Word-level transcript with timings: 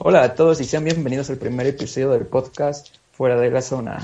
Hola 0.00 0.22
a 0.22 0.34
todos 0.36 0.60
y 0.60 0.64
sean 0.64 0.84
bienvenidos 0.84 1.28
al 1.28 1.38
primer 1.38 1.66
episodio 1.66 2.10
del 2.10 2.24
podcast 2.24 2.86
Fuera 3.10 3.34
de 3.40 3.50
la 3.50 3.60
Zona. 3.60 3.98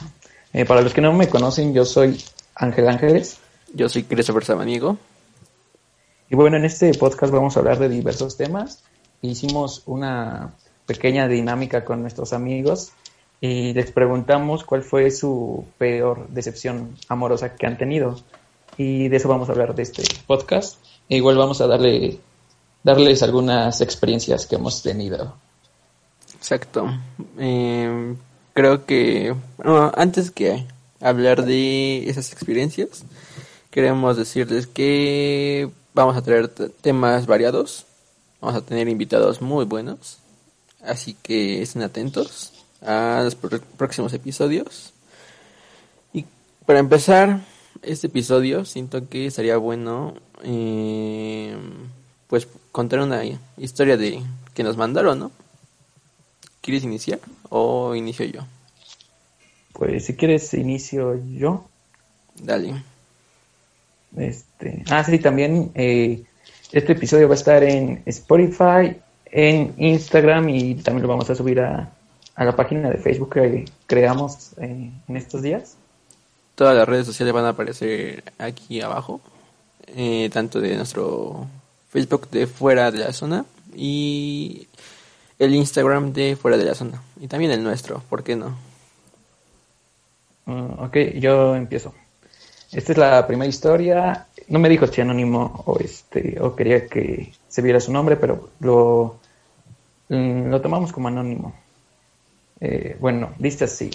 Eh, 0.52 0.64
para 0.64 0.80
los 0.80 0.92
que 0.92 1.00
no 1.00 1.12
me 1.12 1.28
conocen, 1.28 1.72
yo 1.72 1.84
soy 1.84 2.20
Ángel 2.56 2.88
Ángeles. 2.88 3.38
Yo 3.72 3.88
soy 3.88 4.02
Christopher 4.02 4.44
Samaniego. 4.44 4.98
Y 6.28 6.34
bueno, 6.34 6.56
en 6.56 6.64
este 6.64 6.92
podcast 6.94 7.32
vamos 7.32 7.56
a 7.56 7.60
hablar 7.60 7.78
de 7.78 7.88
diversos 7.88 8.36
temas. 8.36 8.82
Hicimos 9.22 9.84
una 9.86 10.54
pequeña 10.84 11.28
dinámica 11.28 11.84
con 11.84 12.02
nuestros 12.02 12.32
amigos 12.32 12.90
y 13.40 13.72
les 13.72 13.92
preguntamos 13.92 14.64
cuál 14.64 14.82
fue 14.82 15.12
su 15.12 15.64
peor 15.78 16.26
decepción 16.28 16.96
amorosa 17.08 17.54
que 17.54 17.68
han 17.68 17.78
tenido. 17.78 18.16
Y 18.76 19.06
de 19.06 19.16
eso 19.16 19.28
vamos 19.28 19.48
a 19.48 19.52
hablar 19.52 19.76
de 19.76 19.84
este 19.84 20.02
podcast. 20.26 20.76
E 21.08 21.18
igual 21.18 21.38
vamos 21.38 21.60
a 21.60 21.68
darle, 21.68 22.18
darles 22.82 23.22
algunas 23.22 23.80
experiencias 23.80 24.48
que 24.48 24.56
hemos 24.56 24.82
tenido. 24.82 25.36
Exacto. 26.44 26.90
Eh, 27.38 28.16
creo 28.52 28.84
que, 28.84 29.34
bueno, 29.56 29.90
antes 29.96 30.30
que 30.30 30.66
hablar 31.00 31.46
de 31.46 32.06
esas 32.10 32.34
experiencias, 32.34 33.04
queremos 33.70 34.18
decirles 34.18 34.66
que 34.66 35.70
vamos 35.94 36.18
a 36.18 36.20
traer 36.20 36.48
temas 36.48 37.24
variados. 37.24 37.86
Vamos 38.42 38.60
a 38.60 38.60
tener 38.60 38.88
invitados 38.88 39.40
muy 39.40 39.64
buenos. 39.64 40.18
Así 40.84 41.16
que 41.22 41.62
estén 41.62 41.80
atentos 41.80 42.52
a 42.82 43.22
los 43.24 43.36
próximos 43.78 44.12
episodios. 44.12 44.92
Y 46.12 46.26
para 46.66 46.78
empezar 46.78 47.40
este 47.80 48.08
episodio, 48.08 48.66
siento 48.66 49.08
que 49.08 49.30
sería 49.30 49.56
bueno 49.56 50.12
eh, 50.42 51.56
pues 52.28 52.46
contar 52.70 53.00
una 53.00 53.22
historia 53.56 53.96
de 53.96 54.22
que 54.52 54.62
nos 54.62 54.76
mandaron, 54.76 55.18
¿no? 55.18 55.43
¿Quieres 56.64 56.82
iniciar 56.82 57.20
o 57.50 57.94
inicio 57.94 58.24
yo? 58.24 58.40
Pues 59.74 60.06
si 60.06 60.14
quieres 60.14 60.54
inicio 60.54 61.20
yo. 61.34 61.66
Dale. 62.42 62.82
Este, 64.16 64.82
ah, 64.88 65.04
sí, 65.04 65.18
también 65.18 65.72
eh, 65.74 66.22
este 66.72 66.92
episodio 66.92 67.28
va 67.28 67.34
a 67.34 67.36
estar 67.36 67.62
en 67.62 68.02
Spotify, 68.06 68.96
en 69.26 69.74
Instagram 69.76 70.48
y 70.48 70.76
también 70.76 71.02
lo 71.02 71.08
vamos 71.08 71.28
a 71.28 71.34
subir 71.34 71.60
a, 71.60 71.92
a 72.34 72.44
la 72.46 72.56
página 72.56 72.88
de 72.88 72.96
Facebook 72.96 73.34
que 73.34 73.66
creamos 73.86 74.52
eh, 74.56 74.90
en 75.06 75.16
estos 75.18 75.42
días. 75.42 75.76
Todas 76.54 76.74
las 76.74 76.88
redes 76.88 77.04
sociales 77.04 77.34
van 77.34 77.44
a 77.44 77.50
aparecer 77.50 78.24
aquí 78.38 78.80
abajo, 78.80 79.20
eh, 79.88 80.30
tanto 80.32 80.62
de 80.62 80.76
nuestro 80.76 81.46
Facebook 81.90 82.30
de 82.30 82.46
fuera 82.46 82.90
de 82.90 83.00
la 83.00 83.12
zona 83.12 83.44
y 83.76 84.66
el 85.38 85.54
Instagram 85.54 86.12
de 86.12 86.36
fuera 86.36 86.56
de 86.56 86.64
la 86.64 86.74
zona 86.74 87.02
y 87.20 87.28
también 87.28 87.50
el 87.50 87.62
nuestro, 87.62 88.02
¿por 88.08 88.22
qué 88.22 88.36
no? 88.36 88.56
Uh, 90.46 90.84
ok, 90.84 90.96
yo 91.14 91.56
empiezo. 91.56 91.94
Esta 92.72 92.92
es 92.92 92.98
la 92.98 93.26
primera 93.26 93.48
historia. 93.48 94.26
No 94.48 94.58
me 94.58 94.68
dijo 94.68 94.86
si 94.86 95.00
anónimo 95.00 95.62
o 95.66 95.78
este 95.78 96.38
o 96.40 96.54
quería 96.54 96.86
que 96.86 97.32
se 97.48 97.62
viera 97.62 97.80
su 97.80 97.92
nombre, 97.92 98.16
pero 98.16 98.50
lo, 98.60 99.16
mm, 100.08 100.50
lo 100.50 100.60
tomamos 100.60 100.92
como 100.92 101.08
anónimo. 101.08 101.54
Eh, 102.60 102.96
bueno, 103.00 103.32
dice 103.38 103.64
así. 103.64 103.90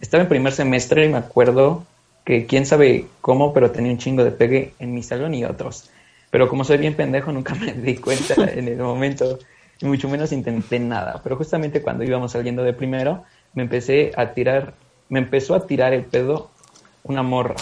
Estaba 0.00 0.22
en 0.22 0.28
primer 0.28 0.52
semestre 0.52 1.06
y 1.06 1.08
me 1.08 1.18
acuerdo 1.18 1.84
que 2.24 2.46
quién 2.46 2.66
sabe 2.66 3.06
cómo, 3.20 3.54
pero 3.54 3.70
tenía 3.70 3.92
un 3.92 3.98
chingo 3.98 4.24
de 4.24 4.32
pegue 4.32 4.74
en 4.78 4.92
mi 4.92 5.02
salón 5.02 5.34
y 5.34 5.44
otros. 5.44 5.88
Pero 6.30 6.48
como 6.48 6.64
soy 6.64 6.78
bien 6.78 6.94
pendejo, 6.94 7.32
nunca 7.32 7.54
me 7.60 7.72
di 7.72 7.96
cuenta 7.96 8.34
en 8.52 8.68
el 8.68 8.78
momento 8.78 9.38
y 9.80 9.86
mucho 9.86 10.08
menos 10.08 10.32
intenté 10.32 10.78
nada. 10.78 11.20
Pero 11.22 11.36
justamente 11.36 11.82
cuando 11.82 12.04
íbamos 12.04 12.32
saliendo 12.32 12.62
de 12.62 12.72
primero, 12.72 13.24
me 13.54 13.62
empecé 13.62 14.12
a 14.16 14.32
tirar, 14.32 14.74
me 15.08 15.20
empezó 15.20 15.54
a 15.54 15.66
tirar 15.66 15.92
el 15.92 16.04
pedo 16.04 16.50
una 17.04 17.22
morra. 17.22 17.56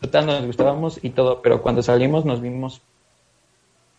Total, 0.00 0.26
nos 0.26 0.44
gustábamos 0.46 1.00
y 1.02 1.10
todo, 1.10 1.40
pero 1.42 1.62
cuando 1.62 1.82
salimos 1.82 2.24
nos 2.24 2.40
vimos, 2.40 2.82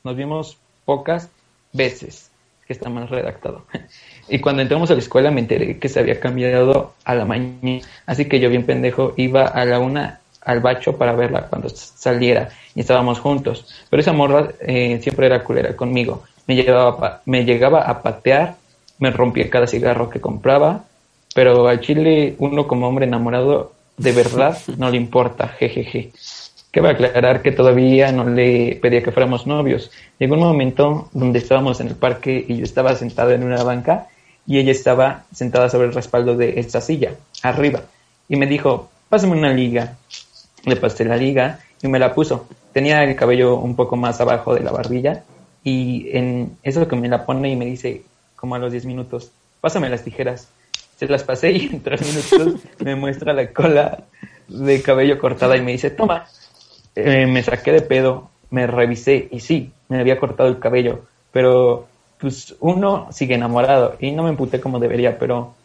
nos 0.03 0.15
vimos 0.15 0.57
pocas 0.85 1.29
veces, 1.73 2.29
que 2.67 2.73
está 2.73 2.89
mal 2.89 3.07
redactado. 3.07 3.65
Y 4.27 4.39
cuando 4.39 4.63
entramos 4.63 4.89
a 4.89 4.93
la 4.95 5.01
escuela 5.01 5.29
me 5.29 5.41
enteré 5.41 5.77
que 5.77 5.87
se 5.87 5.99
había 5.99 6.19
cambiado 6.19 6.95
a 7.03 7.13
la 7.13 7.25
mañana, 7.25 7.85
así 8.07 8.25
que 8.25 8.39
yo 8.39 8.49
bien 8.49 8.65
pendejo 8.65 9.13
iba 9.17 9.45
a 9.45 9.65
la 9.65 9.77
una 9.77 10.19
al 10.41 10.61
bacho 10.61 10.97
para 10.97 11.13
verla 11.13 11.47
cuando 11.47 11.69
saliera 11.69 12.49
y 12.73 12.79
estábamos 12.79 13.19
juntos. 13.19 13.71
Pero 13.87 14.01
esa 14.01 14.13
morra 14.13 14.49
eh, 14.61 14.99
siempre 14.99 15.27
era 15.27 15.43
culera 15.43 15.75
conmigo 15.75 16.23
me, 16.47 16.55
llevaba, 16.55 17.21
me 17.25 17.45
llegaba 17.45 17.81
a 17.81 18.01
patear, 18.01 18.55
me 18.99 19.11
rompía 19.11 19.49
cada 19.49 19.67
cigarro 19.67 20.09
que 20.09 20.21
compraba, 20.21 20.85
pero 21.33 21.67
al 21.67 21.81
chile 21.81 22.35
uno 22.39 22.67
como 22.67 22.87
hombre 22.87 23.05
enamorado 23.05 23.73
de 23.97 24.11
verdad 24.11 24.57
no 24.77 24.89
le 24.89 24.97
importa, 24.97 25.47
jejeje. 25.47 26.11
Que 26.71 26.81
va 26.81 26.89
a 26.89 26.91
aclarar 26.91 27.41
que 27.41 27.53
todavía 27.53 28.11
no 28.11 28.25
le 28.25 28.77
pedía 28.81 29.01
que 29.01 29.13
fuéramos 29.13 29.47
novios. 29.47 29.91
Llegó 30.19 30.35
un 30.35 30.41
momento 30.41 31.09
donde 31.13 31.39
estábamos 31.39 31.79
en 31.79 31.87
el 31.87 31.95
parque 31.95 32.45
y 32.45 32.57
yo 32.57 32.63
estaba 32.63 32.95
sentado 32.95 33.31
en 33.31 33.43
una 33.43 33.63
banca 33.63 34.07
y 34.45 34.59
ella 34.59 34.71
estaba 34.71 35.23
sentada 35.33 35.69
sobre 35.69 35.87
el 35.87 35.93
respaldo 35.93 36.35
de 36.35 36.59
esta 36.59 36.81
silla, 36.81 37.15
arriba, 37.41 37.81
y 38.29 38.35
me 38.35 38.45
dijo, 38.45 38.89
pásame 39.09 39.37
una 39.37 39.53
liga. 39.53 39.97
Le 40.65 40.75
pasé 40.75 41.05
la 41.05 41.15
liga 41.15 41.59
y 41.81 41.87
me 41.87 41.99
la 41.99 42.13
puso. 42.13 42.47
Tenía 42.73 43.03
el 43.03 43.15
cabello 43.15 43.55
un 43.55 43.75
poco 43.75 43.95
más 43.95 44.19
abajo 44.19 44.53
de 44.53 44.61
la 44.61 44.71
barbilla 44.71 45.23
y 45.65 46.15
en 46.15 46.57
eso 46.61 46.87
que 46.87 46.95
me 46.95 47.09
la 47.09 47.25
pone 47.25 47.49
y 47.49 47.55
me 47.55 47.65
dice, 47.65 48.03
como 48.35 48.53
a 48.53 48.59
los 48.59 48.71
10 48.71 48.85
minutos, 48.85 49.31
pásame 49.59 49.89
las 49.89 50.03
tijeras. 50.03 50.47
Se 50.95 51.07
las 51.07 51.23
pasé 51.23 51.51
y 51.51 51.65
en 51.73 51.81
3 51.81 52.01
minutos 52.07 52.61
me 52.79 52.95
muestra 52.95 53.33
la 53.33 53.51
cola 53.51 54.03
de 54.47 54.81
cabello 54.83 55.17
cortada 55.19 55.57
y 55.57 55.61
me 55.61 55.71
dice, 55.71 55.89
toma. 55.89 56.27
Eh, 56.95 57.25
me 57.25 57.43
saqué 57.43 57.71
de 57.73 57.81
pedo, 57.81 58.29
me 58.51 58.67
revisé 58.67 59.27
y 59.31 59.39
sí, 59.41 59.71
me 59.89 59.99
había 59.99 60.19
cortado 60.19 60.47
el 60.47 60.59
cabello, 60.59 61.03
pero 61.33 61.87
pues 62.19 62.55
uno 62.61 63.09
sigue 63.11 63.35
enamorado 63.35 63.97
y 63.99 64.11
no 64.11 64.23
me 64.23 64.29
emputé 64.29 64.61
como 64.61 64.79
debería, 64.79 65.19
pero 65.19 65.55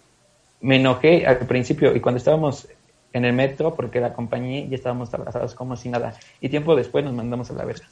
me 0.62 0.77
enojé 0.77 1.27
al 1.27 1.47
principio 1.47 1.94
y 1.94 2.00
cuando 2.00 2.19
estábamos 2.19 2.67
en 3.12 3.25
el 3.27 3.32
metro, 3.32 3.75
porque 3.75 4.00
la 4.00 4.09
acompañé, 4.09 4.67
y 4.71 4.75
estábamos 4.75 5.12
abrazados 5.12 5.55
como 5.55 5.77
si 5.77 5.88
nada. 5.88 6.15
Y 6.41 6.49
tiempo 6.49 6.75
después 6.75 7.05
nos 7.05 7.12
mandamos 7.12 7.50
a 7.50 7.55
la 7.55 7.65
verga 7.65 7.87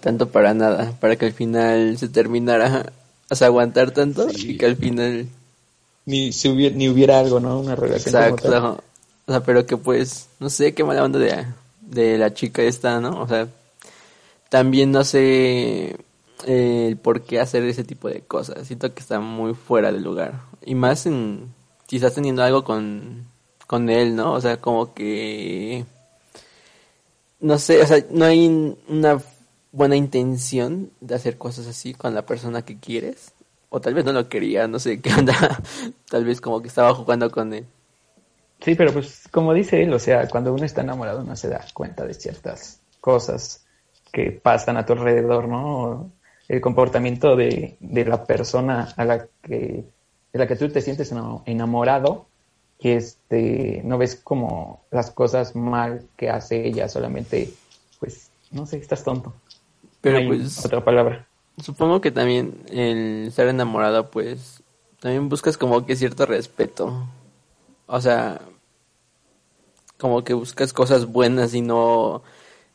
tanto 0.00 0.30
para 0.30 0.54
nada, 0.54 0.92
para 1.00 1.16
que 1.16 1.26
al 1.26 1.32
final 1.32 1.96
se 1.98 2.08
terminara, 2.08 2.92
o 3.30 3.34
sea, 3.34 3.48
aguantar 3.48 3.90
tanto 3.92 4.28
y 4.30 4.56
que 4.56 4.66
al 4.66 4.76
final 4.76 5.28
ni 6.04 6.32
si 6.32 6.48
hubiera, 6.48 6.76
ni 6.76 6.88
hubiera 6.88 7.18
algo, 7.18 7.40
¿no? 7.40 7.60
Una 7.60 7.76
relación. 7.76 8.14
Exacto. 8.14 8.80
O 9.26 9.32
sea, 9.32 9.40
pero 9.42 9.66
que 9.66 9.76
pues, 9.76 10.28
no 10.40 10.50
sé 10.50 10.74
qué 10.74 10.82
mala 10.84 11.04
onda 11.04 11.18
de, 11.18 11.46
de 11.80 12.18
la 12.18 12.34
chica 12.34 12.62
esta, 12.62 13.00
¿no? 13.00 13.20
O 13.20 13.28
sea, 13.28 13.48
también 14.48 14.90
no 14.90 15.04
sé 15.04 15.96
eh, 16.46 16.96
por 17.02 17.22
qué 17.22 17.40
hacer 17.40 17.62
ese 17.64 17.84
tipo 17.84 18.08
de 18.08 18.20
cosas. 18.22 18.66
Siento 18.66 18.92
que 18.92 19.00
está 19.00 19.20
muy 19.20 19.54
fuera 19.54 19.92
de 19.92 20.00
lugar. 20.00 20.40
Y 20.64 20.74
más 20.74 21.06
en, 21.06 21.52
si 21.86 21.96
estás 21.96 22.14
teniendo 22.14 22.42
algo 22.42 22.64
con, 22.64 23.26
con 23.66 23.88
él, 23.88 24.16
¿no? 24.16 24.32
O 24.32 24.40
sea, 24.40 24.60
como 24.60 24.92
que, 24.94 25.84
no 27.40 27.58
sé, 27.58 27.80
o 27.80 27.86
sea, 27.86 28.04
no 28.10 28.24
hay 28.24 28.76
una 28.88 29.20
buena 29.72 29.96
intención 29.96 30.90
de 31.00 31.14
hacer 31.14 31.38
cosas 31.38 31.66
así 31.66 31.94
con 31.94 32.14
la 32.14 32.24
persona 32.24 32.62
que 32.62 32.78
quieres. 32.78 33.32
O 33.70 33.80
tal 33.80 33.94
vez 33.94 34.04
no 34.04 34.12
lo 34.12 34.28
quería, 34.28 34.68
no 34.68 34.78
sé 34.78 35.00
qué 35.00 35.12
onda. 35.14 35.34
tal 36.10 36.24
vez 36.24 36.40
como 36.40 36.60
que 36.60 36.68
estaba 36.68 36.94
jugando 36.94 37.30
con 37.30 37.52
él. 37.54 37.66
Sí, 38.60 38.74
pero 38.76 38.92
pues 38.92 39.26
como 39.30 39.52
dice 39.54 39.82
él, 39.82 39.92
o 39.92 39.98
sea, 39.98 40.28
cuando 40.28 40.54
uno 40.54 40.64
está 40.64 40.82
enamorado 40.82 41.24
no 41.24 41.34
se 41.34 41.48
da 41.48 41.64
cuenta 41.74 42.06
de 42.06 42.14
ciertas 42.14 42.80
cosas 43.00 43.64
que 44.12 44.30
pasan 44.30 44.76
a 44.76 44.86
tu 44.86 44.92
alrededor, 44.92 45.48
¿no? 45.48 46.12
El 46.46 46.60
comportamiento 46.60 47.34
de, 47.34 47.76
de 47.80 48.04
la 48.04 48.24
persona 48.24 48.92
a 48.96 49.04
la 49.04 49.26
que, 49.42 49.84
de 50.32 50.38
la 50.38 50.46
que 50.46 50.54
tú 50.54 50.68
te 50.68 50.80
sientes 50.80 51.12
enamorado, 51.46 52.26
que 52.78 52.96
este, 52.96 53.80
no 53.84 53.98
ves 53.98 54.16
como 54.16 54.82
las 54.90 55.10
cosas 55.10 55.56
mal 55.56 56.06
que 56.16 56.30
hace 56.30 56.66
ella, 56.66 56.88
solamente, 56.88 57.50
pues, 57.98 58.30
no 58.50 58.66
sé, 58.66 58.76
estás 58.76 59.02
tonto. 59.02 59.34
Pero 60.02 60.28
pues. 60.28 60.64
Otra 60.66 60.84
palabra. 60.84 61.26
supongo 61.62 62.00
que 62.00 62.10
también 62.10 62.64
el 62.68 63.28
estar 63.28 63.46
enamorado, 63.46 64.10
pues, 64.10 64.62
también 65.00 65.30
buscas 65.30 65.56
como 65.56 65.86
que 65.86 65.96
cierto 65.96 66.26
respeto. 66.26 67.08
O 67.86 68.00
sea, 68.00 68.40
como 69.96 70.24
que 70.24 70.34
buscas 70.34 70.72
cosas 70.72 71.06
buenas 71.06 71.54
y 71.54 71.62
no 71.62 72.22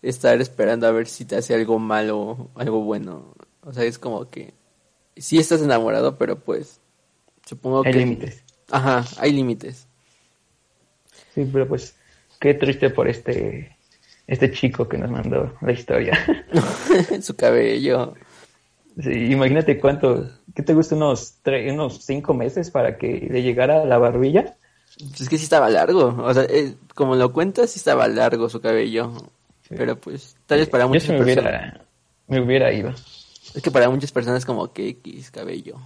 estar 0.02 0.40
esperando 0.42 0.88
a 0.88 0.92
ver 0.92 1.08
si 1.08 1.26
te 1.26 1.36
hace 1.36 1.54
algo 1.54 1.78
malo 1.78 2.20
o 2.20 2.50
algo 2.56 2.82
bueno. 2.82 3.36
O 3.62 3.74
sea, 3.74 3.84
es 3.84 4.00
como 4.00 4.30
que 4.30 4.54
sí 5.18 5.38
estás 5.38 5.62
enamorado, 5.62 6.18
pero 6.18 6.40
pues 6.40 6.80
supongo 7.46 7.84
Hay 7.86 7.92
que... 7.92 8.00
límites. 8.00 8.44
Ajá, 8.72 9.06
hay 9.18 9.34
límites. 9.34 9.88
Sí, 11.34 11.50
pero 11.52 11.68
pues 11.68 11.96
qué 12.40 12.54
triste 12.54 12.90
por 12.90 13.08
este 13.08 13.77
este 14.28 14.52
chico 14.52 14.88
que 14.88 14.98
nos 14.98 15.10
mandó 15.10 15.54
la 15.62 15.72
historia. 15.72 16.18
Su 17.22 17.36
cabello. 17.36 18.14
Sí, 19.02 19.32
imagínate 19.32 19.80
cuánto, 19.80 20.30
¿qué 20.54 20.64
te 20.64 20.74
gusta? 20.74 20.96
Unos 20.96 21.36
tres, 21.42 21.72
unos 21.72 22.04
cinco 22.04 22.34
meses 22.34 22.70
para 22.70 22.98
que 22.98 23.28
le 23.32 23.42
llegara 23.42 23.86
la 23.86 23.98
barbilla. 23.98 24.56
Pues 25.00 25.22
es 25.22 25.30
que 25.30 25.38
sí 25.38 25.44
estaba 25.44 25.70
largo. 25.70 26.16
O 26.24 26.34
sea, 26.34 26.44
eh, 26.44 26.74
como 26.96 27.16
lo 27.16 27.32
cuentas, 27.32 27.72
sí 27.72 27.80
estaba 27.80 28.08
largo 28.08 28.50
su 28.50 28.60
cabello. 28.60 29.14
Sí. 29.68 29.76
Pero 29.78 29.96
pues, 29.98 30.36
tal 30.46 30.60
vez 30.60 30.70
para 30.70 30.86
Yo 30.86 30.90
muchas 30.90 31.04
sí 31.04 31.12
me 31.12 31.18
personas. 31.20 31.44
hubiera, 31.44 31.86
me 32.28 32.42
hubiera 32.42 32.74
ido. 32.74 32.94
Es 33.54 33.62
que 33.62 33.72
para 33.72 33.90
muchas 33.90 34.12
personas 34.12 34.46
como 34.46 34.74
que 34.74 34.90
X 34.90 35.32
cabello 35.32 35.78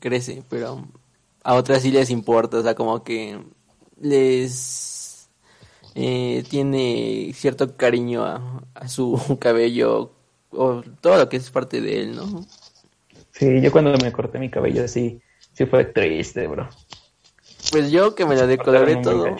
crece, 0.00 0.42
pero 0.48 0.86
a 1.42 1.54
otras 1.54 1.82
sí 1.82 1.90
les 1.90 2.10
importa, 2.10 2.58
o 2.58 2.62
sea, 2.62 2.74
como 2.74 3.02
que 3.02 3.38
les 4.00 4.52
eh, 5.96 6.44
tiene 6.50 7.32
cierto 7.34 7.74
cariño 7.76 8.24
a, 8.24 8.62
a 8.74 8.86
su 8.88 9.18
cabello 9.40 10.12
o 10.50 10.82
todo 11.00 11.16
lo 11.16 11.28
que 11.28 11.38
es 11.38 11.50
parte 11.50 11.80
de 11.80 12.00
él, 12.02 12.16
¿no? 12.16 12.46
Sí, 13.32 13.60
yo 13.60 13.72
cuando 13.72 13.92
me 13.98 14.12
corté 14.12 14.38
mi 14.38 14.50
cabello 14.50 14.84
así, 14.84 15.20
sí 15.52 15.66
fue 15.66 15.84
triste, 15.86 16.46
bro. 16.46 16.68
Pues 17.72 17.90
yo 17.90 18.14
que 18.14 18.24
me 18.26 18.36
lo 18.36 18.46
decoloré 18.46 18.96
todo. 18.96 19.34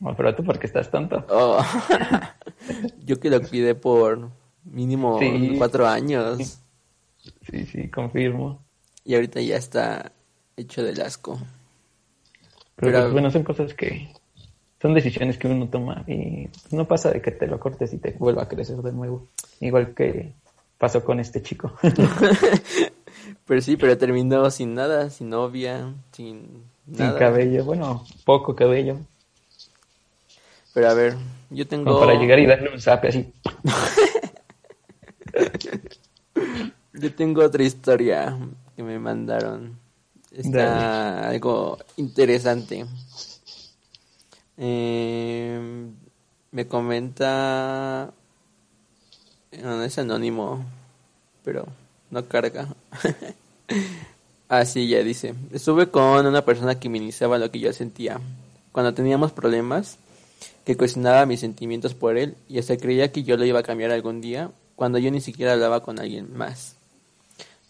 No, 0.00 0.16
pero 0.16 0.34
tú 0.34 0.42
porque 0.44 0.66
estás 0.66 0.90
tonto. 0.90 1.26
oh, 1.28 1.62
yo 3.04 3.20
que 3.20 3.28
lo 3.30 3.40
cuidé 3.42 3.74
por 3.74 4.30
mínimo 4.64 5.18
Sí. 5.18 5.54
cuatro 5.58 5.86
años 5.86 6.58
Sí, 7.50 7.66
sí, 7.66 7.88
confirmo. 7.90 8.62
y 9.04 9.14
ahorita 9.14 9.40
ya 9.42 9.56
está 9.56 10.12
hecho 10.56 10.82
del 10.82 11.00
asco. 11.02 11.38
Pero, 12.76 12.92
Pero- 12.92 13.00
pues, 13.02 13.12
bueno, 13.12 13.30
son 13.30 13.42
cosas 13.44 13.74
que 13.74 14.08
son 14.80 14.94
decisiones 14.94 15.38
que 15.38 15.48
uno 15.48 15.68
toma 15.68 16.04
y 16.06 16.48
no 16.70 16.86
pasa 16.86 17.10
de 17.10 17.20
que 17.20 17.30
te 17.30 17.46
lo 17.46 17.60
cortes 17.60 17.92
y 17.92 17.98
te 17.98 18.12
vuelva 18.18 18.44
a 18.44 18.48
crecer 18.48 18.78
de 18.78 18.92
nuevo. 18.92 19.26
Igual 19.60 19.94
que 19.94 20.32
pasó 20.78 21.04
con 21.04 21.20
este 21.20 21.42
chico. 21.42 21.72
Pero 23.46 23.60
sí, 23.60 23.76
pero 23.76 23.98
terminó 23.98 24.48
sin 24.50 24.74
nada, 24.74 25.10
sin 25.10 25.28
novia, 25.28 25.92
sin 26.12 26.64
Sin 26.86 27.12
cabello, 27.18 27.64
bueno, 27.64 28.04
poco 28.24 28.54
cabello. 28.54 28.96
Pero 30.72 30.88
a 30.88 30.94
ver, 30.94 31.16
yo 31.50 31.66
tengo... 31.66 31.84
Como 31.84 32.06
para 32.06 32.14
llegar 32.14 32.38
y 32.38 32.46
darle 32.46 32.72
un 32.72 32.80
zape 32.80 33.08
así. 33.08 33.32
Yo 36.92 37.14
tengo 37.14 37.42
otra 37.42 37.62
historia 37.62 38.36
que 38.76 38.82
me 38.82 38.98
mandaron. 38.98 39.78
Está 40.32 41.28
algo 41.28 41.78
interesante. 41.96 42.84
Eh, 44.62 45.58
me 46.52 46.66
comenta... 46.66 48.12
No, 49.62 49.82
es 49.82 49.98
anónimo, 49.98 50.64
pero 51.42 51.66
no 52.10 52.24
carga. 52.26 52.68
Así 54.48 54.86
ya 54.86 55.02
dice. 55.02 55.34
Estuve 55.52 55.88
con 55.90 56.26
una 56.26 56.44
persona 56.44 56.78
que 56.78 56.88
minimizaba 56.88 57.38
lo 57.38 57.50
que 57.50 57.58
yo 57.58 57.72
sentía. 57.72 58.20
Cuando 58.70 58.94
teníamos 58.94 59.32
problemas, 59.32 59.98
que 60.64 60.76
cuestionaba 60.76 61.26
mis 61.26 61.40
sentimientos 61.40 61.94
por 61.94 62.16
él 62.16 62.36
y 62.48 62.58
hasta 62.58 62.76
creía 62.76 63.10
que 63.10 63.22
yo 63.24 63.36
lo 63.36 63.44
iba 63.44 63.60
a 63.60 63.64
cambiar 63.64 63.90
algún 63.90 64.20
día, 64.20 64.50
cuando 64.76 64.98
yo 64.98 65.10
ni 65.10 65.20
siquiera 65.20 65.54
hablaba 65.54 65.82
con 65.82 65.98
alguien 65.98 66.36
más. 66.36 66.76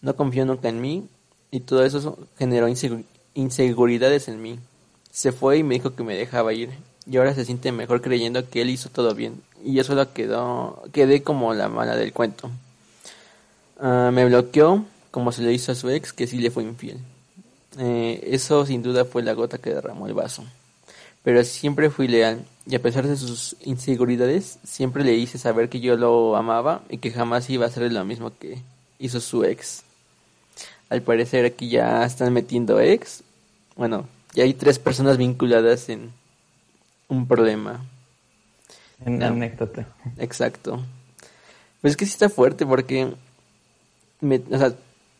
No 0.01 0.15
confió 0.15 0.45
nunca 0.45 0.69
en 0.69 0.81
mí 0.81 1.07
y 1.51 1.61
todo 1.61 1.83
eso 1.85 2.17
generó 2.37 2.67
insegu- 2.67 3.05
inseguridades 3.33 4.27
en 4.27 4.41
mí. 4.41 4.59
Se 5.11 5.31
fue 5.31 5.57
y 5.57 5.63
me 5.63 5.75
dijo 5.75 5.95
que 5.95 6.03
me 6.03 6.15
dejaba 6.15 6.53
ir 6.53 6.69
y 7.05 7.17
ahora 7.17 7.33
se 7.33 7.45
siente 7.45 7.71
mejor 7.71 8.01
creyendo 8.01 8.49
que 8.49 8.61
él 8.61 8.69
hizo 8.69 8.89
todo 8.89 9.13
bien 9.13 9.41
y 9.63 9.73
yo 9.73 9.83
solo 9.83 10.11
quedó, 10.13 10.83
quedé 10.91 11.23
como 11.23 11.53
la 11.53 11.69
mala 11.69 11.95
del 11.95 12.13
cuento. 12.13 12.49
Ah, 13.79 14.11
me 14.13 14.25
bloqueó 14.25 14.85
como 15.11 15.31
se 15.31 15.41
le 15.41 15.53
hizo 15.53 15.71
a 15.71 15.75
su 15.75 15.89
ex 15.89 16.13
que 16.13 16.27
sí 16.27 16.37
le 16.37 16.51
fue 16.51 16.63
infiel. 16.63 16.99
Eh, 17.77 18.21
eso 18.31 18.65
sin 18.65 18.83
duda 18.83 19.05
fue 19.05 19.23
la 19.23 19.33
gota 19.33 19.57
que 19.57 19.73
derramó 19.73 20.07
el 20.07 20.13
vaso. 20.13 20.43
Pero 21.23 21.43
siempre 21.43 21.89
fui 21.89 22.07
leal 22.07 22.43
y 22.65 22.75
a 22.75 22.81
pesar 22.81 23.07
de 23.07 23.15
sus 23.15 23.55
inseguridades 23.61 24.57
siempre 24.63 25.03
le 25.03 25.13
hice 25.13 25.37
saber 25.37 25.69
que 25.69 25.79
yo 25.79 25.95
lo 25.95 26.35
amaba 26.35 26.83
y 26.89 26.97
que 26.97 27.11
jamás 27.11 27.49
iba 27.49 27.65
a 27.65 27.69
hacer 27.69 27.91
lo 27.91 28.05
mismo 28.05 28.31
que 28.37 28.59
hizo 28.99 29.19
su 29.19 29.43
ex. 29.43 29.83
Al 30.89 31.01
parecer 31.01 31.45
aquí 31.45 31.69
ya 31.69 32.03
están 32.05 32.33
metiendo 32.33 32.79
ex. 32.79 33.23
Bueno, 33.75 34.07
ya 34.33 34.43
hay 34.43 34.53
tres 34.53 34.79
personas 34.79 35.17
vinculadas 35.17 35.89
en 35.89 36.11
un 37.07 37.27
problema. 37.27 37.85
En 39.05 39.19
No. 39.19 39.27
anécdota. 39.27 39.87
Exacto. 40.17 40.81
Pues 41.81 41.91
es 41.91 41.97
que 41.97 42.05
sí 42.05 42.11
está 42.13 42.29
fuerte 42.29 42.65
porque, 42.65 43.13
me- 44.21 44.41
o 44.51 44.57
sea, 44.57 44.73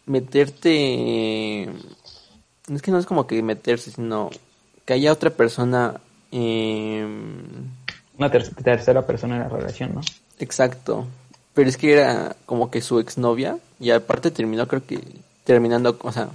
meterte, 0.06 1.64
es 1.64 2.82
que 2.82 2.92
no 2.92 3.00
es 3.00 3.06
como 3.06 3.28
que 3.28 3.42
meterse, 3.42 3.92
sino 3.92 4.30
que 4.86 4.94
haya 4.94 5.12
otra 5.12 5.30
persona, 5.32 6.00
eh, 6.32 7.06
Una 8.18 8.30
ter- 8.32 8.54
tercera 8.56 9.06
persona 9.06 9.36
en 9.38 9.42
la 9.44 9.50
relación, 9.50 9.96
¿no? 9.96 10.02
exacto. 10.40 11.08
Pero 11.54 11.68
es 11.68 11.76
que 11.78 11.94
era 11.94 12.36
como 12.46 12.72
que 12.72 12.82
su 12.82 13.00
exnovia 13.00 13.58
y 13.80 13.92
aparte 13.92 14.32
terminó, 14.32 14.68
creo 14.68 14.86
que 14.86 15.02
terminando, 15.44 15.98
o 16.02 16.12
sea, 16.12 16.30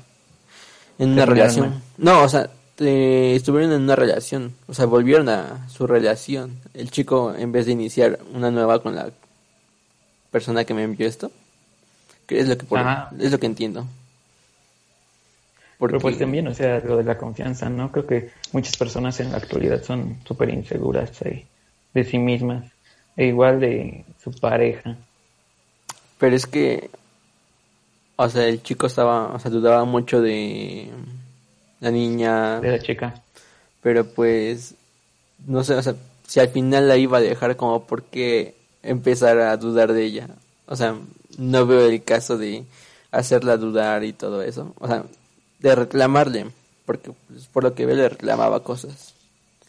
en 0.99 1.13
una 1.13 1.25
relación. 1.27 1.83
No, 1.97 2.23
o 2.25 2.29
sea, 2.29 2.51
eh, 2.79 3.35
estuvieron 3.37 3.73
en 3.73 3.83
una 3.83 3.97
relación, 3.97 4.55
o 4.67 4.75
sea, 4.75 4.87
volvieron 4.87 5.29
a 5.29 5.69
su 5.69 5.87
relación. 5.87 6.59
El 6.75 6.91
chico, 6.91 7.35
en 7.35 7.53
vez 7.53 7.67
de 7.67 7.73
iniciar 7.73 8.19
una 8.35 8.51
nueva 8.51 8.83
con 8.83 8.95
la 8.95 9.11
persona 10.31 10.65
que 10.65 10.75
me 10.75 10.83
envió 10.83 11.07
esto, 11.07 11.31
que 12.27 12.39
es 12.41 12.49
lo 12.49 12.59
que 12.59 12.67
por- 12.67 12.81
es 13.19 13.31
lo 13.33 13.39
que 13.39 13.47
entiendo. 13.47 13.87
Pero 15.79 15.93
pues 15.93 16.03
Porque- 16.03 16.19
también, 16.19 16.49
o 16.49 16.55
sea, 16.55 16.81
lo 16.81 16.97
de 16.97 17.05
la 17.05 17.19
confianza, 17.19 17.69
¿no? 17.69 17.93
Creo 17.93 18.07
que 18.07 18.31
muchas 18.53 18.77
personas 18.77 19.21
en 19.21 19.31
la 19.33 19.39
actualidad 19.39 19.83
son 19.83 20.19
súper 20.27 20.49
inseguras 20.51 21.21
eh, 21.23 21.45
de 21.93 22.05
sí 22.05 22.19
mismas, 22.19 22.65
e 23.17 23.27
igual 23.27 23.61
de 23.61 24.05
su 24.23 24.33
pareja. 24.33 24.97
Pero 26.19 26.35
es 26.35 26.47
que, 26.47 26.89
o 28.17 28.29
sea, 28.31 28.47
el 28.47 28.63
chico 28.63 28.87
estaba, 28.87 29.35
o 29.35 29.39
sea, 29.39 29.51
dudaba 29.51 29.85
mucho 29.85 30.23
de 30.23 30.89
la 31.81 31.91
niña, 31.91 32.61
de 32.61 32.71
la 32.73 32.79
chica. 32.79 33.23
pero 33.83 34.07
pues, 34.07 34.75
no 35.47 35.65
sé, 35.65 35.75
o 35.75 35.83
sea, 35.83 35.95
si 36.27 36.41
al 36.41 36.49
final 36.49 36.89
la 36.89 36.97
iba 36.97 37.19
a 37.19 37.21
dejar 37.23 37.57
como 37.57 37.87
por 37.87 38.05
qué 38.05 38.55
empezar 38.83 39.39
a 39.39 39.57
dudar 39.57 39.93
de 39.93 40.05
ella. 40.05 40.29
O 40.67 40.77
sea, 40.77 40.97
no 41.39 41.67
veo 41.67 41.87
el 41.87 42.03
caso 42.03 42.39
de 42.39 42.65
hacerla 43.11 43.57
dudar 43.57 44.05
y 44.05 44.13
todo 44.13 44.43
eso. 44.43 44.75
O 44.79 44.89
sea, 44.89 45.05
de 45.61 45.75
reclamarle, 45.75 46.47
porque 46.85 47.13
pues, 47.29 47.47
por 47.47 47.65
lo 47.65 47.75
que 47.75 47.87
veo 47.87 47.97
le 47.97 48.09
reclamaba 48.09 48.63
cosas. 48.63 49.15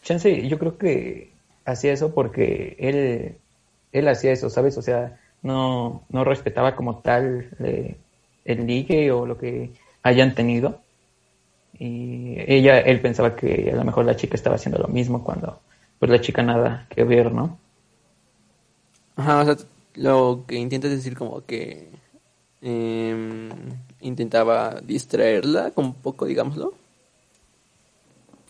Chance, 0.02 0.48
yo 0.48 0.58
creo 0.58 0.78
que 0.78 1.30
hacía 1.64 1.92
eso 1.92 2.14
porque 2.14 2.76
él, 2.78 3.36
él 3.92 4.08
hacía 4.08 4.32
eso, 4.32 4.50
¿sabes? 4.50 4.78
O 4.78 4.82
sea, 4.82 5.18
no, 5.42 6.02
no 6.08 6.24
respetaba 6.24 6.74
como 6.74 6.98
tal 6.98 7.50
eh, 7.60 7.96
el 8.44 8.66
ligue 8.66 9.10
o 9.12 9.26
lo 9.26 9.38
que 9.38 9.70
hayan 10.02 10.34
tenido. 10.34 10.80
Y 11.78 12.34
ella, 12.46 12.80
él 12.80 13.00
pensaba 13.00 13.36
que 13.36 13.70
a 13.72 13.76
lo 13.76 13.84
mejor 13.84 14.04
la 14.04 14.16
chica 14.16 14.34
estaba 14.34 14.56
haciendo 14.56 14.78
lo 14.78 14.88
mismo 14.88 15.22
cuando 15.22 15.60
pues 15.98 16.10
la 16.10 16.20
chica 16.20 16.42
nada 16.42 16.86
que 16.90 17.04
ver, 17.04 17.32
¿no? 17.32 17.58
Ajá, 19.16 19.40
o 19.40 19.44
sea, 19.44 19.56
lo 19.94 20.44
que 20.46 20.56
intentas 20.56 20.90
decir 20.90 21.16
como 21.16 21.44
que 21.44 21.88
em, 22.62 23.50
intentaba 24.00 24.80
distraerla 24.82 25.72
como 25.72 25.88
un 25.88 25.94
poco, 25.94 26.26
digámoslo. 26.26 26.74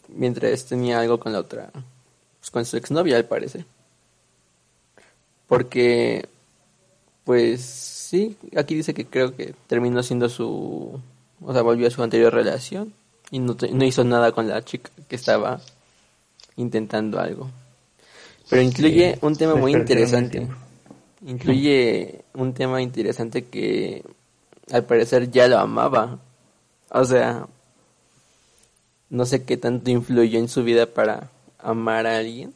Mientras 0.08 0.66
tenía 0.66 1.00
algo 1.00 1.18
con 1.20 1.32
la 1.32 1.40
otra, 1.40 1.70
pues 2.40 2.50
con 2.50 2.64
su 2.64 2.76
exnovia 2.76 3.16
al 3.16 3.26
parecer. 3.26 3.64
Porque, 5.46 6.28
pues 7.24 7.62
sí, 7.62 8.36
aquí 8.56 8.74
dice 8.74 8.94
que 8.94 9.06
creo 9.06 9.34
que 9.36 9.54
terminó 9.66 10.02
siendo 10.02 10.28
su, 10.28 11.00
o 11.42 11.52
sea, 11.52 11.62
volvió 11.62 11.86
a 11.88 11.90
su 11.90 12.02
anterior 12.02 12.32
relación 12.32 12.92
y 13.30 13.38
no, 13.38 13.56
no 13.72 13.84
hizo 13.84 14.04
nada 14.04 14.32
con 14.32 14.48
la 14.48 14.64
chica 14.64 14.90
que 15.08 15.16
estaba 15.16 15.60
intentando 16.56 17.20
algo. 17.20 17.50
Pero 18.48 18.62
incluye 18.62 19.14
Sí, 19.14 19.18
un 19.22 19.36
tema 19.36 19.54
muy 19.54 19.72
interesante. 19.72 20.48
incluye 21.26 22.24
un 22.34 22.54
tema 22.54 22.80
interesante 22.80 23.44
que 23.44 24.02
al 24.72 24.84
parecer 24.84 25.30
ya 25.30 25.48
lo 25.48 25.58
amaba. 25.58 26.18
O 26.90 27.04
sea, 27.04 27.46
no 29.10 29.26
sé 29.26 29.44
qué 29.44 29.56
tanto 29.56 29.90
influyó 29.90 30.38
en 30.38 30.48
su 30.48 30.64
vida 30.64 30.86
para 30.86 31.30
amar 31.58 32.06
a 32.06 32.18
alguien. 32.18 32.54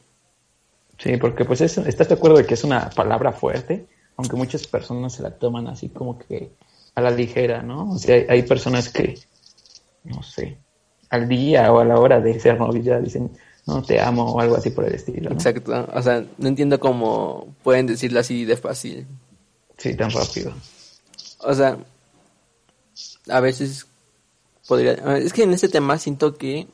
Sí, 0.97 1.17
porque 1.17 1.45
pues 1.45 1.61
eso, 1.61 1.81
¿estás 1.85 2.09
de 2.09 2.15
acuerdo 2.15 2.37
de 2.37 2.45
que 2.45 2.53
es 2.53 2.63
una 2.63 2.89
palabra 2.89 3.31
fuerte? 3.31 3.85
Aunque 4.15 4.35
muchas 4.35 4.67
personas 4.67 5.13
se 5.13 5.23
la 5.23 5.31
toman 5.31 5.67
así 5.67 5.89
como 5.89 6.17
que 6.19 6.51
a 6.95 7.01
la 7.01 7.09
ligera, 7.09 7.63
¿no? 7.63 7.91
O 7.91 7.97
sea, 7.97 8.23
hay, 8.29 8.43
personas 8.43 8.89
que, 8.89 9.17
no 10.03 10.21
sé, 10.21 10.57
al 11.13 11.27
día 11.27 11.71
o 11.71 11.79
a 11.79 11.85
la 11.85 11.99
hora 11.99 12.19
de 12.19 12.39
ser 12.39 12.57
novia 12.57 12.99
dicen, 12.99 13.29
no 13.67 13.83
te 13.83 14.01
amo 14.01 14.31
o 14.31 14.39
algo 14.39 14.55
así 14.55 14.71
por 14.71 14.85
el 14.85 14.95
estilo. 14.95 15.31
Exacto, 15.31 15.87
o 15.93 16.01
sea, 16.01 16.25
no 16.39 16.47
entiendo 16.47 16.79
cómo 16.79 17.55
pueden 17.61 17.85
decirlo 17.85 18.19
así 18.19 18.45
de 18.45 18.57
fácil. 18.57 19.05
Sí, 19.77 19.95
tan 19.95 20.09
rápido. 20.09 20.53
O 21.41 21.53
sea, 21.53 21.77
a 23.29 23.39
veces 23.41 23.85
podría, 24.67 24.93
es 25.17 25.33
que 25.33 25.43
en 25.43 25.53
este 25.53 25.69
tema 25.69 25.99
siento 25.99 26.33
que 26.33 26.67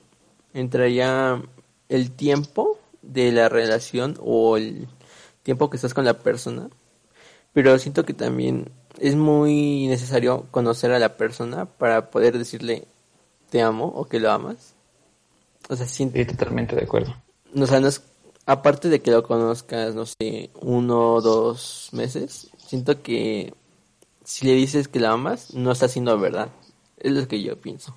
entraría 0.53 1.43
el 1.89 2.11
tiempo 2.11 2.79
de 3.01 3.33
la 3.33 3.49
relación 3.49 4.17
o 4.21 4.55
el 4.55 4.87
tiempo 5.43 5.69
que 5.69 5.75
estás 5.75 5.93
con 5.93 6.05
la 6.05 6.17
persona, 6.17 6.69
pero 7.51 7.77
siento 7.77 8.05
que 8.05 8.13
también 8.13 8.71
es 8.99 9.17
muy 9.17 9.87
necesario 9.87 10.47
conocer 10.49 10.93
a 10.93 10.99
la 10.99 11.17
persona 11.17 11.65
para 11.65 12.09
poder 12.09 12.37
decirle 12.37 12.87
te 13.49 13.61
amo 13.61 13.85
o 13.85 14.05
que 14.05 14.19
lo 14.19 14.31
amas. 14.31 14.75
O 15.69 15.75
sea, 15.75 15.85
siento... 15.85 16.19
totalmente 16.25 16.75
de 16.75 16.83
acuerdo. 16.83 17.15
O 17.55 17.65
sea, 17.65 17.81
aparte 18.45 18.89
de 18.89 19.01
que 19.01 19.11
lo 19.11 19.23
conozcas, 19.23 19.95
no 19.95 20.05
sé, 20.05 20.49
uno 20.61 21.13
o 21.13 21.21
dos 21.21 21.89
meses, 21.91 22.49
siento 22.57 23.01
que 23.01 23.53
si 24.23 24.45
le 24.45 24.53
dices 24.53 24.87
que 24.87 24.99
la 24.99 25.11
amas, 25.11 25.53
no 25.53 25.71
está 25.71 25.87
siendo 25.87 26.17
verdad. 26.19 26.49
Es 26.97 27.13
lo 27.13 27.27
que 27.27 27.41
yo 27.41 27.59
pienso. 27.59 27.95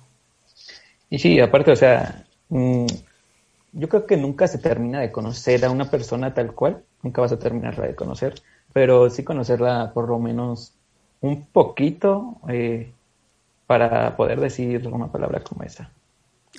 Y 1.09 1.19
sí, 1.19 1.39
aparte, 1.39 1.71
o 1.71 1.75
sea, 1.75 2.25
mm, 2.49 2.87
yo 3.73 3.89
creo 3.89 4.05
que 4.05 4.17
nunca 4.17 4.47
se 4.47 4.57
termina 4.57 4.99
de 4.99 5.11
conocer 5.11 5.63
a 5.65 5.69
una 5.69 5.89
persona 5.89 6.33
tal 6.33 6.53
cual, 6.53 6.83
nunca 7.01 7.21
vas 7.21 7.31
a 7.31 7.39
terminarla 7.39 7.87
de 7.87 7.95
conocer, 7.95 8.35
pero 8.71 9.09
sí 9.09 9.23
conocerla 9.23 9.91
por 9.93 10.09
lo 10.09 10.19
menos 10.19 10.73
un 11.21 11.45
poquito 11.45 12.37
eh, 12.49 12.91
para 13.67 14.15
poder 14.15 14.39
decir 14.39 14.87
una 14.87 15.11
palabra 15.11 15.43
como 15.43 15.63
esa. 15.63 15.89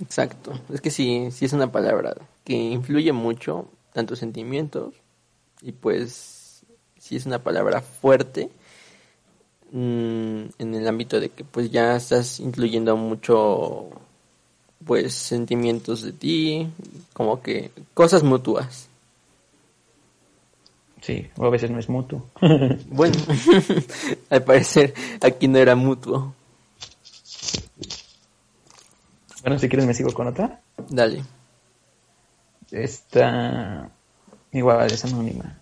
Exacto, 0.00 0.52
es 0.72 0.80
que 0.80 0.90
sí, 0.90 1.28
sí 1.30 1.44
es 1.44 1.52
una 1.52 1.70
palabra 1.70 2.14
que 2.44 2.54
influye 2.54 3.12
mucho 3.12 3.68
tanto 3.92 4.16
sentimientos 4.16 4.94
y 5.62 5.72
pues 5.72 6.64
sí 6.98 7.16
es 7.16 7.26
una 7.26 7.38
palabra 7.38 7.80
fuerte 7.80 8.50
mm, 9.70 10.42
en 10.58 10.74
el 10.74 10.88
ámbito 10.88 11.20
de 11.20 11.28
que 11.28 11.44
pues 11.44 11.70
ya 11.70 11.96
estás 11.96 12.40
incluyendo 12.40 12.96
mucho 12.96 13.90
pues 14.84 15.14
sentimientos 15.14 16.02
de 16.02 16.12
ti, 16.12 16.68
como 17.12 17.40
que 17.40 17.70
cosas 17.94 18.22
mutuas. 18.22 18.88
Sí, 21.00 21.28
o 21.36 21.44
a 21.44 21.50
veces 21.50 21.70
no 21.70 21.78
es 21.78 21.88
mutuo. 21.88 22.26
bueno, 22.88 23.16
al 24.30 24.42
parecer 24.42 24.94
aquí 25.20 25.48
no 25.48 25.58
era 25.58 25.74
mutuo. 25.74 26.34
Bueno, 29.44 29.58
si 29.58 29.68
quieres 29.68 29.86
me 29.86 29.92
sigo 29.92 30.10
con 30.14 30.26
otra. 30.26 30.62
Dale. 30.88 31.22
Esta 32.72 33.90
igual 34.52 34.86
es 34.86 35.04
anónima. 35.04 35.58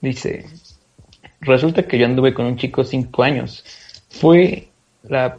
Dice, 0.00 0.46
resulta 1.42 1.82
que 1.82 1.98
yo 1.98 2.06
anduve 2.06 2.32
con 2.32 2.46
un 2.46 2.56
chico 2.56 2.84
cinco 2.84 3.22
años. 3.22 3.66
Fue 4.08 4.70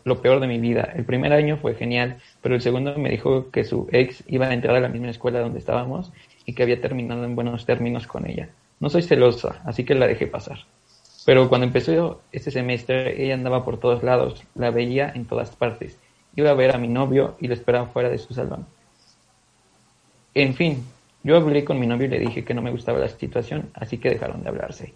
lo 0.04 0.22
peor 0.22 0.40
de 0.40 0.46
mi 0.46 0.60
vida. 0.60 0.94
El 0.96 1.04
primer 1.04 1.34
año 1.34 1.58
fue 1.58 1.74
genial, 1.74 2.22
pero 2.44 2.54
el 2.54 2.62
segundo 2.62 2.96
me 3.00 3.10
dijo 3.10 3.50
que 3.50 3.64
su 3.64 3.88
ex 3.92 4.24
iba 4.28 4.46
a 4.46 4.54
entrar 4.54 4.76
a 4.76 4.80
la 4.80 4.90
misma 4.90 5.10
escuela 5.10 5.40
donde 5.40 5.58
estábamos 5.58 6.12
y 6.46 6.54
que 6.54 6.62
había 6.62 6.80
terminado 6.80 7.26
en 7.26 7.34
buenos 7.34 7.66
términos 7.66 8.06
con 8.06 8.30
ella. 8.30 8.50
No 8.80 8.92
soy 8.92 9.02
celosa, 9.02 9.64
así 9.66 9.84
que 9.84 9.96
la 9.96 10.06
dejé 10.06 10.28
pasar. 10.28 10.60
Pero 11.26 11.50
cuando 11.50 11.66
empezó 11.66 12.22
este 12.32 12.52
semestre, 12.52 13.24
ella 13.24 13.34
andaba 13.34 13.66
por 13.66 13.80
todos 13.80 14.04
lados, 14.04 14.44
la 14.54 14.70
veía 14.70 15.12
en 15.16 15.26
todas 15.26 15.56
partes. 15.56 15.98
Iba 16.36 16.50
a 16.50 16.56
ver 16.56 16.76
a 16.76 16.80
mi 16.80 16.88
novio 16.88 17.36
y 17.40 17.48
lo 17.48 17.54
esperaba 17.54 17.88
fuera 17.88 18.10
de 18.10 18.18
su 18.18 18.34
salón. 18.34 18.66
En 20.34 20.56
fin, 20.56 20.84
yo 21.24 21.38
hablé 21.38 21.64
con 21.64 21.80
mi 21.80 21.88
novio 21.88 22.08
y 22.08 22.10
le 22.10 22.20
dije 22.20 22.44
que 22.44 22.54
no 22.54 22.62
me 22.62 22.72
gustaba 22.72 23.00
la 23.00 23.08
situación, 23.08 23.70
así 23.74 23.98
que 23.98 24.10
dejaron 24.10 24.44
de 24.44 24.50
hablarse. 24.50 24.94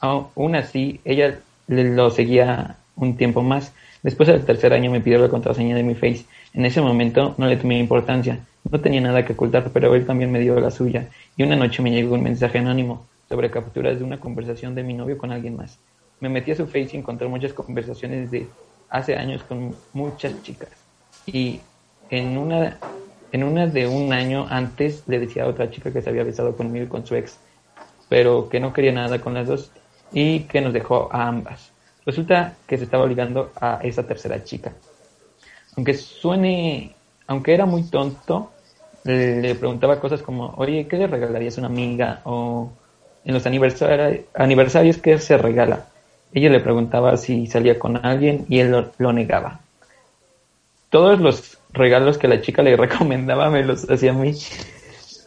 Aún 0.00 0.56
así, 0.56 1.00
ella 1.04 1.38
lo 1.68 2.10
seguía 2.10 2.76
un 2.96 3.16
tiempo 3.16 3.42
más. 3.42 3.72
Después 4.02 4.28
del 4.28 4.44
tercer 4.44 4.72
año 4.72 4.90
me 4.90 5.00
pidió 5.00 5.18
la 5.18 5.28
contraseña 5.28 5.76
de 5.76 5.82
mi 5.82 5.94
Face. 5.94 6.24
En 6.54 6.64
ese 6.64 6.80
momento 6.80 7.34
no 7.38 7.46
le 7.46 7.56
tomé 7.56 7.78
importancia. 7.78 8.40
No 8.70 8.80
tenía 8.80 9.00
nada 9.00 9.24
que 9.24 9.34
ocultar, 9.34 9.70
pero 9.72 9.94
él 9.94 10.06
también 10.06 10.32
me 10.32 10.40
dio 10.40 10.58
la 10.58 10.70
suya. 10.70 11.08
Y 11.36 11.42
una 11.42 11.56
noche 11.56 11.82
me 11.82 11.90
llegó 11.90 12.14
un 12.14 12.22
mensaje 12.22 12.58
anónimo 12.58 13.06
sobre 13.28 13.50
capturas 13.50 13.98
de 13.98 14.04
una 14.04 14.18
conversación 14.18 14.74
de 14.74 14.82
mi 14.82 14.94
novio 14.94 15.18
con 15.18 15.30
alguien 15.30 15.56
más. 15.56 15.78
Me 16.20 16.28
metí 16.28 16.50
a 16.50 16.56
su 16.56 16.66
face 16.66 16.90
y 16.92 16.96
encontré 16.96 17.28
muchas 17.28 17.52
conversaciones 17.52 18.30
de 18.30 18.46
hace 18.90 19.16
años 19.16 19.42
con 19.44 19.74
muchas 19.92 20.42
chicas. 20.42 20.68
Y 21.26 21.60
en 22.10 22.36
una, 22.36 22.76
en 23.32 23.44
una 23.44 23.66
de 23.66 23.86
un 23.86 24.12
año 24.12 24.46
antes 24.50 25.04
le 25.06 25.18
decía 25.20 25.44
a 25.44 25.48
otra 25.48 25.70
chica 25.70 25.92
que 25.92 26.02
se 26.02 26.10
había 26.10 26.24
besado 26.24 26.56
conmigo 26.56 26.84
y 26.84 26.88
con 26.88 27.06
su 27.06 27.14
ex, 27.14 27.38
pero 28.08 28.48
que 28.48 28.60
no 28.60 28.72
quería 28.72 28.92
nada 28.92 29.20
con 29.20 29.34
las 29.34 29.46
dos 29.46 29.70
y 30.12 30.40
que 30.40 30.60
nos 30.60 30.72
dejó 30.72 31.08
a 31.12 31.28
ambas. 31.28 31.70
Resulta 32.04 32.54
que 32.66 32.76
se 32.76 32.84
estaba 32.84 33.04
obligando 33.04 33.52
a 33.60 33.78
esa 33.82 34.02
tercera 34.06 34.42
chica. 34.42 34.72
Aunque 35.76 35.94
suene, 35.94 36.94
aunque 37.26 37.54
era 37.54 37.66
muy 37.66 37.84
tonto, 37.84 38.50
le 39.04 39.54
preguntaba 39.54 40.00
cosas 40.00 40.20
como, 40.20 40.52
oye, 40.56 40.86
¿qué 40.86 40.96
le 40.96 41.06
regalarías 41.06 41.56
a 41.56 41.60
una 41.60 41.68
amiga? 41.68 42.20
O 42.24 42.70
en 43.24 43.34
los 43.34 43.46
aniversarios, 43.46 44.24
aniversarios 44.34 44.98
que 44.98 45.18
se 45.18 45.38
regala. 45.38 45.86
Ella 46.32 46.50
le 46.50 46.60
preguntaba 46.60 47.16
si 47.16 47.46
salía 47.46 47.78
con 47.78 47.96
alguien 48.04 48.46
y 48.48 48.60
él 48.60 48.86
lo, 48.98 49.12
negaba. 49.12 49.60
Todos 50.88 51.20
los 51.20 51.58
regalos 51.72 52.18
que 52.18 52.28
la 52.28 52.40
chica 52.40 52.62
le 52.62 52.76
recomendaba 52.76 53.50
me 53.50 53.64
los 53.64 53.88
hacía 53.90 54.12
a 54.12 54.14
mí. 54.14 54.32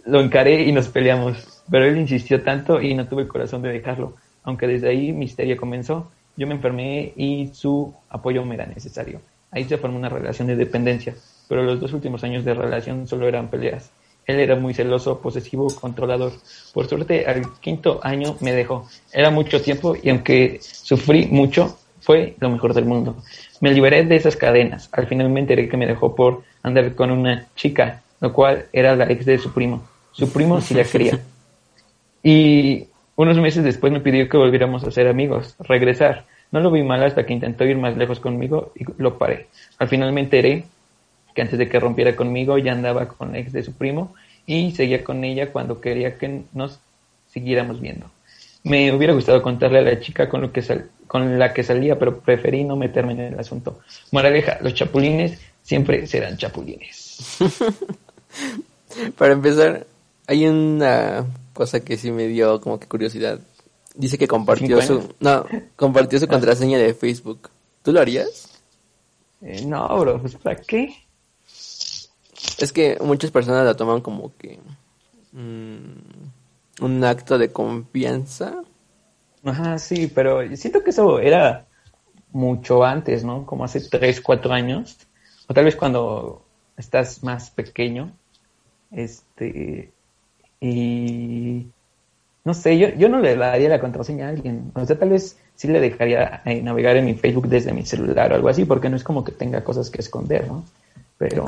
Lo 0.06 0.22
encaré 0.22 0.64
y 0.64 0.72
nos 0.72 0.88
peleamos, 0.88 1.64
pero 1.70 1.86
él 1.86 1.98
insistió 1.98 2.42
tanto 2.44 2.82
y 2.82 2.94
no 2.94 3.08
tuve 3.08 3.24
el 3.24 3.28
corazón 3.28 3.62
de 3.62 3.70
dejarlo. 3.72 4.16
Aunque 4.44 4.68
desde 4.68 4.90
ahí 4.90 5.12
mi 5.12 5.26
histeria 5.26 5.58
comenzó, 5.58 6.12
yo 6.36 6.48
me 6.48 6.56
enfermé 6.56 7.14
y 7.16 7.52
su 7.54 7.94
apoyo 8.10 8.44
me 8.46 8.56
era 8.56 8.66
necesario. 8.66 9.22
Ahí 9.52 9.66
se 9.66 9.78
formó 9.78 9.98
una 9.98 10.10
relación 10.10 10.48
de 10.48 10.56
dependencia, 10.56 11.16
pero 11.48 11.64
los 11.64 11.80
dos 11.80 11.94
últimos 11.94 12.24
años 12.24 12.44
de 12.44 12.54
relación 12.54 13.08
solo 13.08 13.28
eran 13.28 13.50
peleas. 13.50 13.92
Él 14.26 14.40
era 14.40 14.56
muy 14.56 14.74
celoso, 14.74 15.20
posesivo, 15.20 15.68
controlador. 15.80 16.32
Por 16.74 16.88
suerte, 16.88 17.26
al 17.26 17.60
quinto 17.60 18.00
año 18.04 18.38
me 18.40 18.54
dejó. 18.54 18.88
Era 19.12 19.30
mucho 19.30 19.62
tiempo 19.62 19.96
y 20.02 20.10
aunque 20.10 20.60
sufrí 20.62 21.28
mucho, 21.28 21.78
fue 22.00 22.36
lo 22.40 22.50
mejor 22.50 22.74
del 22.74 22.86
mundo. 22.86 23.18
Me 23.62 23.72
liberé 23.72 24.04
de 24.04 24.16
esas 24.16 24.36
cadenas. 24.36 24.90
Al 24.92 25.08
final 25.08 25.30
me 25.30 25.40
enteré 25.40 25.70
que 25.70 25.78
me 25.78 25.88
dejó 25.88 26.16
por 26.16 26.44
andar 26.62 26.96
con 26.96 27.12
una 27.12 27.48
chica, 27.56 28.02
lo 28.20 28.34
cual 28.34 28.66
era 28.74 28.96
la 28.96 29.10
ex 29.10 29.26
de 29.26 29.38
su 29.38 29.54
primo. 29.54 29.84
Su 30.12 30.32
primo 30.32 30.62
sí 30.62 30.74
la 30.74 30.84
quería. 30.84 31.20
Y 32.26 32.88
unos 33.18 33.38
meses 33.38 33.66
después 33.66 33.92
me 33.92 34.00
pidió 34.00 34.30
que 34.30 34.38
volviéramos 34.38 34.86
a 34.86 34.92
ser 34.92 35.10
amigos, 35.10 35.56
regresar. 35.60 36.26
No 36.54 36.62
lo 36.62 36.72
vi 36.72 36.82
mal 36.82 37.04
hasta 37.04 37.26
que 37.26 37.34
intentó 37.34 37.66
ir 37.66 37.78
más 37.78 37.98
lejos 37.98 38.22
conmigo 38.22 38.72
y 38.76 38.86
lo 38.98 39.18
paré. 39.18 39.48
Al 39.78 39.90
final 39.90 40.14
me 40.14 40.22
enteré 40.22 40.64
que 41.34 41.42
antes 41.42 41.60
de 41.60 41.70
que 41.70 41.80
rompiera 41.80 42.16
conmigo 42.16 42.58
ya 42.58 42.72
andaba 42.72 43.08
con 43.08 43.36
ex 43.36 43.52
de 43.52 43.64
su 43.64 43.74
primo 43.74 44.14
y 44.46 44.72
seguía 44.72 45.04
con 45.04 45.24
ella 45.24 45.52
cuando 45.52 45.80
quería 45.80 46.18
que 46.18 46.44
nos 46.54 46.80
siguiéramos 47.28 47.82
viendo. 47.82 48.10
Me 48.64 48.94
hubiera 48.94 49.14
gustado 49.14 49.42
contarle 49.42 49.80
a 49.80 49.82
la 49.82 50.00
chica 50.00 50.30
con, 50.30 50.42
lo 50.42 50.52
que 50.52 50.64
con 51.08 51.38
la 51.38 51.54
que 51.54 51.64
salía, 51.64 52.00
pero 52.00 52.20
preferí 52.20 52.64
no 52.64 52.76
meterme 52.76 53.14
en 53.14 53.20
el 53.20 53.40
asunto. 53.40 53.80
Moraleja, 54.12 54.60
los 54.62 54.74
chapulines 54.74 55.40
siempre 55.62 56.08
serán 56.08 56.38
chapulines. 56.38 57.38
Para 59.18 59.34
empezar, 59.34 59.86
hay 60.28 60.48
una 60.48 61.26
cosa 61.54 61.82
que 61.82 61.98
sí 61.98 62.12
me 62.12 62.28
dio 62.28 62.62
como 62.62 62.80
que 62.80 62.88
curiosidad. 62.88 63.40
Dice 63.96 64.18
que 64.18 64.28
compartió 64.28 64.82
su, 64.82 65.14
no, 65.20 65.46
compartió 65.76 66.20
su 66.20 66.26
ah. 66.30 66.30
contraseña 66.30 66.78
de 66.78 66.94
Facebook. 66.94 67.50
¿Tú 67.84 67.92
lo 67.92 68.00
harías? 68.00 68.50
Eh, 69.42 69.66
no, 69.66 70.00
bro, 70.00 70.22
pues 70.22 70.36
¿para 70.36 70.56
qué? 70.56 70.96
Es 72.60 72.72
que 72.72 72.98
muchas 73.02 73.32
personas 73.32 73.66
la 73.66 73.76
toman 73.76 74.02
como 74.02 74.32
que 74.38 74.60
mm, 75.32 76.84
un 76.84 77.04
acto 77.04 77.38
de 77.38 77.52
confianza. 77.52 78.64
Ajá, 79.44 79.78
sí, 79.80 80.12
pero 80.14 80.56
siento 80.56 80.84
que 80.84 80.92
eso 80.92 81.20
era 81.20 81.66
mucho 82.32 82.84
antes, 82.84 83.24
¿no? 83.24 83.46
Como 83.46 83.64
hace 83.64 83.82
3, 83.82 84.22
4 84.22 84.54
años. 84.54 84.98
O 85.48 85.54
tal 85.54 85.66
vez 85.66 85.76
cuando 85.76 86.44
estás 86.78 87.24
más 87.24 87.50
pequeño. 87.50 88.12
Este. 88.92 89.92
Y. 90.60 91.68
no 92.46 92.54
sé, 92.54 92.78
yo, 92.78 92.90
yo 92.90 93.10
no 93.10 93.20
le 93.20 93.36
daría 93.36 93.70
la 93.70 93.80
contraseña 93.80 94.28
a 94.28 94.30
alguien. 94.30 94.72
O 94.76 94.86
sea, 94.86 94.98
tal 94.98 95.10
vez 95.10 95.38
sí 95.56 95.68
le 95.68 95.80
dejaría 95.80 96.42
eh, 96.46 96.62
navegar 96.62 96.98
en 96.98 97.06
mi 97.06 97.14
Facebook 97.14 97.48
desde 97.48 97.74
mi 97.74 97.86
celular 97.86 98.32
o 98.32 98.36
algo 98.36 98.50
así, 98.50 98.66
porque 98.66 98.90
no 98.90 98.96
es 98.96 99.04
como 99.04 99.24
que 99.24 99.32
tenga 99.32 99.64
cosas 99.64 99.90
que 99.90 100.02
esconder, 100.02 100.48
¿no? 100.48 100.64
Pero... 101.18 101.46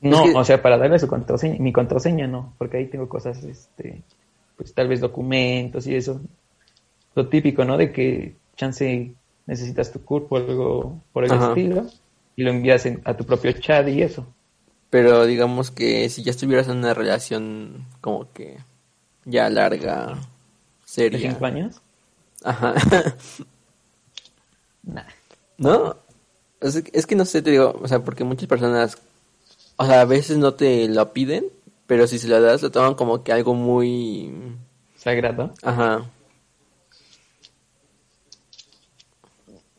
No, 0.00 0.24
o 0.34 0.44
sea, 0.44 0.62
para 0.62 0.78
darle 0.78 0.98
su 0.98 1.06
contraseña, 1.06 1.58
mi 1.58 1.72
contraseña 1.72 2.26
no, 2.26 2.54
porque 2.56 2.78
ahí 2.78 2.86
tengo 2.86 3.08
cosas, 3.08 3.42
este, 3.44 4.02
pues 4.56 4.72
tal 4.72 4.88
vez 4.88 5.00
documentos 5.00 5.86
y 5.86 5.94
eso. 5.94 6.20
Lo 7.14 7.28
típico, 7.28 7.64
¿no? 7.64 7.76
De 7.76 7.92
que 7.92 8.36
chance 8.56 9.12
necesitas 9.46 9.92
tu 9.92 10.02
cuerpo 10.02 10.36
o 10.36 10.38
algo 10.38 11.00
por 11.12 11.24
el 11.24 11.32
estilo 11.32 11.86
y 12.36 12.42
lo 12.42 12.50
envías 12.50 12.88
a 13.04 13.16
tu 13.16 13.24
propio 13.24 13.52
chat 13.52 13.88
y 13.88 14.02
eso. 14.02 14.26
Pero 14.88 15.26
digamos 15.26 15.70
que 15.70 16.08
si 16.08 16.22
ya 16.22 16.30
estuvieras 16.30 16.68
en 16.68 16.78
una 16.78 16.94
relación 16.94 17.86
como 18.00 18.32
que 18.32 18.58
ya 19.24 19.48
larga, 19.50 20.18
seria. 20.84 21.30
¿Cinco 21.30 21.46
años? 21.46 21.80
Ajá. 22.42 22.74
¿No? 25.58 25.96
Es, 26.60 27.06
que 27.06 27.16
no 27.16 27.24
sé, 27.24 27.42
te 27.42 27.50
digo, 27.50 27.78
o 27.80 27.88
sea, 27.88 28.00
porque 28.00 28.24
muchas 28.24 28.48
personas, 28.48 28.98
o 29.80 29.86
sea, 29.86 30.02
a 30.02 30.04
veces 30.04 30.36
no 30.36 30.52
te 30.52 30.88
lo 30.88 31.10
piden, 31.14 31.46
pero 31.86 32.06
si 32.06 32.18
se 32.18 32.28
lo 32.28 32.38
das, 32.38 32.60
lo 32.60 32.70
toman 32.70 32.94
como 32.94 33.24
que 33.24 33.32
algo 33.32 33.54
muy... 33.54 34.30
Sagrado. 34.94 35.54
Ajá. 35.62 36.04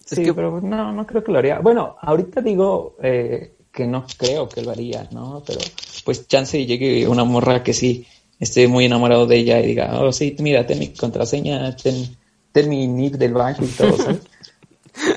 Sí, 0.04 0.24
que... 0.24 0.34
pero 0.34 0.60
no, 0.60 0.92
no 0.92 1.06
creo 1.06 1.24
que 1.24 1.32
lo 1.32 1.38
haría. 1.38 1.60
Bueno, 1.60 1.98
ahorita 2.02 2.42
digo 2.42 2.96
eh, 3.04 3.54
que 3.72 3.86
no 3.86 4.08
creo 4.18 4.50
que 4.50 4.64
lo 4.64 4.72
haría, 4.72 5.08
¿no? 5.12 5.44
Pero 5.46 5.60
pues 6.04 6.28
chance 6.28 6.58
y 6.58 6.66
llegue 6.66 7.08
una 7.08 7.24
morra 7.24 7.62
que 7.62 7.74
sí 7.74 8.08
esté 8.40 8.68
muy 8.68 8.86
enamorado 8.86 9.28
de 9.28 9.38
ella 9.38 9.60
y 9.60 9.68
diga, 9.68 10.02
oh 10.02 10.12
sí, 10.12 10.36
mira, 10.40 10.66
ten 10.66 10.80
mi 10.80 10.88
contraseña, 10.96 11.76
ten, 11.76 12.18
ten 12.52 12.68
mi 12.68 12.88
nick 12.88 13.18
del 13.18 13.34
banco 13.34 13.64
y 13.64 13.68
todo, 13.68 13.96
¿sabes? 13.98 14.22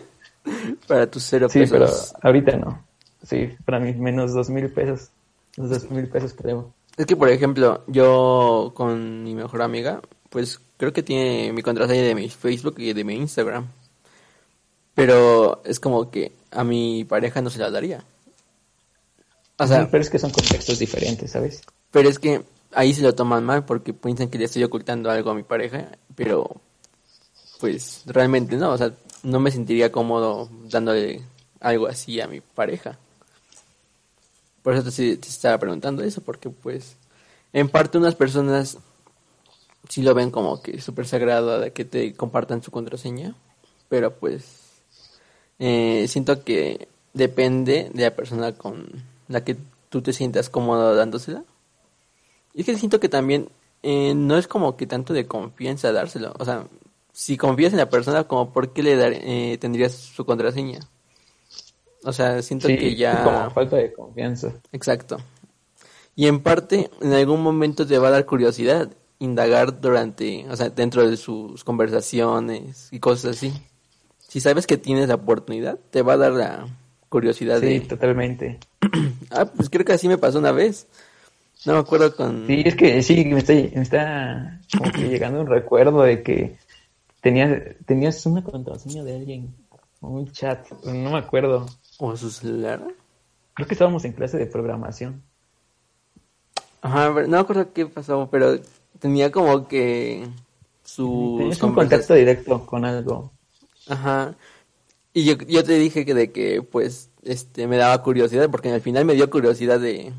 para 0.86 1.10
tus 1.10 1.24
cero 1.24 1.48
pesos. 1.48 1.68
Sí, 1.68 1.72
pero 1.72 1.88
ahorita 2.20 2.58
no. 2.58 2.93
Sí, 3.24 3.50
para 3.64 3.80
mí 3.80 3.92
menos 3.94 4.32
dos 4.32 4.50
mil 4.50 4.70
pesos. 4.70 5.10
Los 5.56 5.70
dos 5.70 5.90
mil 5.90 6.08
pesos 6.08 6.34
creo. 6.34 6.72
Es 6.96 7.06
que, 7.06 7.16
por 7.16 7.28
ejemplo, 7.28 7.82
yo 7.86 8.72
con 8.74 9.24
mi 9.24 9.34
mejor 9.34 9.62
amiga, 9.62 10.00
pues 10.30 10.60
creo 10.76 10.92
que 10.92 11.02
tiene 11.02 11.52
mi 11.52 11.62
contraseña 11.62 12.02
de 12.02 12.14
mi 12.14 12.28
Facebook 12.28 12.76
y 12.78 12.92
de 12.92 13.04
mi 13.04 13.14
Instagram. 13.16 13.68
Pero 14.94 15.62
es 15.64 15.80
como 15.80 16.10
que 16.10 16.32
a 16.52 16.62
mi 16.62 17.04
pareja 17.04 17.40
no 17.40 17.50
se 17.50 17.58
la 17.58 17.70
daría. 17.70 18.04
O 19.58 19.66
sea, 19.66 19.88
pero 19.90 20.02
es 20.02 20.10
que 20.10 20.18
son 20.18 20.30
contextos 20.30 20.78
diferentes, 20.78 21.30
¿sabes? 21.30 21.62
Pero 21.90 22.08
es 22.08 22.18
que 22.18 22.42
ahí 22.72 22.92
se 22.94 23.02
lo 23.02 23.14
toman 23.14 23.44
mal 23.44 23.64
porque 23.64 23.92
piensan 23.92 24.28
que 24.28 24.38
le 24.38 24.44
estoy 24.44 24.64
ocultando 24.64 25.10
algo 25.10 25.30
a 25.30 25.34
mi 25.34 25.42
pareja, 25.42 25.88
pero 26.14 26.60
pues 27.60 28.02
realmente 28.06 28.56
no, 28.56 28.72
o 28.72 28.78
sea, 28.78 28.92
no 29.22 29.40
me 29.40 29.50
sentiría 29.50 29.92
cómodo 29.92 30.48
dándole 30.68 31.22
algo 31.60 31.86
así 31.86 32.20
a 32.20 32.26
mi 32.26 32.40
pareja. 32.40 32.98
Por 34.64 34.74
eso 34.74 34.90
te, 34.90 35.12
estaba 35.12 35.58
preguntando 35.58 36.02
eso, 36.02 36.22
porque 36.22 36.48
pues 36.48 36.96
en 37.52 37.68
parte 37.68 37.98
unas 37.98 38.14
personas 38.14 38.78
sí 39.90 40.02
lo 40.02 40.14
ven 40.14 40.30
como 40.30 40.62
que 40.62 40.80
súper 40.80 41.06
sagrado 41.06 41.60
de 41.60 41.74
que 41.74 41.84
te 41.84 42.14
compartan 42.14 42.62
su 42.62 42.70
contraseña, 42.70 43.34
pero 43.90 44.14
pues 44.14 44.82
eh, 45.58 46.06
siento 46.08 46.42
que 46.44 46.88
depende 47.12 47.90
de 47.92 48.04
la 48.04 48.16
persona 48.16 48.52
con 48.52 48.86
la 49.28 49.44
que 49.44 49.58
tú 49.90 50.00
te 50.00 50.14
sientas 50.14 50.48
cómodo 50.48 50.96
dándosela. 50.96 51.44
Y 52.54 52.60
es 52.60 52.66
que 52.66 52.78
siento 52.78 53.00
que 53.00 53.10
también 53.10 53.50
eh, 53.82 54.14
no 54.14 54.38
es 54.38 54.48
como 54.48 54.78
que 54.78 54.86
tanto 54.86 55.12
de 55.12 55.26
confianza 55.26 55.92
dárselo. 55.92 56.32
O 56.38 56.44
sea, 56.46 56.66
si 57.12 57.36
confías 57.36 57.74
en 57.74 57.80
la 57.80 57.90
persona, 57.90 58.24
como 58.24 58.50
por 58.50 58.72
qué 58.72 58.82
le 58.82 58.96
dar, 58.96 59.12
eh, 59.12 59.58
tendrías 59.60 59.92
su 59.92 60.24
contraseña. 60.24 60.80
O 62.04 62.12
sea, 62.12 62.42
siento 62.42 62.68
que 62.68 62.94
ya... 62.94 63.24
Como 63.24 63.50
falta 63.50 63.76
de 63.76 63.92
confianza. 63.92 64.52
Exacto. 64.72 65.18
Y 66.14 66.26
en 66.26 66.40
parte, 66.40 66.90
en 67.00 67.12
algún 67.12 67.42
momento 67.42 67.86
te 67.86 67.98
va 67.98 68.08
a 68.08 68.12
dar 68.12 68.26
curiosidad 68.26 68.90
indagar 69.18 69.80
durante, 69.80 70.46
o 70.48 70.56
sea, 70.56 70.70
dentro 70.70 71.08
de 71.08 71.16
sus 71.16 71.64
conversaciones 71.64 72.88
y 72.92 73.00
cosas 73.00 73.36
así. 73.36 73.52
Si 74.18 74.40
sabes 74.40 74.66
que 74.66 74.76
tienes 74.76 75.08
la 75.08 75.14
oportunidad, 75.16 75.78
te 75.90 76.02
va 76.02 76.14
a 76.14 76.16
dar 76.16 76.32
la 76.32 76.66
curiosidad 77.08 77.60
sí, 77.60 77.80
totalmente. 77.80 78.58
ah, 79.30 79.46
pues 79.46 79.70
creo 79.70 79.84
que 79.84 79.92
así 79.92 80.08
me 80.08 80.18
pasó 80.18 80.38
una 80.38 80.52
vez. 80.52 80.86
No 81.64 81.74
me 81.74 81.78
acuerdo 81.78 82.14
con... 82.14 82.46
Sí, 82.46 82.62
es 82.64 82.74
que 82.74 83.02
sí, 83.02 83.24
me, 83.24 83.38
está 83.38 84.60
como 84.76 84.92
que 84.92 85.08
llegando 85.08 85.40
un 85.40 85.46
recuerdo 85.46 86.02
de 86.02 86.22
que 86.22 86.56
tenías, 87.20 87.62
tenías 87.86 88.26
una 88.26 88.42
contraseña 88.42 89.02
de 89.02 89.16
alguien, 89.16 89.54
un 90.00 90.30
chat, 90.30 90.70
no 90.84 91.12
me 91.12 91.18
acuerdo. 91.18 91.66
¿O 91.98 92.16
su 92.16 92.30
celular? 92.30 92.82
Creo 93.54 93.68
que 93.68 93.74
estábamos 93.74 94.04
en 94.04 94.12
clase 94.12 94.36
de 94.36 94.46
programación. 94.46 95.22
Ajá, 96.80 97.08
no 97.10 97.28
me 97.28 97.38
acuerdo 97.38 97.72
qué 97.72 97.86
pasó, 97.86 98.28
pero 98.30 98.58
tenía 98.98 99.30
como 99.30 99.68
que 99.68 100.28
su... 100.84 101.36
Tenías 101.38 101.62
un 101.62 101.74
contacto 101.74 102.14
directo 102.14 102.66
con 102.66 102.84
algo. 102.84 103.32
Ajá. 103.88 104.34
Y 105.12 105.24
yo, 105.24 105.34
yo 105.46 105.62
te 105.62 105.74
dije 105.74 106.04
que 106.04 106.12
de 106.12 106.32
que, 106.32 106.60
pues, 106.62 107.10
este, 107.22 107.66
me 107.68 107.76
daba 107.76 108.02
curiosidad, 108.02 108.50
porque 108.50 108.70
al 108.70 108.80
final 108.80 109.04
me 109.04 109.14
dio 109.14 109.30
curiosidad 109.30 109.78
de, 109.78 110.12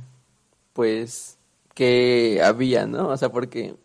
pues, 0.73 1.37
que 1.73 2.41
había, 2.43 2.87
¿no? 2.87 3.09
O 3.09 3.17
sea, 3.17 3.29
porque 3.29 3.75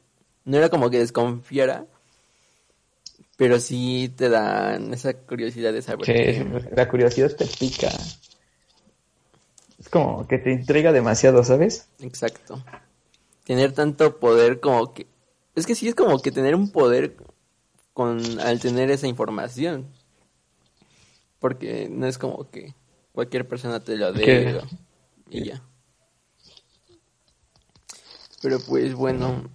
no 0.44 0.56
era 0.56 0.68
como 0.68 0.88
que 0.88 1.00
desconfiara, 1.00 1.86
pero 3.40 3.58
sí 3.58 4.12
te 4.14 4.28
dan 4.28 4.92
esa 4.92 5.14
curiosidad 5.14 5.72
de 5.72 5.80
saber. 5.80 6.04
Que 6.04 6.46
la 6.76 6.86
curiosidad 6.86 7.34
te 7.34 7.46
pica. 7.46 7.88
Es 9.78 9.88
como 9.88 10.28
que 10.28 10.36
te 10.36 10.52
intriga 10.52 10.92
demasiado, 10.92 11.42
¿sabes? 11.42 11.88
Exacto. 12.00 12.62
Tener 13.44 13.72
tanto 13.72 14.20
poder 14.20 14.60
como 14.60 14.92
que... 14.92 15.06
Es 15.54 15.64
que 15.64 15.74
sí 15.74 15.88
es 15.88 15.94
como 15.94 16.20
que 16.20 16.30
tener 16.30 16.54
un 16.54 16.70
poder 16.70 17.16
con 17.94 18.20
al 18.40 18.60
tener 18.60 18.90
esa 18.90 19.06
información. 19.06 19.86
Porque 21.38 21.88
no 21.90 22.06
es 22.06 22.18
como 22.18 22.50
que 22.50 22.74
cualquier 23.12 23.48
persona 23.48 23.80
te 23.80 23.96
lo 23.96 24.12
dé 24.12 24.60
y 25.30 25.44
ya. 25.46 25.62
Pero 28.42 28.60
pues 28.60 28.92
bueno, 28.92 29.48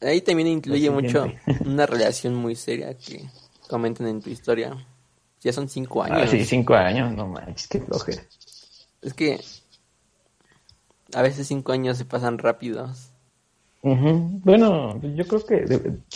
ahí 0.00 0.20
también 0.20 0.48
incluye 0.48 0.90
mucho 0.90 1.26
una 1.64 1.86
relación 1.86 2.34
muy 2.34 2.54
seria 2.54 2.96
que 2.96 3.24
comentan 3.68 4.06
en 4.06 4.20
tu 4.20 4.30
historia. 4.30 4.76
Ya 5.40 5.52
son 5.52 5.68
cinco 5.68 6.02
ah, 6.02 6.06
años. 6.06 6.30
sí, 6.30 6.44
cinco 6.44 6.74
años, 6.74 7.12
no 7.14 7.26
manches, 7.28 7.68
qué 7.68 7.80
flojera. 7.80 8.22
Es 9.02 9.14
que 9.14 9.40
a 11.14 11.22
veces 11.22 11.46
cinco 11.46 11.72
años 11.72 11.96
se 11.96 12.04
pasan 12.04 12.38
rápidos. 12.38 13.10
Bueno, 13.80 15.00
yo 15.00 15.26
creo 15.26 15.46
que 15.46 15.64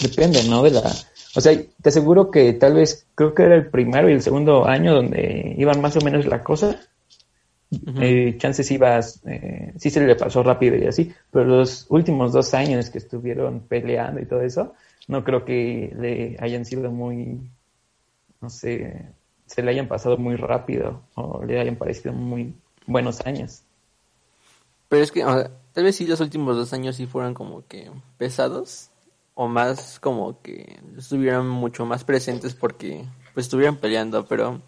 depende, 0.01 0.43
¿no? 0.45 0.63
De 0.63 0.73
la, 0.73 0.93
o 1.35 1.41
sea, 1.41 1.57
te 1.81 1.89
aseguro 1.89 2.31
que 2.31 2.53
tal 2.55 2.75
vez, 2.75 3.07
creo 3.15 3.35
que 3.35 3.45
era 3.45 3.55
el 3.55 3.71
primero 3.71 4.11
y 4.11 4.15
el 4.15 4.23
segundo 4.23 4.67
año 4.67 4.95
donde 4.95 5.55
iban 5.57 5.81
más 5.81 5.97
o 5.97 6.01
menos 6.01 6.27
la 6.27 6.43
cosa. 6.43 6.81
Eh, 8.01 8.37
chances 8.37 8.71
ibas, 8.71 9.23
eh, 9.25 9.73
sí 9.79 9.89
se 9.89 10.07
le 10.07 10.15
pasó 10.15 10.43
rápido 10.43 10.77
y 10.77 10.87
así, 10.87 11.13
pero 11.31 11.47
los 11.47 11.87
últimos 11.89 12.33
dos 12.33 12.53
años 12.53 12.91
que 12.91 12.99
estuvieron 12.99 13.61
peleando 13.61 14.21
y 14.21 14.27
todo 14.27 14.43
eso, 14.43 14.75
no 15.09 15.25
creo 15.25 15.45
que 15.45 15.93
le 15.99 16.37
hayan 16.39 16.67
sido 16.67 16.91
muy, 16.91 17.41
no 18.43 18.51
sé, 18.51 19.07
se 19.47 19.63
le 19.63 19.71
hayan 19.71 19.89
pasado 19.89 20.19
muy 20.19 20.37
rápido 20.37 21.03
o 21.15 21.43
le 21.45 21.61
hayan 21.61 21.77
parecido 21.77 22.13
muy 22.13 22.55
buenos 22.87 23.25
años. 23.25 23.63
Pero 24.89 25.03
es 25.03 25.11
que, 25.11 25.23
tal 25.23 25.85
vez 25.85 25.97
sí 25.97 26.07
los 26.07 26.21
últimos 26.21 26.57
dos 26.57 26.73
años 26.75 26.97
sí 26.97 27.07
fueron 27.07 27.33
como 27.33 27.67
que 27.67 27.91
pesados 28.19 28.91
o 29.35 29.49
más 29.49 29.99
como 29.99 30.43
que 30.43 30.79
estuvieran 30.99 31.49
mucho 31.49 31.87
más 31.87 32.05
presentes 32.05 32.55
porque 32.55 33.07
pues 33.33 33.47
estuvieran 33.47 33.77
peleando, 33.77 34.27
pero 34.27 34.61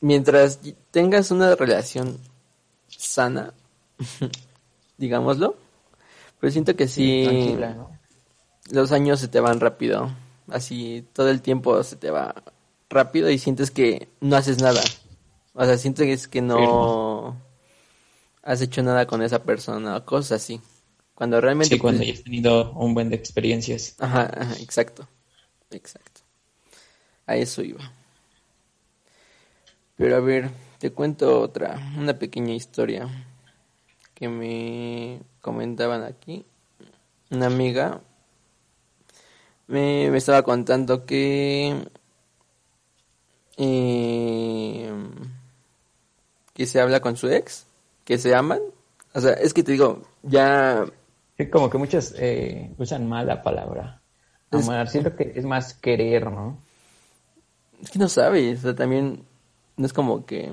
mientras 0.00 0.60
tengas 0.90 1.30
una 1.30 1.54
relación 1.54 2.18
sana, 2.88 3.52
digámoslo, 4.98 5.56
pues 6.40 6.52
siento 6.52 6.76
que 6.76 6.88
sí, 6.88 7.56
los 8.70 8.92
años 8.92 9.20
se 9.20 9.28
te 9.28 9.40
van 9.40 9.60
rápido, 9.60 10.10
así 10.48 11.04
todo 11.12 11.30
el 11.30 11.42
tiempo 11.42 11.82
se 11.82 11.96
te 11.96 12.10
va 12.10 12.34
rápido 12.88 13.30
y 13.30 13.38
sientes 13.38 13.70
que 13.70 14.08
no 14.20 14.36
haces 14.36 14.60
nada, 14.60 14.82
o 15.54 15.64
sea, 15.64 15.78
sientes 15.78 16.28
que 16.28 16.42
no 16.42 17.36
has 18.42 18.60
hecho 18.60 18.82
nada 18.82 19.06
con 19.06 19.22
esa 19.22 19.42
persona, 19.42 20.04
cosas 20.04 20.42
así. 20.42 20.60
Cuando 21.16 21.40
realmente... 21.40 21.74
Sí, 21.74 21.80
cuando 21.80 22.02
hayas 22.02 22.22
tenido 22.22 22.72
un 22.74 22.94
buen 22.94 23.08
de 23.08 23.16
experiencias. 23.16 23.96
Ajá, 23.98 24.30
ajá, 24.38 24.54
exacto. 24.60 25.08
Exacto. 25.70 26.20
A 27.26 27.36
eso 27.36 27.62
iba. 27.62 27.90
Pero 29.96 30.16
a 30.16 30.20
ver, 30.20 30.50
te 30.78 30.92
cuento 30.92 31.40
otra, 31.40 31.78
una 31.98 32.18
pequeña 32.18 32.54
historia 32.54 33.08
que 34.14 34.28
me 34.28 35.20
comentaban 35.40 36.02
aquí. 36.02 36.44
una 37.30 37.46
amiga 37.46 38.00
me, 39.66 40.10
me 40.10 40.18
estaba 40.18 40.42
contando 40.42 41.04
que 41.04 41.88
eh, 43.56 44.92
que 46.52 46.66
se 46.66 46.80
habla 46.80 47.00
con 47.00 47.16
su 47.16 47.28
ex, 47.28 47.66
que 48.04 48.18
se 48.18 48.34
aman. 48.34 48.60
O 49.14 49.20
sea, 49.20 49.32
es 49.32 49.52
que 49.54 49.62
te 49.62 49.72
digo, 49.72 50.02
ya... 50.22 50.84
Sí, 51.36 51.48
como 51.48 51.68
que 51.68 51.78
muchas 51.78 52.14
eh, 52.18 52.70
usan 52.78 53.06
mal 53.08 53.26
la 53.26 53.42
palabra. 53.42 54.00
Amar, 54.50 54.88
siento 54.88 55.14
que 55.16 55.32
es 55.34 55.44
más 55.44 55.74
querer, 55.74 56.30
¿no? 56.30 56.58
Es 57.82 57.90
que 57.90 57.98
no 57.98 58.08
sabes, 58.08 58.60
o 58.60 58.62
sea, 58.62 58.74
también 58.74 59.22
no 59.76 59.86
es 59.86 59.92
como 59.92 60.24
que... 60.26 60.50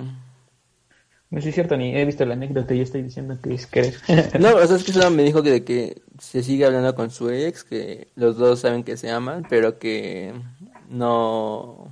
No 1.30 1.40
es 1.40 1.54
cierto, 1.54 1.76
ni 1.76 1.96
he 1.96 2.06
visto 2.06 2.26
la 2.26 2.36
anécdota 2.36 2.76
y 2.76 2.82
estoy 2.82 3.02
diciendo 3.02 3.36
que 3.42 3.56
es 3.56 3.66
querer. 3.66 3.96
no, 4.40 4.56
o 4.56 4.68
sea, 4.68 4.76
es 4.78 4.84
que 4.84 4.94
solo 4.94 5.10
me 5.10 5.24
dijo 5.24 5.42
que, 5.42 5.50
de 5.50 5.64
que 5.64 6.02
se 6.20 6.44
sigue 6.44 6.66
hablando 6.66 6.94
con 6.94 7.10
su 7.10 7.30
ex, 7.32 7.64
que 7.64 8.10
los 8.16 8.38
dos 8.38 8.60
saben 8.60 8.84
que 8.84 8.98
se 8.98 9.10
aman, 9.10 9.46
pero 9.50 9.80
que 9.80 10.34
no... 10.90 11.92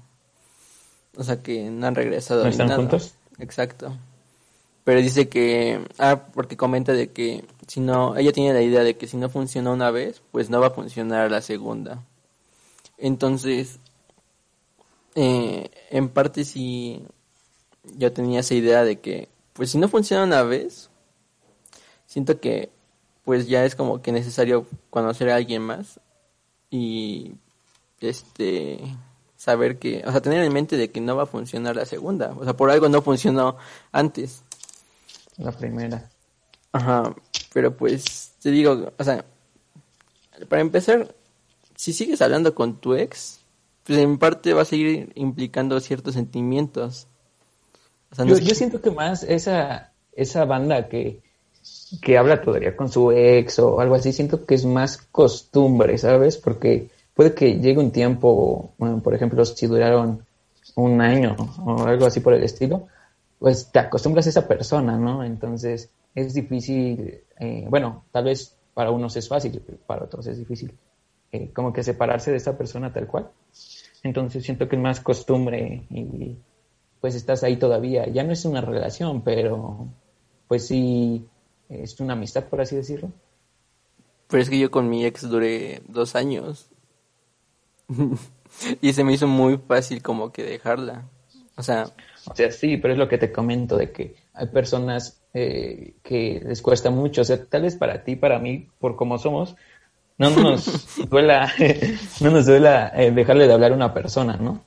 O 1.17 1.23
sea, 1.23 1.41
que 1.41 1.69
no 1.69 1.87
han 1.87 1.95
regresado. 1.95 2.43
¿No 2.43 2.49
están 2.49 2.69
juntos? 2.69 3.15
Exacto. 3.39 3.97
Pero 4.83 5.01
dice 5.01 5.29
que, 5.29 5.79
ah, 5.99 6.27
porque 6.33 6.57
comenta 6.57 6.93
de 6.93 7.11
que 7.11 7.45
si 7.67 7.79
no, 7.79 8.17
ella 8.17 8.31
tiene 8.31 8.53
la 8.53 8.61
idea 8.61 8.83
de 8.83 8.97
que 8.97 9.07
si 9.07 9.17
no 9.17 9.29
funciona 9.29 9.71
una 9.71 9.91
vez, 9.91 10.21
pues 10.31 10.49
no 10.49 10.59
va 10.59 10.67
a 10.67 10.71
funcionar 10.71 11.29
la 11.29 11.41
segunda. 11.41 12.03
Entonces, 12.97 13.79
eh, 15.15 15.69
en 15.89 16.09
parte 16.09 16.45
sí, 16.45 17.03
yo 17.83 18.11
tenía 18.13 18.41
esa 18.41 18.53
idea 18.53 18.83
de 18.83 18.99
que, 18.99 19.29
pues 19.53 19.71
si 19.71 19.77
no 19.77 19.87
funciona 19.87 20.23
una 20.23 20.43
vez, 20.43 20.89
siento 22.05 22.39
que, 22.39 22.71
pues 23.23 23.47
ya 23.47 23.65
es 23.65 23.75
como 23.75 24.01
que 24.01 24.11
necesario 24.11 24.67
conocer 24.89 25.29
a 25.29 25.35
alguien 25.35 25.61
más 25.61 25.99
y, 26.69 27.33
este, 27.99 28.79
saber 29.35 29.79
que, 29.79 30.03
o 30.05 30.11
sea, 30.11 30.21
tener 30.21 30.43
en 30.43 30.53
mente 30.53 30.77
de 30.77 30.91
que 30.91 31.01
no 31.01 31.15
va 31.15 31.23
a 31.23 31.27
funcionar 31.27 31.75
la 31.75 31.85
segunda, 31.85 32.33
o 32.37 32.43
sea, 32.43 32.55
por 32.55 32.69
algo 32.69 32.89
no 32.89 33.01
funcionó 33.01 33.57
antes. 33.91 34.43
La 35.37 35.51
primera. 35.51 36.09
Ajá, 36.71 37.15
pero 37.53 37.75
pues 37.75 38.33
te 38.41 38.51
digo, 38.51 38.91
o 38.97 39.03
sea, 39.03 39.25
para 40.47 40.61
empezar, 40.61 41.13
si 41.75 41.93
sigues 41.93 42.21
hablando 42.21 42.55
con 42.55 42.77
tu 42.77 42.95
ex, 42.95 43.41
pues 43.83 43.99
en 43.99 44.17
parte 44.17 44.53
va 44.53 44.61
a 44.61 44.65
seguir 44.65 45.11
implicando 45.15 45.79
ciertos 45.79 46.13
sentimientos. 46.13 47.07
Yo, 48.17 48.37
yo, 48.37 48.55
siento 48.55 48.81
que 48.81 48.91
más 48.91 49.23
esa, 49.23 49.91
esa 50.13 50.45
banda 50.45 50.87
que, 50.89 51.21
que 52.01 52.17
habla 52.17 52.41
todavía 52.41 52.75
con 52.75 52.89
su 52.89 53.11
ex 53.11 53.59
o 53.59 53.79
algo 53.79 53.95
así, 53.95 54.11
siento 54.11 54.45
que 54.45 54.55
es 54.55 54.65
más 54.65 54.97
costumbre, 54.97 55.97
¿sabes? 55.97 56.37
Porque 56.37 56.89
puede 57.13 57.33
que 57.33 57.59
llegue 57.59 57.79
un 57.79 57.91
tiempo, 57.91 58.73
bueno, 58.77 58.99
por 59.01 59.13
ejemplo, 59.13 59.43
si 59.45 59.67
duraron 59.67 60.25
un 60.75 61.01
año 61.01 61.35
o 61.65 61.83
algo 61.85 62.05
así 62.05 62.19
por 62.19 62.33
el 62.33 62.43
estilo, 62.43 62.87
pues 63.39 63.69
te 63.71 63.79
acostumbras 63.79 64.27
a 64.27 64.29
esa 64.29 64.47
persona, 64.47 64.97
¿no? 64.97 65.23
Entonces 65.23 65.89
es 66.13 66.33
difícil, 66.33 67.21
eh, 67.39 67.65
bueno, 67.69 68.03
tal 68.11 68.25
vez 68.25 68.55
para 68.73 68.91
unos 68.91 69.15
es 69.15 69.27
fácil, 69.27 69.61
para 69.85 70.03
otros 70.03 70.27
es 70.27 70.37
difícil, 70.37 70.73
eh, 71.31 71.49
como 71.53 71.73
que 71.73 71.83
separarse 71.83 72.31
de 72.31 72.37
esa 72.37 72.57
persona 72.57 72.91
tal 72.91 73.07
cual. 73.07 73.29
Entonces 74.03 74.43
siento 74.43 74.67
que 74.67 74.75
es 74.75 74.81
más 74.81 74.99
costumbre 74.99 75.83
y 75.89 76.35
pues 77.01 77.15
estás 77.15 77.43
ahí 77.43 77.57
todavía. 77.57 78.07
Ya 78.07 78.23
no 78.23 78.31
es 78.31 78.45
una 78.45 78.61
relación, 78.61 79.21
pero 79.21 79.87
pues 80.47 80.67
sí, 80.67 81.25
es 81.69 81.99
una 81.99 82.13
amistad, 82.13 82.45
por 82.45 82.61
así 82.61 82.75
decirlo. 82.75 83.11
Pero 84.27 84.43
es 84.43 84.49
que 84.49 84.59
yo 84.59 84.71
con 84.71 84.89
mi 84.89 85.05
ex 85.05 85.27
duré 85.29 85.81
dos 85.87 86.15
años. 86.15 86.69
y 88.81 88.93
se 88.93 89.03
me 89.03 89.13
hizo 89.13 89.27
muy 89.27 89.57
fácil 89.57 90.01
como 90.01 90.31
que 90.31 90.43
dejarla. 90.43 91.09
O 91.57 91.63
sea, 91.63 91.91
o 92.29 92.35
sea, 92.35 92.51
sí, 92.51 92.77
pero 92.77 92.93
es 92.93 92.99
lo 92.99 93.09
que 93.09 93.17
te 93.17 93.31
comento 93.31 93.77
de 93.77 93.91
que 93.91 94.15
hay 94.33 94.47
personas 94.47 95.21
eh, 95.33 95.95
que 96.03 96.41
les 96.45 96.61
cuesta 96.61 96.91
mucho. 96.91 97.21
O 97.21 97.25
sea, 97.25 97.43
tal 97.45 97.63
vez 97.63 97.75
para 97.75 98.03
ti, 98.03 98.15
para 98.15 98.39
mí, 98.39 98.67
por 98.79 98.95
como 98.95 99.17
somos, 99.17 99.55
no 100.17 100.29
nos 100.29 100.97
duela, 101.09 101.51
no 102.21 102.31
nos 102.31 102.45
duela 102.45 102.91
eh, 102.95 103.11
dejarle 103.11 103.47
de 103.47 103.53
hablar 103.53 103.71
a 103.71 103.75
una 103.75 103.93
persona, 103.93 104.37
¿no? 104.37 104.63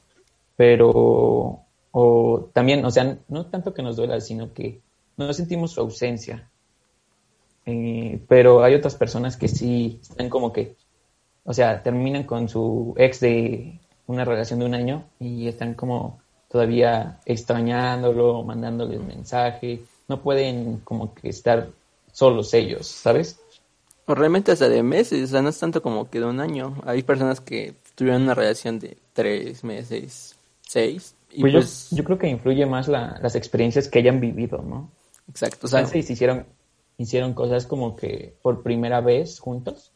Pero, 0.57 1.64
o 1.97 2.51
también, 2.53 2.85
o 2.85 2.91
sea, 2.91 3.19
no 3.29 3.47
tanto 3.47 3.73
que 3.73 3.81
nos 3.81 3.95
duela, 3.95 4.21
sino 4.21 4.53
que 4.53 4.81
no 5.17 5.33
sentimos 5.33 5.71
su 5.71 5.81
ausencia. 5.81 6.51
Eh, 7.67 8.21
pero 8.27 8.65
hay 8.65 8.75
otras 8.75 8.97
personas 8.97 9.37
que 9.37 9.47
sí 9.47 10.01
están 10.03 10.29
como 10.29 10.53
que, 10.53 10.75
o 11.45 11.55
sea, 11.55 11.85
terminan 11.85 12.25
con 12.25 12.49
su 12.49 12.95
ex 12.99 13.21
de 13.21 13.79
una 14.09 14.25
relación 14.25 14.59
de 14.59 14.67
un 14.67 14.75
año 14.75 15.05
y 15.21 15.47
están 15.47 15.75
como 15.75 16.19
todavía 16.49 17.21
extrañándolo, 17.27 18.43
mandándole 18.43 18.99
un 18.99 19.07
mensaje, 19.07 19.85
no 20.09 20.21
pueden 20.21 20.79
como 20.79 21.15
que 21.15 21.29
estar 21.29 21.71
solos 22.13 22.53
ellos, 22.55 22.89
¿sabes? 22.89 23.39
O 24.07 24.17
realmente 24.17 24.51
hasta 24.51 24.69
de 24.69 24.83
meses, 24.83 25.23
o 25.23 25.27
sea, 25.29 25.43
no 25.43 25.51
es 25.51 25.59
tanto 25.61 25.81
como 25.81 26.11
que 26.11 26.19
de 26.19 26.27
un 26.27 26.41
año. 26.41 26.75
Hay 26.87 27.05
personas 27.05 27.41
que 27.41 27.77
tuvieron 27.95 28.23
una 28.23 28.35
relación 28.35 28.81
de 28.81 28.99
tres 29.13 29.63
meses, 29.63 30.35
seis. 30.61 31.14
Y 31.35 31.41
pues, 31.41 31.53
pues 31.53 31.91
yo, 31.91 32.05
creo 32.05 32.19
que 32.19 32.29
influye 32.29 32.65
más 32.65 32.87
las 32.87 33.35
experiencias 33.35 33.89
que 33.89 33.99
hayan 33.99 34.21
vivido, 34.21 34.63
¿no? 34.63 34.91
Exacto. 35.29 35.67
O 35.67 35.69
sea, 35.69 35.85
si 35.85 35.99
hicieron, 35.99 36.47
hicieron 36.97 37.35
cosas 37.35 37.67
como 37.67 37.97
que 37.97 38.35
por 38.41 38.63
primera 38.63 39.01
vez 39.01 39.41
juntos. 39.41 39.91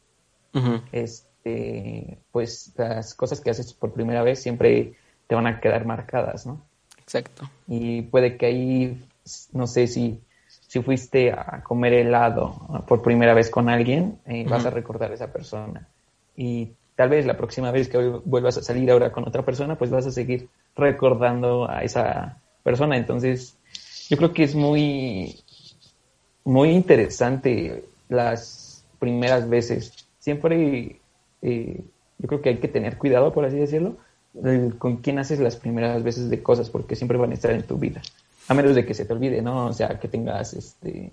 Este, 0.91 2.19
pues 2.33 2.73
las 2.77 3.15
cosas 3.15 3.41
que 3.41 3.51
haces 3.51 3.73
por 3.73 3.93
primera 3.93 4.23
vez 4.23 4.43
siempre 4.43 4.95
te 5.29 5.37
van 5.37 5.47
a 5.47 5.61
quedar 5.61 5.85
marcadas, 5.87 6.47
¿no? 6.47 6.61
Exacto. 6.99 7.49
Y 7.69 8.03
puede 8.03 8.37
que 8.37 8.47
ahí, 8.47 9.07
no 9.53 9.69
sé 9.69 9.87
si, 9.87 10.21
si 10.67 10.83
fuiste 10.83 11.31
a 11.31 11.63
comer 11.63 11.93
helado 11.93 12.85
por 12.89 13.03
primera 13.03 13.35
vez 13.35 13.51
con 13.51 13.69
alguien, 13.69 14.19
eh, 14.27 14.45
vas 14.49 14.67
a 14.67 14.71
recordar 14.71 15.13
a 15.13 15.15
esa 15.15 15.33
persona. 15.33 15.87
Y 16.37 16.73
tal 16.99 17.11
vez 17.11 17.27
la 17.27 17.37
próxima 17.37 17.71
vez 17.71 17.89
que 17.89 17.97
vuelvas 18.25 18.59
a 18.59 18.63
salir 18.63 18.91
ahora 18.91 19.13
con 19.13 19.23
otra 19.23 19.45
persona, 19.45 19.79
pues 19.79 19.89
vas 19.89 20.05
a 20.07 20.11
seguir 20.11 20.49
recordando 20.75 21.71
a 21.71 21.85
esa 21.85 22.41
persona. 22.65 22.97
Entonces, 22.97 23.57
yo 24.11 24.17
creo 24.17 24.33
que 24.33 24.43
es 24.43 24.57
muy, 24.57 25.39
muy 26.43 26.71
interesante 26.71 27.85
las 28.09 28.85
primeras 28.99 29.49
veces. 29.49 30.09
Siempre, 30.19 31.01
eh, 31.41 31.81
yo 32.19 32.27
creo 32.27 32.43
que 32.43 32.49
hay 32.49 32.57
que 32.59 32.67
tener 32.67 32.99
cuidado, 32.99 33.33
por 33.33 33.45
así 33.45 33.59
decirlo, 33.59 33.97
con 34.79 34.97
quién 34.97 35.21
haces 35.21 35.39
las 35.39 35.55
primeras 35.55 36.03
veces 36.03 36.29
de 36.29 36.43
cosas, 36.43 36.69
porque 36.69 36.97
siempre 36.97 37.17
van 37.17 37.31
a 37.31 37.35
estar 37.35 37.53
en 37.53 37.63
tu 37.63 37.77
vida. 37.77 38.03
A 38.49 38.55
menos 38.55 38.75
de 38.75 38.85
que 38.85 38.95
se 38.95 39.05
te 39.05 39.13
olvide, 39.13 39.41
¿no? 39.41 39.67
O 39.67 39.73
sea, 39.73 40.01
que 40.01 40.09
tengas 40.09 40.53
este 40.53 41.13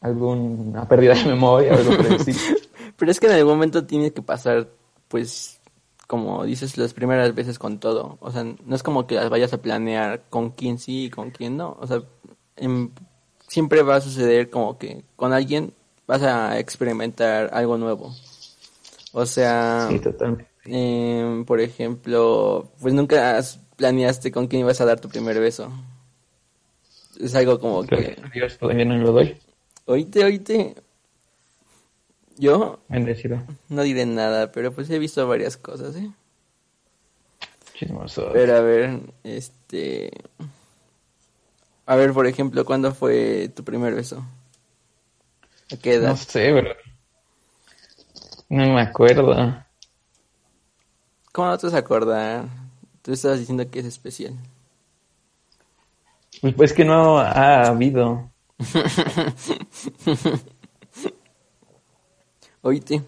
alguna 0.00 0.86
pérdida 0.86 1.14
de 1.14 1.24
memoria 1.24 1.72
o 1.72 1.78
algo 1.78 1.96
por 1.96 2.06
Pero 2.96 3.10
es 3.10 3.18
que 3.18 3.26
en 3.26 3.32
algún 3.32 3.54
momento 3.54 3.84
tiene 3.84 4.12
que 4.12 4.22
pasar, 4.22 4.68
pues, 5.10 5.60
como 6.06 6.44
dices, 6.44 6.78
las 6.78 6.94
primeras 6.94 7.34
veces 7.34 7.58
con 7.58 7.80
todo. 7.80 8.16
O 8.20 8.30
sea, 8.30 8.44
no 8.44 8.76
es 8.76 8.82
como 8.82 9.06
que 9.06 9.16
las 9.16 9.28
vayas 9.28 9.52
a 9.52 9.60
planear 9.60 10.22
con 10.30 10.50
quién 10.50 10.78
sí 10.78 11.06
y 11.06 11.10
con 11.10 11.30
quién 11.30 11.56
no. 11.56 11.76
O 11.80 11.86
sea, 11.86 12.02
siempre 13.48 13.82
va 13.82 13.96
a 13.96 14.00
suceder 14.00 14.48
como 14.48 14.78
que 14.78 15.02
con 15.16 15.32
alguien 15.32 15.74
vas 16.06 16.22
a 16.22 16.58
experimentar 16.58 17.50
algo 17.52 17.76
nuevo. 17.76 18.14
O 19.12 19.26
sea, 19.26 19.88
sí, 19.90 19.98
totalmente. 19.98 20.48
Eh, 20.66 21.42
por 21.46 21.60
ejemplo, 21.60 22.70
pues 22.80 22.94
nunca 22.94 23.40
planeaste 23.76 24.30
con 24.30 24.46
quién 24.46 24.60
ibas 24.60 24.80
a 24.80 24.84
dar 24.84 25.00
tu 25.00 25.08
primer 25.08 25.40
beso. 25.40 25.72
Es 27.18 27.34
algo 27.34 27.58
como 27.58 27.84
que... 27.84 28.16
Dios 28.32 28.56
todavía 28.58 28.84
no 28.84 28.96
lo 28.96 29.12
doy. 29.12 29.36
Oíste, 29.86 30.24
oíste. 30.24 30.76
Yo... 32.40 32.80
Bendecido. 32.88 33.42
No 33.68 33.82
diré 33.82 34.06
nada, 34.06 34.50
pero 34.50 34.72
pues 34.72 34.88
he 34.88 34.98
visto 34.98 35.28
varias 35.28 35.58
cosas, 35.58 35.94
¿eh? 35.94 36.10
Chismoso. 37.74 38.30
Pero 38.32 38.56
a 38.56 38.60
ver, 38.62 39.00
este... 39.24 40.10
A 41.84 41.96
ver, 41.96 42.14
por 42.14 42.26
ejemplo, 42.26 42.64
¿cuándo 42.64 42.94
fue 42.94 43.50
tu 43.54 43.62
primer 43.62 43.94
beso? 43.94 44.24
¿A 45.70 45.76
qué 45.76 45.94
edad? 45.94 46.08
No 46.08 46.16
sé, 46.16 46.50
pero... 46.54 46.74
No 48.48 48.74
me 48.74 48.80
acuerdo. 48.80 49.62
¿Cómo 51.32 51.48
no 51.48 51.58
te 51.58 51.66
vas 51.66 51.74
a 51.74 51.78
acordar? 51.78 52.46
Tú 53.02 53.12
estabas 53.12 53.38
diciendo 53.38 53.70
que 53.70 53.80
es 53.80 53.84
especial. 53.84 54.32
Pues, 56.40 56.54
pues 56.54 56.72
que 56.72 56.86
no 56.86 57.18
ha 57.18 57.66
habido. 57.66 58.30
Oíste. 62.62 63.02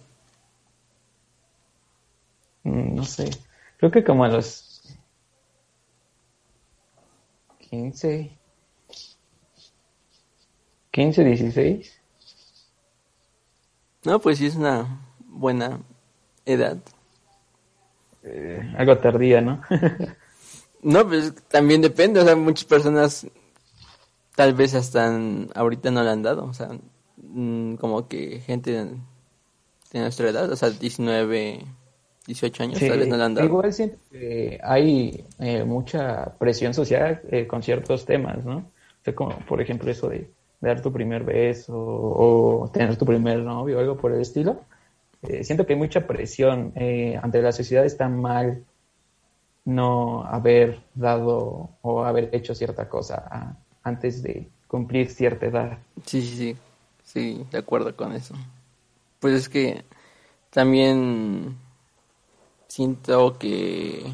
Mm, 2.65 2.95
no 2.95 3.05
sé. 3.05 3.31
Creo 3.79 3.91
que 3.91 4.05
como 4.05 4.25
a 4.25 4.29
los 4.29 4.83
15. 7.59 8.39
15, 10.91 11.25
16. 11.25 12.01
No, 14.05 14.21
pues 14.21 14.39
sí 14.39 14.47
es 14.47 14.57
una 14.57 15.01
buena 15.27 15.81
edad. 16.45 16.79
Eh, 18.23 18.75
algo 18.77 18.99
tardía, 18.99 19.41
¿no? 19.41 19.63
no, 20.83 21.09
pues 21.09 21.35
también 21.49 21.81
depende, 21.81 22.21
o 22.21 22.25
sea, 22.25 22.37
muchas 22.37 22.65
personas 22.65 23.27
tal 24.37 24.55
vez 24.55 24.75
hasta 24.75 25.11
ahorita 25.55 25.91
no 25.91 26.03
le 26.03 26.11
han 26.11 26.23
dado, 26.23 26.45
o 26.45 26.55
sea, 26.55 26.69
mm, 27.17 27.77
como 27.77 28.09
que 28.09 28.41
gente 28.41 28.87
de 29.93 30.01
nuestra 30.01 30.29
edad, 30.29 30.51
o 30.51 30.57
sea, 30.57 30.71
19, 30.71 31.61
18 32.27 32.63
años, 32.63 32.81
tal 32.81 32.99
vez 32.99 33.09
no 33.09 33.17
le 33.17 33.25
han 33.25 33.35
dado. 33.35 33.47
Igual 33.47 33.73
siento 33.73 33.99
que 34.11 34.59
hay 34.63 35.25
eh, 35.39 35.65
mucha 35.65 36.33
presión 36.39 36.73
social 36.73 37.21
eh, 37.31 37.47
con 37.47 37.63
ciertos 37.63 38.05
temas, 38.05 38.45
¿no? 38.45 38.57
O 38.59 39.05
sea, 39.05 39.15
como 39.15 39.37
por 39.41 39.61
ejemplo 39.61 39.91
eso 39.91 40.09
de 40.09 40.31
dar 40.61 40.81
tu 40.81 40.93
primer 40.93 41.25
beso 41.25 41.75
o, 41.77 42.71
tener 42.73 42.97
tu 42.97 43.05
primer 43.05 43.41
novio 43.41 43.77
o 43.77 43.81
algo 43.81 43.97
por 43.97 44.13
el 44.13 44.21
estilo. 44.21 44.61
Eh, 45.23 45.45
siento 45.45 45.67
que 45.67 45.75
hay 45.75 45.79
mucha 45.79 46.07
presión 46.07 46.73
ante 47.21 47.43
la 47.43 47.53
sociedad, 47.53 47.85
está 47.85 48.09
mal 48.09 48.65
no 49.65 50.25
haber 50.25 50.81
dado 50.95 51.71
o 51.83 52.05
haber 52.05 52.31
hecho 52.33 52.55
cierta 52.55 52.89
cosa 52.89 53.57
antes 53.83 54.23
de 54.23 54.49
cumplir 54.67 55.11
cierta 55.11 55.47
edad. 55.47 55.79
Sí, 56.07 56.23
sí, 56.23 56.37
sí, 56.37 56.57
sí, 57.05 57.47
de 57.51 57.59
acuerdo 57.59 57.95
con 57.95 58.13
eso. 58.13 58.35
Pues 59.23 59.35
es 59.35 59.49
que 59.49 59.85
también 60.51 61.57
siento 62.67 63.39
que... 63.39 64.13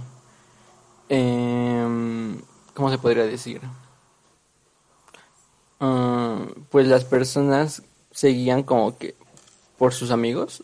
Eh, 1.09 2.37
¿Cómo 2.75 2.91
se 2.91 2.99
podría 2.99 3.25
decir? 3.25 3.63
Ah, 5.81 6.45
pues 6.69 6.87
las 6.87 7.07
personas 7.07 7.83
seguían 8.11 8.63
como 8.63 8.99
que 8.99 9.15
por 9.79 9.95
sus 9.95 10.11
amigos, 10.11 10.63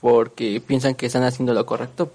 porque 0.00 0.62
piensan 0.66 0.94
que 0.94 1.04
están 1.04 1.24
haciendo 1.24 1.52
lo 1.52 1.66
correcto 1.66 2.10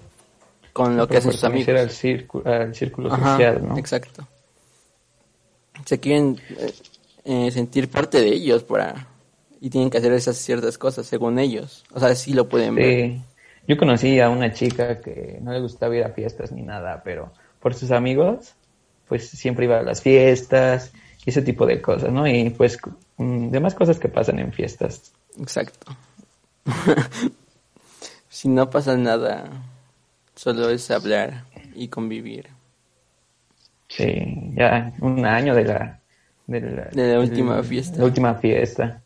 con 0.72 0.96
lo 0.96 1.06
que 1.06 1.18
hacen 1.18 1.30
sus 1.30 1.44
amigos. 1.44 1.68
el 1.68 1.90
círculo, 1.90 2.52
el 2.52 2.74
círculo 2.74 3.10
social, 3.10 3.68
¿no? 3.68 3.78
Exacto. 3.78 4.26
Se 5.84 6.00
quieren 6.00 6.40
eh, 7.24 7.52
sentir 7.52 7.88
parte 7.88 8.20
de 8.20 8.34
ellos 8.34 8.64
para 8.64 9.13
y 9.64 9.70
tienen 9.70 9.88
que 9.88 9.96
hacer 9.96 10.12
esas 10.12 10.36
ciertas 10.36 10.76
cosas 10.76 11.06
según 11.06 11.38
ellos. 11.38 11.86
O 11.94 11.98
sea, 11.98 12.14
sí 12.14 12.34
lo 12.34 12.50
pueden 12.50 12.74
ver. 12.74 13.16
Yo 13.66 13.78
conocí 13.78 14.20
a 14.20 14.28
una 14.28 14.52
chica 14.52 15.00
que 15.00 15.38
no 15.40 15.52
le 15.52 15.60
gustaba 15.62 15.96
ir 15.96 16.04
a 16.04 16.10
fiestas 16.10 16.52
ni 16.52 16.60
nada, 16.60 17.00
pero 17.02 17.32
por 17.60 17.72
sus 17.72 17.90
amigos, 17.90 18.52
pues 19.08 19.26
siempre 19.26 19.64
iba 19.64 19.78
a 19.78 19.82
las 19.82 20.02
fiestas 20.02 20.92
y 21.24 21.30
ese 21.30 21.40
tipo 21.40 21.64
de 21.64 21.80
cosas, 21.80 22.12
¿no? 22.12 22.28
Y 22.28 22.50
pues 22.50 22.78
mm, 23.16 23.48
demás 23.48 23.74
cosas 23.74 23.98
que 23.98 24.10
pasan 24.10 24.38
en 24.38 24.52
fiestas. 24.52 25.14
Exacto. 25.40 25.96
si 28.28 28.50
no 28.50 28.68
pasa 28.68 28.98
nada, 28.98 29.44
solo 30.34 30.68
es 30.68 30.90
hablar 30.90 31.44
y 31.74 31.88
convivir. 31.88 32.48
Sí, 33.88 34.52
ya 34.56 34.92
un 35.00 35.24
año 35.24 35.54
de 35.54 35.64
la 35.64 36.00
de 36.46 36.60
la, 36.92 37.18
última 37.18 37.62
fiesta. 37.62 37.96
La 37.96 38.04
última 38.04 38.34
fiesta. 38.34 39.03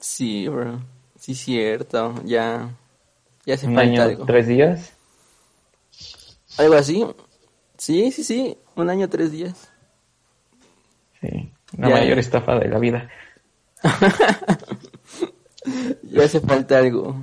Sí, 0.00 0.48
bro. 0.48 0.80
Sí, 1.18 1.34
cierto. 1.34 2.14
Ya. 2.24 2.70
Ya 3.44 3.56
se 3.56 3.66
¿Un 3.66 3.78
año, 3.78 4.02
algo. 4.02 4.24
¿Tres 4.24 4.46
días? 4.46 4.92
Algo 6.58 6.74
así. 6.74 7.06
Sí, 7.76 8.10
sí, 8.10 8.24
sí. 8.24 8.56
Un 8.74 8.90
año, 8.90 9.08
tres 9.08 9.32
días. 9.32 9.70
Sí. 11.20 11.52
La 11.76 11.88
mayor 11.88 12.18
estafa 12.18 12.58
de 12.58 12.68
la 12.68 12.78
vida. 12.78 13.08
ya 16.02 16.24
hace 16.24 16.40
falta 16.40 16.78
algo. 16.78 17.16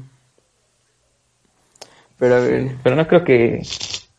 Pero 2.18 2.36
a 2.36 2.40
ver. 2.40 2.76
pero 2.84 2.96
no 2.96 3.08
creo 3.08 3.24
que, 3.24 3.62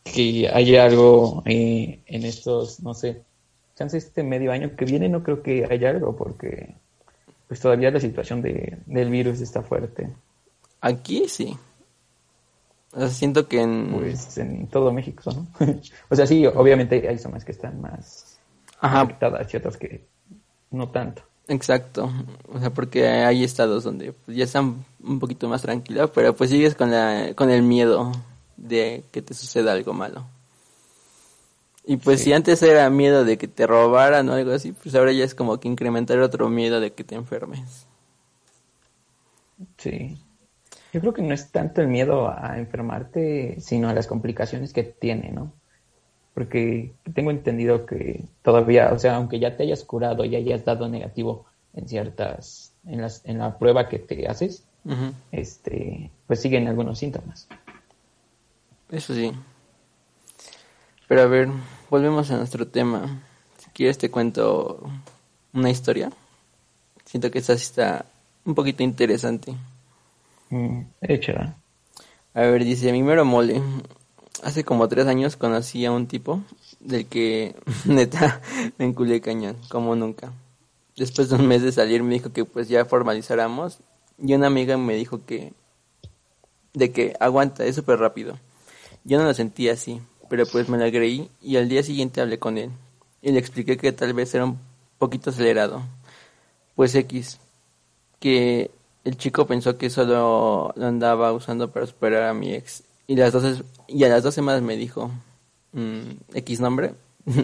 que 0.05 0.49
haya 0.53 0.85
algo 0.85 1.43
eh, 1.47 2.01
en 2.07 2.25
estos, 2.25 2.81
no 2.81 2.95
sé, 2.95 3.25
chance 3.75 3.99
este 3.99 4.23
medio 4.23 4.53
año 4.53 4.77
que 4.77 4.85
viene, 4.85 5.09
no 5.09 5.25
creo 5.25 5.43
que 5.43 5.67
haya 5.69 5.91
algo, 5.91 6.17
porque 6.17 6.77
pues 7.49 7.61
todavía 7.61 7.91
la 7.91 7.99
situación 7.99 8.43
de, 8.43 8.79
del 8.87 9.11
virus 9.11 9.41
está 9.41 9.63
fuerte. 9.63 10.11
Aquí 10.81 11.29
sí. 11.29 11.57
O 12.93 12.99
sea, 12.99 13.09
siento 13.09 13.49
que 13.49 13.63
en... 13.63 13.91
Pues 13.93 14.39
en 14.39 14.69
todo 14.69 14.93
México, 14.93 15.31
¿no? 15.33 15.47
o 16.09 16.15
sea, 16.15 16.27
sí, 16.27 16.47
obviamente 16.47 17.09
hay 17.09 17.19
zonas 17.19 17.45
que 17.45 17.53
están 17.53 17.81
más 17.81 18.39
Ajá. 18.81 19.03
afectadas 19.03 19.53
y 19.53 19.57
otras 19.57 19.77
que 19.77 20.07
no 20.71 20.89
tanto. 20.91 21.23
Exacto, 21.49 22.13
o 22.53 22.61
sea, 22.61 22.69
porque 22.69 23.09
hay 23.09 23.43
estados 23.43 23.83
donde 23.83 24.13
pues, 24.13 24.37
ya 24.37 24.45
están 24.45 24.85
un 25.03 25.19
poquito 25.19 25.49
más 25.49 25.63
tranquilos, 25.63 26.11
pero 26.15 26.37
pues 26.37 26.51
sigues 26.51 26.75
con, 26.75 26.91
la, 26.91 27.33
con 27.35 27.49
el 27.49 27.63
miedo 27.63 28.13
de 28.59 29.05
que 29.11 29.23
te 29.23 29.33
suceda 29.33 29.73
algo 29.73 29.95
malo. 29.95 30.27
Y 31.91 31.97
pues 31.97 32.21
si 32.21 32.35
antes 32.35 32.63
era 32.63 32.91
miedo 32.91 33.25
de 33.25 33.39
que 33.39 33.49
te 33.49 33.67
robaran 33.67 34.29
o 34.29 34.35
algo 34.35 34.53
así, 34.53 34.73
pues 34.73 34.95
ahora 34.95 35.11
ya 35.11 35.25
es 35.25 35.35
como 35.35 35.59
que 35.59 35.69
incrementar 35.69 36.19
otro 36.19 36.51
miedo 36.51 36.81
de 36.81 36.93
que 36.93 37.03
te 37.03 37.15
enfermes. 37.15 37.87
Sí. 39.79 40.19
Yo 40.93 41.01
creo 41.01 41.15
que 41.15 41.23
no 41.23 41.33
es 41.33 41.51
tanto 41.51 41.81
el 41.81 41.89
miedo 41.89 42.29
a 42.29 42.59
enfermarte, 42.59 43.57
sino 43.61 43.89
a 43.89 43.95
las 43.95 44.07
complicaciones 44.07 44.75
que 44.75 44.83
tiene, 44.83 45.33
¿no? 45.33 45.51
Porque 46.35 46.93
tengo 47.15 47.31
entendido 47.31 47.87
que 47.87 48.23
todavía, 48.43 48.93
o 48.93 48.99
sea, 48.99 49.17
aunque 49.17 49.39
ya 49.39 49.57
te 49.57 49.63
hayas 49.63 49.83
curado 49.83 50.27
y 50.27 50.37
hayas 50.37 50.67
dado 50.67 50.91
negativo 50.91 51.47
en 51.73 51.89
ciertas, 51.89 52.75
en, 52.87 53.01
las, 53.01 53.25
en 53.25 53.39
la 53.39 53.57
prueba 53.59 53.89
que 53.89 53.99
te 53.99 54.29
haces, 54.29 54.63
este, 55.33 56.11
pues 56.27 56.43
siguen 56.43 56.69
algunos 56.69 56.99
síntomas. 56.99 57.49
Eso 58.91 59.15
sí. 59.15 59.33
Pero 61.09 61.23
a 61.23 61.27
ver, 61.27 61.49
volvemos 61.91 62.31
a 62.31 62.37
nuestro 62.37 62.69
tema. 62.69 63.23
Si 63.57 63.71
quieres 63.71 63.97
te 63.97 64.11
cuento 64.11 64.83
una 65.55 65.71
historia. 65.71 66.13
Siento 67.07 67.31
que 67.31 67.39
esta 67.39 67.57
sí 67.57 67.65
está 67.65 68.05
un 68.45 68.55
poquito 68.55 68.83
interesante. 68.83 69.55
Mm. 70.51 70.83
A 72.35 72.43
ver, 72.43 72.65
dice, 72.65 72.91
a 72.91 72.93
mí 72.93 73.03
mero 73.03 73.25
mole. 73.25 73.63
Hace 74.43 74.65
como 74.65 74.87
tres 74.87 75.07
años 75.07 75.37
conocí 75.37 75.85
a 75.87 75.93
un 75.93 76.07
tipo 76.07 76.43
del 76.79 77.07
que, 77.07 77.57
neta, 77.87 78.43
me 78.77 78.85
enculé 78.85 79.23
cañón, 79.23 79.57
como 79.71 79.97
nunca. 79.97 80.33
Después 80.97 81.31
de 81.31 81.37
un 81.37 81.47
mes 81.47 81.63
de 81.63 81.73
salir 81.73 82.03
me 82.03 82.15
dijo 82.15 82.33
que 82.33 82.45
pues 82.45 82.69
ya 82.69 82.85
formalizáramos 82.85 83.79
y 84.19 84.35
una 84.35 84.49
amiga 84.49 84.77
me 84.77 84.95
dijo 84.95 85.25
que, 85.25 85.53
de 86.75 86.93
que 86.93 87.15
aguanta, 87.19 87.65
es 87.65 87.77
súper 87.77 87.99
rápido. 87.99 88.39
Yo 89.05 89.19
no 89.19 89.25
lo 89.25 89.33
sentía 89.33 89.73
así, 89.73 90.01
pero 90.29 90.47
pues 90.47 90.69
me 90.69 90.79
la 90.79 90.91
creí 90.91 91.31
y 91.41 91.57
al 91.57 91.69
día 91.69 91.83
siguiente 91.83 92.21
hablé 92.21 92.39
con 92.39 92.59
él 92.59 92.71
y 93.23 93.33
le 93.33 93.39
expliqué 93.39 93.77
que 93.77 93.93
tal 93.93 94.13
vez 94.15 94.35
era 94.35 94.45
un 94.45 94.59
poquito 94.99 95.31
acelerado. 95.31 95.83
Pues 96.75 96.95
X, 96.95 97.39
que 98.21 98.71
el 99.05 99.17
chico 99.17 99.47
pensó 99.47 99.79
que 99.79 99.91
solo 99.91 100.73
lo 100.77 100.87
andaba 100.87 101.33
usando 101.33 101.71
para 101.71 101.87
superar 101.87 102.25
a 102.25 102.35
mi 102.35 102.55
ex 102.55 102.85
y, 103.07 103.17
las 103.17 103.33
dos, 103.33 103.65
y 103.87 104.05
a 104.05 104.09
las 104.09 104.23
dos 104.23 104.35
semanas 104.35 104.63
me 104.63 104.77
dijo, 104.77 105.11
mm, 105.73 106.35
X 106.35 106.61
nombre, 106.61 106.95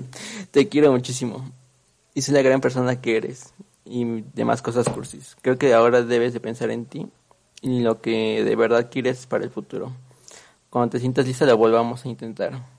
te 0.51 0.69
quiero 0.69 0.93
muchísimo 0.93 1.51
y 2.15 2.23
soy 2.23 2.35
la 2.35 2.43
gran 2.43 2.61
persona 2.61 3.01
que 3.01 3.17
eres 3.17 3.53
y 3.85 4.23
demás 4.35 4.63
cosas 4.63 4.89
cursis. 4.89 5.37
Creo 5.43 5.59
que 5.59 5.75
ahora 5.75 6.03
debes 6.03 6.33
de 6.33 6.41
pensar 6.41 6.71
en 6.71 6.87
ti 6.87 7.09
y 7.61 7.81
lo 7.81 8.01
que 8.01 8.45
de 8.45 8.57
verdad 8.57 8.91
quieres 8.91 9.27
para 9.27 9.45
el 9.45 9.51
futuro. 9.51 9.93
Cuando 10.71 10.91
te 10.91 11.01
sientas 11.01 11.27
lista 11.27 11.47
lo 11.47 11.57
volvamos 11.57 12.05
a 12.05 12.09
intentar. 12.09 12.74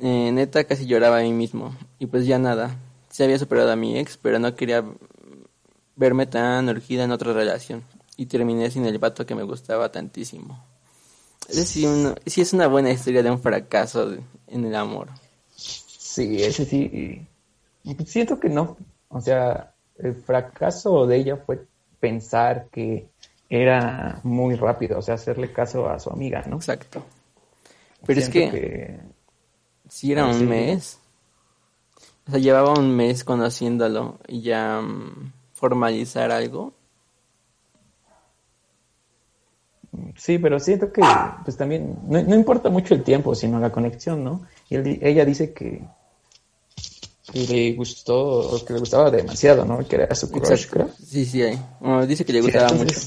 Eh, 0.00 0.30
neta 0.32 0.64
casi 0.64 0.86
lloraba 0.86 1.18
a 1.18 1.22
mí 1.22 1.32
mismo. 1.32 1.74
Y 1.98 2.06
pues 2.06 2.26
ya 2.26 2.38
nada. 2.38 2.76
Se 3.10 3.24
había 3.24 3.38
superado 3.38 3.70
a 3.70 3.76
mi 3.76 3.98
ex, 3.98 4.16
pero 4.16 4.38
no 4.38 4.54
quería 4.54 4.84
verme 5.96 6.26
tan 6.26 6.68
urgida 6.68 7.04
en 7.04 7.12
otra 7.12 7.32
relación. 7.32 7.84
Y 8.16 8.26
terminé 8.26 8.70
sin 8.70 8.86
el 8.86 8.98
vato 8.98 9.26
que 9.26 9.34
me 9.34 9.42
gustaba 9.42 9.90
tantísimo. 9.90 10.64
Es 11.48 11.68
sí, 11.68 11.86
sí 12.26 12.40
es 12.40 12.52
una 12.52 12.66
buena 12.68 12.90
historia 12.90 13.22
de 13.22 13.30
un 13.30 13.40
fracaso 13.40 14.14
en 14.46 14.64
el 14.64 14.74
amor. 14.74 15.08
Sí, 15.56 16.42
ese 16.42 16.64
sí. 16.64 17.26
Siento 18.06 18.40
que 18.40 18.48
no. 18.48 18.76
O 19.08 19.20
sea, 19.20 19.74
el 19.98 20.14
fracaso 20.14 21.06
de 21.06 21.16
ella 21.16 21.36
fue 21.36 21.66
pensar 22.00 22.68
que 22.70 23.08
era 23.48 24.20
muy 24.22 24.56
rápido, 24.56 24.98
o 24.98 25.02
sea, 25.02 25.14
hacerle 25.14 25.52
caso 25.52 25.88
a 25.88 25.98
su 25.98 26.10
amiga, 26.10 26.44
¿no? 26.48 26.56
Exacto. 26.56 27.04
Pero 28.06 28.20
es 28.20 28.28
que 28.28 28.98
Sí, 29.88 30.12
era 30.12 30.26
un 30.26 30.48
mes. 30.48 30.98
O 32.26 32.30
sea, 32.30 32.40
llevaba 32.40 32.72
un 32.72 32.94
mes 32.96 33.22
conociéndolo 33.22 34.18
y 34.26 34.42
ya 34.42 34.80
mm, 34.80 35.32
formalizar 35.52 36.30
algo. 36.30 36.72
Sí, 40.16 40.38
pero 40.38 40.58
siento 40.58 40.92
que 40.92 41.02
pues 41.44 41.56
también 41.56 41.98
no, 42.08 42.34
importa 42.34 42.70
mucho 42.70 42.94
el 42.94 43.02
tiempo, 43.02 43.34
sino 43.34 43.60
la 43.60 43.70
conexión, 43.70 44.24
¿no? 44.24 44.42
Y 44.68 44.76
ella 45.06 45.24
dice 45.24 45.52
que, 45.52 45.82
le 47.32 47.74
gustó, 47.74 48.60
que 48.66 48.72
le 48.72 48.78
gustaba 48.80 49.10
demasiado, 49.10 49.64
¿no? 49.64 49.86
Que 49.86 49.96
era 49.96 50.14
su 50.14 50.30
crush, 50.30 50.66
Sí, 51.04 51.24
sí, 51.26 51.42
dice 52.08 52.24
que 52.24 52.32
le 52.32 52.40
gustaba 52.40 52.72
mucho. 52.72 53.00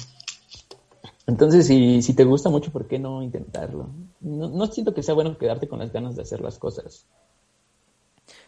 Entonces, 1.28 1.68
si, 1.68 2.02
si 2.02 2.13
te 2.13 2.24
gusta 2.24 2.50
mucho, 2.50 2.72
¿por 2.72 2.88
qué 2.88 2.98
no 3.00 3.22
intentarlo? 3.22 3.90
No, 4.22 4.48
no 4.50 4.68
siento 4.68 4.94
que 4.94 5.04
sea 5.04 5.13
bueno 5.13 5.38
quedarte 5.38 5.68
con 5.68 5.80
las 5.80 5.92
ganas 5.92 6.16
de 6.16 6.22
hacer 6.22 6.40
las 6.42 6.58
cosas. 6.58 7.06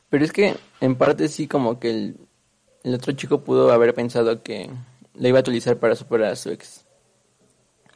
Pero 0.10 0.24
es 0.26 0.32
que, 0.32 0.56
en 0.82 0.96
parte 0.96 1.28
sí, 1.28 1.48
como 1.48 1.80
que 1.80 1.89
el, 1.92 2.18
el 2.84 2.94
otro 2.96 3.12
chico 3.13 3.42
pudo 3.42 3.72
haber 3.72 3.94
pensado 3.94 4.42
que 4.42 4.70
le 5.13 5.30
iba 5.30 5.39
a 5.39 5.42
utilizar 5.42 5.78
para 5.78 5.96
superar 5.96 6.32
a 6.32 6.36
su 6.36 6.50
ex. 6.50 6.86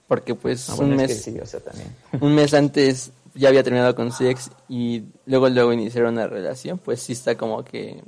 Porque 0.08 0.36
pues 0.36 0.70
Ah, 0.70 0.76
un 0.76 0.92
es 0.92 0.98
mes 0.98 1.08
que 1.08 1.16
sí, 1.16 1.40
o 1.40 1.46
sea, 1.46 1.60
también. 1.62 1.96
un 2.20 2.36
mes 2.36 2.54
antes 2.54 3.12
ya 3.34 3.50
había 3.50 3.64
terminado 3.64 3.96
con 3.96 4.12
su 4.12 4.26
ex 4.26 4.52
y 4.70 5.04
luego 5.26 5.50
luego 5.50 5.74
iniciaron 5.74 6.14
una 6.14 6.28
relación, 6.28 6.78
pues 6.78 7.02
sí 7.02 7.14
está 7.14 7.36
como 7.36 7.64
que 7.64 8.04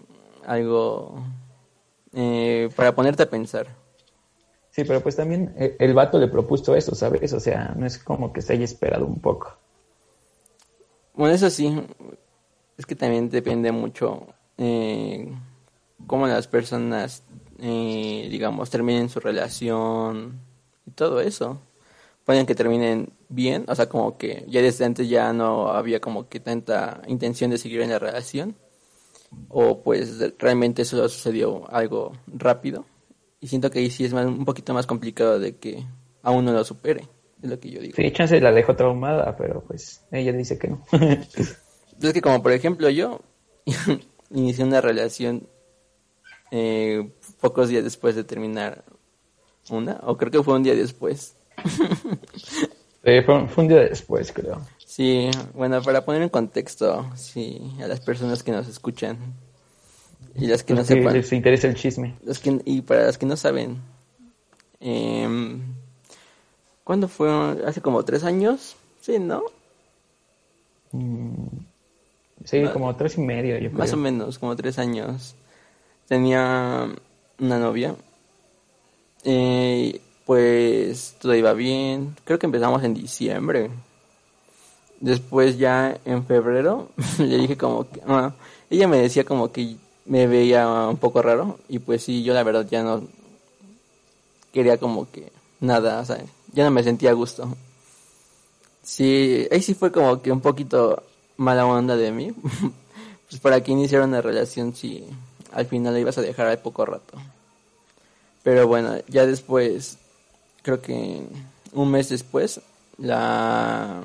algo 0.46 1.16
eh, 2.14 2.70
para 2.76 2.94
ponerte 2.94 3.24
a 3.24 3.30
pensar. 3.30 3.68
Sí, 4.76 4.84
pero 4.84 5.00
pues 5.00 5.16
también 5.16 5.54
eh, 5.58 5.78
el 5.80 5.94
vato 5.94 6.20
le 6.20 6.28
propuso 6.28 6.76
eso, 6.76 6.94
¿sabes? 6.96 7.32
O 7.32 7.40
sea, 7.40 7.74
no 7.78 7.86
es 7.86 7.98
como 7.98 8.34
que 8.34 8.42
se 8.42 8.52
haya 8.52 8.66
esperado 8.66 9.06
un 9.06 9.22
poco. 9.22 9.56
Bueno, 11.14 11.34
eso 11.34 11.50
sí, 11.50 11.82
es 12.78 12.86
que 12.86 12.94
también 12.94 13.30
depende 13.30 13.72
mucho 13.72 14.28
eh, 14.58 15.34
cómo 16.06 16.28
las 16.28 16.48
personas, 16.48 17.24
eh, 17.60 18.28
digamos, 18.30 18.70
terminen 18.70 19.08
su 19.08 19.22
relación 19.22 20.42
y 20.86 20.92
todo 20.92 21.22
eso. 21.22 21.62
Pueden 22.26 22.46
que 22.46 22.54
terminen 22.54 23.14
bien, 23.30 23.64
o 23.70 23.76
sea, 23.76 23.88
como 23.88 24.18
que 24.18 24.44
ya 24.50 24.62
desde 24.62 24.84
antes 24.84 25.08
ya 25.08 25.32
no 25.32 25.70
había 25.70 26.02
como 26.02 26.28
que 26.28 26.42
tanta 26.42 27.02
intención 27.08 27.50
de 27.50 27.60
seguir 27.60 27.80
en 27.80 27.92
la 27.92 28.00
relación. 28.00 28.58
O 29.48 29.82
pues 29.82 30.20
realmente 30.38 30.84
solo 30.84 31.08
sucedió 31.08 31.64
algo 31.74 32.12
rápido. 32.28 32.84
Y 33.46 33.48
siento 33.48 33.70
que 33.70 33.78
ahí 33.78 33.92
sí 33.92 34.04
es 34.06 34.12
más- 34.12 34.26
un 34.26 34.44
poquito 34.44 34.74
más 34.74 34.88
complicado 34.88 35.38
de 35.38 35.56
que 35.58 35.86
aún 36.24 36.46
no 36.46 36.52
lo 36.52 36.64
supere, 36.64 37.08
es 37.44 37.48
lo 37.48 37.60
que 37.60 37.70
yo 37.70 37.80
digo. 37.80 37.94
Sí, 37.96 38.10
chance 38.12 38.42
la 38.42 38.52
dejó 38.52 38.76
traumada, 38.76 39.38
pero 39.38 39.62
pues 39.62 40.02
ella 40.12 40.34
dice 40.34 40.58
que 40.58 40.70
no. 40.70 40.84
Es 42.02 42.12
que 42.12 42.24
como 42.24 42.42
por 42.42 42.54
ejemplo 42.54 42.90
yo 42.90 43.22
inicié 44.32 44.64
una 44.66 44.82
relación 44.82 45.48
eh, 46.50 47.08
pocos 47.40 47.70
días 47.70 47.84
después 47.84 48.16
de 48.16 48.24
terminar 48.24 48.84
una, 49.70 50.00
o 50.02 50.18
creo 50.18 50.32
que 50.32 50.42
fue 50.42 50.56
un 50.56 50.64
día 50.64 50.74
después. 50.74 51.36
Eh, 53.08 53.22
fue, 53.22 53.48
fue 53.48 53.64
un 53.66 53.68
día 53.68 53.82
después, 53.82 54.32
creo. 54.32 54.60
Sí, 54.84 55.30
bueno, 55.54 55.80
para 55.84 56.04
poner 56.04 56.24
en 56.24 56.30
contexto, 56.30 57.06
sí, 57.16 57.62
a 57.80 57.86
las 57.86 58.00
personas 58.00 58.42
que 58.42 58.52
nos 58.52 58.68
escuchan 58.68 59.20
y 60.38 60.48
las 60.48 60.64
que 60.64 60.74
no 60.74 60.82
que 60.82 60.88
sepan, 60.88 61.14
les 61.14 61.32
interesa 61.32 61.68
el 61.68 61.76
chisme. 61.76 62.16
los 62.24 62.40
que, 62.40 62.62
y 62.66 62.82
para 62.82 63.06
las 63.06 63.18
que 63.18 63.26
no 63.26 63.38
saben, 63.38 63.78
eh, 64.82 65.28
¿cuándo 66.84 67.08
fue? 67.08 67.30
Hace 67.66 67.82
como 67.82 68.04
tres 68.04 68.24
años, 68.24 68.76
sí, 69.02 69.20
¿no? 69.20 69.44
Sí, 72.44 72.64
como 72.72 72.96
tres 72.96 73.18
y 73.18 73.22
medio, 73.22 73.58
yo 73.58 73.70
creo. 73.70 73.80
Más 73.80 73.94
o 73.94 73.98
menos, 73.98 74.40
como 74.40 74.56
tres 74.56 74.78
años. 74.78 75.36
Tenía 76.08 76.90
una 77.40 77.60
novia. 77.60 77.96
Eh, 79.24 80.00
pues 80.26 81.16
todo 81.20 81.34
iba 81.36 81.54
bien. 81.54 82.16
Creo 82.24 82.38
que 82.38 82.46
empezamos 82.46 82.84
en 82.84 82.94
diciembre. 82.94 83.72
Después 85.00 85.58
ya 85.58 85.98
en 86.06 86.26
febrero 86.26 86.90
le 87.20 87.38
dije 87.38 87.58
como 87.58 87.90
que... 87.90 88.02
ah, 88.08 88.34
ella 88.70 88.88
me 88.88 88.98
decía 88.98 89.24
como 89.24 89.52
que 89.52 89.76
me 90.06 90.28
veía 90.28 90.68
un 90.88 90.98
poco 90.98 91.22
raro. 91.22 91.60
Y 91.68 91.80
pues 91.80 92.04
sí, 92.04 92.24
yo 92.24 92.34
la 92.34 92.44
verdad 92.44 92.68
ya 92.70 92.84
no 92.84 93.04
quería 94.54 94.78
como 94.78 95.12
que 95.12 95.32
nada, 95.60 96.00
o 96.00 96.06
sea, 96.06 96.24
ya 96.54 96.64
no 96.64 96.72
me 96.72 96.84
sentía 96.84 97.10
a 97.10 97.14
gusto. 97.14 97.48
Sí, 98.84 99.48
ahí 99.52 99.62
sí 99.62 99.74
fue 99.74 99.92
como 99.92 100.22
que 100.22 100.32
un 100.32 100.42
poquito 100.42 101.04
mala 101.38 101.66
onda 101.66 101.98
de 101.98 102.12
mí. 102.12 102.32
pues 103.30 103.42
para 103.42 103.62
que 103.62 103.72
iniciara 103.72 104.06
una 104.06 104.22
relación 104.22 104.76
si 104.76 105.06
al 105.52 105.66
final 105.66 105.94
la 105.94 106.00
ibas 106.00 106.18
a 106.18 106.22
dejar 106.22 106.48
al 106.48 106.60
poco 106.60 106.86
rato. 106.86 107.18
Pero 108.44 108.68
bueno, 108.68 108.96
ya 109.08 109.26
después, 109.26 109.98
creo 110.62 110.82
que 110.82 111.24
un 111.74 111.92
mes 111.92 112.10
después, 112.10 112.62
la... 112.98 114.04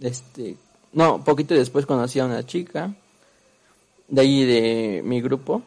Este... 0.00 0.56
No, 0.92 1.22
poquito 1.24 1.54
después 1.54 1.86
conocí 1.86 2.18
a 2.18 2.24
una 2.24 2.44
chica 2.44 2.92
de 4.10 4.20
ahí 4.20 4.44
de 4.44 5.02
mi 5.04 5.20
grupo. 5.22 5.62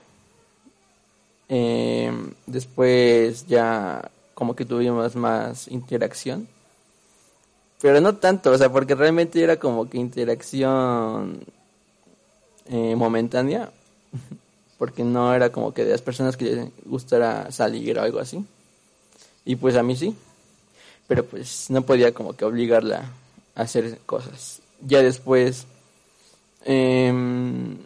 Eh, 1.49 2.11
después 2.45 3.47
ya 3.47 4.11
como 4.33 4.55
que 4.55 4.65
tuvimos 4.65 5.15
más 5.15 5.67
interacción. 5.69 6.47
Pero 7.81 7.99
no 7.99 8.15
tanto, 8.15 8.51
o 8.51 8.57
sea, 8.57 8.71
porque 8.71 8.95
realmente 8.95 9.43
era 9.43 9.57
como 9.57 9.89
que 9.89 9.97
interacción 9.97 11.43
eh, 12.69 12.95
momentánea. 12.95 13.71
Porque 14.77 15.03
no 15.03 15.33
era 15.33 15.49
como 15.49 15.73
que 15.73 15.85
de 15.85 15.91
las 15.91 16.01
personas 16.01 16.35
que 16.35 16.45
les 16.45 16.69
gustara 16.83 17.51
salir 17.51 17.97
o 17.97 18.01
algo 18.01 18.19
así. 18.19 18.43
Y 19.45 19.55
pues 19.55 19.77
a 19.77 19.83
mí 19.83 19.95
sí. 19.95 20.13
Pero 21.07 21.25
pues 21.25 21.69
no 21.69 21.83
podía 21.83 22.13
como 22.13 22.33
que 22.33 22.43
obligarla 22.43 23.11
a 23.55 23.61
hacer 23.61 23.99
cosas. 24.05 24.61
Ya 24.81 25.01
después 25.01 25.67
em, 26.65 27.77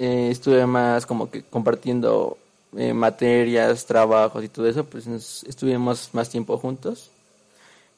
eh, 0.00 0.30
estuve 0.30 0.64
más 0.64 1.04
como 1.04 1.30
que 1.30 1.42
compartiendo 1.42 2.38
eh, 2.74 2.94
materias, 2.94 3.84
trabajos 3.84 4.42
y 4.42 4.48
todo 4.48 4.66
eso, 4.66 4.84
pues 4.84 5.06
estuvimos 5.46 6.08
más 6.14 6.30
tiempo 6.30 6.56
juntos. 6.56 7.10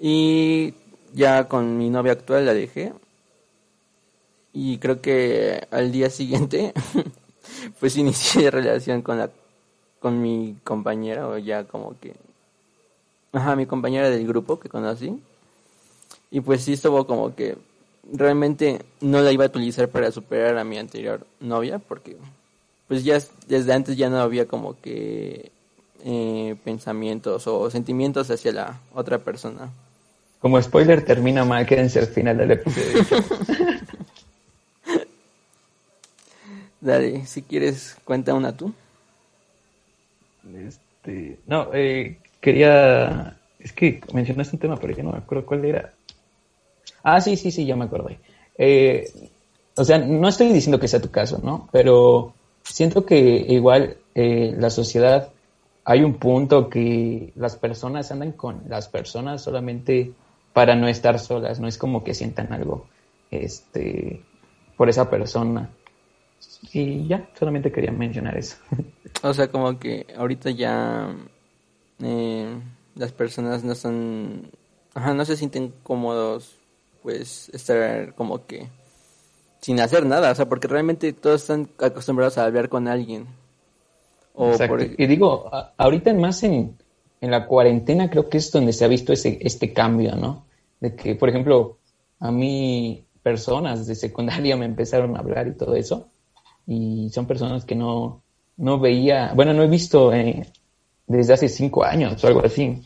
Y 0.01 0.75
ya 1.15 1.47
con 1.49 1.79
mi 1.79 1.91
novia 1.91 2.13
actual 2.13 2.45
la 2.47 2.55
dejé. 2.55 2.93
Y 4.53 4.79
creo 4.79 5.01
que 5.01 5.67
al 5.71 5.93
día 5.93 6.11
siguiente, 6.11 6.75
pues 7.81 7.97
inicié 7.97 8.51
relación 8.51 9.03
con 9.03 9.19
la 9.19 9.31
con 10.01 10.21
mi 10.21 10.57
compañera, 10.65 11.29
o 11.29 11.39
ya 11.39 11.65
como 11.65 11.99
que. 12.01 12.17
Ajá, 13.33 13.55
mi 13.55 13.67
compañera 13.67 14.11
del 14.11 14.27
grupo 14.27 14.59
que 14.59 14.69
conocí. 14.69 15.23
Y 16.33 16.41
pues 16.41 16.65
sí 16.65 16.73
estuvo 16.73 17.07
como 17.07 17.37
que 17.37 17.57
realmente 18.11 18.81
no 19.01 19.21
la 19.21 19.33
iba 19.33 19.45
a 19.45 19.49
utilizar 19.49 19.89
para 19.89 20.11
superar 20.11 20.59
a 20.59 20.65
mi 20.65 20.79
anterior 20.79 21.27
novia, 21.41 21.79
porque 21.79 22.17
pues 22.89 23.05
ya 23.05 23.19
desde 23.47 23.73
antes 23.73 23.97
ya 23.97 24.11
no 24.11 24.19
había 24.19 24.47
como 24.47 24.81
que 24.81 25.51
eh, 26.05 26.57
pensamientos 26.65 27.47
o 27.47 27.71
sentimientos 27.71 28.31
hacia 28.31 28.53
la 28.53 28.81
otra 28.93 29.19
persona. 29.19 29.71
Como 30.41 30.61
spoiler 30.61 31.05
termina 31.05 31.45
mal, 31.45 31.65
quédense 31.67 32.01
al 32.01 32.09
final 32.09 32.37
del 32.37 32.51
episodio. 32.51 33.05
Dale, 36.81 37.27
si 37.27 37.43
quieres, 37.43 37.97
cuenta 38.05 38.35
una 38.35 38.57
tú. 38.57 38.75
Este, 40.67 41.39
no, 41.47 41.71
eh, 41.73 42.19
quería. 42.41 43.37
Es 43.61 43.73
que 43.73 44.01
mencionaste 44.13 44.57
un 44.57 44.61
tema, 44.61 44.77
pero 44.77 44.93
ya 44.93 45.05
no 45.05 45.13
me 45.13 45.19
acuerdo 45.19 45.47
cuál 45.47 45.65
era. 45.65 45.93
Ah, 47.03 47.21
sí, 47.21 47.37
sí, 47.37 47.51
sí, 47.51 47.65
ya 47.67 47.77
me 47.77 47.85
acordé. 47.85 48.19
Eh, 48.57 49.11
o 49.77 49.85
sea, 49.85 49.99
no 49.99 50.29
estoy 50.29 50.53
diciendo 50.53 50.79
que 50.79 50.89
sea 50.89 51.01
tu 51.01 51.11
caso, 51.11 51.41
¿no? 51.43 51.69
Pero 51.73 52.35
siento 52.63 53.05
que 53.05 53.19
igual 53.49 53.97
eh, 54.15 54.55
la 54.59 54.71
sociedad 54.71 55.31
hay 55.85 56.03
un 56.03 56.15
punto 56.15 56.69
que 56.69 57.33
las 57.35 57.57
personas 57.57 58.11
andan 58.13 58.33
con 58.33 58.63
las 58.69 58.89
personas 58.89 59.43
solamente 59.43 60.13
para 60.53 60.77
no 60.77 60.87
estar 60.87 61.19
solas, 61.19 61.59
no 61.59 61.67
es 61.67 61.79
como 61.79 62.05
que 62.05 62.15
sientan 62.15 62.53
algo 62.53 62.87
este 63.31 64.23
por 64.77 64.89
esa 64.89 65.09
persona. 65.11 65.71
Y 66.73 67.07
ya, 67.07 67.29
solamente 67.39 67.73
quería 67.73 67.93
mencionar 67.93 68.37
eso. 68.37 68.57
O 69.23 69.33
sea, 69.33 69.49
como 69.49 69.79
que 69.79 70.07
ahorita 70.17 70.51
ya 70.51 71.15
eh, 72.01 72.61
las 72.95 73.13
personas 73.13 73.63
no 73.63 73.75
son, 73.75 74.51
ajá, 74.95 75.15
no 75.15 75.25
se 75.25 75.37
sienten 75.37 75.73
cómodos, 75.83 76.59
pues 77.03 77.49
estar 77.51 78.15
como 78.15 78.47
que 78.47 78.69
sin 79.61 79.81
hacer 79.81 80.05
nada, 80.07 80.33
o 80.33 80.35
sea, 80.35 80.49
porque 80.49 80.69
realmente 80.69 81.13
todos 81.13 81.43
están 81.43 81.69
acostumbrados 81.79 82.37
a 82.39 82.45
hablar 82.45 82.69
con 82.69 82.89
alguien. 82.89 83.27
O 84.35 84.51
Exacto. 84.51 84.77
por- 84.77 85.01
Y 85.01 85.07
digo, 85.07 85.51
ahorita 85.77 86.13
más 86.15 86.43
en, 86.43 86.77
en 87.21 87.31
la 87.31 87.47
cuarentena 87.47 88.11
creo 88.11 88.29
que 88.29 88.39
es 88.39 88.51
donde 88.51 88.73
se 88.73 88.85
ha 88.85 88.89
visto 88.89 89.13
ese, 89.13 89.39
este 89.41 89.73
cambio, 89.73 90.17
¿no? 90.17 90.47
De 90.81 90.97
que, 90.97 91.15
por 91.15 91.29
ejemplo, 91.29 91.79
a 92.19 92.33
mí 92.33 93.05
personas 93.23 93.87
de 93.87 93.95
secundaria 93.95 94.57
me 94.57 94.65
empezaron 94.67 95.17
a 95.17 95.21
hablar 95.21 95.47
y 95.49 95.55
todo 95.57 95.77
eso, 95.77 96.09
y 96.67 97.11
son 97.11 97.27
personas 97.27 97.65
que 97.65 97.75
no, 97.77 98.23
no 98.57 98.81
veía, 98.81 99.33
bueno, 99.35 99.53
no 99.53 99.63
he 99.63 99.69
visto 99.69 100.13
eh, 100.13 100.47
desde 101.07 101.35
hace 101.35 101.49
cinco 101.49 101.85
años 101.85 102.23
o 102.25 102.27
algo 102.27 102.45
así, 102.45 102.83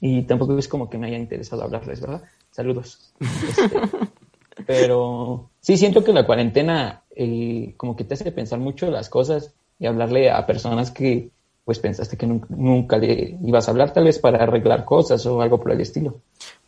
y 0.00 0.22
tampoco 0.22 0.56
es 0.58 0.68
como 0.68 0.88
que 0.88 0.96
me 0.98 1.08
haya 1.08 1.18
interesado 1.18 1.62
hablarles, 1.64 2.00
¿verdad? 2.00 2.22
Saludos. 2.54 3.12
Este, 3.18 3.80
pero 4.66 5.50
sí 5.60 5.76
siento 5.76 6.04
que 6.04 6.12
la 6.12 6.24
cuarentena 6.24 7.02
eh, 7.16 7.74
como 7.76 7.96
que 7.96 8.04
te 8.04 8.14
hace 8.14 8.30
pensar 8.30 8.60
mucho 8.60 8.92
las 8.92 9.08
cosas 9.08 9.52
y 9.80 9.86
hablarle 9.86 10.30
a 10.30 10.46
personas 10.46 10.92
que 10.92 11.30
pues 11.64 11.80
pensaste 11.80 12.16
que 12.16 12.26
nunca, 12.26 12.98
le 12.98 13.38
ibas 13.42 13.66
a 13.66 13.72
hablar, 13.72 13.92
tal 13.92 14.04
vez 14.04 14.20
para 14.20 14.40
arreglar 14.40 14.84
cosas 14.84 15.26
o 15.26 15.40
algo 15.40 15.58
por 15.58 15.72
el 15.72 15.80
estilo. 15.80 16.20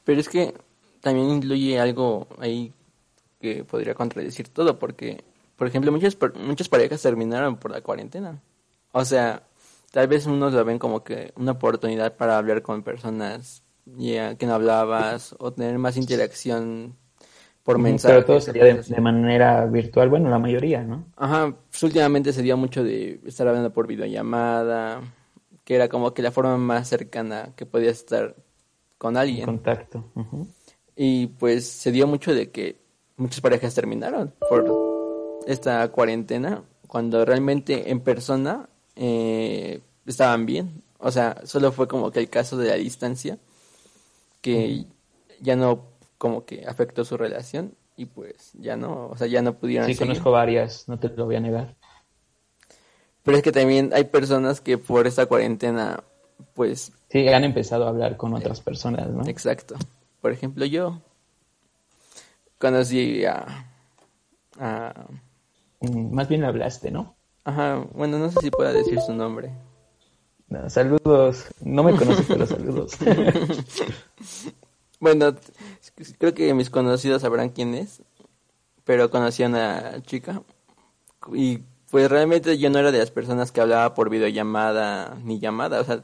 Pero 0.03 0.21
es 0.21 0.29
que 0.29 0.55
también 1.03 1.31
incluye 1.31 1.79
algo 1.79 2.27
ahí 2.41 2.73
que 3.41 3.63
podría 3.63 3.95
contradecir 3.95 4.49
todo, 4.49 4.81
porque, 4.81 5.23
por 5.57 5.69
ejemplo, 5.69 5.93
muchas, 5.93 6.17
muchas 6.41 6.69
parejas 6.69 7.03
terminaron 7.03 7.59
por 7.59 7.71
la 7.71 7.83
cuarentena. 7.83 8.41
O 8.91 9.05
sea, 9.05 9.43
tal 9.93 10.09
vez 10.09 10.27
unos 10.27 10.53
lo 10.53 10.65
ven 10.65 10.79
como 10.79 11.05
que 11.05 11.33
una 11.37 11.53
oportunidad 11.53 12.17
para 12.17 12.39
hablar 12.39 12.63
con 12.63 12.83
personas 12.83 13.63
ya 13.87 14.37
que 14.37 14.47
no 14.47 14.55
hablabas 14.55 15.35
o 15.39 15.53
tener 15.53 15.79
más 15.79 15.97
interacción 15.97 16.97
por 17.63 17.79
mensaje. 17.79 18.15
Pero 18.15 18.27
todo 18.27 18.41
sería 18.41 18.65
de, 18.65 19.01
manera 19.01 19.67
virtual, 19.67 20.09
bueno, 20.09 20.31
la 20.31 20.39
mayoría, 20.39 20.83
¿no? 20.83 21.05
Ajá, 21.17 21.55
pues 21.71 21.83
últimamente 21.83 22.33
se 22.33 22.43
dio 22.43 22.57
mucho 22.57 22.85
de 22.85 23.21
estar 23.25 23.47
hablando 23.49 23.73
por 23.73 23.87
videollamada, 23.87 25.01
que 25.65 25.75
era 25.75 25.89
como 25.89 26.15
que 26.15 26.23
la 26.23 26.31
forma 26.31 26.57
más 26.57 26.89
cercana 26.89 27.51
que 27.57 27.67
podías 27.67 27.97
estar 27.99 28.37
con 28.99 29.17
alguien. 29.17 29.41
En 29.41 29.47
contacto. 29.47 30.05
Y 30.95 31.27
pues 31.27 31.69
se 31.69 31.91
dio 31.91 32.07
mucho 32.07 32.35
de 32.35 32.51
que 32.51 32.77
muchas 33.17 33.41
parejas 33.41 33.75
terminaron 33.75 34.33
por 34.49 35.41
esta 35.47 35.89
cuarentena, 35.89 36.63
cuando 36.87 37.25
realmente 37.25 37.91
en 37.91 38.01
persona 38.01 38.69
eh, 38.95 39.81
estaban 40.07 40.47
bien. 40.47 40.83
O 40.99 41.11
sea, 41.11 41.43
solo 41.45 41.73
fue 41.73 41.89
como 41.89 42.11
que 42.11 42.21
el 42.21 42.31
caso 42.31 42.57
de 42.57 42.69
la 42.69 42.75
distancia, 42.77 43.39
que 44.47 44.85
ya 45.41 45.57
no 45.57 45.89
como 46.19 46.45
que 46.45 46.65
afectó 46.67 47.05
su 47.05 47.17
relación 47.17 47.75
y 47.97 48.07
pues 48.07 48.53
ya 48.55 48.77
no, 48.77 49.09
o 49.09 49.17
sea, 49.17 49.27
ya 49.27 49.43
no 49.43 49.55
pudieron. 49.59 49.89
Sí, 49.89 49.97
conozco 49.97 50.31
varias, 50.31 50.89
no 50.89 51.01
te 51.01 51.09
lo 51.09 51.25
voy 51.25 51.35
a 51.35 51.41
negar. 51.41 51.75
Pero 53.25 53.39
es 53.39 53.43
que 53.43 53.51
también 53.51 53.91
hay 53.93 54.05
personas 54.05 54.61
que 54.61 54.79
por 54.79 55.09
esta 55.09 55.27
cuarentena, 55.27 56.05
pues... 56.55 56.93
Sí, 57.11 57.27
han 57.27 57.43
empezado 57.43 57.87
a 57.87 57.89
hablar 57.89 58.17
con 58.17 58.35
otras 58.35 58.61
personas, 58.61 59.09
¿no? 59.09 59.27
Exacto. 59.27 59.75
Por 60.21 60.31
ejemplo, 60.31 60.65
yo 60.65 61.01
conocí 62.59 63.25
a... 63.25 63.69
a... 64.61 65.07
Mm, 65.81 66.15
más 66.15 66.29
bien 66.29 66.45
hablaste, 66.45 66.93
¿no? 66.93 67.17
Ajá, 67.43 67.85
bueno, 67.95 68.21
no 68.21 68.31
sé 68.31 68.41
si 68.43 68.51
pueda 68.53 68.73
decir 68.73 69.01
su 69.01 69.13
nombre. 69.13 69.51
Saludos. 70.69 71.47
No 71.61 71.83
me 71.83 71.95
conoces, 71.95 72.27
pero 72.27 72.47
saludos. 72.47 72.93
Bueno, 74.99 75.37
creo 76.19 76.33
que 76.33 76.55
mis 76.55 76.71
conocidos 76.71 77.21
sabrán 77.21 77.51
quién 77.51 77.75
es, 77.75 78.03
pero 78.85 79.11
conocí 79.11 79.43
a 79.43 79.49
una 79.49 80.03
chica 80.03 80.43
y 81.35 81.59
pues 81.91 82.11
realmente 82.11 82.59
yo 82.59 82.71
no 82.71 82.79
era 82.79 82.93
de 82.93 82.99
las 82.99 83.11
personas 83.11 83.53
que 83.53 83.61
hablaba 83.61 83.95
por 83.95 84.11
videollamada 84.11 85.17
ni 85.23 85.39
llamada, 85.39 85.81
o 85.81 85.85
sea, 85.85 86.03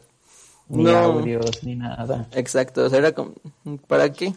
ni 0.69 0.85
no, 0.85 0.97
audios 0.97 1.63
ni 1.65 1.77
nada. 1.77 2.29
Exacto, 2.33 2.85
o 2.85 2.89
sea, 2.91 2.99
era 2.99 3.13
como, 3.13 3.33
¿para 3.89 4.13
qué? 4.13 4.35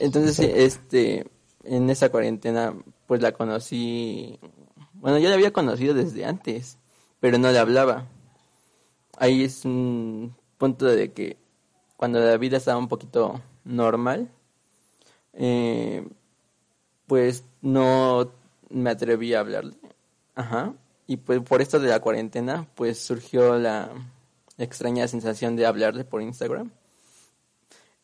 Entonces, 0.00 0.38
este, 0.38 1.26
en 1.64 1.90
esa 1.90 2.10
cuarentena, 2.10 2.74
pues 3.06 3.22
la 3.22 3.32
conocí, 3.32 4.38
bueno, 4.94 5.18
yo 5.18 5.28
la 5.28 5.34
había 5.34 5.52
conocido 5.52 5.94
desde 5.94 6.24
antes, 6.24 6.78
pero 7.20 7.38
no 7.38 7.50
le 7.50 7.58
hablaba. 7.58 8.06
Ahí 9.20 9.42
es 9.42 9.64
un 9.64 10.34
punto 10.58 10.86
de 10.86 11.12
que 11.12 11.36
cuando 11.96 12.20
la 12.20 12.36
vida 12.36 12.58
estaba 12.58 12.78
un 12.78 12.88
poquito 12.88 13.42
normal, 13.64 14.30
eh, 15.32 16.06
pues 17.06 17.44
no 17.60 18.30
me 18.70 18.90
atreví 18.90 19.34
a 19.34 19.40
hablarle. 19.40 19.76
Ajá. 20.34 20.74
Y 21.08 21.16
pues 21.16 21.40
por 21.40 21.62
esto 21.62 21.80
de 21.80 21.88
la 21.88 22.00
cuarentena, 22.00 22.68
pues 22.74 23.00
surgió 23.00 23.58
la 23.58 23.90
extraña 24.56 25.08
sensación 25.08 25.56
de 25.56 25.66
hablarle 25.66 26.04
por 26.04 26.22
Instagram. 26.22 26.70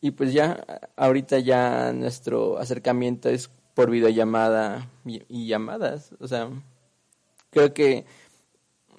Y 0.01 0.11
pues 0.11 0.33
ya, 0.33 0.65
ahorita 0.97 1.39
ya 1.39 1.93
nuestro 1.93 2.57
acercamiento 2.57 3.29
es 3.29 3.49
por 3.73 3.89
videollamada 3.89 4.89
y, 5.05 5.47
llamadas. 5.47 6.13
O 6.19 6.27
sea, 6.27 6.49
creo 7.51 7.73
que 7.73 8.05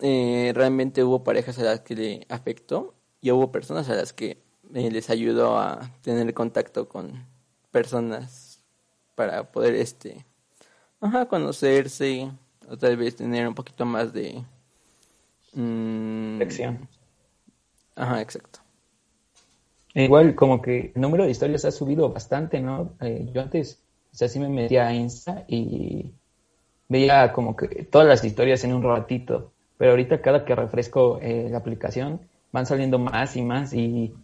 eh, 0.01 0.53
realmente 0.55 1.05
hubo 1.05 1.25
parejas 1.25 1.59
a 1.59 1.65
las 1.65 1.81
que 1.81 1.95
le 1.95 2.27
afectó 2.29 2.95
y 3.21 3.31
hubo 3.31 3.53
personas 3.53 3.89
a 3.89 3.95
las 3.95 4.13
que 4.13 4.39
eh, 4.75 4.91
les 4.91 5.11
ayudó 5.11 5.59
a 5.59 5.91
tener 6.03 6.33
contacto 6.35 6.89
con 6.89 7.25
personas 7.71 8.63
para 9.15 9.51
poder 9.51 9.75
este 9.75 10.25
ajá, 11.01 11.27
conocerse 11.27 12.31
o 12.69 12.77
tal 12.77 12.97
vez 12.97 13.17
tener 13.17 13.47
un 13.49 13.55
poquito 13.55 13.85
más 13.87 14.13
de 14.13 14.45
mmm, 15.55 16.41
Ajá, 17.97 18.21
exacto. 18.21 18.61
Igual 19.95 20.35
como 20.35 20.61
que 20.61 20.93
el 20.95 21.01
número 21.01 21.25
de 21.25 21.31
historias 21.31 21.65
ha 21.65 21.71
subido 21.71 22.13
bastante, 22.13 22.61
¿no? 22.61 22.93
Eh, 23.01 23.31
yo 23.33 23.41
antes, 23.41 23.83
o 24.13 24.17
sea, 24.17 24.29
sí 24.29 24.39
me 24.39 24.51
metía 24.51 24.87
a 24.87 24.95
Insta 24.95 25.45
y 25.49 26.13
veía 26.89 27.33
como 27.33 27.57
que 27.57 27.85
todas 27.85 28.07
las 28.07 28.23
historias 28.23 28.63
en 28.65 28.75
un 28.75 28.83
ratito, 28.83 29.53
pero 29.79 29.93
ahorita 29.93 30.21
cada 30.21 30.45
que 30.45 30.55
refresco 30.55 31.19
eh, 31.21 31.49
la 31.51 31.59
aplicación 31.59 32.21
van 32.53 32.67
saliendo 32.67 32.99
más 32.99 33.37
y 33.37 33.43
más 33.43 33.73
y 33.73 34.15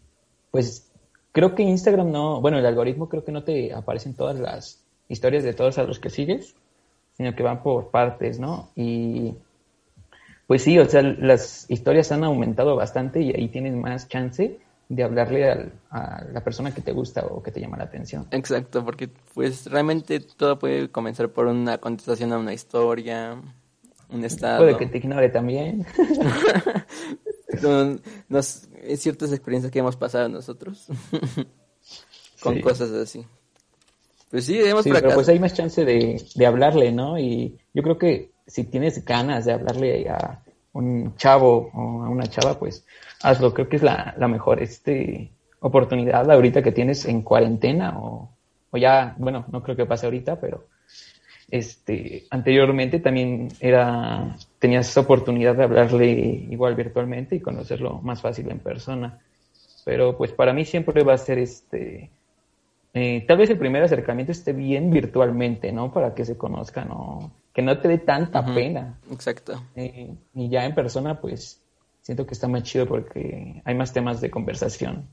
pues 0.50 0.90
creo 1.32 1.54
que 1.54 1.62
Instagram 1.62 2.10
no, 2.10 2.40
bueno, 2.40 2.58
el 2.58 2.66
algoritmo 2.66 3.08
creo 3.08 3.24
que 3.24 3.32
no 3.32 3.42
te 3.42 3.72
aparecen 3.72 4.14
todas 4.14 4.38
las 4.38 4.82
historias 5.08 5.44
de 5.44 5.54
todos 5.54 5.78
a 5.78 5.84
los 5.84 5.98
que 5.98 6.10
sigues, 6.10 6.54
sino 7.16 7.34
que 7.34 7.42
van 7.42 7.62
por 7.62 7.90
partes, 7.90 8.38
¿no? 8.38 8.70
Y 8.76 9.34
pues 10.46 10.62
sí, 10.62 10.78
o 10.78 10.84
sea, 10.86 11.02
las 11.02 11.70
historias 11.70 12.12
han 12.12 12.24
aumentado 12.24 12.76
bastante 12.76 13.20
y 13.20 13.30
ahí 13.34 13.48
tienes 13.48 13.74
más 13.74 14.08
chance 14.08 14.58
de 14.88 15.02
hablarle 15.02 15.50
a 15.90 16.24
la 16.30 16.44
persona 16.44 16.74
que 16.74 16.82
te 16.82 16.92
gusta 16.92 17.24
o 17.24 17.42
que 17.42 17.50
te 17.50 17.60
llama 17.60 17.78
la 17.78 17.84
atención. 17.84 18.26
Exacto, 18.30 18.84
porque 18.84 19.08
pues 19.34 19.70
realmente 19.70 20.20
todo 20.20 20.58
puede 20.58 20.90
comenzar 20.90 21.30
por 21.30 21.46
una 21.46 21.78
contestación 21.78 22.32
a 22.32 22.38
una 22.38 22.52
historia, 22.52 23.40
un 24.12 24.24
estado. 24.24 24.58
Puede 24.64 24.76
que 24.76 24.86
te 24.86 24.98
ignore 24.98 25.28
también. 25.28 25.86
nos, 28.28 28.68
ciertas 28.96 29.32
experiencias 29.32 29.72
que 29.72 29.78
hemos 29.78 29.96
pasado 29.96 30.28
nosotros 30.28 30.86
con 32.40 32.60
cosas 32.60 32.90
así. 32.92 33.24
Pues 34.30 34.46
sí, 34.46 34.58
hemos 34.58 34.84
pero 34.84 35.12
pues 35.14 35.28
hay 35.28 35.38
más 35.38 35.52
chance 35.52 35.84
de, 35.84 36.24
de 36.34 36.46
hablarle, 36.46 36.90
¿no? 36.90 37.18
Y 37.18 37.58
yo 37.74 37.82
creo 37.82 37.98
que 37.98 38.32
si 38.46 38.64
tienes 38.64 39.04
ganas 39.04 39.44
de 39.44 39.52
hablarle 39.52 40.08
a 40.08 40.42
un 40.72 41.14
chavo 41.16 41.70
o 41.74 42.02
a 42.02 42.08
una 42.08 42.26
chava, 42.26 42.58
pues 42.58 42.84
hazlo. 43.22 43.52
Creo 43.52 43.68
que 43.68 43.76
es 43.76 43.82
la, 43.82 44.14
la 44.16 44.28
mejor 44.28 44.62
este, 44.62 45.30
oportunidad 45.60 46.30
ahorita 46.30 46.62
que 46.62 46.72
tienes 46.72 47.04
en 47.04 47.22
cuarentena 47.22 47.98
o, 47.98 48.30
o 48.70 48.76
ya, 48.78 49.14
bueno, 49.18 49.44
no 49.52 49.62
creo 49.62 49.76
que 49.76 49.86
pase 49.86 50.06
ahorita, 50.06 50.40
pero 50.40 50.66
este, 51.52 52.24
anteriormente 52.30 52.98
también 52.98 53.48
era, 53.60 54.36
tenías 54.58 54.88
esa 54.88 55.00
oportunidad 55.00 55.54
de 55.54 55.64
hablarle 55.64 56.10
igual 56.48 56.74
virtualmente 56.74 57.36
y 57.36 57.40
conocerlo 57.40 58.00
más 58.00 58.22
fácil 58.22 58.50
en 58.50 58.58
persona. 58.58 59.20
Pero 59.84 60.16
pues 60.16 60.32
para 60.32 60.54
mí 60.54 60.64
siempre 60.64 61.04
va 61.04 61.12
a 61.12 61.18
ser 61.18 61.38
este, 61.38 62.10
eh, 62.94 63.26
tal 63.28 63.36
vez 63.36 63.50
el 63.50 63.58
primer 63.58 63.82
acercamiento 63.82 64.32
esté 64.32 64.54
bien 64.54 64.90
virtualmente, 64.90 65.72
¿no? 65.72 65.92
Para 65.92 66.14
que 66.14 66.24
se 66.24 66.38
conozcan, 66.38 66.88
¿no? 66.88 67.32
Que 67.52 67.60
no 67.60 67.78
te 67.78 67.88
dé 67.88 67.98
tanta 67.98 68.42
pena. 68.46 68.98
Exacto. 69.10 69.62
Eh, 69.76 70.10
y 70.34 70.48
ya 70.48 70.64
en 70.64 70.74
persona, 70.74 71.20
pues 71.20 71.60
siento 72.00 72.26
que 72.26 72.32
está 72.32 72.48
más 72.48 72.62
chido 72.62 72.86
porque 72.86 73.60
hay 73.62 73.74
más 73.74 73.92
temas 73.92 74.22
de 74.22 74.30
conversación. 74.30 75.06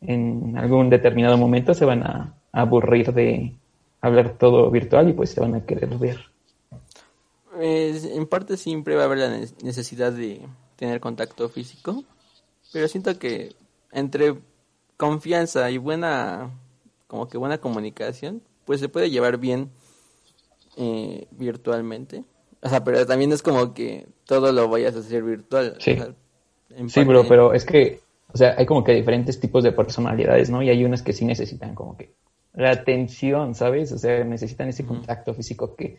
En 0.00 0.56
algún 0.56 0.88
determinado 0.88 1.36
momento 1.36 1.74
se 1.74 1.84
van 1.84 2.04
a 2.04 2.34
aburrir 2.52 3.12
de, 3.12 3.56
hablar 4.00 4.36
todo 4.38 4.70
virtual 4.70 5.08
y 5.08 5.12
pues 5.12 5.30
se 5.30 5.40
van 5.40 5.54
a 5.54 5.64
querer 5.64 5.90
ver. 5.98 6.18
en 7.60 8.26
parte 8.26 8.56
siempre 8.56 8.94
va 8.94 9.02
a 9.02 9.04
haber 9.06 9.18
la 9.18 9.38
necesidad 9.62 10.12
de 10.12 10.40
tener 10.76 11.00
contacto 11.00 11.48
físico, 11.48 12.04
pero 12.72 12.88
siento 12.88 13.18
que 13.18 13.54
entre 13.92 14.36
confianza 14.96 15.70
y 15.70 15.78
buena, 15.78 16.50
como 17.06 17.28
que 17.28 17.38
buena 17.38 17.58
comunicación, 17.58 18.42
pues 18.64 18.80
se 18.80 18.88
puede 18.88 19.10
llevar 19.10 19.38
bien 19.38 19.70
eh, 20.76 21.26
virtualmente. 21.32 22.24
O 22.62 22.68
sea, 22.68 22.84
pero 22.84 23.04
también 23.06 23.32
es 23.32 23.42
como 23.42 23.72
que 23.74 24.06
todo 24.24 24.52
lo 24.52 24.68
vayas 24.68 24.94
a 24.94 25.00
hacer 25.00 25.22
virtual. 25.22 25.76
Sí, 25.78 25.96
sí 26.88 27.04
bro, 27.04 27.26
pero 27.26 27.54
es 27.54 27.64
que, 27.64 28.00
o 28.32 28.36
sea, 28.36 28.54
hay 28.56 28.66
como 28.66 28.84
que 28.84 28.92
diferentes 28.92 29.40
tipos 29.40 29.64
de 29.64 29.72
personalidades, 29.72 30.50
¿no? 30.50 30.62
Y 30.62 30.68
hay 30.68 30.84
unas 30.84 31.02
que 31.02 31.12
sí 31.12 31.24
necesitan 31.24 31.74
como 31.74 31.96
que 31.96 32.12
la 32.54 32.70
atención, 32.70 33.54
¿sabes? 33.54 33.92
O 33.92 33.98
sea, 33.98 34.24
necesitan 34.24 34.68
ese 34.68 34.84
contacto 34.84 35.34
físico 35.34 35.74
que 35.76 35.98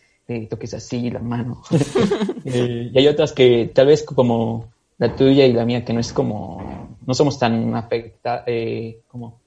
toques 0.50 0.74
así 0.74 1.10
la 1.10 1.20
mano. 1.20 1.62
y 2.46 2.98
hay 2.98 3.08
otras 3.08 3.34
que 3.34 3.72
tal 3.74 3.88
vez 3.88 4.04
como 4.04 4.72
la 4.98 5.16
tuya 5.16 5.46
y 5.46 5.54
la 5.54 5.66
mía, 5.66 5.84
que 5.84 5.94
no 5.94 6.00
es 6.00 6.14
como, 6.14 6.98
no 7.06 7.14
somos 7.14 7.38
tan 7.40 7.76
afectados, 7.76 8.44
eh, 8.48 9.02
como, 9.08 9.40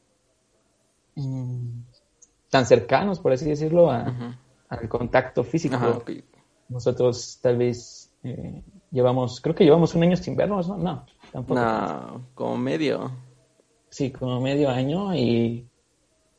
mm, 1.15 1.81
tan 2.51 2.67
cercanos, 2.67 3.21
por 3.21 3.33
así 3.33 3.47
decirlo, 3.47 3.91
al 3.91 4.89
contacto 4.89 5.45
físico. 5.45 6.03
Nosotros 6.69 7.39
tal 7.43 7.57
vez 7.59 8.11
Eh, 8.25 8.63
llevamos, 8.91 9.41
creo 9.41 9.55
que 9.55 9.65
llevamos 9.65 9.95
un 9.95 10.03
año 10.03 10.17
sin 10.17 10.35
vernos, 10.35 10.67
¿no? 10.67 10.79
No, 10.79 11.07
tampoco. 11.31 11.61
No, 11.61 12.23
como 12.35 12.57
medio. 12.57 13.11
Sí, 13.91 14.11
como 14.11 14.41
medio 14.41 14.71
año 14.71 15.15
y 15.15 15.69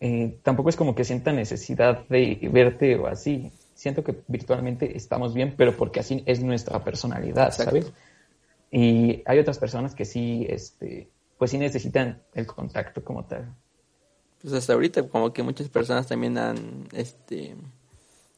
eh, 0.06 0.40
tampoco 0.44 0.70
es 0.70 0.76
como 0.76 0.94
que 0.94 1.04
sienta 1.04 1.34
necesidad 1.34 2.08
de 2.08 2.38
verte 2.52 2.96
o 2.96 3.08
así. 3.08 3.52
Siento 3.74 4.04
que 4.04 4.16
virtualmente 4.28 4.96
estamos 4.96 5.34
bien, 5.34 5.56
pero 5.58 5.76
porque 5.76 6.00
así 6.00 6.22
es 6.28 6.44
nuestra 6.44 6.84
personalidad, 6.84 7.52
¿sabes? 7.52 7.92
Y 8.70 9.24
hay 9.26 9.40
otras 9.40 9.58
personas 9.58 9.96
que 9.96 10.06
sí, 10.06 10.46
este, 10.48 11.10
pues 11.40 11.50
sí 11.50 11.58
necesitan 11.58 12.22
el 12.36 12.46
contacto 12.46 13.04
como 13.04 13.26
tal. 13.26 13.52
Pues 14.44 14.54
hasta 14.54 14.74
ahorita 14.74 15.10
como 15.10 15.34
que 15.34 15.42
muchas 15.42 15.70
personas 15.70 16.06
también 16.06 16.38
han, 16.38 16.88
este, 16.94 17.56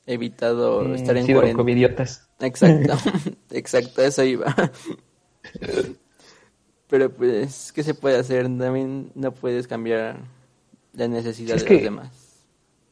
evitado 0.05 0.85
Mm, 0.85 0.95
estar 0.95 1.17
en 1.17 1.25
sido 1.25 1.53
covidiotas. 1.53 2.29
Exacto, 2.39 2.93
exacto, 3.51 4.03
eso 4.03 4.23
iba. 4.23 4.55
Pero 6.87 7.11
pues, 7.11 7.73
¿qué 7.73 7.83
se 7.83 7.93
puede 7.93 8.17
hacer? 8.17 8.43
También 8.43 9.11
no 9.15 9.33
puedes 9.33 9.67
cambiar 9.67 10.36
la 10.97 11.07
necesidad 11.07 11.55
Sí, 11.55 11.57
es 11.57 11.63
de 11.63 11.67
que- 11.69 11.73
los 11.75 11.83
demás. 11.83 12.43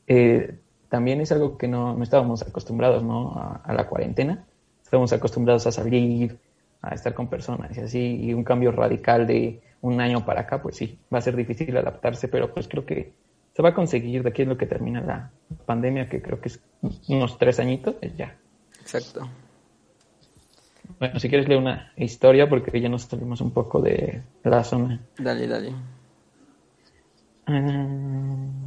Eh, 0.08 0.56
también 0.88 1.20
es 1.20 1.32
algo 1.34 1.58
que 1.58 1.68
no, 1.68 1.93
no 1.95 2.03
estábamos 2.03 2.41
acostumbrados, 2.43 3.03
¿no? 3.03 3.34
A, 3.34 3.56
a 3.66 3.74
la 3.74 3.88
cuarentena. 3.88 4.45
Estábamos 4.84 5.12
acostumbrados 5.12 5.66
a 5.68 5.72
salir, 5.72 6.38
a 6.82 6.93
estar 6.95 7.14
con 7.14 7.28
personas 7.28 7.76
y 7.76 7.82
así, 7.82 8.16
y 8.24 8.34
un 8.34 8.43
cambio 8.43 8.72
radical 8.72 9.26
de 9.28 9.62
un 9.82 9.99
año 9.99 10.24
para 10.26 10.41
acá, 10.41 10.62
pues 10.62 10.78
sí, 10.78 10.97
va 11.14 11.18
a 11.18 11.22
ser 11.22 11.36
difícil 11.36 11.76
adaptarse, 11.76 12.28
pero 12.28 12.53
pues 12.53 12.68
creo 12.68 12.86
que 12.86 13.14
se 13.56 13.62
va 13.62 13.70
a 13.70 13.74
conseguir 13.74 14.22
de 14.24 14.30
aquí 14.30 14.43
es 14.43 14.47
lo 14.47 14.58
que 14.58 14.66
termina 14.68 15.01
la 15.01 15.32
pandemia, 15.66 16.08
que 16.08 16.22
creo 16.22 16.39
que 16.39 16.49
es 16.49 16.60
unos 17.08 17.38
tres 17.39 17.60
añitos, 17.60 17.95
ya. 18.16 18.36
Exacto. 18.80 19.28
Bueno, 20.99 21.20
si 21.20 21.30
quieres 21.30 21.47
leer 21.47 21.60
una 21.60 21.91
historia, 21.97 22.47
porque 22.47 22.80
ya 22.80 22.89
nos 22.89 23.03
salimos 23.03 23.41
un 23.41 23.51
poco 23.51 23.82
de 23.82 24.22
la 24.43 24.64
zona. 24.64 25.01
Dale, 25.18 25.47
dale. 25.47 25.74
Mm. 27.48 28.66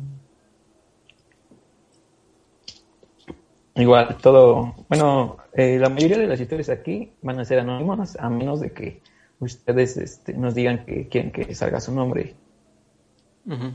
Igual, 3.79 4.17
todo, 4.21 4.75
bueno, 4.89 5.37
eh, 5.53 5.79
la 5.79 5.89
mayoría 5.89 6.19
de 6.19 6.27
las 6.27 6.41
historias 6.41 6.69
aquí 6.69 7.13
van 7.23 7.39
a 7.39 7.45
ser 7.45 7.61
anónimas, 7.61 8.17
a 8.19 8.29
menos 8.29 8.61
de 8.61 8.73
que 8.73 9.01
ustedes 9.39 9.97
este, 9.97 10.33
nos 10.35 10.55
digan 10.57 10.85
que 10.85 11.07
quieren 11.07 11.31
que 11.31 11.55
salga 11.55 11.81
su 11.81 11.95
nombre. 11.95 12.35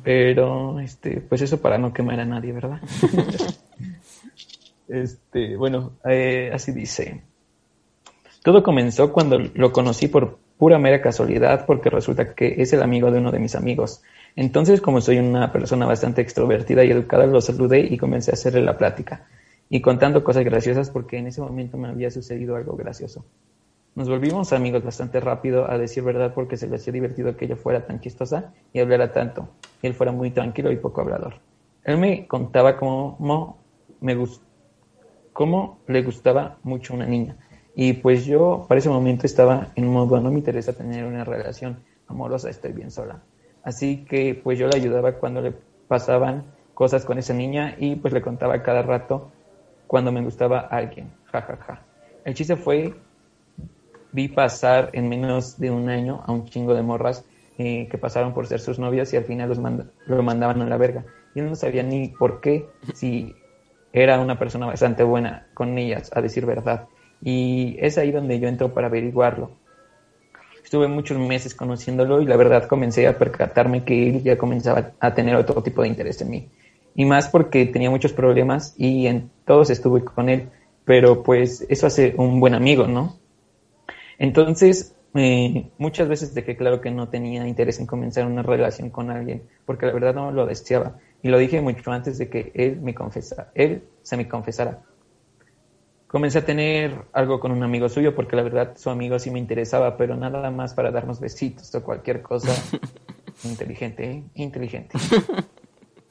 Pero, 0.03 0.79
este, 0.79 1.19
pues 1.21 1.41
eso 1.41 1.59
para 1.59 1.79
no 1.79 1.93
quemar 1.93 2.19
a 2.19 2.25
nadie, 2.25 2.51
¿verdad? 2.51 2.79
este, 4.87 5.55
bueno, 5.55 5.93
eh, 6.05 6.51
así 6.53 6.71
dice. 6.71 7.23
Todo 8.43 8.61
comenzó 8.61 9.11
cuando 9.11 9.39
lo 9.39 9.71
conocí 9.71 10.09
por 10.09 10.37
pura 10.57 10.77
mera 10.77 11.01
casualidad, 11.01 11.65
porque 11.65 11.89
resulta 11.89 12.35
que 12.35 12.61
es 12.61 12.71
el 12.73 12.83
amigo 12.83 13.09
de 13.09 13.19
uno 13.19 13.31
de 13.31 13.39
mis 13.39 13.55
amigos. 13.55 14.03
Entonces, 14.35 14.81
como 14.81 15.01
soy 15.01 15.19
una 15.19 15.51
persona 15.51 15.85
bastante 15.85 16.21
extrovertida 16.21 16.83
y 16.83 16.91
educada, 16.91 17.25
lo 17.27 17.41
saludé 17.41 17.81
y 17.81 17.97
comencé 17.97 18.31
a 18.31 18.35
hacerle 18.35 18.61
la 18.61 18.77
plática. 18.77 19.27
Y 19.69 19.81
contando 19.81 20.23
cosas 20.23 20.43
graciosas 20.45 20.89
porque 20.89 21.17
en 21.17 21.27
ese 21.27 21.41
momento 21.41 21.77
me 21.77 21.87
había 21.89 22.11
sucedido 22.11 22.55
algo 22.55 22.75
gracioso. 22.75 23.25
Nos 23.95 24.09
volvimos 24.09 24.53
amigos 24.53 24.83
bastante 24.83 25.19
rápido, 25.19 25.69
a 25.69 25.77
decir 25.79 26.03
verdad, 26.03 26.33
porque 26.35 26.57
se 26.57 26.67
le 26.67 26.75
hacía 26.75 26.93
divertido 26.93 27.35
que 27.37 27.45
ella 27.45 27.55
fuera 27.55 27.85
tan 27.87 27.99
chistosa 28.01 28.53
y 28.71 28.79
hablara 28.79 29.11
tanto, 29.11 29.55
y 29.81 29.87
él 29.87 29.95
fuera 29.95 30.11
muy 30.11 30.31
tranquilo 30.31 30.71
y 30.71 30.77
poco 30.77 31.01
hablador. 31.01 31.41
Él 31.83 31.97
me 31.97 32.27
contaba 32.27 32.77
cómo, 32.77 33.65
me 33.99 34.15
gus- 34.15 34.43
cómo 35.33 35.83
le 35.87 36.03
gustaba 36.03 36.59
mucho 36.63 36.93
una 36.93 37.05
niña, 37.07 37.37
y 37.75 37.93
pues 37.93 38.25
yo 38.25 38.65
para 38.69 38.79
ese 38.79 38.89
momento 38.89 39.25
estaba 39.27 39.73
en 39.75 39.87
modo, 39.87 40.19
no 40.21 40.31
me 40.31 40.39
interesa 40.39 40.73
tener 40.73 41.05
una 41.05 41.23
relación 41.25 41.83
amorosa, 42.07 42.49
estoy 42.49 42.73
bien 42.73 42.91
sola. 42.91 43.25
Así 43.63 44.05
que 44.05 44.35
pues 44.43 44.59
yo 44.59 44.67
le 44.67 44.75
ayudaba 44.75 45.13
cuando 45.19 45.41
le 45.41 45.53
pasaban 45.87 46.43
cosas 46.73 47.05
con 47.05 47.17
esa 47.17 47.33
niña 47.33 47.75
y 47.79 47.95
pues 47.95 48.13
le 48.13 48.21
contaba 48.21 48.61
cada 48.63 48.81
rato 48.83 49.31
cuando 49.87 50.11
me 50.11 50.21
gustaba 50.23 50.59
alguien, 50.59 51.11
jajaja. 51.25 51.57
Ja, 51.57 51.75
ja. 51.75 51.87
El 52.25 52.33
chiste 52.35 52.55
fue 52.55 52.93
vi 54.11 54.27
pasar 54.29 54.89
en 54.93 55.09
menos 55.09 55.57
de 55.59 55.71
un 55.71 55.89
año 55.89 56.23
a 56.25 56.31
un 56.31 56.45
chingo 56.45 56.73
de 56.73 56.81
morras 56.83 57.25
eh, 57.57 57.87
que 57.89 57.97
pasaron 57.97 58.33
por 58.33 58.47
ser 58.47 58.59
sus 58.59 58.79
novias 58.79 59.11
y 59.13 59.17
al 59.17 59.25
final 59.25 59.49
los 59.49 59.59
manda- 59.59 59.91
lo 60.05 60.23
mandaban 60.23 60.61
a 60.61 60.65
la 60.67 60.77
verga. 60.77 61.05
Y 61.33 61.39
él 61.39 61.49
no 61.49 61.55
sabía 61.55 61.83
ni 61.83 62.09
por 62.09 62.41
qué, 62.41 62.65
si 62.93 63.35
era 63.91 64.19
una 64.19 64.37
persona 64.39 64.65
bastante 64.67 65.03
buena 65.03 65.47
con 65.53 65.77
ellas, 65.77 66.11
a 66.15 66.21
decir 66.21 66.45
verdad. 66.45 66.87
Y 67.21 67.77
es 67.79 67.97
ahí 67.97 68.11
donde 68.11 68.39
yo 68.39 68.47
entro 68.47 68.73
para 68.73 68.87
averiguarlo. 68.87 69.51
Estuve 70.73 70.87
muchos 70.87 71.19
meses 71.19 71.53
conociéndolo 71.53 72.19
y 72.19 72.25
la 72.25 72.35
verdad 72.35 72.65
comencé 72.65 73.05
a 73.05 73.15
percatarme 73.15 73.83
que 73.83 74.09
él 74.09 74.23
ya 74.23 74.39
comenzaba 74.39 74.93
a 74.99 75.13
tener 75.13 75.35
otro 75.35 75.61
tipo 75.61 75.83
de 75.83 75.87
interés 75.87 76.19
en 76.21 76.31
mí. 76.31 76.49
Y 76.95 77.05
más 77.05 77.27
porque 77.27 77.67
tenía 77.67 77.91
muchos 77.91 78.11
problemas 78.11 78.73
y 78.75 79.05
en 79.05 79.29
todos 79.45 79.69
estuve 79.69 80.03
con 80.03 80.29
él. 80.29 80.49
Pero 80.83 81.21
pues 81.21 81.63
eso 81.69 81.85
hace 81.85 82.15
un 82.17 82.39
buen 82.39 82.55
amigo, 82.55 82.87
¿no? 82.87 83.19
Entonces, 84.17 84.95
eh, 85.13 85.69
muchas 85.77 86.07
veces 86.07 86.33
dejé 86.33 86.57
claro 86.57 86.81
que 86.81 86.89
no 86.89 87.07
tenía 87.07 87.47
interés 87.47 87.79
en 87.79 87.85
comenzar 87.85 88.25
una 88.25 88.41
relación 88.41 88.89
con 88.89 89.11
alguien, 89.11 89.43
porque 89.67 89.85
la 89.85 89.93
verdad 89.93 90.15
no 90.15 90.31
lo 90.31 90.47
deseaba. 90.47 90.97
Y 91.21 91.29
lo 91.29 91.37
dije 91.37 91.61
mucho 91.61 91.91
antes 91.91 92.17
de 92.17 92.29
que 92.29 92.51
él 92.55 92.81
me 92.81 92.95
confesara, 92.95 93.51
él 93.53 93.83
se 94.01 94.17
me 94.17 94.27
confesara. 94.27 94.81
Comencé 96.13 96.37
a 96.39 96.45
tener 96.45 97.09
algo 97.11 97.41
con 97.41 97.51
un 97.51 97.61
amigo 97.63 97.89
suyo, 97.89 98.15
porque 98.15 98.37
la 98.37 98.43
verdad 98.43 98.77
su 98.77 98.89
amigo 98.89 99.19
sí 99.19 99.31
me 99.31 99.39
interesaba, 99.39 99.97
pero 99.97 100.15
nada 100.15 100.49
más 100.49 100.73
para 100.73 100.91
darnos 100.91 101.19
besitos 101.19 101.73
o 101.75 101.83
cualquier 101.83 102.21
cosa 102.21 102.71
inteligente, 103.43 104.11
¿eh? 104.11 104.23
inteligente. 104.35 105.03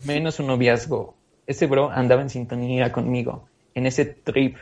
Menos 0.00 0.38
un 0.40 0.48
noviazgo. 0.48 1.16
Ese 1.46 1.66
bro 1.66 1.90
andaba 1.90 2.22
en 2.22 2.30
sintonía 2.30 2.92
conmigo, 2.92 3.48
en 3.74 3.86
ese 3.86 4.04
trip 4.06 4.56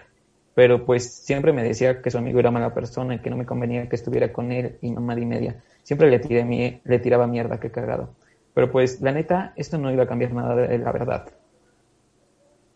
pero 0.54 0.84
pues 0.84 1.14
siempre 1.24 1.52
me 1.52 1.62
decía 1.62 2.02
que 2.02 2.10
su 2.10 2.18
amigo 2.18 2.38
era 2.40 2.50
mala 2.50 2.74
persona 2.74 3.14
y 3.14 3.20
que 3.20 3.30
no 3.30 3.36
me 3.36 3.46
convenía 3.46 3.88
que 3.88 3.96
estuviera 3.96 4.32
con 4.32 4.52
él 4.52 4.78
y 4.82 4.92
mamá 4.92 5.18
y 5.18 5.24
media. 5.26 5.64
Siempre 5.84 6.10
le, 6.10 6.18
tiré 6.18 6.44
mi- 6.44 6.80
le 6.84 6.98
tiraba 6.98 7.26
mierda, 7.26 7.60
qué 7.60 7.70
cagado. 7.70 8.16
Pero 8.52 8.70
pues 8.70 9.00
la 9.00 9.12
neta, 9.12 9.52
esto 9.56 9.78
no 9.78 9.90
iba 9.92 10.02
a 10.04 10.08
cambiar 10.08 10.32
nada 10.34 10.54
de 10.56 10.78
la 10.78 10.92
verdad. 10.92 11.28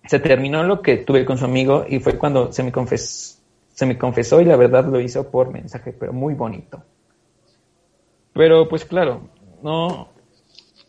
Se 0.07 0.19
terminó 0.19 0.63
lo 0.65 0.81
que 0.81 0.97
tuve 0.97 1.27
con 1.27 1.37
su 1.37 1.45
amigo 1.45 1.85
y 1.87 1.99
fue 2.01 2.17
cuando 2.17 2.51
se 2.53 2.63
me, 2.63 2.73
confes- 2.73 3.43
se 3.69 3.85
me 3.87 3.99
confesó 3.99 4.41
y 4.41 4.47
la 4.47 4.57
verdad 4.57 4.87
lo 4.87 4.99
hizo 5.01 5.31
por 5.31 5.51
mensaje, 5.51 5.93
pero 5.93 6.13
muy 6.15 6.33
bonito. 6.35 6.83
Pero 8.33 8.69
pues 8.69 8.85
claro, 8.85 9.29
no... 9.63 10.09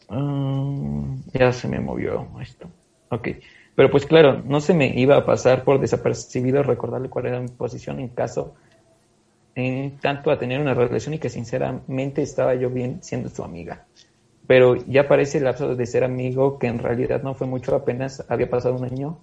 mm, 0.10 1.16
ya 1.34 1.52
se 1.54 1.68
me 1.68 1.80
movió 1.80 2.28
esto. 2.42 2.70
Ok. 3.10 3.30
Pero 3.76 3.92
pues 3.92 4.06
claro, 4.06 4.42
no 4.46 4.62
se 4.62 4.74
me 4.74 4.88
iba 5.00 5.18
a 5.18 5.26
pasar 5.26 5.64
por 5.64 5.80
desapercibido 5.80 6.64
recordarle 6.64 7.10
cuál 7.10 7.28
era 7.28 7.40
mi 7.42 7.50
posición 7.50 8.00
en 8.00 8.10
caso, 8.10 8.56
en 9.56 9.98
tanto 10.00 10.30
a 10.30 10.38
tener 10.38 10.62
una 10.62 10.76
relación 10.76 11.16
y 11.16 11.20
que 11.20 11.30
sinceramente 11.30 12.22
estaba 12.22 12.54
yo 12.56 12.70
bien 12.70 13.02
siendo 13.02 13.28
su 13.30 13.44
amiga. 13.44 13.88
Pero 14.48 14.76
ya 14.76 15.08
parece 15.08 15.40
el 15.40 15.46
lapso 15.46 15.76
de 15.76 15.86
ser 15.86 16.04
amigo 16.04 16.60
que 16.60 16.68
en 16.68 16.80
realidad 16.80 17.24
no 17.24 17.34
fue 17.34 17.48
mucho, 17.48 17.76
apenas 17.76 18.26
había 18.30 18.50
pasado 18.50 18.76
un 18.76 18.86
año. 18.86 19.20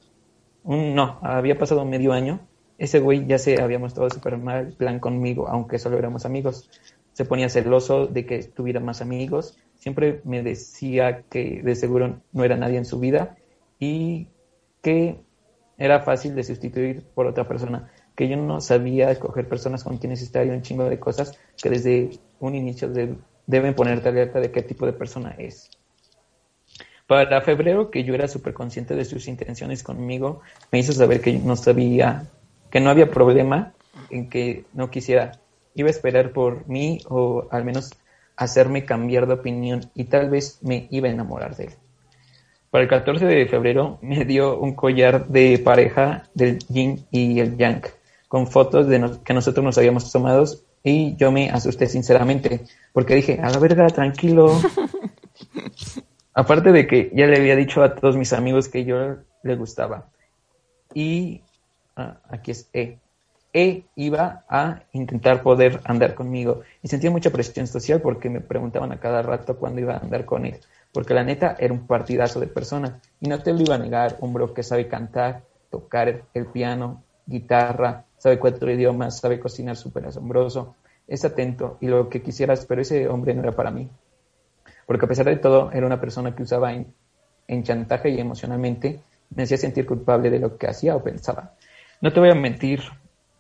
Un, 0.65 0.95
no, 0.95 1.19
había 1.23 1.59
pasado 1.59 1.85
medio 1.85 2.13
año. 2.13 2.41
Ese 2.79 3.01
güey 3.01 3.27
ya 3.27 3.39
se 3.39 3.61
había 3.63 3.79
mostrado 3.79 4.11
súper 4.11 4.39
mal 4.39 4.75
plan 4.77 5.01
conmigo, 5.01 5.49
aunque 5.49 5.79
solo 5.79 5.99
éramos 5.99 6.25
amigos. 6.27 6.71
Se 7.13 7.25
ponía 7.25 7.49
celoso 7.49 8.07
de 8.07 8.27
que 8.27 8.43
tuviera 8.45 8.81
más 8.81 9.03
amigos. 9.03 9.59
Siempre 9.77 10.21
me 10.25 10.43
decía 10.43 11.23
que 11.31 11.63
de 11.63 11.75
seguro 11.77 12.23
no 12.33 12.45
era 12.45 12.57
nadie 12.57 12.79
en 12.79 12.85
su 12.85 12.99
vida 12.99 13.37
y 13.79 14.29
que 14.83 15.17
era 15.79 16.01
fácil 16.01 16.35
de 16.35 16.45
sustituir 16.45 17.05
por 17.15 17.27
otra 17.27 17.47
persona, 17.49 17.91
que 18.15 18.29
yo 18.29 18.37
no 18.37 18.61
sabía 18.61 19.11
escoger 19.11 19.49
personas 19.49 19.85
con 19.85 19.99
quienes 19.99 20.23
estar 20.23 20.47
y 20.47 20.51
un 20.51 20.63
chingo 20.63 20.85
de 20.85 20.99
cosas 21.01 21.39
que 21.63 21.71
desde 21.71 22.11
un 22.41 22.55
inicio 22.55 22.89
de- 22.89 23.17
deben 23.47 23.75
ponerte 23.75 24.09
alerta 24.09 24.41
de 24.41 24.51
qué 24.51 24.63
tipo 24.63 24.87
de 24.87 24.93
persona 24.93 25.35
es. 25.39 25.71
Para 27.07 27.43
febrero, 27.43 27.91
que 27.91 28.05
yo 28.05 28.15
era 28.15 28.29
súper 28.29 28.55
consciente 28.55 28.95
de 28.95 29.05
sus 29.05 29.29
intenciones 29.29 29.83
conmigo, 29.83 30.41
me 30.71 30.79
hizo 30.79 30.93
saber 30.93 31.21
que 31.21 31.33
no 31.35 31.57
sabía, 31.57 32.29
que 32.71 32.81
no 32.81 32.91
había 32.91 33.11
problema 33.11 33.75
en 34.11 34.31
que 34.31 34.65
no 34.73 34.91
quisiera. 34.91 35.33
Iba 35.75 35.89
a 35.89 35.91
esperar 35.91 36.33
por 36.33 36.67
mí 36.69 37.01
o 37.09 37.49
al 37.51 37.65
menos 37.65 37.91
hacerme 38.37 38.85
cambiar 38.85 39.27
de 39.27 39.35
opinión 39.35 39.91
y 39.95 40.05
tal 40.05 40.31
vez 40.31 40.59
me 40.63 40.87
iba 40.91 41.09
a 41.09 41.11
enamorar 41.11 41.57
de 41.57 41.65
él. 41.65 41.73
Para 42.71 42.85
el 42.85 42.89
14 42.89 43.27
de 43.27 43.47
febrero 43.47 43.99
me 44.03 44.25
dio 44.25 44.59
un 44.59 44.75
collar 44.75 45.27
de 45.29 45.59
pareja 45.59 46.25
del 46.35 46.59
yin 46.69 47.05
y 47.11 47.41
el 47.41 47.57
yang, 47.59 47.83
con 48.29 48.47
fotos 48.47 48.89
de 48.89 49.19
que 49.25 49.35
nosotros 49.35 49.65
nos 49.65 49.77
habíamos 49.77 50.11
tomado 50.11 50.45
y 50.85 51.17
yo 51.17 51.31
me 51.31 51.51
asusté 51.51 51.87
sinceramente, 51.87 52.65
porque 52.93 53.15
dije, 53.15 53.41
a 53.41 53.51
la 53.51 53.59
verga, 53.59 53.87
tranquilo. 53.89 54.53
Aparte 56.35 56.73
de 56.73 56.87
que 56.87 57.11
ya 57.15 57.27
le 57.27 57.37
había 57.37 57.57
dicho 57.57 57.83
a 57.83 57.95
todos 57.95 58.17
mis 58.17 58.33
amigos 58.33 58.69
que 58.69 58.85
yo 58.85 59.17
le 59.43 59.57
gustaba. 59.57 60.09
Y 60.95 61.43
ah, 61.97 62.19
aquí 62.29 62.51
es 62.51 62.69
E. 62.73 62.99
e 63.53 63.85
iba 63.97 64.45
a 64.49 64.83
intentar 64.93 65.43
poder 65.43 65.81
andar 65.85 66.15
conmigo. 66.15 66.63
Y 66.83 66.89
sentía 66.89 67.11
mucha 67.11 67.31
presión 67.31 67.67
social 67.67 68.01
porque 68.01 68.31
me 68.31 68.41
preguntaban 68.41 68.93
a 68.93 68.99
cada 68.99 69.23
rato 69.23 69.57
cuándo 69.59 69.81
iba 69.81 69.95
a 69.95 69.99
andar 69.99 70.25
con 70.25 70.47
él. 70.47 70.59
Porque 70.93 71.15
la 71.15 71.23
neta 71.23 71.57
era 71.59 71.73
un 71.73 71.87
partidazo 71.87 72.41
de 72.41 72.47
persona. 72.47 72.99
Y 73.21 73.29
no 73.29 73.41
te 73.43 73.53
lo 73.53 73.61
iba 73.61 73.77
a 73.77 73.79
negar, 73.79 74.17
un 74.21 74.33
bro 74.33 74.53
que 74.53 74.63
sabe 74.63 74.89
cantar, 74.89 75.43
tocar 75.71 76.25
el 76.33 76.47
piano, 76.47 77.03
guitarra, 77.27 78.05
sabe 78.23 78.39
cuatro 78.39 78.71
idiomas, 78.71 79.19
sabe 79.19 79.41
cocinar 79.41 79.77
súper 79.77 80.07
asombroso, 80.07 80.77
es 81.09 81.25
atento 81.25 81.77
y 81.81 81.89
lo 81.89 82.09
que 82.09 82.23
quisieras, 82.23 82.65
pero 82.67 82.81
ese 82.81 83.09
hombre 83.09 83.35
no 83.35 83.43
era 83.43 83.51
para 83.51 83.73
mí. 83.73 83.89
Porque 84.87 85.07
a 85.07 85.09
pesar 85.09 85.27
de 85.27 85.35
todo, 85.35 85.73
era 85.73 85.85
una 85.85 86.01
persona 86.01 86.33
que 86.33 86.45
usaba 86.45 86.73
en, 86.73 86.95
en 87.49 87.65
chantaje 87.65 88.11
y 88.11 88.21
emocionalmente 88.21 89.01
me 89.35 89.43
hacía 89.43 89.57
sentir 89.57 89.87
culpable 89.87 90.31
de 90.31 90.39
lo 90.39 90.57
que 90.57 90.69
hacía 90.69 90.95
o 90.95 91.03
pensaba. 91.03 91.55
No 92.01 92.13
te 92.13 92.21
voy 92.21 92.31
a 92.31 92.37
mentir, 92.37 92.83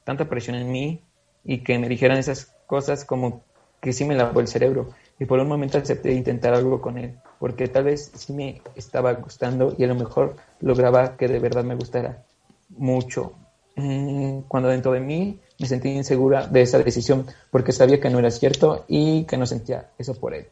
tanta 0.02 0.28
presión 0.28 0.56
en 0.56 0.72
mí 0.72 1.00
y 1.44 1.58
que 1.58 1.78
me 1.78 1.88
dijeran 1.88 2.18
esas 2.18 2.52
cosas 2.66 3.04
como 3.04 3.44
que 3.80 3.92
sí 3.92 4.04
me 4.04 4.16
lavó 4.16 4.40
el 4.40 4.48
cerebro. 4.48 4.88
Y 5.20 5.26
por 5.26 5.38
un 5.38 5.46
momento 5.46 5.78
acepté 5.78 6.12
intentar 6.12 6.54
algo 6.54 6.80
con 6.80 6.98
él, 6.98 7.14
porque 7.38 7.68
tal 7.68 7.84
vez 7.84 8.10
sí 8.16 8.32
me 8.32 8.60
estaba 8.74 9.12
gustando 9.12 9.76
y 9.78 9.84
a 9.84 9.86
lo 9.86 9.94
mejor 9.94 10.34
lograba 10.58 11.16
que 11.16 11.28
de 11.28 11.38
verdad 11.38 11.62
me 11.62 11.76
gustara 11.76 12.24
mucho. 12.70 13.36
Mm, 13.82 14.42
cuando 14.46 14.68
dentro 14.68 14.92
de 14.92 15.00
mí 15.00 15.40
me 15.58 15.66
sentí 15.66 15.88
insegura 15.88 16.46
de 16.46 16.62
esa 16.62 16.78
decisión, 16.78 17.26
porque 17.50 17.72
sabía 17.72 17.98
que 17.98 18.10
no 18.10 18.20
era 18.20 18.30
cierto 18.30 18.84
y 18.86 19.24
que 19.24 19.36
no 19.36 19.44
sentía 19.44 19.90
eso 19.98 20.14
por 20.14 20.34
él. 20.34 20.46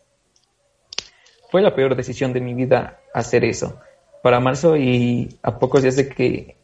Fue 1.49 1.63
la 1.63 1.75
peor 1.75 1.95
decisión 1.95 2.33
de 2.33 2.41
mi 2.41 2.55
vida 2.55 2.99
hacer 3.15 3.45
eso. 3.45 3.79
Para 4.23 4.41
marzo 4.41 4.77
y 4.77 5.39
a 5.43 5.59
pocos 5.61 5.83
días 5.83 5.97
de 5.97 6.09
que, 6.09 6.57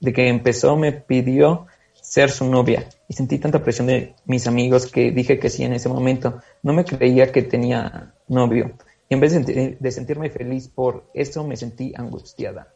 de 0.00 0.12
que 0.14 0.28
empezó 0.28 0.76
me 0.76 0.92
pidió 0.92 1.66
ser 1.92 2.30
su 2.30 2.46
novia 2.46 2.88
y 3.08 3.14
sentí 3.14 3.38
tanta 3.38 3.62
presión 3.62 3.88
de 3.88 4.14
mis 4.24 4.46
amigos 4.46 4.90
que 4.90 5.10
dije 5.10 5.38
que 5.38 5.50
sí 5.50 5.64
en 5.64 5.74
ese 5.74 5.90
momento. 5.90 6.40
No 6.62 6.72
me 6.72 6.84
creía 6.84 7.30
que 7.30 7.42
tenía 7.42 8.14
novio 8.28 8.72
y 9.08 9.14
en 9.14 9.20
vez 9.20 9.32
de, 9.80 9.90
sentirme 9.90 10.30
feliz 10.30 10.68
por 10.68 11.04
eso 11.12 11.46
me 11.46 11.56
sentí 11.56 11.92
angustiada. 11.94 12.72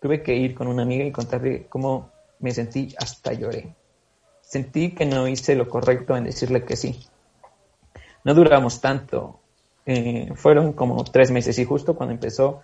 Tuve 0.00 0.22
que 0.22 0.34
ir 0.34 0.54
con 0.54 0.66
una 0.66 0.82
amiga 0.82 1.04
y 1.04 1.12
contarle 1.12 1.66
cómo 1.68 2.10
me 2.40 2.52
sentí 2.52 2.94
hasta 2.98 3.32
lloré. 3.32 3.74
Sentí 4.40 4.94
que 4.94 5.06
no 5.06 5.28
hice 5.28 5.54
lo 5.54 5.68
correcto 5.68 6.16
en 6.16 6.24
decirle 6.24 6.64
que 6.64 6.76
sí. 6.76 7.06
No 8.24 8.34
duramos 8.34 8.80
tanto. 8.80 9.40
Eh, 9.86 10.32
fueron 10.34 10.72
como 10.72 11.04
tres 11.04 11.30
meses 11.30 11.58
y 11.58 11.64
justo 11.64 11.94
cuando 11.94 12.14
empezó 12.14 12.62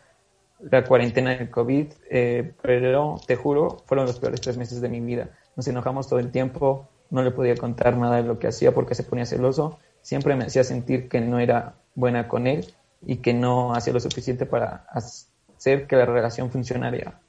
la 0.61 0.85
cuarentena 0.85 1.37
del 1.37 1.51
COVID, 1.51 1.93
eh, 2.11 2.53
pero 2.61 3.21
te 3.27 3.37
juro, 3.37 3.83
fueron 3.87 4.07
los 4.07 4.19
peores 4.19 4.41
tres 4.41 4.57
meses 4.57 4.81
de 4.81 4.89
mi 4.89 5.01
vida 5.01 5.31
nos 5.57 5.67
enojamos 5.67 6.09
todo 6.09 6.21
el 6.21 6.31
tiempo, 6.31 6.89
no 7.11 7.23
le 7.23 7.31
podía 7.31 7.57
contar 7.57 7.97
nada 7.97 8.17
de 8.17 8.23
lo 8.23 8.39
que 8.39 8.49
hacía 8.49 8.73
porque 8.73 8.95
se 8.95 9.03
ponía 9.03 9.25
celoso, 9.25 9.79
siempre 10.03 10.37
me 10.37 10.45
hacía 10.45 10.63
sentir 10.63 11.09
que 11.09 11.21
no 11.21 11.41
era 11.41 11.75
buena 11.95 12.29
con 12.29 12.47
él 12.47 12.67
y 13.05 13.17
que 13.17 13.33
no 13.33 13.75
hacía 13.75 13.93
lo 13.93 14.01
suficiente 14.01 14.47
para 14.47 14.87
hacer 14.91 15.87
que 15.87 15.97
la 15.97 16.05
relación 16.05 16.51
funcionara. 16.51 17.21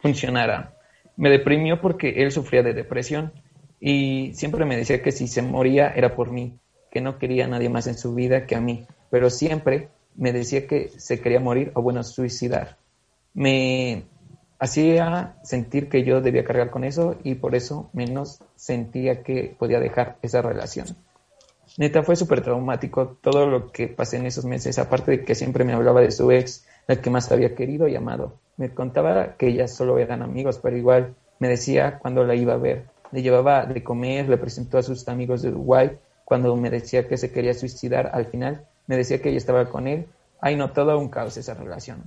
funcionara. 0.00 0.74
Me 1.16 1.30
deprimió 1.30 1.80
porque 1.80 2.22
él 2.22 2.32
sufría 2.32 2.62
de 2.62 2.74
depresión 2.74 3.32
y 3.80 4.32
siempre 4.34 4.64
me 4.64 4.76
decía 4.76 5.02
que 5.02 5.12
si 5.12 5.28
se 5.28 5.42
moría 5.42 5.88
era 5.88 6.14
por 6.14 6.30
mí, 6.30 6.58
que 6.90 7.00
no 7.00 7.18
quería 7.18 7.44
a 7.44 7.48
nadie 7.48 7.68
más 7.68 7.86
en 7.86 7.96
su 7.96 8.14
vida 8.14 8.46
que 8.46 8.56
a 8.56 8.60
mí, 8.60 8.86
pero 9.10 9.30
siempre 9.30 9.88
me 10.14 10.32
decía 10.32 10.66
que 10.66 10.90
se 10.96 11.20
quería 11.20 11.40
morir 11.40 11.70
o 11.74 11.82
bueno, 11.82 12.02
suicidar. 12.02 12.76
Me 13.34 14.04
hacía 14.58 15.36
sentir 15.42 15.88
que 15.88 16.04
yo 16.04 16.20
debía 16.20 16.44
cargar 16.44 16.70
con 16.70 16.84
eso 16.84 17.16
y 17.22 17.34
por 17.34 17.54
eso 17.54 17.90
menos 17.92 18.40
sentía 18.54 19.22
que 19.22 19.54
podía 19.58 19.80
dejar 19.80 20.16
esa 20.22 20.42
relación. 20.42 20.86
Neta, 21.78 22.02
fue 22.02 22.16
súper 22.16 22.40
traumático 22.40 23.18
todo 23.20 23.46
lo 23.46 23.70
que 23.70 23.88
pasé 23.88 24.16
en 24.16 24.26
esos 24.26 24.46
meses, 24.46 24.78
aparte 24.78 25.10
de 25.10 25.24
que 25.24 25.34
siempre 25.34 25.64
me 25.64 25.74
hablaba 25.74 26.00
de 26.00 26.10
su 26.10 26.30
ex, 26.30 26.66
la 26.86 26.96
que 26.96 27.10
más 27.10 27.30
había 27.32 27.54
querido 27.54 27.88
y 27.88 27.96
amado. 27.96 28.38
Me 28.56 28.70
contaba 28.70 29.36
que 29.36 29.48
ellas 29.48 29.74
solo 29.74 29.98
eran 29.98 30.22
amigos, 30.22 30.58
pero 30.62 30.76
igual 30.76 31.14
me 31.38 31.48
decía 31.48 31.98
cuando 31.98 32.24
la 32.24 32.34
iba 32.34 32.54
a 32.54 32.58
ver. 32.58 32.86
Le 33.12 33.22
llevaba 33.22 33.66
de 33.66 33.82
comer, 33.82 34.28
le 34.28 34.38
presentó 34.38 34.78
a 34.78 34.82
sus 34.82 35.06
amigos 35.08 35.42
de 35.42 35.50
Uruguay. 35.50 35.98
Cuando 36.24 36.54
me 36.56 36.70
decía 36.70 37.06
que 37.06 37.16
se 37.16 37.30
quería 37.30 37.54
suicidar, 37.54 38.10
al 38.12 38.26
final 38.26 38.66
me 38.86 38.96
decía 38.96 39.20
que 39.20 39.28
ella 39.28 39.38
estaba 39.38 39.68
con 39.68 39.86
él. 39.86 40.06
Ay, 40.40 40.56
no, 40.56 40.70
todo 40.70 40.98
un 40.98 41.08
caos 41.08 41.36
esa 41.36 41.54
relación. 41.54 42.02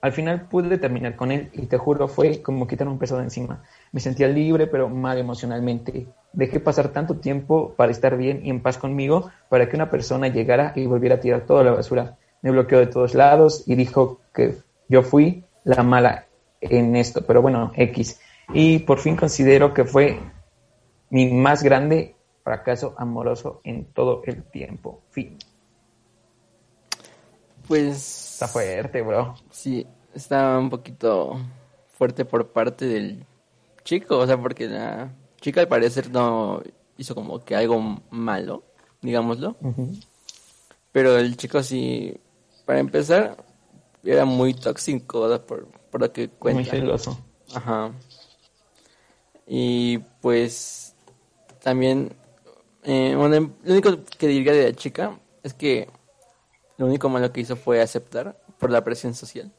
Al 0.00 0.12
final 0.12 0.42
pude 0.42 0.78
terminar 0.78 1.16
con 1.16 1.32
él 1.32 1.50
y 1.52 1.66
te 1.66 1.76
juro 1.76 2.06
fue 2.06 2.40
como 2.40 2.68
quitar 2.68 2.86
un 2.86 2.98
peso 2.98 3.16
de 3.16 3.24
encima. 3.24 3.64
Me 3.90 4.00
sentía 4.00 4.28
libre 4.28 4.68
pero 4.68 4.88
mal 4.88 5.18
emocionalmente. 5.18 6.06
Dejé 6.32 6.60
pasar 6.60 6.88
tanto 6.88 7.16
tiempo 7.16 7.74
para 7.76 7.90
estar 7.90 8.16
bien 8.16 8.40
y 8.44 8.50
en 8.50 8.62
paz 8.62 8.78
conmigo 8.78 9.30
para 9.48 9.68
que 9.68 9.74
una 9.74 9.90
persona 9.90 10.28
llegara 10.28 10.72
y 10.76 10.86
volviera 10.86 11.16
a 11.16 11.20
tirar 11.20 11.46
toda 11.46 11.64
la 11.64 11.72
basura. 11.72 12.16
Me 12.42 12.50
bloqueó 12.50 12.78
de 12.78 12.86
todos 12.86 13.14
lados 13.14 13.64
y 13.66 13.74
dijo 13.74 14.20
que 14.32 14.56
yo 14.88 15.02
fui 15.02 15.44
la 15.64 15.82
mala 15.82 16.26
en 16.60 16.96
esto, 16.96 17.24
pero 17.26 17.42
bueno, 17.42 17.72
X. 17.74 18.20
Y 18.52 18.80
por 18.80 18.98
fin 18.98 19.16
considero 19.16 19.74
que 19.74 19.84
fue 19.84 20.20
mi 21.10 21.30
más 21.32 21.62
grande 21.62 22.16
fracaso 22.42 22.94
amoroso 22.96 23.60
en 23.64 23.86
todo 23.86 24.22
el 24.24 24.42
tiempo. 24.44 25.02
Fin. 25.10 25.36
Pues 27.66 28.28
Está 28.34 28.48
fuerte, 28.48 29.02
bro. 29.02 29.34
Sí, 29.50 29.86
está 30.14 30.58
un 30.58 30.70
poquito 30.70 31.40
fuerte 31.88 32.24
por 32.24 32.52
parte 32.52 32.86
del 32.86 33.24
chico, 33.82 34.18
o 34.18 34.26
sea, 34.26 34.40
porque 34.40 34.68
la 34.68 35.10
chica 35.40 35.60
al 35.60 35.68
parecer 35.68 36.10
no 36.10 36.62
hizo 36.96 37.14
como 37.14 37.44
que 37.44 37.56
algo 37.56 38.00
malo, 38.10 38.62
digámoslo. 39.02 39.56
Pero 40.92 41.18
el 41.18 41.36
chico 41.36 41.62
sí, 41.62 42.16
para 42.68 42.80
empezar, 42.80 43.34
era 44.04 44.26
muy 44.26 44.52
tóxico, 44.52 45.40
por, 45.46 45.68
por 45.68 46.02
lo 46.02 46.12
que 46.12 46.28
cuenta. 46.28 46.60
Muy 46.60 46.68
celoso. 46.68 47.18
Ajá. 47.54 47.92
Y 49.46 49.96
pues 50.20 50.94
también, 51.62 52.12
eh, 52.84 53.14
bueno, 53.16 53.54
lo 53.64 53.72
único 53.72 54.04
que 54.18 54.26
diría 54.26 54.52
de 54.52 54.64
la 54.64 54.76
chica 54.76 55.18
es 55.42 55.54
que 55.54 55.88
lo 56.76 56.84
único 56.84 57.08
malo 57.08 57.32
que 57.32 57.40
hizo 57.40 57.56
fue 57.56 57.80
aceptar 57.80 58.38
por 58.58 58.70
la 58.70 58.84
presión 58.84 59.14
social. 59.14 59.50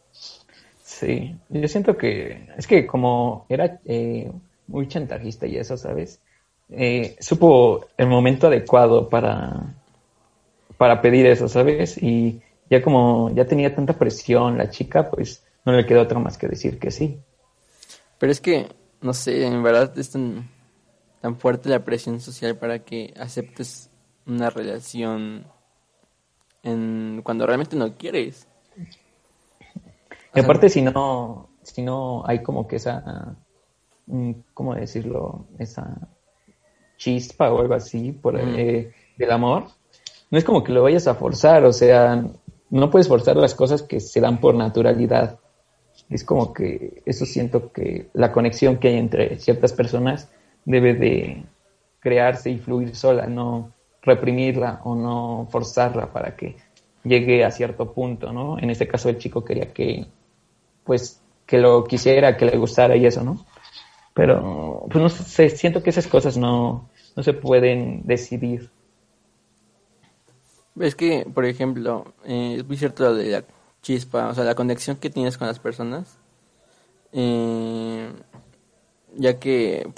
Sí, 0.83 1.35
yo 1.49 1.67
siento 1.67 1.97
que 1.97 2.47
es 2.59 2.67
que 2.67 2.85
como 2.85 3.47
era 3.49 3.79
eh, 3.85 4.31
muy 4.67 4.87
chantajista 4.87 5.47
y 5.47 5.57
eso, 5.57 5.77
¿sabes? 5.77 6.19
Eh, 6.69 7.15
supo 7.19 7.87
el 7.97 8.05
momento 8.05 8.45
adecuado 8.45 9.09
para, 9.09 9.73
para 10.77 11.01
pedir 11.01 11.25
eso, 11.25 11.47
¿sabes? 11.47 11.97
Y 11.97 12.43
ya 12.69 12.81
como 12.81 13.31
ya 13.31 13.45
tenía 13.45 13.73
tanta 13.73 13.93
presión 13.93 14.57
la 14.57 14.69
chica, 14.69 15.09
pues 15.09 15.43
no 15.65 15.73
le 15.73 15.85
quedó 15.85 16.01
otra 16.01 16.19
más 16.19 16.37
que 16.37 16.47
decir 16.47 16.79
que 16.79 16.91
sí. 16.91 17.19
Pero 18.17 18.31
es 18.31 18.41
que, 18.41 18.67
no 19.01 19.13
sé, 19.13 19.45
en 19.45 19.63
verdad 19.63 19.97
es 19.97 20.11
tan, 20.11 20.49
tan 21.21 21.37
fuerte 21.37 21.69
la 21.69 21.83
presión 21.83 22.19
social 22.19 22.57
para 22.57 22.79
que 22.79 23.13
aceptes 23.17 23.89
una 24.25 24.49
relación 24.49 25.45
en 26.63 27.21
cuando 27.23 27.45
realmente 27.45 27.75
no 27.75 27.95
quieres. 27.95 28.47
Y 30.35 30.39
aparte 30.39 30.69
si 30.69 30.81
no, 30.81 31.49
si 31.63 31.81
no 31.81 32.23
hay 32.25 32.43
como 32.43 32.67
que 32.67 32.75
esa, 32.75 33.35
mm, 34.05 34.31
¿cómo 34.53 34.75
decirlo? 34.75 35.47
Esa 35.57 36.09
chispa 36.97 37.51
o 37.51 37.61
algo 37.61 37.73
así 37.73 38.11
por 38.11 38.39
eh, 38.39 38.93
del 39.17 39.31
amor, 39.31 39.67
no 40.29 40.37
es 40.37 40.43
como 40.43 40.63
que 40.63 40.71
lo 40.71 40.83
vayas 40.83 41.07
a 41.07 41.15
forzar, 41.15 41.63
o 41.63 41.73
sea, 41.73 42.23
no 42.69 42.89
puedes 42.89 43.07
forzar 43.07 43.35
las 43.37 43.55
cosas 43.55 43.81
que 43.83 43.99
se 43.99 44.21
dan 44.21 44.39
por 44.39 44.55
naturalidad. 44.55 45.39
Es 46.09 46.23
como 46.23 46.53
que 46.53 47.01
eso 47.05 47.25
siento 47.25 47.71
que 47.71 48.09
la 48.13 48.31
conexión 48.31 48.77
que 48.77 48.89
hay 48.89 48.97
entre 48.97 49.37
ciertas 49.39 49.73
personas 49.73 50.29
debe 50.65 50.93
de 50.93 51.43
crearse 51.99 52.49
y 52.49 52.57
fluir 52.57 52.95
sola, 52.95 53.27
no 53.27 53.71
reprimirla 54.01 54.81
o 54.83 54.95
no 54.95 55.47
forzarla 55.51 56.11
para 56.11 56.35
que 56.35 56.55
llegue 57.03 57.43
a 57.43 57.51
cierto 57.51 57.93
punto, 57.93 58.31
¿no? 58.31 58.57
En 58.59 58.69
este 58.69 58.87
caso 58.87 59.09
el 59.09 59.17
chico 59.17 59.43
quería 59.43 59.73
que, 59.73 60.05
pues, 60.83 61.21
que 61.45 61.57
lo 61.57 61.83
quisiera, 61.83 62.37
que 62.37 62.45
le 62.45 62.57
gustara 62.57 62.95
y 62.95 63.05
eso, 63.05 63.23
¿no? 63.23 63.45
Pero, 64.13 64.85
pues 64.89 65.01
no 65.01 65.09
sé, 65.09 65.49
siento 65.49 65.81
que 65.81 65.89
esas 65.91 66.07
cosas 66.07 66.37
no, 66.37 66.89
no 67.15 67.23
se 67.23 67.33
pueden 67.33 68.05
decidir. 68.05 68.69
Es 70.79 70.95
que, 70.95 71.27
por 71.33 71.45
ejemplo, 71.45 72.13
eh, 72.25 72.55
es 72.59 72.65
muy 72.65 72.77
cierto 72.77 73.03
lo 73.03 73.13
de 73.13 73.29
la 73.29 73.43
chispa, 73.81 74.29
o 74.29 74.33
sea, 74.33 74.43
la 74.43 74.55
conexión 74.55 74.97
que 74.97 75.09
tienes 75.09 75.37
con 75.37 75.47
las 75.47 75.59
personas, 75.59 76.17
eh, 77.11 78.11
ya 79.15 79.39
que, 79.39 79.89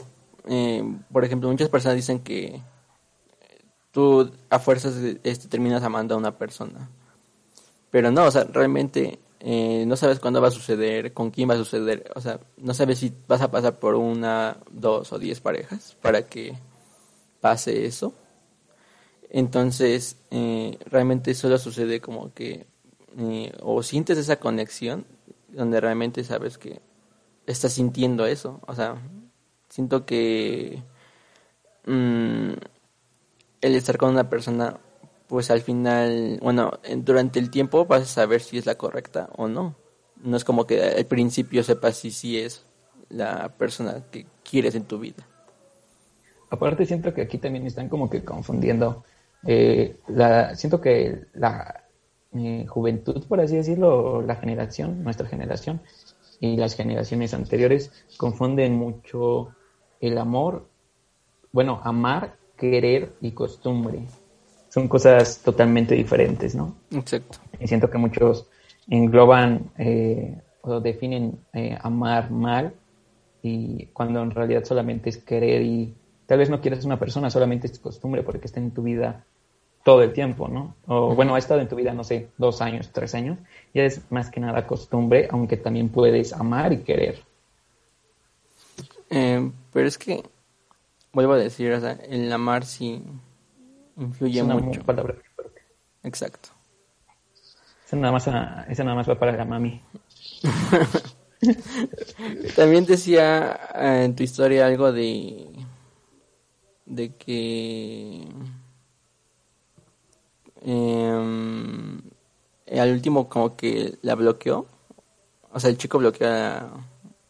eh, 0.47 0.83
por 1.11 1.23
ejemplo, 1.23 1.49
muchas 1.49 1.69
personas 1.69 1.95
dicen 1.95 2.19
que 2.19 2.61
tú 3.91 4.31
a 4.49 4.59
fuerzas 4.59 4.95
este, 5.23 5.47
terminas 5.47 5.83
amando 5.83 6.15
a 6.15 6.17
una 6.17 6.37
persona. 6.37 6.89
Pero 7.91 8.11
no, 8.11 8.25
o 8.25 8.31
sea, 8.31 8.45
realmente 8.45 9.19
eh, 9.39 9.83
no 9.85 9.95
sabes 9.95 10.19
cuándo 10.19 10.41
va 10.41 10.47
a 10.47 10.51
suceder, 10.51 11.13
con 11.13 11.31
quién 11.31 11.49
va 11.49 11.55
a 11.55 11.57
suceder, 11.57 12.09
o 12.15 12.21
sea, 12.21 12.39
no 12.57 12.73
sabes 12.73 12.99
si 12.99 13.13
vas 13.27 13.41
a 13.41 13.51
pasar 13.51 13.79
por 13.79 13.95
una, 13.95 14.57
dos 14.71 15.11
o 15.11 15.19
diez 15.19 15.41
parejas 15.41 15.97
para 16.01 16.27
que 16.27 16.57
pase 17.41 17.85
eso. 17.85 18.13
Entonces, 19.33 20.17
eh, 20.29 20.77
realmente 20.85 21.33
solo 21.33 21.57
sucede 21.57 22.01
como 22.01 22.33
que 22.33 22.67
eh, 23.17 23.53
o 23.61 23.81
sientes 23.81 24.17
esa 24.17 24.35
conexión 24.35 25.05
donde 25.47 25.79
realmente 25.79 26.25
sabes 26.25 26.57
que 26.57 26.81
estás 27.47 27.71
sintiendo 27.71 28.25
eso. 28.25 28.59
O 28.67 28.75
sea, 28.75 28.97
siento 29.69 30.05
que 30.05 30.83
mm, 31.85 32.51
el 33.61 33.75
estar 33.75 33.97
con 33.97 34.09
una 34.11 34.29
persona, 34.29 34.81
pues 35.27 35.49
al 35.49 35.61
final, 35.61 36.37
bueno, 36.41 36.79
durante 36.97 37.39
el 37.39 37.49
tiempo 37.49 37.85
vas 37.85 38.01
a 38.01 38.05
saber 38.05 38.41
si 38.41 38.57
es 38.57 38.65
la 38.65 38.75
correcta 38.75 39.29
o 39.37 39.47
no. 39.47 39.75
No 40.17 40.35
es 40.35 40.43
como 40.43 40.67
que 40.67 40.83
al 40.83 41.05
principio 41.05 41.63
sepas 41.63 41.95
si 41.95 42.11
sí 42.11 42.37
es 42.37 42.65
la 43.07 43.47
persona 43.57 44.03
que 44.11 44.27
quieres 44.43 44.75
en 44.75 44.83
tu 44.83 44.99
vida. 44.99 45.25
Aparte 46.49 46.85
siento 46.85 47.13
que 47.13 47.21
aquí 47.21 47.37
también 47.37 47.65
están 47.65 47.87
como 47.87 48.09
que 48.09 48.25
confundiendo. 48.25 49.05
Eh, 49.45 49.97
la, 50.07 50.55
siento 50.55 50.81
que 50.81 51.25
la 51.33 51.83
eh, 52.33 52.65
juventud, 52.67 53.25
por 53.27 53.39
así 53.39 53.55
decirlo, 53.55 54.21
la 54.21 54.35
generación, 54.35 55.03
nuestra 55.03 55.27
generación 55.27 55.81
y 56.39 56.57
las 56.57 56.75
generaciones 56.75 57.33
anteriores 57.33 57.91
confunden 58.17 58.75
mucho 58.75 59.49
el 59.99 60.17
amor, 60.17 60.67
bueno, 61.51 61.81
amar, 61.83 62.35
querer 62.57 63.13
y 63.21 63.31
costumbre. 63.31 63.99
Son 64.69 64.87
cosas 64.87 65.41
totalmente 65.43 65.95
diferentes, 65.95 66.55
¿no? 66.55 66.75
Exacto. 66.91 67.39
Y 67.59 67.67
siento 67.67 67.89
que 67.89 67.97
muchos 67.97 68.47
engloban 68.87 69.71
eh, 69.77 70.41
o 70.61 70.79
definen 70.79 71.39
amar 71.81 72.31
mal 72.31 72.73
y 73.43 73.87
cuando 73.87 74.21
en 74.21 74.31
realidad 74.31 74.63
solamente 74.63 75.09
es 75.09 75.17
querer 75.17 75.61
y 75.63 75.93
Tal 76.31 76.39
vez 76.39 76.49
no 76.49 76.61
quieres 76.61 76.85
una 76.85 76.97
persona, 76.97 77.29
solamente 77.29 77.67
es 77.67 77.77
costumbre 77.77 78.23
porque 78.23 78.47
está 78.47 78.61
en 78.61 78.71
tu 78.71 78.83
vida 78.83 79.25
todo 79.83 80.03
el 80.03 80.13
tiempo, 80.13 80.47
¿no? 80.47 80.75
O 80.87 81.15
bueno, 81.15 81.35
ha 81.35 81.39
estado 81.39 81.61
en 81.61 81.67
tu 81.67 81.75
vida, 81.75 81.93
no 81.93 82.03
sé, 82.03 82.29
dos 82.37 82.61
años, 82.61 82.91
tres 82.91 83.15
años. 83.15 83.39
Ya 83.73 83.83
es 83.83 84.11
más 84.11 84.29
que 84.29 84.39
nada 84.39 84.67
costumbre, 84.67 85.27
aunque 85.31 85.57
también 85.57 85.89
puedes 85.89 86.33
amar 86.33 86.73
y 86.73 86.83
querer. 86.83 87.19
Eh, 89.09 89.51
pero 89.73 89.87
es 89.87 89.97
que, 89.97 90.23
vuelvo 91.11 91.33
a 91.33 91.37
decir, 91.37 91.71
o 91.73 91.79
sea, 91.79 91.97
el 92.07 92.31
amar 92.31 92.65
sí 92.65 93.03
influye 93.97 94.39
es 94.39 94.45
una 94.45 94.55
mucho. 94.55 94.81
palabra 94.83 95.15
Exacto. 96.03 96.49
Esa 97.85 97.97
nada, 97.97 98.13
más, 98.13 98.27
esa 98.69 98.83
nada 98.83 98.95
más 98.95 99.09
va 99.09 99.19
para 99.19 99.33
la 99.33 99.45
mami. 99.45 99.81
También 102.55 102.85
decía 102.85 103.59
eh, 103.75 104.03
en 104.05 104.15
tu 104.15 104.23
historia 104.23 104.67
algo 104.67 104.91
de 104.91 105.49
de 106.85 107.15
que 107.15 108.27
eh, 110.61 111.99
al 112.79 112.91
último 112.91 113.27
como 113.27 113.55
que 113.55 113.95
la 114.01 114.15
bloqueó. 114.15 114.65
O 115.51 115.59
sea, 115.59 115.69
el 115.69 115.77
chico 115.77 115.97
bloqueó 115.97 116.27
a, 116.29 116.69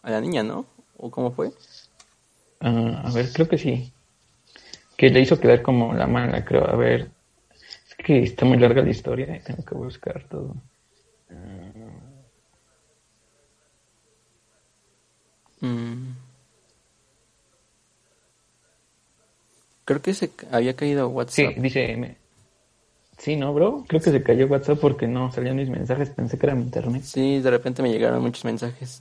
la 0.03 0.21
niña, 0.21 0.43
¿no? 0.43 0.65
¿O 0.97 1.09
cómo 1.09 1.31
fue? 1.31 1.51
Ah, 2.59 3.03
a 3.05 3.11
ver, 3.11 3.31
creo 3.33 3.47
que 3.47 3.57
sí. 3.57 3.91
Que 4.97 5.09
le 5.09 5.21
hizo 5.21 5.39
quedar 5.39 5.61
como 5.61 5.93
la 5.93 6.07
mala, 6.07 6.45
creo. 6.45 6.69
A 6.69 6.75
ver, 6.75 7.09
es 7.51 7.95
que 8.05 8.23
está 8.23 8.45
muy 8.45 8.57
larga 8.57 8.83
la 8.83 8.89
historia 8.91 9.41
tengo 9.43 9.65
que 9.65 9.75
buscar 9.75 10.27
todo. 10.29 10.55
Mm. 15.61 16.13
Creo 19.85 20.01
que 20.01 20.13
se 20.13 20.31
había 20.51 20.75
caído 20.75 21.07
WhatsApp. 21.09 21.53
Sí, 21.55 21.61
dice. 21.61 22.17
Sí, 23.21 23.35
¿no, 23.35 23.53
bro? 23.53 23.83
Creo 23.87 24.01
que 24.01 24.09
se 24.09 24.23
cayó 24.23 24.47
WhatsApp 24.47 24.79
porque 24.79 25.07
no 25.07 25.31
salían 25.31 25.55
mis 25.55 25.69
mensajes. 25.69 26.09
Pensé 26.09 26.39
que 26.39 26.47
era 26.47 26.55
mi 26.55 26.63
internet. 26.63 27.03
Sí, 27.03 27.39
de 27.39 27.51
repente 27.51 27.83
me 27.83 27.91
llegaron 27.91 28.23
muchos 28.23 28.43
mensajes. 28.43 28.99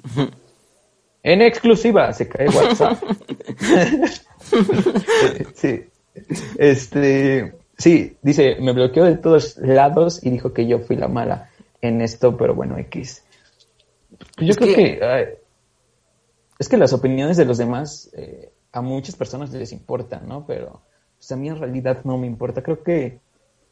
En 1.22 1.40
exclusiva 1.40 2.12
se 2.12 2.28
cae 2.28 2.50
WhatsApp. 2.50 3.02
sí. 5.54 5.86
Este. 6.58 7.54
Sí, 7.78 8.18
dice, 8.20 8.58
me 8.60 8.74
bloqueó 8.74 9.04
de 9.04 9.16
todos 9.16 9.56
lados 9.56 10.22
y 10.22 10.28
dijo 10.28 10.52
que 10.52 10.66
yo 10.66 10.80
fui 10.80 10.96
la 10.96 11.08
mala 11.08 11.48
en 11.80 12.02
esto, 12.02 12.36
pero 12.36 12.54
bueno, 12.54 12.76
X. 12.76 13.24
Yo 14.36 14.54
creo 14.54 14.74
que. 14.74 15.38
es 16.58 16.68
que 16.68 16.76
las 16.76 16.92
opiniones 16.92 17.38
de 17.38 17.46
los 17.46 17.56
demás 17.56 18.10
eh, 18.12 18.52
a 18.70 18.82
muchas 18.82 19.16
personas 19.16 19.50
les 19.50 19.72
importa, 19.72 20.20
¿no? 20.20 20.44
Pero 20.46 20.82
pues, 21.16 21.32
a 21.32 21.36
mí 21.36 21.48
en 21.48 21.58
realidad 21.58 22.00
no 22.04 22.18
me 22.18 22.26
importa. 22.26 22.62
Creo 22.62 22.82
que 22.82 23.18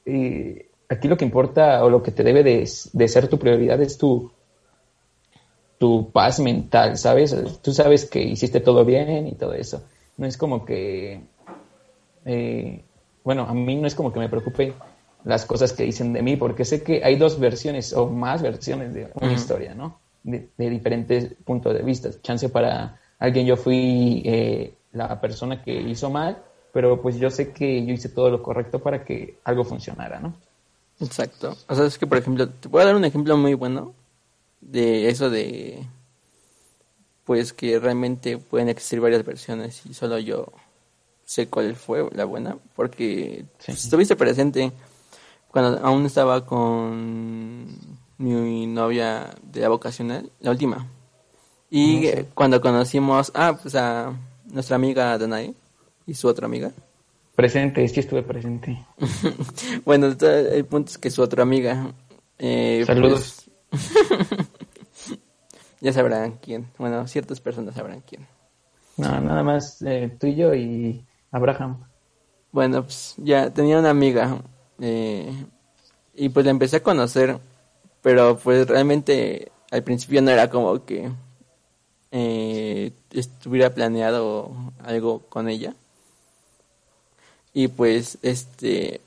eh, 0.08 0.70
aquí 0.88 1.06
lo 1.06 1.18
que 1.18 1.24
importa 1.24 1.84
o 1.84 1.90
lo 1.90 2.02
que 2.02 2.12
te 2.12 2.24
debe 2.24 2.42
de, 2.42 2.66
ser 2.66 3.28
tu 3.28 3.38
prioridad 3.38 3.80
es 3.82 3.98
tu, 3.98 4.32
tu 5.78 6.10
paz 6.10 6.40
mental, 6.40 6.96
¿sabes? 6.96 7.36
Tú 7.62 7.72
sabes 7.72 8.06
que 8.06 8.22
hiciste 8.22 8.60
todo 8.60 8.84
bien 8.86 9.26
y 9.26 9.34
todo 9.34 9.52
eso. 9.52 9.82
No 10.16 10.26
es 10.26 10.38
como 10.38 10.64
que, 10.64 11.20
eh, 12.24 12.84
bueno, 13.22 13.42
a 13.42 13.52
mí 13.52 13.76
no 13.76 13.86
es 13.86 13.94
como 13.94 14.12
que 14.12 14.18
me 14.18 14.30
preocupe 14.30 14.72
las 15.24 15.44
cosas 15.44 15.74
que 15.74 15.82
dicen 15.82 16.14
de 16.14 16.22
mí, 16.22 16.36
porque 16.36 16.64
sé 16.64 16.82
que 16.82 17.04
hay 17.04 17.16
dos 17.16 17.38
versiones 17.38 17.92
o 17.92 18.08
más 18.08 18.40
versiones 18.40 18.94
de 18.94 19.10
una 19.14 19.32
historia, 19.32 19.74
¿no? 19.74 20.00
De, 20.22 20.48
diferentes 20.56 21.34
puntos 21.44 21.74
de 21.74 21.82
vista. 21.82 22.10
Chance 22.22 22.48
para 22.48 22.98
alguien 23.18 23.46
yo 23.46 23.56
fui 23.56 24.22
eh, 24.24 24.74
la 24.92 25.20
persona 25.20 25.62
que 25.62 25.72
hizo 25.72 26.08
mal, 26.08 26.38
pero 26.72 27.00
pues 27.00 27.16
yo 27.16 27.30
sé 27.30 27.52
que 27.52 27.84
yo 27.84 27.92
hice 27.92 28.08
todo 28.08 28.30
lo 28.30 28.42
correcto 28.42 28.78
para 28.78 29.04
que 29.04 29.38
algo 29.44 29.64
funcionara, 29.64 30.20
¿no? 30.20 30.34
Exacto. 31.00 31.56
O 31.68 31.74
sea, 31.74 31.86
es 31.86 31.98
que, 31.98 32.06
por 32.06 32.18
ejemplo, 32.18 32.48
te 32.48 32.68
voy 32.68 32.82
a 32.82 32.86
dar 32.86 32.96
un 32.96 33.04
ejemplo 33.04 33.36
muy 33.36 33.54
bueno 33.54 33.94
de 34.60 35.08
eso 35.08 35.30
de, 35.30 35.84
pues 37.24 37.52
que 37.52 37.78
realmente 37.78 38.38
pueden 38.38 38.68
existir 38.68 39.00
varias 39.00 39.24
versiones 39.24 39.84
y 39.86 39.94
solo 39.94 40.18
yo 40.18 40.46
sé 41.24 41.48
cuál 41.48 41.76
fue 41.76 42.08
la 42.12 42.24
buena, 42.24 42.56
porque 42.74 43.44
estuviste 43.66 44.16
presente 44.16 44.72
cuando 45.50 45.78
aún 45.86 46.06
estaba 46.06 46.44
con 46.46 47.66
mi 48.18 48.66
novia 48.66 49.34
de 49.42 49.60
la 49.60 49.68
vocacional, 49.68 50.30
la 50.40 50.50
última. 50.50 50.86
Y 51.70 52.10
cuando 52.34 52.60
conocimos, 52.60 53.30
ah, 53.34 53.58
pues 53.60 53.74
a 53.74 54.12
nuestra 54.46 54.76
amiga 54.76 55.18
Danae 55.18 55.54
y 56.08 56.14
su 56.14 56.26
otra 56.26 56.46
amiga. 56.46 56.72
Presente, 57.36 57.86
sí 57.86 58.00
estuve 58.00 58.22
presente. 58.22 58.84
bueno, 59.84 60.08
el 60.08 60.64
punto 60.64 60.90
es 60.90 60.98
que 60.98 61.10
su 61.10 61.22
otra 61.22 61.42
amiga. 61.44 61.92
Eh, 62.38 62.82
Saludos. 62.84 63.48
Pues, 63.70 63.86
ya 65.80 65.92
sabrán 65.92 66.38
quién. 66.42 66.66
Bueno, 66.78 67.06
ciertas 67.06 67.40
personas 67.40 67.74
sabrán 67.74 68.00
quién. 68.00 68.26
No, 68.96 69.20
nada 69.20 69.44
más 69.44 69.80
eh, 69.82 70.16
tú 70.18 70.26
y 70.26 70.34
yo 70.34 70.54
y 70.54 71.04
Abraham. 71.30 71.84
Bueno, 72.50 72.82
pues 72.82 73.14
ya 73.18 73.52
tenía 73.52 73.78
una 73.78 73.90
amiga 73.90 74.42
eh, 74.80 75.30
y 76.14 76.30
pues 76.30 76.46
la 76.46 76.50
empecé 76.50 76.78
a 76.78 76.82
conocer, 76.82 77.38
pero 78.00 78.38
pues 78.38 78.66
realmente 78.66 79.52
al 79.70 79.84
principio 79.84 80.22
no 80.22 80.30
era 80.30 80.48
como 80.48 80.84
que 80.84 81.12
eh, 82.10 82.92
estuviera 83.10 83.74
planeado 83.74 84.50
algo 84.82 85.20
con 85.28 85.48
ella. 85.48 85.74
Y 87.52 87.68
pues 87.68 88.18
este 88.22 89.00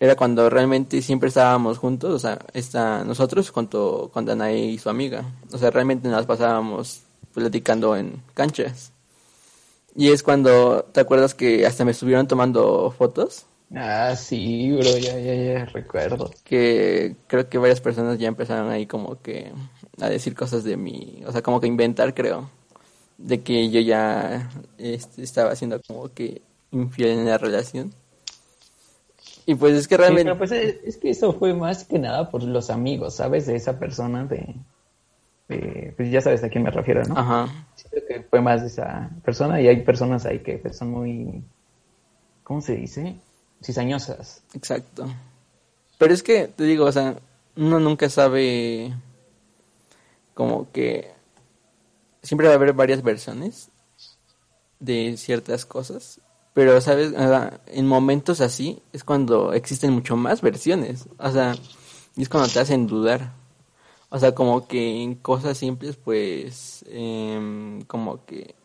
era 0.00 0.14
cuando 0.14 0.48
realmente 0.48 1.02
siempre 1.02 1.28
estábamos 1.28 1.78
juntos, 1.78 2.14
o 2.14 2.18
sea, 2.18 2.38
está 2.54 3.02
nosotros 3.04 3.50
junto 3.50 4.10
con 4.12 4.24
Danae 4.24 4.58
y 4.58 4.78
su 4.78 4.88
amiga. 4.88 5.24
O 5.52 5.58
sea, 5.58 5.70
realmente 5.70 6.08
nos 6.08 6.26
pasábamos 6.26 7.02
platicando 7.34 7.96
en 7.96 8.22
canchas. 8.34 8.92
Y 9.96 10.10
es 10.12 10.22
cuando, 10.22 10.84
¿te 10.92 11.00
acuerdas 11.00 11.34
que 11.34 11.66
hasta 11.66 11.84
me 11.84 11.90
estuvieron 11.90 12.28
tomando 12.28 12.94
fotos? 12.96 13.46
Ah, 13.74 14.14
sí, 14.16 14.70
bro, 14.72 14.96
ya, 14.96 15.18
ya, 15.18 15.34
ya, 15.34 15.64
recuerdo. 15.66 16.30
Que 16.44 17.16
creo 17.26 17.48
que 17.48 17.58
varias 17.58 17.80
personas 17.80 18.18
ya 18.18 18.28
empezaron 18.28 18.70
ahí 18.70 18.86
como 18.86 19.20
que 19.20 19.52
a 20.00 20.08
decir 20.08 20.34
cosas 20.34 20.64
de 20.64 20.76
mí, 20.76 21.22
o 21.26 21.32
sea, 21.32 21.42
como 21.42 21.60
que 21.60 21.66
inventar, 21.66 22.14
creo, 22.14 22.48
de 23.18 23.42
que 23.42 23.68
yo 23.70 23.80
ya 23.80 24.48
este, 24.78 25.22
estaba 25.22 25.50
haciendo 25.50 25.80
como 25.86 26.08
que 26.14 26.42
infiel 26.70 27.18
en 27.18 27.26
la 27.26 27.38
relación. 27.38 27.92
Y 29.46 29.54
pues 29.54 29.74
es 29.74 29.88
que 29.88 29.96
realmente... 29.96 30.34
pues 30.34 30.52
es, 30.52 30.98
que 30.98 31.10
eso 31.10 31.32
fue 31.32 31.54
más 31.54 31.84
que 31.84 31.98
nada 31.98 32.30
por 32.30 32.42
los 32.42 32.68
amigos, 32.68 33.16
¿sabes? 33.16 33.46
De 33.46 33.56
esa 33.56 33.78
persona, 33.78 34.26
de... 34.26 34.54
pues 35.96 36.10
ya 36.10 36.20
sabes 36.20 36.44
a 36.44 36.50
quién 36.50 36.64
me 36.64 36.70
refiero, 36.70 37.02
¿no? 37.04 37.16
Ajá. 37.16 37.48
Siento 37.74 38.06
que 38.06 38.22
fue 38.28 38.42
más 38.42 38.60
de 38.60 38.66
esa 38.66 39.10
persona 39.24 39.60
y 39.60 39.68
hay 39.68 39.82
personas 39.82 40.26
ahí 40.26 40.40
que 40.40 40.58
pues, 40.58 40.76
son 40.76 40.90
muy... 40.90 41.42
¿Cómo 42.44 42.60
se 42.60 42.76
dice? 42.76 43.16
Cizañosas. 43.62 44.42
Exacto. 44.54 45.06
Pero 45.96 46.14
es 46.14 46.22
que, 46.22 46.48
te 46.48 46.64
digo, 46.64 46.84
o 46.84 46.92
sea, 46.92 47.16
uno 47.56 47.80
nunca 47.80 48.08
sabe 48.08 48.94
como 50.34 50.70
que 50.70 51.10
siempre 52.22 52.46
va 52.46 52.52
a 52.52 52.56
haber 52.56 52.72
varias 52.72 53.02
versiones 53.02 53.70
de 54.78 55.16
ciertas 55.16 55.66
cosas, 55.66 56.20
pero 56.58 56.80
sabes, 56.80 57.14
en 57.68 57.86
momentos 57.86 58.40
así 58.40 58.82
es 58.92 59.04
cuando 59.04 59.52
existen 59.52 59.92
mucho 59.92 60.16
más 60.16 60.42
versiones, 60.42 61.08
o 61.16 61.30
sea, 61.30 61.54
es 62.16 62.28
cuando 62.28 62.48
te 62.48 62.58
hacen 62.58 62.88
dudar. 62.88 63.32
O 64.08 64.18
sea, 64.18 64.34
como 64.34 64.66
que 64.66 65.04
en 65.04 65.14
cosas 65.14 65.56
simples, 65.56 65.94
pues, 65.94 66.84
em, 66.88 67.82
como 67.82 68.24
que, 68.24 68.56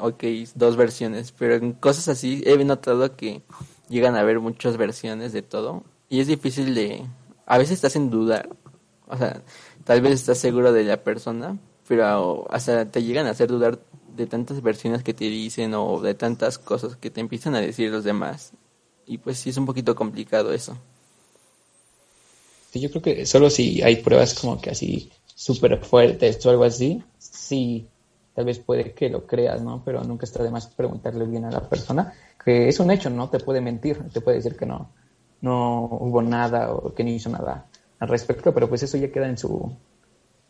ok, 0.00 0.24
dos 0.54 0.76
versiones, 0.78 1.32
pero 1.32 1.56
en 1.56 1.74
cosas 1.74 2.08
así 2.08 2.42
he 2.46 2.56
notado 2.64 3.14
que 3.14 3.42
llegan 3.90 4.16
a 4.16 4.20
haber 4.20 4.40
muchas 4.40 4.78
versiones 4.78 5.34
de 5.34 5.42
todo. 5.42 5.84
Y 6.08 6.20
es 6.20 6.28
difícil 6.28 6.74
de, 6.74 7.04
a 7.44 7.58
veces 7.58 7.82
te 7.82 7.88
hacen 7.88 8.08
dudar, 8.08 8.48
o 9.06 9.18
sea, 9.18 9.42
tal 9.84 10.00
vez 10.00 10.14
estás 10.14 10.38
seguro 10.38 10.72
de 10.72 10.84
la 10.84 10.96
persona, 11.04 11.58
pero 11.86 12.46
hasta 12.50 12.90
te 12.90 13.02
llegan 13.02 13.26
a 13.26 13.32
hacer 13.32 13.48
dudar 13.48 13.80
de 14.16 14.26
tantas 14.26 14.62
versiones 14.62 15.02
que 15.02 15.14
te 15.14 15.26
dicen 15.26 15.74
o 15.74 16.00
de 16.00 16.14
tantas 16.14 16.58
cosas 16.58 16.96
que 16.96 17.10
te 17.10 17.20
empiezan 17.20 17.54
a 17.54 17.60
decir 17.60 17.90
los 17.90 18.04
demás. 18.04 18.52
Y 19.06 19.18
pues 19.18 19.38
sí 19.38 19.50
es 19.50 19.56
un 19.56 19.66
poquito 19.66 19.94
complicado 19.94 20.52
eso. 20.52 20.76
Sí, 22.72 22.80
yo 22.80 22.90
creo 22.90 23.02
que 23.02 23.26
solo 23.26 23.50
si 23.50 23.82
hay 23.82 23.96
pruebas 23.96 24.34
como 24.34 24.60
que 24.60 24.70
así 24.70 25.10
súper 25.34 25.78
fuertes 25.84 26.44
o 26.44 26.50
algo 26.50 26.64
así, 26.64 27.02
sí, 27.18 27.88
tal 28.34 28.46
vez 28.46 28.58
puede 28.58 28.92
que 28.92 29.08
lo 29.08 29.26
creas, 29.26 29.62
¿no? 29.62 29.82
Pero 29.84 30.02
nunca 30.02 30.24
está 30.24 30.42
de 30.42 30.50
más 30.50 30.66
preguntarle 30.66 31.24
bien 31.26 31.44
a 31.44 31.50
la 31.50 31.68
persona, 31.68 32.12
que 32.44 32.68
es 32.68 32.80
un 32.80 32.90
hecho, 32.90 33.10
¿no? 33.10 33.28
Te 33.30 33.38
puede 33.38 33.60
mentir, 33.60 33.98
te 34.12 34.20
puede 34.20 34.38
decir 34.38 34.56
que 34.56 34.66
no, 34.66 34.90
no 35.40 35.84
hubo 35.84 36.22
nada 36.22 36.72
o 36.72 36.92
que 36.94 37.04
no 37.04 37.10
hizo 37.10 37.30
nada 37.30 37.66
al 37.98 38.08
respecto, 38.08 38.52
pero 38.52 38.68
pues 38.68 38.82
eso 38.82 38.96
ya 38.96 39.10
queda 39.10 39.28
en 39.28 39.38
su, 39.38 39.72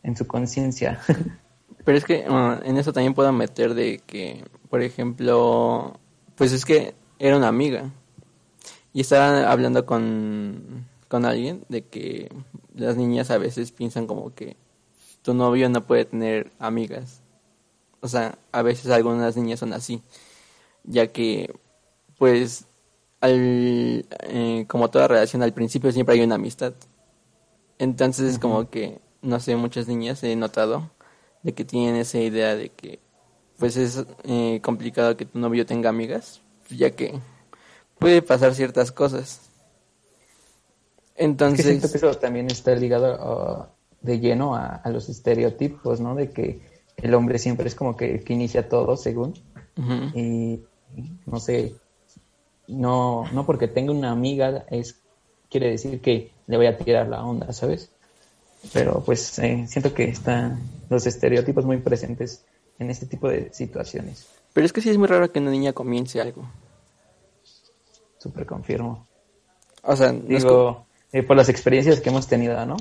en 0.02 0.16
su 0.16 0.26
conciencia. 0.26 1.00
Pero 1.84 1.98
es 1.98 2.04
que 2.04 2.28
uh, 2.28 2.64
en 2.64 2.78
eso 2.78 2.92
también 2.92 3.14
puedo 3.14 3.32
meter 3.32 3.74
de 3.74 4.00
que, 4.06 4.44
por 4.70 4.82
ejemplo, 4.82 5.98
pues 6.34 6.52
es 6.52 6.64
que 6.64 6.94
era 7.18 7.36
una 7.36 7.48
amiga 7.48 7.90
y 8.92 9.00
estaba 9.00 9.50
hablando 9.50 9.86
con, 9.86 10.86
con 11.08 11.24
alguien 11.24 11.64
de 11.68 11.82
que 11.82 12.32
las 12.74 12.96
niñas 12.96 13.30
a 13.30 13.38
veces 13.38 13.72
piensan 13.72 14.06
como 14.06 14.34
que 14.34 14.56
tu 15.22 15.34
novio 15.34 15.68
no 15.68 15.86
puede 15.86 16.06
tener 16.06 16.52
amigas. 16.58 17.22
O 18.00 18.08
sea, 18.08 18.38
a 18.52 18.62
veces 18.62 18.90
algunas 18.90 19.36
niñas 19.36 19.60
son 19.60 19.72
así, 19.72 20.02
ya 20.84 21.08
que 21.08 21.54
pues 22.18 22.66
al, 23.20 24.06
eh, 24.20 24.64
como 24.68 24.90
toda 24.90 25.08
relación 25.08 25.42
al 25.42 25.52
principio 25.52 25.92
siempre 25.92 26.14
hay 26.14 26.22
una 26.22 26.36
amistad. 26.36 26.72
Entonces 27.78 28.32
es 28.32 28.38
como 28.38 28.70
que, 28.70 29.00
no 29.22 29.40
sé, 29.40 29.56
muchas 29.56 29.88
niñas 29.88 30.22
he 30.22 30.34
notado 30.36 30.90
de 31.46 31.52
que 31.52 31.64
tienen 31.64 31.94
esa 31.94 32.18
idea 32.18 32.56
de 32.56 32.70
que 32.70 32.98
pues 33.56 33.76
es 33.76 34.04
eh, 34.24 34.60
complicado 34.64 35.16
que 35.16 35.26
tu 35.26 35.38
novio 35.38 35.64
tenga 35.64 35.88
amigas, 35.88 36.42
ya 36.68 36.90
que 36.90 37.14
puede 38.00 38.20
pasar 38.20 38.52
ciertas 38.52 38.90
cosas. 38.90 39.42
Entonces... 41.14 41.60
Es 41.60 41.64
que 41.66 41.70
siento 41.70 41.90
que 41.92 41.98
eso 41.98 42.18
también 42.18 42.48
está 42.48 42.74
ligado 42.74 43.14
uh, 43.14 43.66
de 44.04 44.18
lleno 44.18 44.56
a, 44.56 44.82
los 44.86 45.08
estereotipos, 45.08 46.00
¿no? 46.00 46.16
De 46.16 46.30
que 46.30 46.60
el 46.96 47.14
hombre 47.14 47.38
siempre 47.38 47.68
es 47.68 47.76
como 47.76 47.96
que, 47.96 48.24
que 48.24 48.32
inicia 48.32 48.68
todo, 48.68 48.96
según. 48.96 49.34
Y 50.14 50.62
no 51.26 51.38
sé, 51.38 51.76
no, 52.66 53.24
no 53.32 53.46
porque 53.46 53.68
tenga 53.68 53.92
una 53.92 54.10
amiga 54.10 54.64
es 54.68 55.00
quiere 55.48 55.70
decir 55.70 56.00
que 56.00 56.32
le 56.48 56.56
voy 56.56 56.66
a 56.66 56.76
tirar 56.76 57.06
la 57.06 57.24
onda, 57.24 57.52
¿sabes? 57.52 57.92
Pero 58.72 59.02
pues 59.04 59.38
eh, 59.38 59.66
siento 59.68 59.94
que 59.94 60.04
están 60.04 60.60
los 60.88 61.06
estereotipos 61.06 61.64
muy 61.64 61.78
presentes 61.78 62.44
en 62.78 62.90
este 62.90 63.06
tipo 63.06 63.28
de 63.28 63.52
situaciones. 63.52 64.26
Pero 64.52 64.64
es 64.64 64.72
que 64.72 64.80
sí 64.80 64.90
es 64.90 64.98
muy 64.98 65.06
raro 65.08 65.30
que 65.30 65.38
una 65.38 65.50
niña 65.50 65.72
comience 65.72 66.20
algo. 66.20 66.48
Súper 68.18 68.46
confirmo. 68.46 69.06
O 69.82 69.94
sea, 69.94 70.12
digo, 70.12 70.86
eh, 71.12 71.22
por 71.22 71.36
las 71.36 71.48
experiencias 71.48 72.00
que 72.00 72.08
hemos 72.08 72.26
tenido, 72.26 72.64
¿no? 72.66 72.76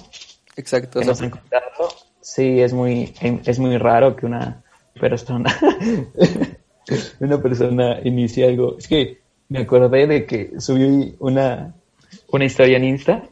Exacto. 0.55 0.99
Que 0.99 1.05
encontrado, 1.05 1.89
sí, 2.21 2.61
es 2.61 2.73
muy, 2.73 3.13
es 3.21 3.59
muy 3.59 3.77
raro 3.77 4.15
que 4.15 4.25
una 4.25 4.63
persona, 4.99 5.55
una 7.19 7.41
persona 7.41 7.99
inicie 8.03 8.47
algo. 8.47 8.77
Es 8.77 8.87
que 8.87 9.19
me 9.49 9.59
acordé 9.59 10.07
de 10.07 10.25
que 10.25 10.59
subí 10.59 11.15
una, 11.19 11.75
una 12.29 12.45
historia 12.45 12.77
en 12.77 12.85
Insta. 12.85 13.23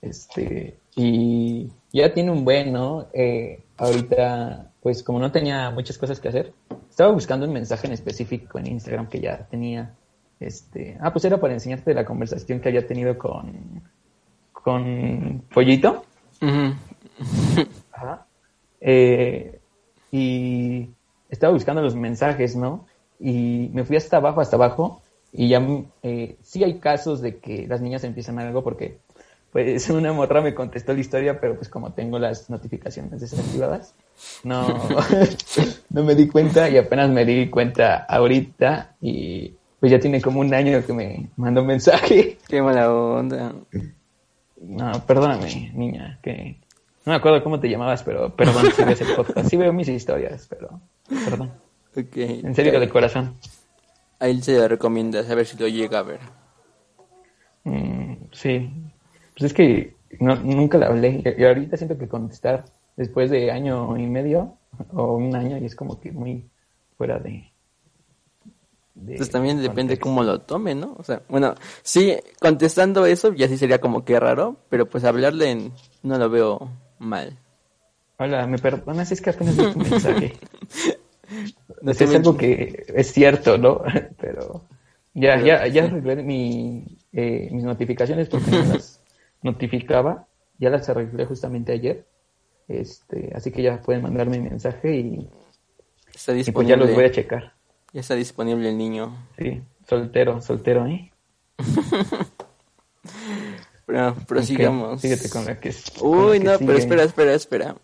Este, 0.00 0.78
y 0.96 1.70
ya 1.92 2.12
tiene 2.12 2.30
un 2.30 2.44
buen, 2.44 2.72
¿no? 2.72 3.06
Eh, 3.12 3.62
ahorita, 3.76 4.72
pues 4.82 5.02
como 5.02 5.20
no 5.20 5.30
tenía 5.30 5.70
muchas 5.70 5.98
cosas 5.98 6.18
que 6.18 6.28
hacer, 6.28 6.52
estaba 6.88 7.12
buscando 7.12 7.46
un 7.46 7.52
mensaje 7.52 7.86
en 7.86 7.92
específico 7.92 8.58
en 8.58 8.66
Instagram 8.66 9.08
que 9.08 9.20
ya 9.20 9.46
tenía. 9.46 9.94
Este, 10.40 10.96
ah, 11.00 11.12
pues 11.12 11.24
era 11.26 11.38
para 11.38 11.52
enseñarte 11.52 11.94
la 11.94 12.06
conversación 12.06 12.60
que 12.60 12.70
había 12.70 12.86
tenido 12.86 13.16
con, 13.18 13.82
con 14.52 15.44
Pollito. 15.52 16.04
Ajá. 17.92 18.26
Eh, 18.80 19.60
y 20.10 20.88
estaba 21.28 21.52
buscando 21.52 21.82
los 21.82 21.94
mensajes, 21.94 22.56
¿no? 22.56 22.86
Y 23.20 23.70
me 23.74 23.84
fui 23.84 23.96
hasta 23.96 24.16
abajo, 24.16 24.40
hasta 24.40 24.56
abajo, 24.56 25.02
y 25.32 25.48
ya 25.48 25.66
eh, 26.02 26.36
sí 26.42 26.64
hay 26.64 26.78
casos 26.78 27.20
de 27.20 27.38
que 27.38 27.66
las 27.66 27.82
niñas 27.82 28.04
empiezan 28.04 28.38
algo 28.38 28.62
porque 28.64 28.98
pues 29.52 29.88
una 29.90 30.12
morra 30.12 30.40
me 30.40 30.54
contestó 30.54 30.92
la 30.92 31.00
historia, 31.00 31.40
pero 31.40 31.56
pues 31.56 31.68
como 31.68 31.92
tengo 31.92 32.18
las 32.18 32.50
notificaciones 32.50 33.20
desactivadas, 33.20 33.94
no, 34.44 34.88
no 35.90 36.04
me 36.04 36.14
di 36.14 36.28
cuenta 36.28 36.68
y 36.68 36.76
apenas 36.76 37.10
me 37.10 37.24
di 37.24 37.48
cuenta 37.48 38.04
ahorita 38.08 38.96
y 39.00 39.54
pues 39.80 39.92
ya 39.92 40.00
tiene 40.00 40.20
como 40.20 40.40
un 40.40 40.52
año 40.52 40.84
que 40.84 40.92
me 40.92 41.30
mandó 41.36 41.60
un 41.60 41.68
mensaje. 41.68 42.38
Qué 42.48 42.62
mala 42.62 42.92
onda. 42.92 43.54
No, 44.60 45.06
perdóname, 45.06 45.72
niña, 45.74 46.18
que 46.22 46.58
no 47.04 47.12
me 47.12 47.16
acuerdo 47.16 47.42
cómo 47.42 47.60
te 47.60 47.68
llamabas, 47.68 48.02
pero 48.02 48.34
perdón 48.34 48.66
si 48.74 48.82
ves 48.84 49.00
el 49.00 49.14
podcast. 49.14 49.48
Sí 49.48 49.56
veo 49.56 49.72
mis 49.72 49.88
historias, 49.88 50.46
pero 50.48 50.80
perdón. 51.08 51.52
Okay. 51.96 52.40
En 52.42 52.54
serio, 52.54 52.78
de 52.78 52.88
corazón. 52.88 53.36
A 54.18 54.28
él 54.28 54.42
se 54.42 54.52
le 54.52 54.66
recomienda, 54.66 55.20
a 55.20 55.34
ver 55.34 55.46
si 55.46 55.56
lo 55.56 55.68
llega 55.68 56.00
a 56.00 56.02
ver. 56.02 56.20
Mm, 57.64 58.14
sí, 58.32 58.70
pues 59.36 59.52
es 59.52 59.54
que 59.54 59.94
nunca 60.18 60.78
le 60.78 60.86
hablé. 60.86 61.22
Y 61.36 61.44
ahorita 61.44 61.76
siento 61.76 61.98
que 61.98 62.08
contestar 62.08 62.64
después 62.96 63.30
de 63.30 63.50
año 63.50 63.96
y 63.98 64.06
medio 64.06 64.56
o 64.94 65.16
un 65.16 65.36
año 65.36 65.58
y 65.58 65.66
es 65.66 65.76
como 65.76 66.00
que 66.00 66.10
muy 66.10 66.48
fuera 66.96 67.18
de... 67.18 67.52
pues 68.94 69.30
también 69.30 69.60
depende 69.60 69.98
cómo 69.98 70.22
lo 70.22 70.40
tome, 70.40 70.74
¿no? 70.74 70.94
O 70.98 71.02
sea, 71.02 71.20
bueno, 71.28 71.54
sí, 71.82 72.16
contestando 72.40 73.04
eso 73.04 73.34
ya 73.34 73.46
sí 73.48 73.58
sería 73.58 73.78
como 73.78 74.06
que 74.06 74.18
raro, 74.18 74.56
pero 74.70 74.88
pues 74.88 75.04
hablarle 75.04 75.70
no 76.02 76.18
lo 76.18 76.30
veo 76.30 76.70
mal. 76.98 77.38
Hola, 78.18 78.46
¿me 78.46 78.56
perdonas? 78.56 79.12
Es 79.12 79.20
que 79.20 79.30
apenas 79.30 79.58
vi 79.58 79.70
tu 79.70 79.78
mensaje. 79.78 80.32
no 81.82 81.92
sé, 81.92 82.04
es 82.04 82.14
algo 82.14 82.38
que 82.38 82.86
es 82.88 83.12
cierto, 83.12 83.58
¿no? 83.58 83.82
pero 84.18 84.64
ya, 85.12 85.38
ya, 85.42 85.66
ya 85.66 85.84
arreglé 85.84 86.22
mi, 86.22 86.98
eh, 87.12 87.50
mis 87.52 87.64
notificaciones 87.64 88.30
porque 88.30 88.50
no 88.50 88.64
las 88.72 89.02
notificaba, 89.42 90.26
ya 90.58 90.70
las 90.70 90.88
arreglé 90.88 91.26
justamente 91.26 91.72
ayer, 91.72 92.06
este, 92.68 93.32
así 93.34 93.50
que 93.50 93.62
ya 93.62 93.80
pueden 93.80 94.02
mandarme 94.02 94.40
mensaje 94.40 94.96
y, 94.96 95.28
está 96.14 96.32
disponible. 96.32 96.52
pues 96.52 96.68
ya 96.68 96.76
los 96.76 96.94
voy 96.94 97.04
a 97.04 97.10
checar. 97.10 97.52
Ya 97.92 98.00
está 98.00 98.14
disponible 98.14 98.68
el 98.68 98.76
niño. 98.76 99.14
Sí, 99.38 99.62
soltero, 99.88 100.40
soltero, 100.40 100.86
¿eh? 100.86 101.12
pero 103.86 104.14
prosigamos. 104.26 105.00
síguete 105.00 105.30
con 105.30 105.44
la 105.44 105.60
que 105.60 105.72
Uy, 106.00 106.40
no, 106.40 106.58
pero 106.58 106.74
espera, 106.74 107.04
espera, 107.04 107.34
espera. 107.34 107.76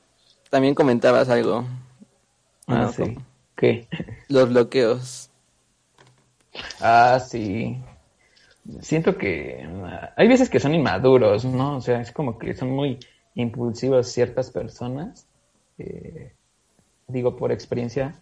También 0.50 0.74
comentabas 0.74 1.28
algo. 1.28 1.64
Ah, 2.66 2.90
sí. 2.94 3.16
¿Qué? 3.56 3.86
Los 4.28 4.48
bloqueos. 4.48 5.30
Ah, 6.80 7.20
sí 7.20 7.80
siento 8.80 9.16
que 9.16 9.66
hay 10.16 10.28
veces 10.28 10.48
que 10.48 10.60
son 10.60 10.74
inmaduros, 10.74 11.44
¿no? 11.44 11.76
O 11.76 11.80
sea, 11.80 12.00
es 12.00 12.12
como 12.12 12.38
que 12.38 12.54
son 12.54 12.70
muy 12.70 12.98
impulsivos 13.34 14.08
ciertas 14.08 14.50
personas. 14.50 15.26
Eh, 15.78 16.32
digo, 17.08 17.36
por 17.36 17.52
experiencia 17.52 18.14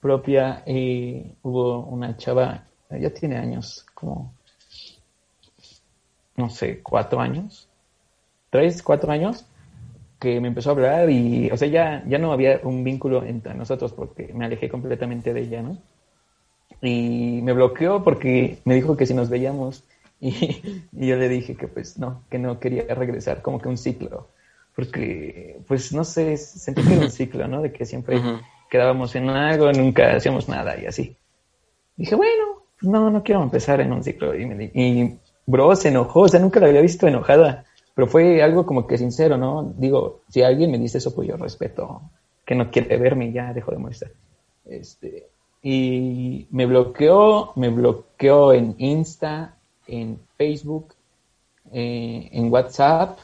propia, 0.00 0.62
y 0.66 1.32
hubo 1.42 1.80
una 1.80 2.16
chava, 2.16 2.64
ya 2.90 3.10
tiene 3.10 3.36
años, 3.36 3.86
como, 3.94 4.32
no 6.36 6.50
sé, 6.50 6.80
cuatro 6.82 7.20
años, 7.20 7.68
tres, 8.50 8.82
cuatro 8.82 9.10
años, 9.10 9.46
que 10.20 10.40
me 10.40 10.48
empezó 10.48 10.70
a 10.70 10.72
hablar 10.72 11.10
y, 11.10 11.50
o 11.50 11.56
sea, 11.56 11.68
ya, 11.68 12.04
ya 12.06 12.18
no 12.18 12.32
había 12.32 12.60
un 12.62 12.84
vínculo 12.84 13.24
entre 13.24 13.54
nosotros 13.54 13.92
porque 13.92 14.32
me 14.32 14.46
alejé 14.46 14.68
completamente 14.68 15.32
de 15.32 15.40
ella, 15.40 15.62
¿no? 15.62 15.78
Y 16.82 17.40
me 17.42 17.52
bloqueó 17.52 18.04
porque 18.04 18.58
me 18.64 18.74
dijo 18.74 18.96
que 18.96 19.06
si 19.06 19.14
nos 19.14 19.28
veíamos 19.28 19.84
y, 20.20 20.80
yo 20.92 21.16
le 21.16 21.28
dije 21.28 21.56
que 21.56 21.68
pues 21.68 21.98
no, 21.98 22.22
que 22.30 22.38
no 22.38 22.58
quería 22.58 22.94
regresar, 22.94 23.42
como 23.42 23.60
que 23.60 23.68
un 23.68 23.78
ciclo. 23.78 24.28
porque, 24.74 25.58
pues 25.66 25.92
no 25.92 26.04
sé, 26.04 26.36
sentí 26.36 26.82
que 26.82 26.94
era 26.94 27.04
un 27.04 27.10
ciclo, 27.10 27.48
¿no? 27.48 27.62
De 27.62 27.72
que 27.72 27.86
siempre 27.86 28.20
quedábamos 28.70 29.14
en 29.14 29.28
algo, 29.30 29.72
nunca 29.72 30.16
hacíamos 30.16 30.48
nada 30.48 30.78
y 30.78 30.86
así. 30.86 31.16
Dije, 31.96 32.14
bueno, 32.14 32.62
pues 32.78 32.90
no, 32.90 33.10
no 33.10 33.22
quiero 33.22 33.42
empezar 33.42 33.80
en 33.80 33.92
un 33.92 34.02
ciclo. 34.04 34.34
Y, 34.34 34.44
me, 34.44 34.64
y 34.74 35.18
bro, 35.46 35.74
se 35.76 35.88
enojó, 35.88 36.20
o 36.20 36.28
sea, 36.28 36.40
nunca 36.40 36.60
la 36.60 36.66
había 36.66 36.82
visto 36.82 37.06
enojada, 37.06 37.64
pero 37.94 38.06
fue 38.06 38.42
algo 38.42 38.66
como 38.66 38.86
que 38.86 38.98
sincero, 38.98 39.38
¿no? 39.38 39.74
Digo, 39.78 40.20
si 40.28 40.42
alguien 40.42 40.70
me 40.70 40.78
dice 40.78 40.98
eso, 40.98 41.14
pues 41.14 41.28
yo 41.28 41.36
respeto 41.36 42.02
que 42.44 42.54
no 42.54 42.70
quiere 42.70 42.96
verme, 42.98 43.32
ya 43.32 43.54
dejo 43.54 43.72
de 43.72 43.78
molestar. 43.78 44.10
Este, 44.66 45.28
y 45.68 46.46
me 46.52 46.64
bloqueó, 46.64 47.50
me 47.56 47.70
bloqueó 47.70 48.52
en 48.52 48.76
Insta, 48.78 49.56
en 49.88 50.20
Facebook, 50.38 50.94
eh, 51.72 52.28
en 52.30 52.52
WhatsApp, 52.52 53.18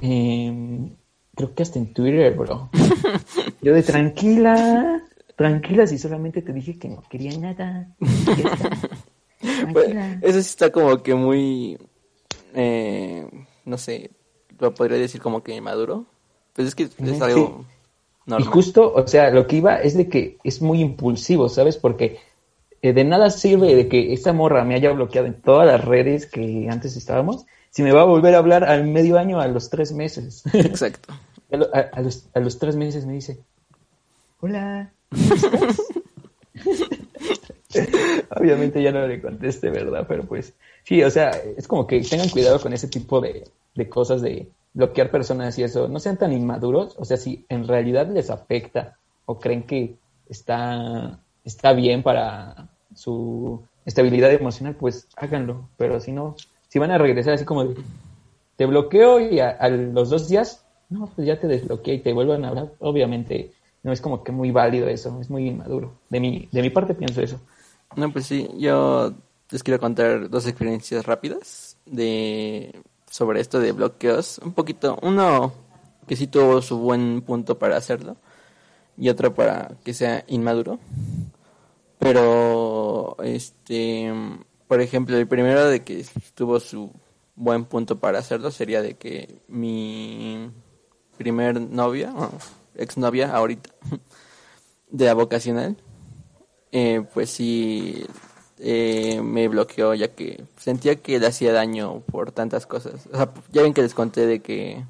creo 0.00 1.54
que 1.54 1.62
hasta 1.62 1.78
en 1.78 1.92
Twitter, 1.94 2.34
bro. 2.34 2.68
Yo 3.62 3.74
de 3.74 3.84
tranquila, 3.84 5.04
tranquila, 5.36 5.86
si 5.86 5.98
solamente 5.98 6.42
te 6.42 6.52
dije 6.52 6.80
que 6.80 6.88
no 6.88 7.04
quería 7.08 7.38
nada. 7.38 7.94
Pues, 9.72 9.94
eso 10.22 10.42
sí 10.42 10.48
está 10.48 10.72
como 10.72 11.02
que 11.02 11.14
muy, 11.14 11.78
eh, 12.54 13.28
no 13.64 13.78
sé, 13.78 14.10
lo 14.58 14.74
podría 14.74 14.98
decir 14.98 15.20
como 15.20 15.42
que 15.42 15.60
maduro. 15.60 16.06
Pues 16.54 16.68
es 16.68 16.74
que 16.74 16.84
es 16.84 17.22
algo 17.22 17.64
normal. 18.26 18.48
Y 18.48 18.52
justo, 18.52 18.92
o 18.92 19.06
sea, 19.06 19.30
lo 19.30 19.46
que 19.46 19.56
iba 19.56 19.76
es 19.76 19.96
de 19.96 20.08
que 20.08 20.38
es 20.44 20.60
muy 20.60 20.80
impulsivo, 20.80 21.48
¿sabes? 21.48 21.76
Porque 21.76 22.18
eh, 22.82 22.92
de 22.92 23.04
nada 23.04 23.30
sirve 23.30 23.74
de 23.74 23.88
que 23.88 24.12
esta 24.12 24.32
morra 24.32 24.64
me 24.64 24.74
haya 24.74 24.92
bloqueado 24.92 25.26
en 25.26 25.40
todas 25.40 25.66
las 25.66 25.84
redes 25.84 26.26
que 26.26 26.68
antes 26.70 26.96
estábamos 26.96 27.46
si 27.76 27.82
me 27.82 27.92
va 27.92 28.00
a 28.00 28.04
volver 28.04 28.34
a 28.34 28.38
hablar 28.38 28.64
al 28.64 28.86
medio 28.86 29.18
año 29.18 29.38
a 29.38 29.48
los 29.48 29.68
tres 29.68 29.92
meses. 29.92 30.42
Exacto. 30.54 31.12
a, 31.92 32.00
los, 32.00 32.26
a 32.32 32.40
los 32.40 32.58
tres 32.58 32.74
meses 32.74 33.04
me 33.04 33.12
dice, 33.12 33.38
hola. 34.40 34.90
Obviamente 38.30 38.82
ya 38.82 38.92
no 38.92 39.06
le 39.06 39.20
conteste, 39.20 39.68
¿verdad? 39.68 40.06
Pero 40.08 40.24
pues 40.24 40.54
sí, 40.84 41.02
o 41.02 41.10
sea, 41.10 41.30
es 41.30 41.68
como 41.68 41.86
que 41.86 42.00
tengan 42.00 42.30
cuidado 42.30 42.58
con 42.62 42.72
ese 42.72 42.88
tipo 42.88 43.20
de, 43.20 43.44
de 43.74 43.88
cosas 43.90 44.22
de 44.22 44.48
bloquear 44.76 45.10
personas 45.10 45.58
y 45.58 45.62
eso. 45.62 45.88
No 45.88 45.98
sean 45.98 46.18
tan 46.18 46.32
inmaduros, 46.32 46.94
o 46.98 47.04
sea, 47.04 47.16
si 47.16 47.46
en 47.48 47.66
realidad 47.66 48.08
les 48.08 48.28
afecta 48.28 48.98
o 49.24 49.38
creen 49.38 49.62
que 49.62 49.96
está, 50.28 51.18
está 51.44 51.72
bien 51.72 52.02
para 52.02 52.68
su 52.94 53.62
estabilidad 53.86 54.30
emocional, 54.32 54.76
pues 54.76 55.08
háganlo. 55.16 55.70
Pero 55.78 55.98
si 55.98 56.12
no, 56.12 56.36
si 56.68 56.78
van 56.78 56.90
a 56.90 56.98
regresar 56.98 57.32
así 57.32 57.46
como 57.46 57.64
de, 57.64 57.74
te 58.56 58.66
bloqueo 58.66 59.18
y 59.18 59.40
a, 59.40 59.66
los 59.68 60.10
dos 60.10 60.28
días, 60.28 60.62
no, 60.90 61.06
pues 61.06 61.26
ya 61.26 61.40
te 61.40 61.48
desbloqueé 61.48 61.94
y 61.94 62.00
te 62.00 62.12
vuelven 62.12 62.44
a 62.44 62.48
hablar, 62.48 62.72
obviamente 62.78 63.52
no 63.82 63.92
es 63.92 64.02
como 64.02 64.22
que 64.22 64.30
muy 64.30 64.50
válido 64.50 64.88
eso, 64.88 65.18
es 65.22 65.30
muy 65.30 65.48
inmaduro. 65.48 65.94
De 66.10 66.20
mi, 66.20 66.50
de 66.52 66.60
mi 66.60 66.68
parte 66.68 66.92
pienso 66.92 67.22
eso. 67.22 67.40
No, 67.96 68.12
pues 68.12 68.26
sí, 68.26 68.46
yo 68.58 69.14
les 69.50 69.62
quiero 69.62 69.80
contar 69.80 70.28
dos 70.28 70.46
experiencias 70.46 71.06
rápidas 71.06 71.78
de 71.86 72.74
sobre 73.16 73.40
esto 73.40 73.60
de 73.60 73.72
bloqueos. 73.72 74.38
Un 74.44 74.52
poquito, 74.52 74.98
uno 75.00 75.54
que 76.06 76.16
sí 76.16 76.26
tuvo 76.26 76.60
su 76.60 76.76
buen 76.76 77.22
punto 77.22 77.58
para 77.58 77.78
hacerlo 77.78 78.18
y 78.98 79.08
otro 79.08 79.34
para 79.34 79.78
que 79.84 79.94
sea 79.94 80.22
inmaduro. 80.28 80.78
Pero, 81.98 83.16
este, 83.24 84.12
por 84.68 84.82
ejemplo, 84.82 85.16
el 85.16 85.26
primero 85.26 85.66
de 85.66 85.82
que 85.82 86.04
tuvo 86.34 86.60
su 86.60 86.92
buen 87.36 87.64
punto 87.64 87.98
para 87.98 88.18
hacerlo 88.18 88.50
sería 88.50 88.82
de 88.82 88.94
que 88.98 89.40
mi 89.48 90.50
primer 91.16 91.58
novia, 91.58 92.12
ex 92.74 92.98
novia 92.98 93.34
ahorita, 93.34 93.70
de 94.90 95.06
la 95.06 95.14
vocacional, 95.14 95.78
eh, 96.70 97.02
pues 97.14 97.30
sí 97.30 98.04
eh, 98.58 99.20
me 99.22 99.48
bloqueó 99.48 99.94
ya 99.94 100.08
que 100.08 100.44
sentía 100.56 100.96
que 100.96 101.18
le 101.18 101.26
hacía 101.26 101.52
daño 101.52 102.00
por 102.00 102.32
tantas 102.32 102.66
cosas. 102.66 103.06
O 103.12 103.16
sea, 103.16 103.32
ya 103.52 103.62
ven 103.62 103.74
que 103.74 103.82
les 103.82 103.94
conté 103.94 104.26
de 104.26 104.40
que 104.40 104.84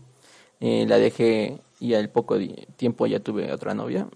eh, 0.61 0.87
la 0.87 0.99
dejé 0.99 1.59
y 1.81 1.95
al 1.95 2.09
poco 2.11 2.37
tiempo 2.77 3.07
ya 3.07 3.21
tuve 3.21 3.53
otra 3.53 3.75
novia. 3.75 4.09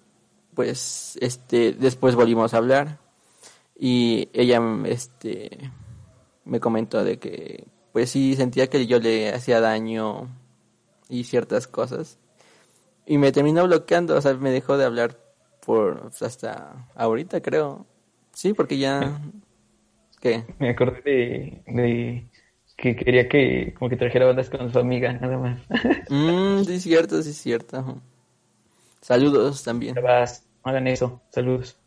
Pues 0.54 1.18
este 1.20 1.72
después 1.72 2.14
volvimos 2.14 2.54
a 2.54 2.58
hablar 2.58 2.98
y 3.78 4.28
ella 4.32 4.60
este 4.86 5.70
me 6.44 6.60
comentó 6.60 7.02
de 7.04 7.18
que 7.18 7.64
pues 7.92 8.10
sí 8.10 8.36
sentía 8.36 8.68
que 8.68 8.86
yo 8.86 8.98
le 8.98 9.30
hacía 9.32 9.60
daño 9.60 10.28
y 11.08 11.24
ciertas 11.24 11.66
cosas 11.66 12.18
y 13.06 13.18
me 13.18 13.32
terminó 13.32 13.64
bloqueando 13.64 14.16
o 14.16 14.20
sea 14.20 14.34
me 14.34 14.50
dejó 14.50 14.76
de 14.76 14.84
hablar 14.84 15.18
por 15.64 16.02
pues, 16.02 16.22
hasta 16.22 16.88
ahorita 16.94 17.40
creo 17.40 17.86
sí 18.40 18.54
porque 18.54 18.78
ya 18.78 19.20
qué 20.20 20.44
me 20.58 20.70
acordé 20.70 21.62
de, 21.66 22.26
que 22.76 22.96
quería 22.96 23.28
que 23.28 23.74
como 23.78 23.88
que 23.88 23.96
trajera 23.96 24.26
bandas 24.26 24.50
con 24.50 24.72
su 24.72 24.78
amiga 24.78 25.12
nada 25.12 25.38
más 25.38 25.60
mm, 26.08 26.64
sí 26.64 26.74
es 26.74 26.82
cierto 26.82 27.22
sí 27.22 27.30
es 27.30 27.36
cierto 27.36 28.00
saludos 29.00 29.62
también 29.62 29.94
vas 30.02 30.46
hagan 30.62 30.86
eso 30.86 31.22
saludos 31.30 31.80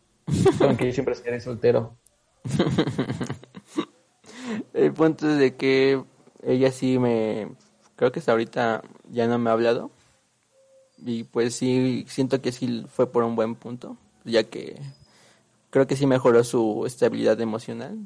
aunque 0.61 0.87
yo 0.87 0.93
siempre 0.93 1.15
seré 1.15 1.39
soltero. 1.39 1.97
El 4.73 4.93
punto 4.93 5.29
es 5.29 5.37
de 5.37 5.55
que 5.55 6.03
ella 6.43 6.71
sí 6.71 6.99
me... 6.99 7.55
Creo 7.95 8.11
que 8.11 8.19
hasta 8.19 8.31
ahorita 8.31 8.81
ya 9.09 9.27
no 9.27 9.37
me 9.37 9.49
ha 9.49 9.53
hablado. 9.53 9.91
Y 10.97 11.23
pues 11.25 11.55
sí, 11.55 12.05
siento 12.07 12.41
que 12.41 12.51
sí 12.51 12.85
fue 12.89 13.11
por 13.11 13.23
un 13.23 13.35
buen 13.35 13.55
punto. 13.55 13.97
Ya 14.25 14.43
que 14.43 14.79
creo 15.73 15.87
que 15.87 15.95
sí 15.95 16.05
mejoró 16.05 16.43
su 16.43 16.85
estabilidad 16.85 17.41
emocional. 17.41 17.97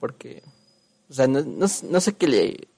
Porque... 0.00 0.42
O 1.08 1.12
sea, 1.12 1.28
no, 1.28 1.40
no, 1.40 1.66
no 1.66 2.00
sé 2.00 2.16
qué 2.16 2.26
le, 2.26 2.68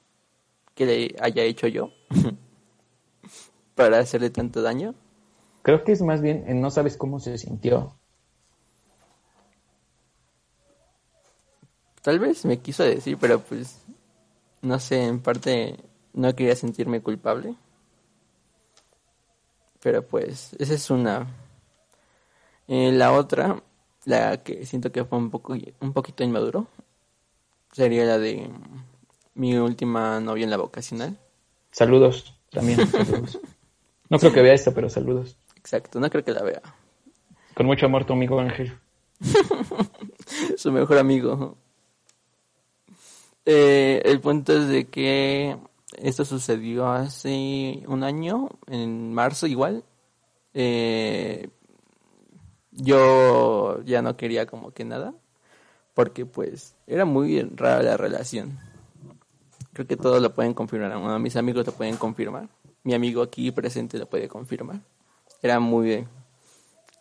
qué 0.75 0.85
le 0.85 1.17
haya 1.19 1.45
hecho 1.45 1.67
yo 1.67 1.91
para 3.75 3.99
hacerle 3.99 4.29
tanto 4.29 4.61
daño. 4.61 4.95
Creo 5.63 5.83
que 5.83 5.93
es 5.93 6.03
más 6.03 6.21
bien 6.21 6.45
en 6.47 6.61
no 6.61 6.71
sabes 6.71 6.99
cómo 6.99 7.21
se 7.21 7.39
sintió. 7.39 7.97
Tal 12.03 12.19
vez 12.19 12.45
me 12.45 12.59
quiso 12.59 12.85
decir, 12.85 13.17
pero 13.19 13.41
pues 13.41 13.81
no 14.61 14.79
sé, 14.79 15.07
en 15.07 15.21
parte 15.21 15.77
no 16.13 16.37
quería 16.37 16.55
sentirme 16.55 17.01
culpable. 17.01 17.57
Pero 19.81 20.07
pues 20.07 20.55
esa 20.59 20.75
es 20.75 20.91
una. 20.91 21.27
Eh, 22.69 22.93
la 22.93 23.13
otra, 23.13 23.63
la 24.11 24.43
que 24.43 24.67
siento 24.67 24.93
que 24.93 25.05
fue 25.05 25.19
un 25.19 25.31
poco 25.31 25.57
un 25.81 25.93
poquito 25.93 26.25
inmaduro, 26.25 26.67
sería 27.73 28.05
la 28.05 28.19
de 28.19 28.51
mi 29.35 29.57
última 29.57 30.21
novia 30.21 30.45
en 30.45 30.51
la 30.51 30.57
vocacional. 30.57 31.17
Saludos, 31.71 32.35
también 32.51 32.87
saludos. 32.91 33.41
No 34.09 34.19
creo 34.19 34.33
que 34.33 34.43
vea 34.43 34.55
esto, 34.55 34.75
pero 34.75 34.91
saludos. 34.91 35.37
Exacto, 35.57 36.01
no 36.01 36.11
creo 36.11 36.25
que 36.25 36.33
la 36.33 36.43
vea. 36.43 36.63
Con 37.55 37.67
mucho 37.67 37.87
amor 37.87 38.05
tu 38.05 38.13
amigo 38.13 38.41
Ángel. 38.41 38.77
Su 40.57 40.73
mejor 40.73 40.99
amigo. 40.99 41.57
Eh, 43.47 44.03
el 44.05 44.21
punto 44.21 44.53
es 44.53 44.69
de 44.69 44.87
que 44.89 45.57
esto 45.97 46.25
sucedió 46.25 46.89
hace 46.91 47.85
un 47.87 48.03
año, 48.03 48.49
en 48.67 49.13
marzo 49.15 49.47
igual. 49.47 49.85
Eh, 50.55 51.49
yo 52.83 53.83
ya 53.85 54.03
no 54.03 54.17
quería 54.17 54.47
como 54.47 54.73
que 54.73 54.85
nada, 54.85 55.15
porque 55.95 56.27
pues 56.27 56.75
era 56.87 57.05
muy 57.05 57.41
rara 57.43 57.83
la 57.83 57.97
relación. 57.97 58.59
Creo 59.73 59.87
que 59.87 59.97
todos 59.97 60.21
lo 60.21 60.35
pueden 60.35 60.55
confirmar, 60.55 60.99
bueno, 60.99 61.19
mis 61.19 61.37
amigos 61.37 61.67
lo 61.67 61.73
pueden 61.73 61.97
confirmar. 61.97 62.49
Mi 62.83 62.95
amigo 62.95 63.23
aquí 63.23 63.51
presente 63.51 63.99
lo 63.99 64.09
puede 64.09 64.29
confirmar. 64.29 64.81
Era 65.43 65.61
muy... 65.61 66.07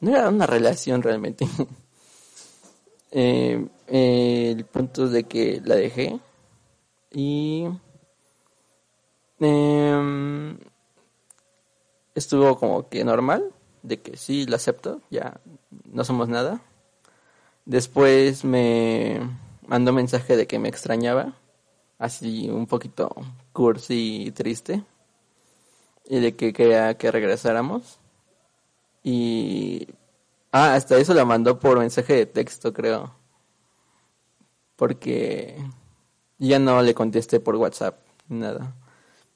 No 0.02 0.16
era 0.16 0.30
una 0.30 0.46
relación 0.46 1.02
realmente. 1.02 1.48
Eh, 3.12 3.68
el 3.88 4.66
punto 4.66 5.06
es 5.06 5.12
de 5.12 5.24
que 5.24 5.60
la 5.66 5.74
dejé 5.74 6.20
y 7.12 7.66
em, 9.40 10.60
estuvo 12.14 12.56
como 12.60 12.88
que 12.88 13.04
normal, 13.04 13.52
de 13.84 14.00
que 14.02 14.18
sí, 14.18 14.46
lo 14.46 14.56
acepto, 14.56 15.02
ya 15.10 15.40
no 15.86 16.04
somos 16.04 16.30
nada. 16.30 16.62
Después 17.66 18.44
me 18.46 19.20
mandó 19.68 19.94
mensaje 19.94 20.36
de 20.36 20.48
que 20.48 20.60
me 20.60 20.70
extrañaba, 20.70 21.36
así 22.00 22.50
un 22.50 22.66
poquito 22.68 23.16
cursi 23.54 24.24
y 24.28 24.32
triste, 24.32 24.84
y 26.06 26.20
de 26.20 26.36
que 26.36 26.54
quería 26.54 26.98
que 26.98 27.12
regresáramos. 27.12 28.00
Y... 29.04 29.88
Ah, 30.52 30.74
hasta 30.74 30.98
eso 30.98 31.14
la 31.14 31.26
mandó 31.26 31.60
por 31.60 31.78
mensaje 31.78 32.14
de 32.14 32.26
texto, 32.26 32.74
creo. 32.74 33.14
Porque 34.76 35.58
ya 36.40 36.58
no 36.60 36.82
le 36.82 36.96
contesté 36.96 37.40
por 37.40 37.56
WhatsApp, 37.56 38.00
nada. 38.28 38.76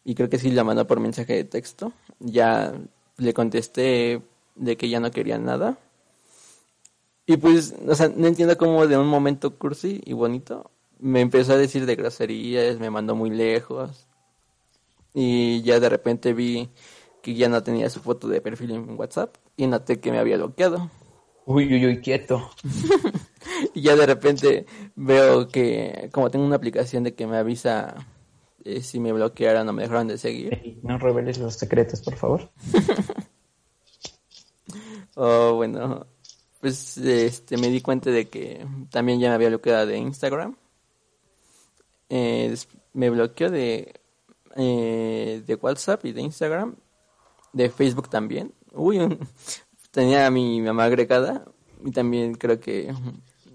y 0.04 0.16
creo 0.16 0.30
que 0.30 0.40
sí 0.40 0.52
la 0.52 0.64
mandó 0.64 0.88
por 0.88 1.00
mensaje 1.00 1.34
de 1.34 1.44
texto. 1.44 1.94
Ya 2.20 2.74
le 3.18 3.34
contesté 3.34 4.22
de 4.56 4.78
que 4.78 4.90
ya 4.90 5.00
no 5.00 5.12
quería 5.12 5.38
nada. 5.38 5.78
Y 7.26 7.38
pues, 7.38 7.74
o 7.88 7.96
sea, 7.96 8.10
no 8.10 8.28
entiendo 8.28 8.58
cómo 8.58 8.86
de 8.88 8.98
un 8.98 9.08
momento 9.08 9.58
cursi 9.58 10.02
y 10.06 10.14
bonito 10.14 10.72
me 11.00 11.22
empezó 11.22 11.54
a 11.54 11.58
decir 11.58 11.86
de 11.86 11.96
groserías, 11.96 12.80
me 12.80 12.90
mandó 12.90 13.16
muy 13.16 13.30
lejos. 13.30 14.08
Y 15.14 15.62
ya 15.62 15.80
de 15.80 15.90
repente 15.90 16.34
vi 16.34 16.70
que 17.22 17.36
ya 17.36 17.50
no 17.50 17.62
tenía 17.62 17.90
su 17.90 18.00
foto 18.00 18.28
de 18.28 18.42
perfil 18.42 18.72
en 18.72 19.00
WhatsApp 19.00 19.36
y 19.58 19.68
noté 19.68 20.00
que 20.00 20.12
me 20.12 20.20
había 20.20 20.38
bloqueado. 20.38 20.90
Uy, 21.46 21.74
uy, 21.74 21.86
uy, 21.86 22.02
quieto. 22.02 22.50
y 23.74 23.82
ya 23.82 23.96
de 23.96 24.06
repente 24.06 24.66
veo 24.96 25.50
que, 25.50 26.10
como 26.14 26.32
tengo 26.32 26.46
una 26.46 26.56
aplicación 26.56 27.04
de 27.04 27.16
que 27.16 27.28
me 27.28 27.38
avisa 27.38 27.96
eh, 28.64 28.82
si 28.82 29.00
me 29.00 29.12
bloquearon 29.12 29.68
o 29.68 29.74
me 29.74 29.84
dejaron 29.84 30.08
de 30.08 30.18
seguir. 30.18 30.80
no 30.84 30.98
reveles 30.98 31.38
los 31.38 31.56
secretos, 31.56 32.02
por 32.02 32.16
favor. 32.16 32.50
oh, 35.16 35.54
bueno, 35.56 36.06
pues 36.60 36.98
este 36.98 37.58
me 37.58 37.70
di 37.70 37.82
cuenta 37.82 38.10
de 38.10 38.30
que 38.30 38.66
también 38.90 39.20
ya 39.20 39.30
me 39.30 39.36
había 39.36 39.50
bloqueado 39.50 39.86
de 39.86 39.98
Instagram. 39.98 40.56
Eh, 42.10 42.56
me 42.94 43.10
bloqueó 43.10 43.50
de, 43.50 44.00
eh, 44.56 45.44
de 45.46 45.56
WhatsApp 45.56 46.06
y 46.06 46.12
de 46.12 46.22
Instagram. 46.22 46.76
De 47.52 47.70
Facebook 47.70 48.10
también. 48.10 48.54
Uy, 48.72 49.00
tenía 49.92 50.26
a 50.26 50.32
mi 50.32 50.62
mamá 50.62 50.86
agregada 50.86 51.46
y 51.84 51.92
también 51.92 52.36
creo 52.36 52.60
que 52.60 52.94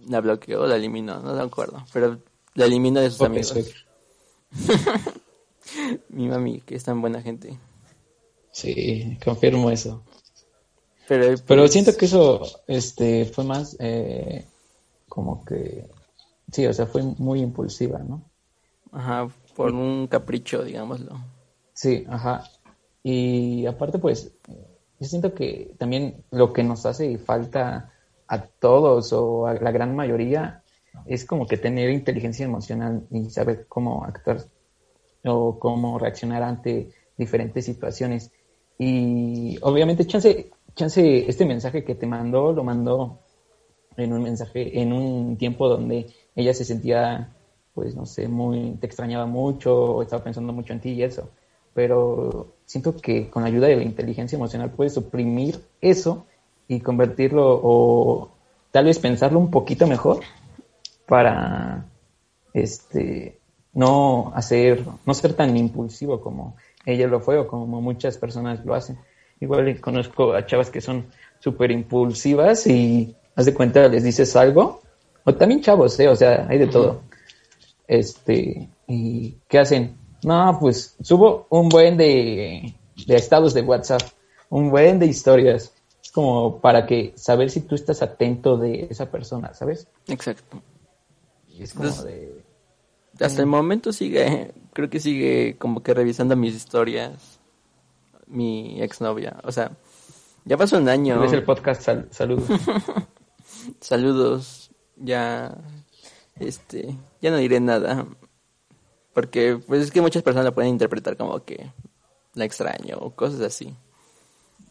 la 0.07 0.21
bloqueó, 0.21 0.67
la 0.67 0.77
eliminó, 0.77 1.21
no 1.21 1.35
me 1.35 1.43
acuerdo. 1.43 1.85
Pero 1.93 2.21
la 2.55 2.67
eliminó 2.67 3.01
de 3.01 3.11
sus 3.11 3.23
amigos. 3.23 3.55
Mi 6.09 6.29
mami, 6.29 6.61
que 6.61 6.75
es 6.75 6.85
tan 6.85 7.01
buena 7.01 7.23
gente. 7.23 7.59
Sí, 8.53 9.19
confirmo 9.23 9.71
eso. 9.71 10.03
Pero, 11.09 11.35
Pero 11.47 11.63
pues, 11.63 11.73
siento 11.73 11.97
que 11.97 12.05
eso 12.05 12.43
este, 12.67 13.25
fue 13.25 13.45
más 13.45 13.77
eh, 13.81 14.45
como 15.09 15.45
que... 15.45 15.89
Sí, 16.53 16.67
o 16.67 16.73
sea, 16.73 16.87
fue 16.87 17.03
muy 17.03 17.41
impulsiva, 17.41 17.99
¿no? 17.99 18.23
Ajá, 18.93 19.29
por 19.57 19.73
un 19.73 20.07
capricho, 20.07 20.63
digámoslo. 20.63 21.19
Sí, 21.73 22.07
ajá. 22.09 22.45
Y 23.03 23.67
aparte, 23.67 23.99
pues, 23.99 24.33
yo 24.47 25.07
siento 25.07 25.35
que 25.35 25.75
también 25.79 26.25
lo 26.31 26.53
que 26.53 26.63
nos 26.63 26.85
hace 26.87 27.17
falta 27.19 27.93
a 28.27 28.43
todos 28.43 29.13
o 29.13 29.47
a 29.47 29.55
la 29.55 29.71
gran 29.71 29.97
mayoría 29.97 30.63
es 31.07 31.25
como 31.25 31.47
que 31.47 31.57
tener 31.57 31.91
inteligencia 31.91 32.45
emocional 32.45 33.07
y 33.11 33.31
saber 33.31 33.67
cómo 33.69 34.05
actuar 34.05 34.45
o 35.25 35.59
cómo 35.59 35.99
reaccionar 35.99 36.43
ante 36.43 36.91
diferentes 37.17 37.65
situaciones. 37.65 38.31
Y 38.79 39.59
obviamente, 39.63 40.07
chance, 40.07 40.51
este 40.87 41.47
mensaje 41.47 41.85
que 41.85 41.95
te 41.95 42.07
mandó, 42.07 42.53
lo 42.53 42.65
mandó 42.65 43.19
en 43.97 44.13
un 44.13 44.23
mensaje, 44.23 44.81
en 44.81 44.93
un 44.93 45.37
tiempo 45.37 45.69
donde 45.69 46.07
ella 46.37 46.55
se 46.55 46.65
sentía, 46.65 47.35
pues 47.75 47.95
no 47.95 48.07
sé, 48.07 48.29
muy, 48.29 48.77
te 48.81 48.87
extrañaba 48.87 49.27
mucho, 49.27 49.75
o 49.75 50.03
estaba 50.03 50.23
pensando 50.23 50.53
mucho 50.53 50.73
en 50.73 50.81
ti 50.81 50.91
y 50.91 51.03
eso. 51.03 51.31
Pero 51.75 52.55
siento 52.65 52.97
que 52.97 53.29
con 53.29 53.43
la 53.43 53.49
ayuda 53.49 53.67
de 53.69 53.77
la 53.77 53.83
inteligencia 53.83 54.37
emocional 54.37 54.71
puedes 54.71 54.95
suprimir 54.95 55.61
eso 55.81 56.27
y 56.69 56.81
convertirlo 56.81 57.61
o 57.63 58.31
tal 58.71 58.85
vez 58.85 58.99
pensarlo 58.99 59.39
un 59.39 59.51
poquito 59.51 59.87
mejor 59.87 60.21
para 61.07 61.87
este 62.53 63.39
no 63.73 64.33
hacer, 64.35 64.85
no 65.07 65.15
ser 65.15 65.35
tan 65.35 65.57
impulsivo 65.57 66.21
como 66.21 66.57
ella 66.85 67.07
lo 67.07 67.21
fue 67.21 67.39
o 67.39 67.47
como 67.47 67.81
muchas 67.81 68.19
personas 68.19 68.65
lo 68.65 68.75
hacen. 68.75 68.99
Igual 69.41 69.81
conozco 69.81 70.33
a 70.33 70.47
chavas 70.47 70.71
que 70.71 70.81
son 70.81 71.07
súper 71.39 71.71
impulsivas 71.71 72.67
y 72.67 73.15
haz 73.37 73.47
de 73.47 73.55
cuenta 73.55 73.87
les 73.89 74.03
dices 74.03 74.35
algo, 74.37 74.83
o 75.25 75.35
también 75.35 75.61
chavos, 75.61 75.99
¿eh? 76.01 76.09
o 76.09 76.17
sea, 76.17 76.47
hay 76.49 76.59
de 76.59 76.67
todo. 76.67 77.03
Este, 77.87 78.69
¿y 78.87 79.37
qué 79.49 79.59
hacen? 79.59 79.97
No, 80.25 80.59
pues 80.61 80.97
subo 81.01 81.47
un 81.51 81.69
buen 81.69 81.97
de, 81.97 82.75
de 83.07 83.17
estados 83.17 83.55
de 83.55 83.63
WhatsApp, 83.63 84.03
un 84.51 84.71
buen 84.71 84.99
de 84.99 85.07
historias. 85.07 85.73
Como 86.13 86.59
para 86.61 86.87
que 86.87 87.13
saber 87.17 87.51
si 87.51 87.61
tú 87.61 87.75
estás 87.75 88.03
atento 88.03 88.57
de 88.57 88.89
esa 88.91 89.11
persona, 89.11 89.53
¿sabes? 89.55 89.87
Exacto. 90.09 90.61
Y 91.47 91.63
es 91.63 91.75
como 91.75 91.91
de 91.91 92.43
hasta 93.21 93.41
el 93.43 93.47
momento 93.47 93.93
sigue, 93.93 94.53
creo 94.73 94.89
que 94.89 95.01
sigue 95.01 95.57
como 95.59 95.83
que 95.83 95.95
revisando 95.95 96.37
mis 96.37 96.55
historias, 96.55 97.38
mi 98.29 98.81
exnovia. 98.83 99.39
O 99.45 99.53
sea, 99.53 99.73
ya 100.45 100.57
pasó 100.57 100.79
un 100.79 100.89
año. 100.89 101.23
Es 101.25 101.33
el 101.33 101.45
podcast, 101.45 101.89
saludos. 102.11 102.49
saludos, 103.81 104.71
ya, 104.97 105.57
este, 106.39 106.97
ya 107.21 107.31
no 107.31 107.37
diré 107.39 107.61
nada. 107.61 108.07
Porque, 109.13 109.59
pues 109.67 109.83
es 109.83 109.91
que 109.91 110.01
muchas 110.01 110.23
personas 110.23 110.45
la 110.45 110.55
pueden 110.55 110.71
interpretar 110.71 111.17
como 111.17 111.45
que 111.45 111.71
la 112.35 112.45
extraño 112.45 112.97
o 113.01 113.11
cosas 113.11 113.41
así. 113.41 113.75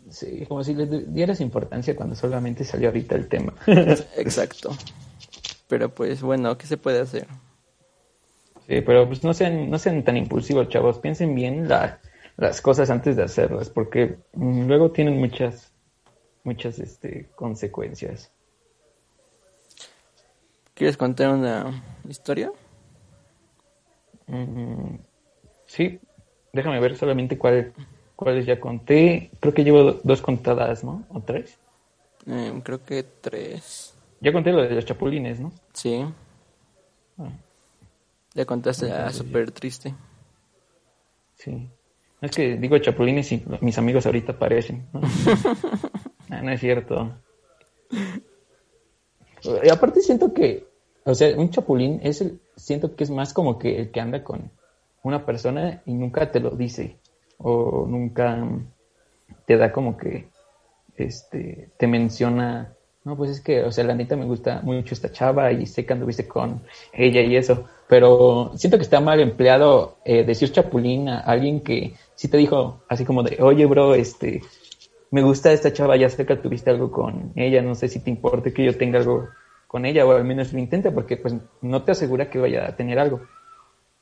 Sí, 0.10 0.46
como 0.48 0.64
si 0.64 0.74
le 0.74 0.86
dieras 0.86 1.42
importancia 1.42 1.96
cuando 1.96 2.16
solamente 2.16 2.64
salió 2.64 2.88
ahorita 2.88 3.16
el 3.16 3.28
tema. 3.28 3.54
Exacto. 3.68 4.72
Pero 5.68 5.94
pues 5.94 6.22
bueno, 6.22 6.58
¿qué 6.58 6.66
se 6.66 6.78
puede 6.78 7.02
hacer? 7.02 7.28
Sí, 8.68 8.82
pero 8.82 9.08
pues 9.08 9.24
no 9.24 9.34
sean, 9.34 9.70
no 9.70 9.78
sean 9.80 10.04
tan 10.04 10.18
impulsivos, 10.18 10.70
chavos. 10.70 11.00
Piensen 11.00 11.36
bien 11.36 11.68
las 12.38 12.62
cosas 12.62 12.90
antes 12.90 13.16
de 13.16 13.24
hacerlas, 13.24 13.70
porque 13.70 14.20
luego 14.34 14.92
tienen 14.92 15.18
muchas, 15.18 15.74
muchas 16.44 16.80
este, 16.80 17.30
consecuencias. 17.36 18.32
¿Quieres 20.76 20.96
contar 20.96 21.34
una 21.34 21.84
historia? 22.08 22.52
Mm, 24.28 24.98
sí, 25.66 26.00
déjame 26.54 26.80
ver 26.80 26.96
solamente 26.96 27.38
cuál, 27.38 27.74
cuáles 28.16 28.46
ya 28.46 28.60
conté. 28.60 29.32
Creo 29.40 29.54
que 29.56 29.64
llevo 29.64 29.94
dos 30.04 30.22
contadas, 30.22 30.84
¿no? 30.84 31.04
¿O 31.10 31.20
tres? 31.22 31.58
Eh, 32.28 32.62
creo 32.64 32.86
que 32.86 33.02
tres. 33.02 33.96
Ya 34.22 34.32
conté 34.32 34.52
lo 34.52 34.62
de 34.62 34.76
los 34.76 34.86
chapulines, 34.86 35.40
¿no? 35.40 35.52
Sí. 35.74 36.06
Ah. 37.18 37.32
Le 38.36 38.46
contaste 38.46 38.92
a 38.92 39.12
súper 39.12 39.52
triste. 39.52 39.96
Sí. 41.34 41.68
Es 42.22 42.32
que 42.32 42.58
digo 42.58 42.78
chapulines 42.80 43.32
y 43.32 43.44
mis 43.62 43.78
amigos 43.78 44.06
ahorita 44.06 44.34
aparecen. 44.34 44.88
¿no? 44.94 45.02
Ah, 46.30 46.42
no 46.42 46.52
es 46.52 46.60
cierto. 46.60 47.16
Y 49.64 49.70
aparte 49.70 50.02
siento 50.02 50.34
que, 50.34 50.68
o 51.06 51.16
sea, 51.16 51.38
un 51.38 51.50
chapulín 51.52 52.02
es 52.04 52.20
el, 52.20 52.42
siento 52.58 52.98
que 52.98 53.06
es 53.06 53.10
más 53.10 53.34
como 53.34 53.58
que 53.58 53.80
el 53.80 53.92
que 53.92 54.02
anda 54.02 54.26
con 54.26 54.52
una 55.04 55.26
persona 55.26 55.82
y 55.86 55.94
nunca 55.94 56.30
te 56.30 56.42
lo 56.42 56.50
dice 56.50 56.98
o 57.38 57.86
nunca 57.88 58.46
te 59.46 59.56
da 59.56 59.72
como 59.72 59.96
que, 59.96 60.28
este, 60.98 61.70
te 61.78 61.88
menciona, 61.88 62.74
no, 63.08 63.18
pues 63.18 63.32
es 63.32 63.42
que, 63.42 63.64
o 63.64 63.72
sea, 63.72 63.84
la 63.84 63.96
neta 63.96 64.16
me 64.16 64.26
gusta 64.26 64.62
mucho 64.64 64.94
esta 64.94 65.12
chava 65.12 65.52
y 65.52 65.66
sé 65.66 65.86
que 65.86 65.94
anduviste 65.94 66.28
con 66.28 66.62
ella 66.94 67.22
y 67.22 67.36
eso 67.36 67.66
pero 67.88 68.52
siento 68.56 68.78
que 68.78 68.84
está 68.84 69.00
mal 69.00 69.20
empleado 69.20 69.98
eh, 70.04 70.24
decir 70.26 70.52
chapulín 70.52 71.08
a 71.08 71.20
alguien 71.20 71.62
que 71.62 71.96
sí 72.16 72.28
te 72.28 72.38
dijo 72.38 72.84
así 72.90 73.06
como 73.06 73.24
de, 73.24 73.42
oye, 73.42 73.66
bro, 73.66 73.96
este, 73.96 74.42
me 75.10 75.22
gusta 75.22 75.54
esta 75.54 75.72
chava, 75.72 75.96
ya 75.96 76.10
sé 76.10 76.26
que 76.26 76.36
tuviste 76.36 76.70
algo 76.70 76.92
con 76.92 77.32
ella, 77.36 77.62
no 77.62 77.76
sé 77.76 77.88
si 77.88 78.02
te 78.02 78.10
importa 78.10 78.52
que 78.52 78.66
yo 78.66 78.78
tenga 78.78 79.00
algo 79.00 79.30
con 79.68 79.86
ella, 79.86 80.06
o 80.06 80.12
al 80.12 80.26
menos 80.26 80.52
lo 80.52 80.60
intente, 80.60 80.92
porque 80.92 81.16
pues 81.18 81.36
no 81.62 81.84
te 81.84 81.94
asegura 81.94 82.30
que 82.30 82.40
vaya 82.40 82.68
a 82.68 82.76
tener 82.76 83.00
algo. 83.00 83.22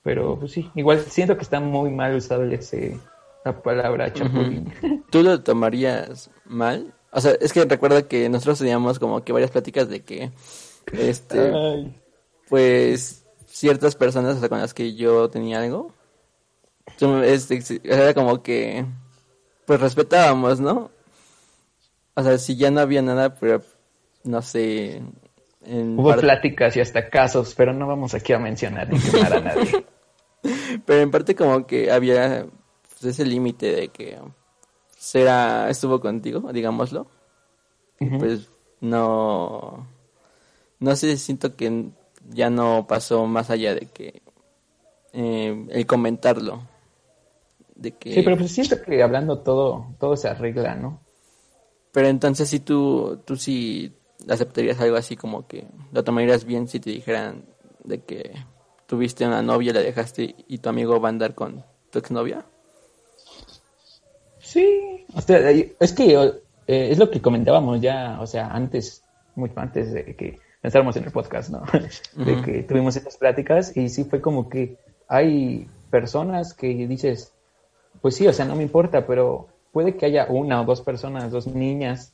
Pero 0.01 0.39
pues 0.39 0.51
sí, 0.51 0.69
igual 0.75 0.99
siento 0.99 1.35
que 1.35 1.43
está 1.43 1.59
muy 1.59 1.91
mal 1.91 2.15
usado 2.15 2.43
ese, 2.43 2.99
la 3.43 3.61
palabra 3.61 4.11
chapulín. 4.13 4.71
¿Tú 5.11 5.21
lo 5.21 5.41
tomarías 5.41 6.31
mal? 6.45 6.94
O 7.15 7.21
sea, 7.21 7.31
es 7.39 7.53
que 7.53 7.63
recuerda 7.63 8.09
que 8.09 8.27
nosotros 8.27 8.59
teníamos 8.59 8.99
como 8.99 9.23
que 9.23 9.31
varias 9.31 9.49
pláticas 9.49 9.87
de 9.87 10.03
que, 10.03 10.33
este, 10.91 11.49
pues 12.49 13.25
ciertas 13.47 13.95
personas 13.95 14.45
con 14.49 14.59
las 14.59 14.73
que 14.73 14.95
yo 14.95 15.29
tenía 15.29 15.61
algo, 15.61 15.93
este, 17.23 17.63
era 17.85 18.13
como 18.13 18.43
que, 18.43 18.85
pues 19.65 19.79
respetábamos, 19.79 20.59
¿no? 20.59 20.91
O 22.15 22.21
sea, 22.21 22.37
si 22.37 22.57
ya 22.57 22.69
no 22.69 22.81
había 22.81 23.01
nada, 23.01 23.33
pero 23.33 23.63
no 24.25 24.41
sé. 24.41 25.01
Hubo 25.65 26.17
pláticas 26.17 26.75
y 26.75 26.81
hasta 26.81 27.09
casos, 27.09 27.55
pero 27.55 27.71
no 27.71 27.87
vamos 27.87 28.13
aquí 28.13 28.33
a 28.33 28.39
mencionar 28.39 28.91
ni 28.91 28.99
quemar 28.99 29.35
a 29.35 29.39
nadie. 29.39 29.85
pero 30.85 30.99
en 30.99 31.11
parte 31.11 31.33
como 31.33 31.65
que 31.65 31.89
había 31.89 32.45
pues, 32.89 33.05
ese 33.05 33.23
límite 33.23 33.71
de 33.71 33.87
que 33.87 34.19
será 35.05 35.69
estuvo 35.69 35.99
contigo, 35.99 36.51
digámoslo. 36.51 37.05
Pues 37.99 38.49
no 38.81 39.87
no 40.79 40.95
sé, 40.95 41.15
siento 41.17 41.55
que 41.55 41.91
ya 42.29 42.49
no 42.49 42.87
pasó 42.87 43.27
más 43.27 43.51
allá 43.51 43.75
de 43.75 43.85
que 43.85 44.23
eh, 45.13 45.67
el 45.69 45.85
comentarlo. 45.85 46.67
de 47.75 47.91
que... 47.91 48.15
Sí, 48.15 48.21
pero 48.23 48.35
pues 48.35 48.51
siento 48.51 48.81
que 48.81 49.03
hablando 49.03 49.39
todo, 49.39 49.95
todo 49.99 50.17
se 50.17 50.27
arregla, 50.27 50.75
¿no? 50.75 50.99
Pero 51.91 52.07
entonces 52.07 52.49
si 52.49 52.59
tú, 52.59 53.21
tú 53.25 53.35
sí 53.37 53.93
aceptarías 54.27 54.79
algo 54.81 54.97
así 54.97 55.15
como 55.15 55.47
que 55.47 55.67
lo 55.91 56.03
tomarías 56.03 56.45
bien 56.45 56.67
si 56.67 56.79
te 56.79 56.89
dijeran 56.89 57.45
de 57.83 58.03
que 58.03 58.33
tuviste 58.87 59.25
una 59.25 59.43
novia, 59.43 59.71
la 59.71 59.81
dejaste 59.81 60.35
y 60.47 60.57
tu 60.57 60.69
amigo 60.69 60.99
va 60.99 61.09
a 61.09 61.11
andar 61.11 61.35
con 61.35 61.63
tu 61.91 61.99
exnovia. 61.99 62.45
Sí, 64.55 65.05
o 65.13 65.19
sea, 65.19 65.51
es 65.51 65.91
que 65.91 66.13
eh, 66.13 66.87
es 66.89 66.97
lo 66.97 67.11
que 67.11 67.21
comentábamos 67.21 67.81
ya, 67.81 68.19
o 68.21 68.25
sea, 68.25 68.47
antes, 68.47 69.03
mucho 69.35 69.59
antes 69.59 69.91
de 69.91 70.15
que 70.15 70.39
pensáramos 70.61 70.95
en 70.95 71.03
el 71.03 71.11
podcast, 71.11 71.49
¿no? 71.49 71.63
De 72.25 72.41
que 72.41 72.63
tuvimos 72.63 72.95
estas 72.95 73.17
pláticas 73.17 73.75
y 73.75 73.89
sí 73.89 74.05
fue 74.05 74.21
como 74.21 74.47
que 74.47 74.77
hay 75.09 75.67
personas 75.89 76.53
que 76.53 76.87
dices, 76.87 77.33
pues 78.01 78.15
sí, 78.15 78.27
o 78.27 78.31
sea, 78.31 78.45
no 78.45 78.55
me 78.55 78.63
importa, 78.63 79.05
pero 79.05 79.49
puede 79.73 79.97
que 79.97 80.05
haya 80.05 80.27
una 80.29 80.61
o 80.61 80.63
dos 80.63 80.79
personas, 80.79 81.31
dos 81.31 81.47
niñas 81.47 82.13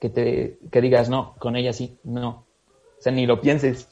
que 0.00 0.08
te 0.08 0.56
que 0.72 0.80
digas, 0.80 1.10
no, 1.10 1.34
con 1.38 1.54
ella 1.54 1.74
sí, 1.74 1.98
no. 2.02 2.46
O 2.98 3.02
sea, 3.02 3.12
ni 3.12 3.26
lo 3.26 3.42
pienses. 3.42 3.88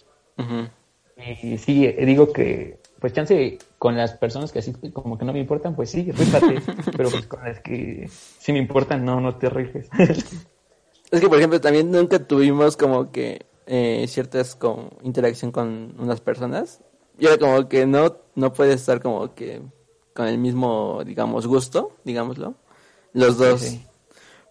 Y 1.42 1.58
sí, 1.58 1.86
digo 1.88 2.32
que, 2.32 2.78
pues 3.02 3.12
chance 3.12 3.58
con 3.78 3.96
las 3.96 4.12
personas 4.12 4.52
que 4.52 4.60
así 4.60 4.72
como 4.92 5.18
que 5.18 5.24
no 5.24 5.32
me 5.32 5.40
importan, 5.40 5.74
pues 5.74 5.90
sí, 5.90 6.12
rífate. 6.12 6.62
pero 6.96 7.10
pues 7.10 7.26
con 7.26 7.42
las 7.42 7.58
que 7.58 8.08
sí 8.08 8.52
me 8.52 8.60
importan, 8.60 9.04
no, 9.04 9.20
no 9.20 9.36
te 9.38 9.50
rifes. 9.50 9.88
es 11.10 11.20
que, 11.20 11.28
por 11.28 11.36
ejemplo, 11.36 11.60
también 11.60 11.90
nunca 11.90 12.20
tuvimos 12.20 12.76
como 12.76 13.10
que 13.10 13.44
eh, 13.66 14.06
ciertas 14.06 14.56
interacción 15.02 15.50
con 15.50 15.96
unas 15.98 16.20
personas. 16.20 16.80
Y 17.18 17.26
era 17.26 17.38
como 17.38 17.68
que 17.68 17.86
no, 17.86 18.18
no 18.36 18.52
puedes 18.52 18.76
estar 18.76 19.02
como 19.02 19.34
que 19.34 19.60
con 20.14 20.28
el 20.28 20.38
mismo, 20.38 21.02
digamos, 21.04 21.48
gusto, 21.48 21.96
digámoslo, 22.04 22.54
los 23.14 23.36
dos. 23.36 23.78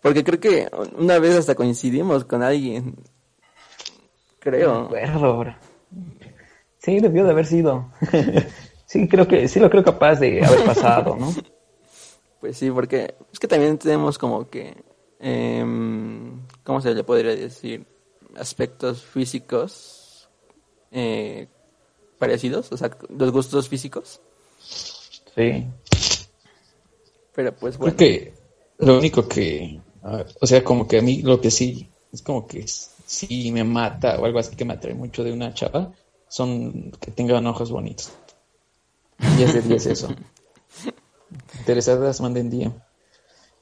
Porque 0.01 0.25
creo 0.25 0.41
que 0.41 0.69
una 0.97 1.19
vez 1.19 1.37
hasta 1.37 1.55
coincidimos 1.55 2.25
con 2.25 2.43
alguien. 2.43 2.97
Creo. 4.39 4.87
acuerdo, 4.87 5.55
Sí, 6.83 6.99
debió 6.99 7.23
de 7.23 7.31
haber 7.31 7.45
sido. 7.45 7.91
sí, 8.85 9.07
creo 9.07 9.27
que, 9.27 9.47
sí 9.47 9.59
lo 9.59 9.69
creo 9.69 9.83
capaz 9.83 10.15
de 10.15 10.43
haber 10.43 10.65
pasado, 10.65 11.15
¿no? 11.15 11.33
Pues 12.39 12.57
sí, 12.57 12.71
porque 12.71 13.13
es 13.31 13.37
que 13.37 13.47
también 13.47 13.77
tenemos 13.77 14.17
como 14.17 14.49
que, 14.49 14.75
eh, 15.19 15.63
¿cómo 16.63 16.81
se 16.81 16.95
le 16.95 17.03
podría 17.03 17.35
decir? 17.35 17.85
Aspectos 18.35 19.03
físicos 19.03 20.27
eh, 20.89 21.47
parecidos, 22.17 22.71
o 22.71 22.77
sea, 22.77 22.89
los 23.15 23.31
gustos 23.31 23.69
físicos. 23.69 24.21
Sí. 25.35 25.67
Pero 27.35 27.55
pues 27.55 27.77
bueno. 27.77 27.95
Creo 27.95 28.09
que 28.09 28.33
lo 28.79 28.97
único 28.97 29.27
que, 29.27 29.79
o 30.39 30.47
sea, 30.47 30.63
como 30.63 30.87
que 30.87 30.97
a 30.97 31.01
mí 31.03 31.21
lo 31.21 31.39
que 31.39 31.51
sí, 31.51 31.87
es 32.11 32.23
como 32.23 32.47
que 32.47 32.65
sí 32.67 33.51
me 33.51 33.63
mata 33.63 34.19
o 34.19 34.25
algo 34.25 34.39
así 34.39 34.55
que 34.55 34.65
me 34.65 34.73
atrae 34.73 34.95
mucho 34.95 35.23
de 35.23 35.31
una 35.31 35.53
chava, 35.53 35.93
son 36.31 36.91
que 37.01 37.11
tengan 37.11 37.45
ojos 37.45 37.71
bonitos. 37.71 38.09
10 39.35 39.53
de 39.53 39.61
10 39.61 39.85
eso. 39.87 40.07
Interesadas, 41.59 42.21
manden 42.21 42.49
día. 42.49 42.71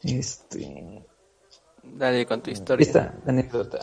Este. 0.04 1.04
Dale 1.82 2.28
con 2.28 2.44
tu 2.44 2.52
historia. 2.52 2.86
Esta 2.86 3.16
anécdota. 3.26 3.80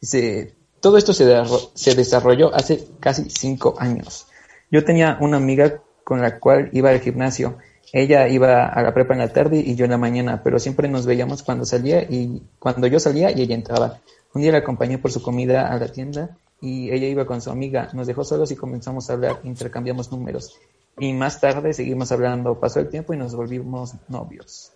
Dice, 0.00 0.56
todo 0.80 0.96
esto 0.96 1.12
se, 1.12 1.30
se 1.74 1.94
desarrolló 1.94 2.54
hace 2.54 2.88
casi 2.98 3.28
5 3.28 3.76
años. 3.78 4.26
Yo 4.70 4.82
tenía 4.82 5.18
una 5.20 5.36
amiga 5.36 5.82
con 6.02 6.22
la 6.22 6.40
cual 6.40 6.70
iba 6.72 6.88
al 6.88 7.00
gimnasio. 7.00 7.58
Ella 7.92 8.26
iba 8.26 8.66
a 8.66 8.82
la 8.82 8.94
prepa 8.94 9.12
en 9.12 9.20
la 9.20 9.34
tarde 9.34 9.58
y 9.58 9.74
yo 9.74 9.84
en 9.84 9.90
la 9.90 9.98
mañana, 9.98 10.42
pero 10.42 10.58
siempre 10.58 10.88
nos 10.88 11.04
veíamos 11.04 11.42
cuando 11.42 11.66
salía 11.66 12.02
y 12.04 12.42
cuando 12.58 12.86
yo 12.86 12.98
salía 12.98 13.30
y 13.30 13.42
ella 13.42 13.54
entraba. 13.54 14.00
Un 14.32 14.40
día 14.40 14.52
la 14.52 14.58
acompañé 14.58 14.96
por 14.96 15.12
su 15.12 15.20
comida 15.20 15.70
a 15.70 15.78
la 15.78 15.88
tienda 15.88 16.38
y 16.64 16.90
ella 16.90 17.06
iba 17.06 17.26
con 17.26 17.40
su 17.40 17.50
amiga. 17.50 17.90
Nos 17.92 18.06
dejó 18.06 18.24
solos 18.24 18.50
y 18.50 18.56
comenzamos 18.56 19.08
a 19.08 19.12
hablar, 19.12 19.40
intercambiamos 19.44 20.10
números. 20.10 20.58
Y 20.98 21.12
más 21.12 21.40
tarde 21.40 21.72
seguimos 21.72 22.10
hablando. 22.10 22.58
Pasó 22.58 22.80
el 22.80 22.88
tiempo 22.88 23.12
y 23.12 23.16
nos 23.16 23.34
volvimos 23.34 23.94
novios. 24.08 24.72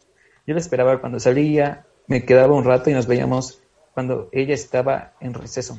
Yo 0.46 0.54
la 0.54 0.60
esperaba 0.60 1.00
cuando 1.00 1.18
salía, 1.18 1.86
me 2.06 2.24
quedaba 2.24 2.54
un 2.54 2.64
rato 2.64 2.90
y 2.90 2.92
nos 2.92 3.06
veíamos 3.06 3.60
cuando 3.94 4.28
ella 4.32 4.54
estaba 4.54 5.14
en 5.20 5.34
receso. 5.34 5.78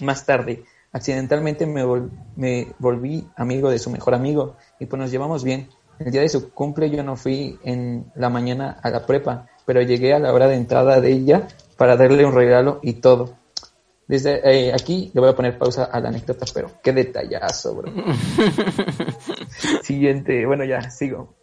Más 0.00 0.24
tarde, 0.24 0.64
Accidentalmente 0.94 1.66
me, 1.66 2.72
volví 2.78 3.26
amigo 3.34 3.68
de 3.68 3.80
su 3.80 3.90
mejor 3.90 4.14
amigo 4.14 4.54
y 4.78 4.86
pues 4.86 5.00
nos 5.00 5.10
llevamos 5.10 5.42
bien. 5.42 5.68
El 5.98 6.12
día 6.12 6.20
de 6.20 6.28
su 6.28 6.52
cumple 6.52 6.88
yo 6.88 7.02
no 7.02 7.16
fui 7.16 7.58
en 7.64 8.12
la 8.14 8.30
mañana 8.30 8.78
a 8.80 8.90
la 8.90 9.04
prepa, 9.04 9.48
pero 9.66 9.82
llegué 9.82 10.14
a 10.14 10.20
la 10.20 10.32
hora 10.32 10.46
de 10.46 10.54
entrada 10.54 11.00
de 11.00 11.10
ella 11.10 11.48
para 11.76 11.96
darle 11.96 12.24
un 12.24 12.32
regalo 12.32 12.78
y 12.80 12.92
todo. 12.94 13.34
Desde 14.06 14.68
eh, 14.68 14.72
aquí 14.72 15.10
le 15.14 15.20
voy 15.20 15.30
a 15.30 15.36
poner 15.36 15.58
pausa 15.58 15.84
a 15.84 16.00
la 16.00 16.08
anécdota, 16.08 16.44
pero 16.52 16.70
qué 16.82 16.92
detallazo, 16.92 17.74
bro. 17.74 17.92
Siguiente, 19.82 20.44
bueno 20.46 20.64
ya, 20.64 20.90
sigo. 20.90 21.34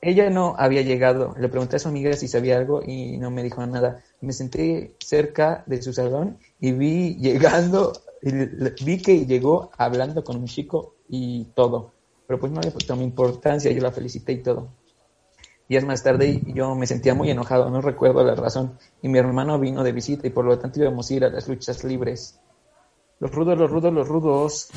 Ella 0.00 0.30
no 0.30 0.54
había 0.56 0.82
llegado. 0.82 1.34
Le 1.38 1.48
pregunté 1.48 1.76
a 1.76 1.78
su 1.80 1.88
amiga 1.88 2.12
si 2.12 2.28
sabía 2.28 2.56
algo 2.56 2.82
y 2.86 3.18
no 3.18 3.32
me 3.32 3.42
dijo 3.42 3.66
nada. 3.66 4.02
Me 4.20 4.32
senté 4.32 4.94
cerca 5.00 5.64
de 5.66 5.82
su 5.82 5.92
salón 5.92 6.38
y 6.60 6.70
vi 6.72 7.16
llegando 7.16 7.92
vi 8.22 8.98
que 8.98 9.26
llegó 9.26 9.70
hablando 9.76 10.24
con 10.24 10.36
un 10.36 10.46
chico 10.46 10.94
y 11.08 11.44
todo, 11.54 11.92
pero 12.26 12.38
pues 12.38 12.52
no 12.52 12.60
le 12.60 12.70
tomó 12.70 13.02
importancia, 13.02 13.70
yo 13.70 13.82
la 13.82 13.92
felicité 13.92 14.32
y 14.32 14.42
todo. 14.42 14.68
Días 15.68 15.84
más 15.84 16.02
tarde 16.02 16.40
yo 16.46 16.74
me 16.74 16.86
sentía 16.86 17.14
muy 17.14 17.30
enojado, 17.30 17.68
no 17.70 17.80
recuerdo 17.80 18.24
la 18.24 18.34
razón, 18.34 18.78
y 19.02 19.08
mi 19.08 19.18
hermano 19.18 19.58
vino 19.58 19.84
de 19.84 19.92
visita 19.92 20.26
y 20.26 20.30
por 20.30 20.44
lo 20.44 20.58
tanto 20.58 20.80
íbamos 20.80 21.10
a 21.10 21.14
ir 21.14 21.24
a 21.24 21.30
las 21.30 21.46
luchas 21.46 21.84
libres. 21.84 22.40
Los 23.20 23.32
rudos, 23.32 23.58
los 23.58 23.70
rudos, 23.70 23.92
los 23.92 24.08
rudos. 24.08 24.68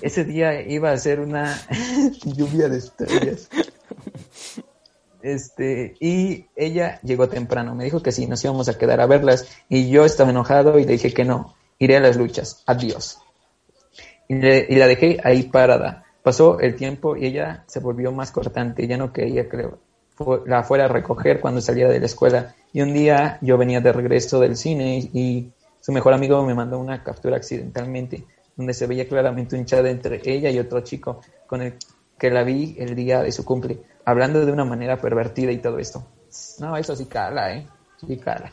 Ese 0.00 0.24
día 0.24 0.62
iba 0.62 0.90
a 0.90 0.96
ser 0.96 1.20
una 1.20 1.56
lluvia 2.24 2.68
de 2.68 2.78
estrellas. 2.78 3.48
Este, 5.22 5.96
y 6.00 6.46
ella 6.56 6.98
llegó 7.02 7.28
temprano, 7.28 7.74
me 7.74 7.84
dijo 7.84 8.02
que 8.02 8.10
sí, 8.10 8.26
nos 8.26 8.42
íbamos 8.42 8.68
a 8.68 8.78
quedar 8.78 9.00
a 9.00 9.06
verlas, 9.06 9.48
y 9.68 9.90
yo 9.90 10.04
estaba 10.04 10.30
enojado 10.30 10.78
y 10.78 10.84
le 10.84 10.92
dije 10.92 11.12
que 11.12 11.24
no 11.24 11.54
iré 11.78 11.96
a 11.96 12.00
las 12.00 12.16
luchas, 12.16 12.62
adiós. 12.66 13.18
Y, 14.28 14.36
la 14.36 14.86
dejé 14.86 15.18
ahí 15.24 15.44
parada. 15.44 16.04
Pasó 16.22 16.60
el 16.60 16.76
tiempo 16.76 17.16
y 17.16 17.26
ella 17.26 17.64
se 17.66 17.80
volvió 17.80 18.12
más 18.12 18.30
cortante, 18.30 18.86
ya 18.86 18.96
no 18.96 19.12
quería 19.12 19.48
que 19.48 19.70
la 20.46 20.62
fuera 20.62 20.84
a 20.84 20.88
recoger 20.88 21.40
cuando 21.40 21.60
saliera 21.60 21.90
de 21.90 22.00
la 22.00 22.06
escuela. 22.06 22.54
Y 22.72 22.82
un 22.82 22.92
día 22.92 23.38
yo 23.40 23.58
venía 23.58 23.80
de 23.80 23.92
regreso 23.92 24.40
del 24.40 24.56
cine 24.56 25.10
y, 25.12 25.50
su 25.80 25.92
mejor 25.92 26.12
amigo 26.12 26.44
me 26.44 26.54
mandó 26.54 26.78
una 26.78 27.02
captura 27.02 27.38
accidentalmente, 27.38 28.24
donde 28.54 28.74
se 28.74 28.86
veía 28.86 29.08
claramente 29.08 29.56
un 29.56 29.64
chat 29.64 29.84
entre 29.86 30.20
ella 30.24 30.50
y 30.50 30.58
otro 30.58 30.80
chico 30.82 31.22
con 31.46 31.62
el 31.62 31.76
que 32.18 32.30
la 32.30 32.42
vi 32.42 32.76
el 32.78 32.94
día 32.94 33.22
de 33.22 33.32
su 33.32 33.46
cumple, 33.46 33.78
hablando 34.04 34.44
de 34.44 34.52
una 34.52 34.66
manera 34.66 35.00
pervertida 35.00 35.52
y 35.52 35.56
todo 35.56 35.78
esto. 35.78 36.06
No, 36.58 36.76
eso 36.76 36.94
sí 36.94 37.06
cala, 37.06 37.54
¿eh? 37.54 37.66
Sí 38.06 38.18
cala. 38.18 38.52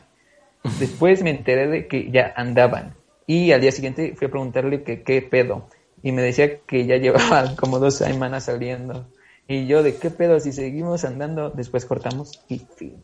Después 0.80 1.22
me 1.22 1.30
enteré 1.30 1.68
de 1.68 1.86
que 1.86 2.10
ya 2.10 2.32
andaban 2.34 2.94
y 3.28 3.52
al 3.52 3.60
día 3.60 3.72
siguiente 3.72 4.14
fui 4.16 4.26
a 4.26 4.30
preguntarle 4.30 4.82
que 4.82 5.02
qué 5.02 5.20
pedo. 5.20 5.68
Y 6.02 6.12
me 6.12 6.22
decía 6.22 6.60
que 6.60 6.86
ya 6.86 6.96
llevaba 6.98 7.54
como 7.56 7.78
dos 7.78 7.96
semanas 7.96 8.44
saliendo. 8.44 9.06
Y 9.50 9.66
yo, 9.66 9.82
¿de 9.82 9.96
qué 9.96 10.10
pedo? 10.10 10.38
Si 10.38 10.52
seguimos 10.52 11.06
andando, 11.06 11.48
después 11.48 11.86
cortamos 11.86 12.42
y 12.48 12.58
fin. 12.58 13.02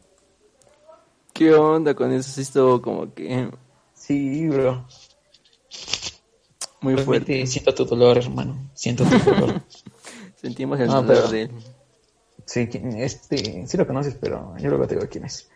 ¿Qué 1.32 1.54
onda 1.54 1.94
con 1.94 2.12
eso? 2.12 2.30
Sí, 2.30 2.42
estuvo 2.42 2.82
como 2.82 3.12
que. 3.14 3.50
Sí, 3.94 4.46
bro. 4.48 4.86
Muy 6.82 6.98
fuerte. 6.98 7.46
Siento 7.46 7.74
tu 7.74 7.86
dolor, 7.86 8.18
hermano. 8.18 8.68
Siento 8.74 9.04
tu 9.04 9.18
dolor. 9.18 9.62
Sentimos 10.36 10.78
el 10.80 10.88
dolor 10.88 11.30
de 11.30 11.42
él. 11.42 11.50
Sí, 12.44 12.68
este, 12.98 13.66
sí 13.66 13.76
lo 13.78 13.86
conoces, 13.86 14.14
pero 14.20 14.54
yo 14.58 14.68
luego 14.68 14.86
te 14.86 14.96
digo 14.96 15.08
quién 15.10 15.24
es. 15.24 15.48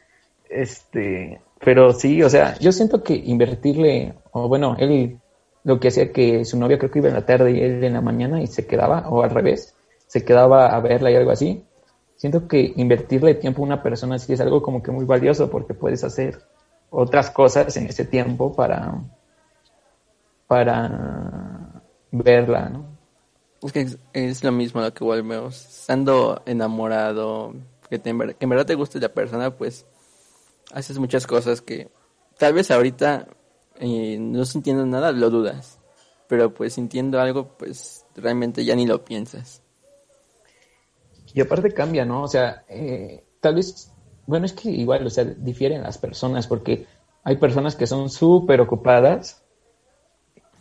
Este, 0.49 1.43
pero 1.61 1.93
sí, 1.93 2.23
o 2.23 2.31
sea, 2.31 2.59
yo 2.61 2.73
siento 2.73 3.03
que 3.03 3.15
invertirle, 3.15 4.15
o 4.33 4.49
bueno, 4.49 4.75
él 4.79 5.19
lo 5.65 5.79
que 5.79 5.89
hacía 5.89 6.11
que 6.13 6.47
su 6.47 6.59
novia 6.59 6.79
creo 6.79 6.91
que 6.91 7.01
iba 7.01 7.09
en 7.09 7.15
la 7.15 7.27
tarde 7.27 7.53
y 7.53 7.61
él 7.61 7.85
en 7.85 7.93
la 7.93 8.01
mañana 8.01 8.43
y 8.43 8.47
se 8.47 8.67
quedaba, 8.67 9.07
o 9.11 9.23
al 9.23 9.31
revés, 9.31 9.75
se 10.09 10.25
quedaba 10.25 10.75
a 10.75 10.81
verla 10.81 11.13
y 11.13 11.15
algo 11.15 11.31
así. 11.31 11.65
Siento 12.17 12.49
que 12.49 12.73
invertirle 12.75 13.35
tiempo 13.35 13.63
a 13.63 13.67
una 13.67 13.83
persona 13.83 14.17
así 14.17 14.33
es 14.33 14.41
algo 14.41 14.61
como 14.61 14.83
que 14.83 14.91
muy 14.91 15.05
valioso 15.05 15.49
porque 15.49 15.75
puedes 15.75 16.03
hacer 16.03 16.43
otras 16.91 17.31
cosas 17.31 17.77
en 17.77 17.87
ese 17.87 18.05
tiempo 18.05 18.53
para, 18.53 19.01
para 20.49 21.83
verla, 22.11 22.71
¿no? 22.71 22.99
Es 23.63 23.73
que 23.73 23.87
es, 24.13 24.45
lo 24.45 24.53
mismo 24.53 24.81
lo 24.81 24.93
que 24.93 25.05
volvemos. 25.05 25.65
Estando 25.81 26.43
enamorado, 26.47 27.55
que, 27.89 28.01
que 28.01 28.11
en 28.11 28.49
verdad 28.49 28.67
te 28.67 28.75
guste 28.75 29.01
la 29.01 29.09
persona, 29.09 29.57
pues 29.57 29.87
haces 30.73 30.99
muchas 30.99 31.27
cosas 31.27 31.61
que 31.61 31.89
tal 32.39 32.55
vez 32.55 32.71
ahorita 32.71 33.29
eh, 33.81 34.17
no 34.19 34.45
sintiendo 34.45 34.87
nada 34.87 35.13
lo 35.13 35.31
dudas, 35.31 35.79
pero 36.29 36.53
pues 36.53 36.75
sintiendo 36.75 37.21
algo 37.21 37.57
pues 37.57 38.07
realmente 38.17 38.65
ya 38.65 38.75
ni 38.75 38.87
lo 38.87 39.05
piensas. 39.05 39.63
Y 41.39 41.41
aparte 41.41 41.71
cambia, 41.71 42.05
¿no? 42.05 42.25
O 42.25 42.27
sea, 42.27 42.65
eh, 42.69 43.23
tal 43.39 43.55
vez, 43.55 43.93
bueno, 44.27 44.45
es 44.45 44.53
que 44.53 44.71
igual, 44.71 45.07
o 45.07 45.09
sea, 45.09 45.23
difieren 45.23 45.85
las 45.85 45.97
personas 45.97 46.49
porque 46.49 46.85
hay 47.23 47.37
personas 47.37 47.77
que 47.77 47.87
son 47.87 48.11
súper 48.11 48.61
ocupadas 48.61 49.41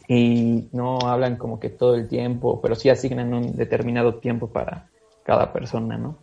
y 0.08 0.70
no 0.74 1.00
hablan 1.00 1.38
como 1.38 1.60
que 1.60 1.72
todo 1.72 1.96
el 1.96 2.08
tiempo, 2.08 2.62
pero 2.62 2.76
sí 2.76 2.92
asignan 2.92 3.34
un 3.34 3.56
determinado 3.56 4.20
tiempo 4.20 4.50
para 4.50 4.88
cada 5.24 5.52
persona, 5.52 5.98
¿no? 5.98 6.20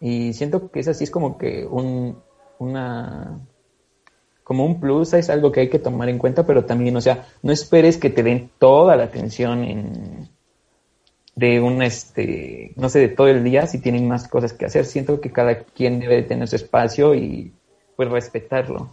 Y 0.00 0.32
siento 0.34 0.70
que 0.70 0.78
es 0.78 0.86
así, 0.86 1.02
es 1.02 1.10
como 1.10 1.36
que 1.36 1.66
un, 1.66 2.16
una, 2.60 3.40
como 4.44 4.66
un 4.66 4.78
plus, 4.78 5.14
es 5.14 5.30
algo 5.30 5.50
que 5.50 5.62
hay 5.62 5.68
que 5.68 5.80
tomar 5.80 6.08
en 6.08 6.18
cuenta, 6.18 6.46
pero 6.46 6.64
también, 6.64 6.96
o 6.96 7.00
sea, 7.00 7.26
no 7.42 7.50
esperes 7.50 7.98
que 7.98 8.10
te 8.10 8.22
den 8.22 8.52
toda 8.60 8.94
la 8.94 9.02
atención 9.02 9.64
en, 9.64 10.29
de 11.34 11.60
un, 11.60 11.82
este, 11.82 12.72
no 12.76 12.88
sé, 12.88 12.98
de 12.98 13.08
todo 13.08 13.28
el 13.28 13.44
día 13.44 13.66
si 13.66 13.78
tienen 13.78 14.08
más 14.08 14.28
cosas 14.28 14.52
que 14.52 14.66
hacer. 14.66 14.84
Siento 14.84 15.20
que 15.20 15.30
cada 15.30 15.64
quien 15.64 16.00
debe 16.00 16.22
tener 16.22 16.48
su 16.48 16.56
espacio 16.56 17.14
y 17.14 17.52
pues 17.96 18.10
respetarlo. 18.10 18.90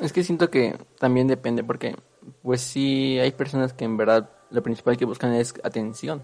Es 0.00 0.12
que 0.12 0.24
siento 0.24 0.50
que 0.50 0.76
también 0.98 1.26
depende, 1.26 1.64
porque 1.64 1.94
pues 2.42 2.60
sí 2.60 3.18
hay 3.18 3.32
personas 3.32 3.72
que 3.72 3.84
en 3.84 3.96
verdad 3.96 4.30
lo 4.50 4.62
principal 4.62 4.96
que 4.96 5.04
buscan 5.04 5.34
es 5.34 5.54
atención. 5.62 6.22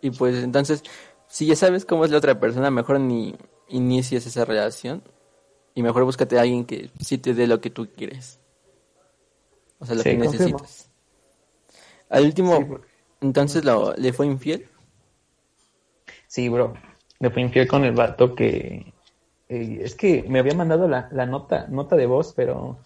Y 0.00 0.10
pues 0.10 0.42
entonces, 0.42 0.82
si 1.28 1.46
ya 1.46 1.56
sabes 1.56 1.84
cómo 1.84 2.04
es 2.04 2.10
la 2.10 2.18
otra 2.18 2.38
persona, 2.38 2.70
mejor 2.70 3.00
ni 3.00 3.36
inicies 3.68 4.26
esa 4.26 4.44
relación 4.44 5.02
y 5.74 5.82
mejor 5.82 6.04
búscate 6.04 6.38
a 6.38 6.42
alguien 6.42 6.64
que 6.64 6.90
sí 7.00 7.18
te 7.18 7.34
dé 7.34 7.46
lo 7.46 7.60
que 7.60 7.70
tú 7.70 7.88
quieres. 7.96 8.38
O 9.78 9.86
sea, 9.86 9.94
lo 9.94 10.02
que 10.02 10.16
necesitas. 10.16 10.90
Al 12.08 12.24
último, 12.24 12.80
entonces 13.22 13.64
lo, 13.64 13.94
le 13.94 14.12
fue 14.12 14.26
infiel. 14.26 14.68
Sí, 16.26 16.48
bro. 16.48 16.74
Le 17.20 17.30
fue 17.30 17.42
infiel 17.42 17.68
con 17.68 17.84
el 17.84 17.92
vato 17.92 18.34
que 18.34 18.92
eh, 19.48 19.80
es 19.82 19.94
que 19.94 20.24
me 20.28 20.38
había 20.38 20.54
mandado 20.54 20.88
la, 20.88 21.08
la 21.12 21.26
nota, 21.26 21.66
nota 21.68 21.96
de 21.96 22.06
voz, 22.06 22.32
pero 22.34 22.78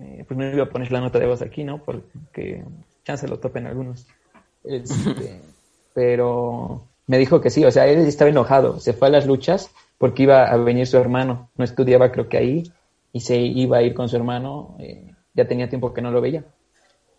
eh, 0.00 0.24
pues 0.26 0.38
no 0.38 0.48
iba 0.48 0.64
a 0.64 0.70
poner 0.70 0.90
la 0.90 1.00
nota 1.00 1.18
de 1.18 1.26
voz 1.26 1.42
aquí, 1.42 1.64
¿no? 1.64 1.78
Porque 1.78 2.64
chance 3.04 3.28
lo 3.28 3.38
topen 3.38 3.66
algunos. 3.66 4.06
Este, 4.64 5.40
pero 5.94 6.86
me 7.06 7.18
dijo 7.18 7.40
que 7.40 7.50
sí, 7.50 7.64
o 7.64 7.70
sea, 7.70 7.86
él 7.86 7.98
estaba 8.00 8.30
enojado, 8.30 8.80
se 8.80 8.92
fue 8.92 9.08
a 9.08 9.10
las 9.10 9.26
luchas 9.26 9.70
porque 9.98 10.24
iba 10.24 10.44
a 10.44 10.56
venir 10.56 10.86
su 10.86 10.96
hermano, 10.96 11.50
no 11.56 11.64
estudiaba 11.64 12.10
creo 12.10 12.28
que 12.28 12.38
ahí, 12.38 12.72
y 13.12 13.20
se 13.20 13.36
iba 13.36 13.78
a 13.78 13.82
ir 13.82 13.94
con 13.94 14.08
su 14.08 14.16
hermano, 14.16 14.76
eh, 14.80 15.14
ya 15.34 15.46
tenía 15.46 15.68
tiempo 15.68 15.92
que 15.92 16.02
no 16.02 16.10
lo 16.10 16.20
veía. 16.20 16.44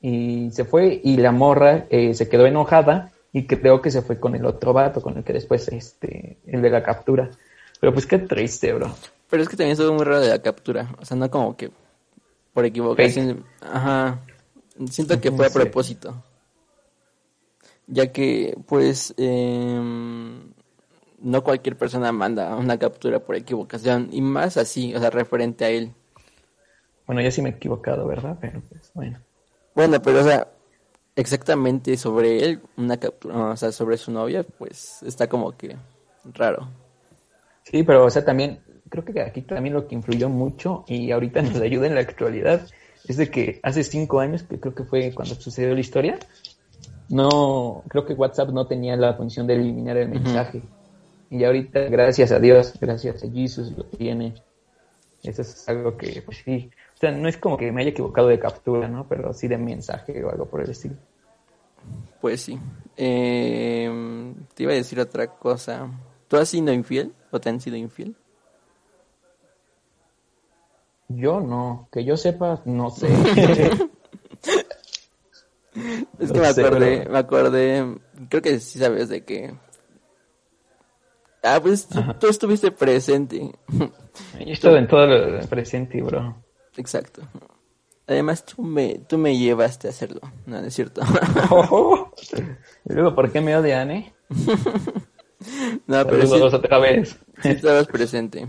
Y 0.07 0.51
se 0.51 0.65
fue 0.65 1.01
y 1.03 1.17
la 1.17 1.31
morra 1.31 1.87
eh, 1.89 2.13
se 2.13 2.29
quedó 2.29 2.45
enojada 2.45 3.11
y 3.33 3.47
creo 3.47 3.81
que 3.81 3.89
se 3.89 4.03
fue 4.03 4.19
con 4.19 4.35
el 4.35 4.45
otro 4.45 4.71
vato, 4.71 5.01
con 5.01 5.17
el 5.17 5.23
que 5.23 5.33
después, 5.33 5.67
este, 5.69 6.37
el 6.45 6.61
de 6.61 6.69
la 6.69 6.83
captura. 6.83 7.31
Pero 7.79 7.91
pues 7.91 8.05
qué 8.05 8.19
triste, 8.19 8.71
bro. 8.73 8.93
Pero 9.31 9.41
es 9.41 9.49
que 9.49 9.57
también 9.57 9.71
estuvo 9.71 9.95
muy 9.95 10.05
raro 10.05 10.19
de 10.19 10.29
la 10.29 10.43
captura, 10.43 10.93
o 11.01 11.05
sea, 11.05 11.17
no 11.17 11.31
como 11.31 11.57
que 11.57 11.71
por 12.53 12.65
equivocación. 12.65 13.45
Ajá. 13.61 14.21
Siento 14.91 15.19
que 15.19 15.31
fue 15.31 15.47
a 15.47 15.49
propósito. 15.49 16.23
Ya 17.87 18.11
que, 18.11 18.55
pues, 18.67 19.11
em, 19.17 20.51
no 21.17 21.43
cualquier 21.43 21.77
persona 21.77 22.11
manda 22.11 22.55
una 22.57 22.77
captura 22.77 23.21
por 23.21 23.35
equivocación. 23.35 24.09
Y 24.11 24.21
más 24.21 24.55
así, 24.57 24.93
o 24.93 24.99
sea, 24.99 25.09
referente 25.09 25.65
a 25.65 25.69
él. 25.69 25.91
Bueno, 27.07 27.21
yo 27.21 27.31
sí 27.31 27.41
me 27.41 27.49
he 27.49 27.53
equivocado, 27.53 28.05
¿verdad? 28.05 28.37
Pero 28.39 28.61
pues, 28.69 28.91
bueno. 28.93 29.17
Bueno, 29.75 30.01
pero, 30.01 30.21
o 30.21 30.23
sea, 30.23 30.47
exactamente 31.15 31.97
sobre 31.97 32.43
él, 32.43 32.61
una 32.77 32.97
captura, 32.97 33.51
o 33.51 33.57
sea, 33.57 33.71
sobre 33.71 33.97
su 33.97 34.11
novia, 34.11 34.43
pues, 34.43 35.03
está 35.03 35.27
como 35.27 35.55
que 35.55 35.75
raro. 36.33 36.69
Sí, 37.63 37.83
pero, 37.83 38.05
o 38.05 38.09
sea, 38.09 38.23
también 38.23 38.61
creo 38.89 39.03
que 39.03 39.21
aquí 39.21 39.41
también 39.41 39.73
lo 39.73 39.87
que 39.87 39.95
influyó 39.95 40.29
mucho 40.29 40.85
y 40.87 41.11
ahorita 41.11 41.41
nos 41.41 41.59
ayuda 41.59 41.87
en 41.87 41.95
la 41.95 42.01
actualidad 42.01 42.67
es 43.07 43.17
de 43.17 43.29
que 43.29 43.59
hace 43.63 43.83
cinco 43.83 44.19
años, 44.19 44.43
que 44.43 44.59
creo 44.59 44.73
que 44.73 44.83
fue 44.83 45.13
cuando 45.13 45.35
sucedió 45.35 45.73
la 45.73 45.79
historia, 45.79 46.17
no, 47.09 47.83
creo 47.87 48.05
que 48.05 48.13
WhatsApp 48.13 48.49
no 48.49 48.65
tenía 48.67 48.95
la 48.95 49.13
función 49.13 49.45
de 49.45 49.55
eliminar 49.55 49.97
el 49.97 50.09
mensaje. 50.09 50.61
Y 51.29 51.43
ahorita, 51.43 51.81
gracias 51.81 52.31
a 52.31 52.39
Dios, 52.39 52.73
gracias 52.79 53.23
a 53.23 53.29
Jesús, 53.29 53.73
lo 53.77 53.83
tiene. 53.85 54.33
Eso 55.21 55.41
es 55.41 55.67
algo 55.67 55.97
que, 55.97 56.21
pues 56.23 56.39
sí, 56.43 56.71
sea, 57.05 57.11
no 57.11 57.27
es 57.27 57.37
como 57.37 57.57
que 57.57 57.71
me 57.71 57.81
haya 57.81 57.91
equivocado 57.91 58.27
de 58.27 58.39
captura, 58.39 58.87
¿no? 58.87 59.07
Pero 59.07 59.33
sí 59.33 59.47
de 59.47 59.57
mensaje 59.57 60.23
o 60.23 60.29
algo 60.29 60.45
por 60.45 60.61
el 60.61 60.69
estilo. 60.69 60.95
Pues 62.21 62.41
sí. 62.41 62.59
Eh, 62.97 64.33
te 64.53 64.63
iba 64.63 64.71
a 64.71 64.75
decir 64.75 64.99
otra 64.99 65.27
cosa. 65.27 65.89
¿Tú 66.27 66.37
has 66.37 66.49
sido 66.49 66.73
infiel 66.73 67.13
o 67.31 67.39
te 67.39 67.49
han 67.49 67.61
sido 67.61 67.75
infiel? 67.75 68.15
Yo 71.07 71.39
no, 71.39 71.87
que 71.91 72.03
yo 72.03 72.17
sepa, 72.17 72.61
no 72.65 72.89
sé. 72.89 73.07
es 76.19 76.31
que 76.31 76.39
me 76.39 76.47
acordé, 76.47 77.07
me 77.07 77.17
acordé, 77.17 77.95
creo 78.29 78.41
que 78.41 78.59
sí 78.59 78.79
sabes 78.79 79.09
de 79.09 79.23
que... 79.23 79.53
Ah, 81.43 81.59
pues 81.61 81.87
tú, 82.19 82.27
estuviste 82.27 82.71
presente. 82.71 83.51
Yo 83.69 83.91
estuve 84.47 84.79
en 84.79 84.87
todo 84.87 85.05
lo 85.05 85.39
presente, 85.47 86.01
bro. 86.01 86.43
Exacto. 86.77 87.21
Además, 88.07 88.45
tú 88.45 88.61
me, 88.61 88.99
tú 89.07 89.17
me 89.17 89.37
llevaste 89.37 89.87
a 89.87 89.89
hacerlo, 89.89 90.21
¿no, 90.45 90.59
es 90.59 90.73
cierto? 90.73 91.01
y 92.85 92.93
luego, 92.93 93.15
¿por 93.15 93.31
qué 93.31 93.41
me 93.41 93.57
odian, 93.57 93.89
eh? 93.89 94.13
no, 95.87 96.05
pero 96.05 96.27
sí, 96.27 96.39
otra 96.39 96.77
vez. 96.77 97.17
sí 97.41 97.49
estabas 97.49 97.87
presente. 97.87 98.47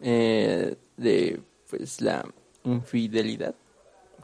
Eh, 0.00 0.76
de 0.96 1.40
pues 1.70 2.00
la 2.00 2.24
infidelidad 2.64 3.54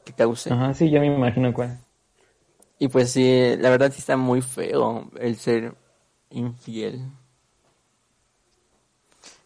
que 0.05 0.13
cause. 0.13 0.53
Ajá, 0.53 0.75
sí, 0.75 0.91
ya 0.91 1.01
me 1.01 1.07
imagino 1.07 1.53
cuál. 1.53 1.79
Y 2.79 2.89
pues 2.89 3.11
sí, 3.11 3.57
la 3.59 3.71
verdad 3.71 3.91
sí 3.93 4.01
está 4.01 4.17
muy 4.17 4.43
feo 4.43 5.11
el 5.19 5.37
ser 5.37 5.75
infiel. 6.31 7.11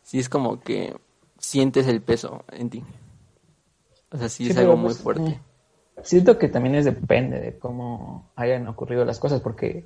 Sí 0.03 0.19
es 0.19 0.29
como 0.29 0.61
que 0.61 0.97
sientes 1.39 1.87
el 1.87 2.01
peso 2.01 2.45
en 2.51 2.71
ti. 2.71 2.85
O 4.11 4.17
sea, 4.17 4.29
sí, 4.29 4.49
es 4.49 4.57
algo 4.57 4.77
muy 4.77 4.89
pues, 4.89 4.99
fuerte. 4.99 5.31
Eh, 5.31 5.41
siento 6.03 6.39
que 6.39 6.49
también 6.49 6.75
es 6.75 6.85
depende 6.85 7.41
de 7.41 7.59
cómo 7.59 8.31
hayan 8.37 8.67
ocurrido 8.69 9.05
las 9.05 9.19
cosas, 9.19 9.41
porque 9.41 9.85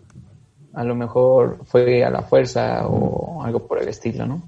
a 0.73 0.85
lo 0.85 0.95
mejor 0.95 1.61
fue 1.65 2.05
a 2.05 2.11
la 2.11 2.23
fuerza 2.23 2.87
o 2.87 3.43
algo 3.43 3.67
por 3.67 3.81
el 3.83 3.89
estilo, 3.89 4.27
¿no? 4.27 4.43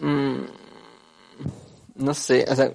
Mm, 0.00 0.44
no 1.96 2.14
sé, 2.14 2.44
o 2.50 2.54
sea, 2.54 2.72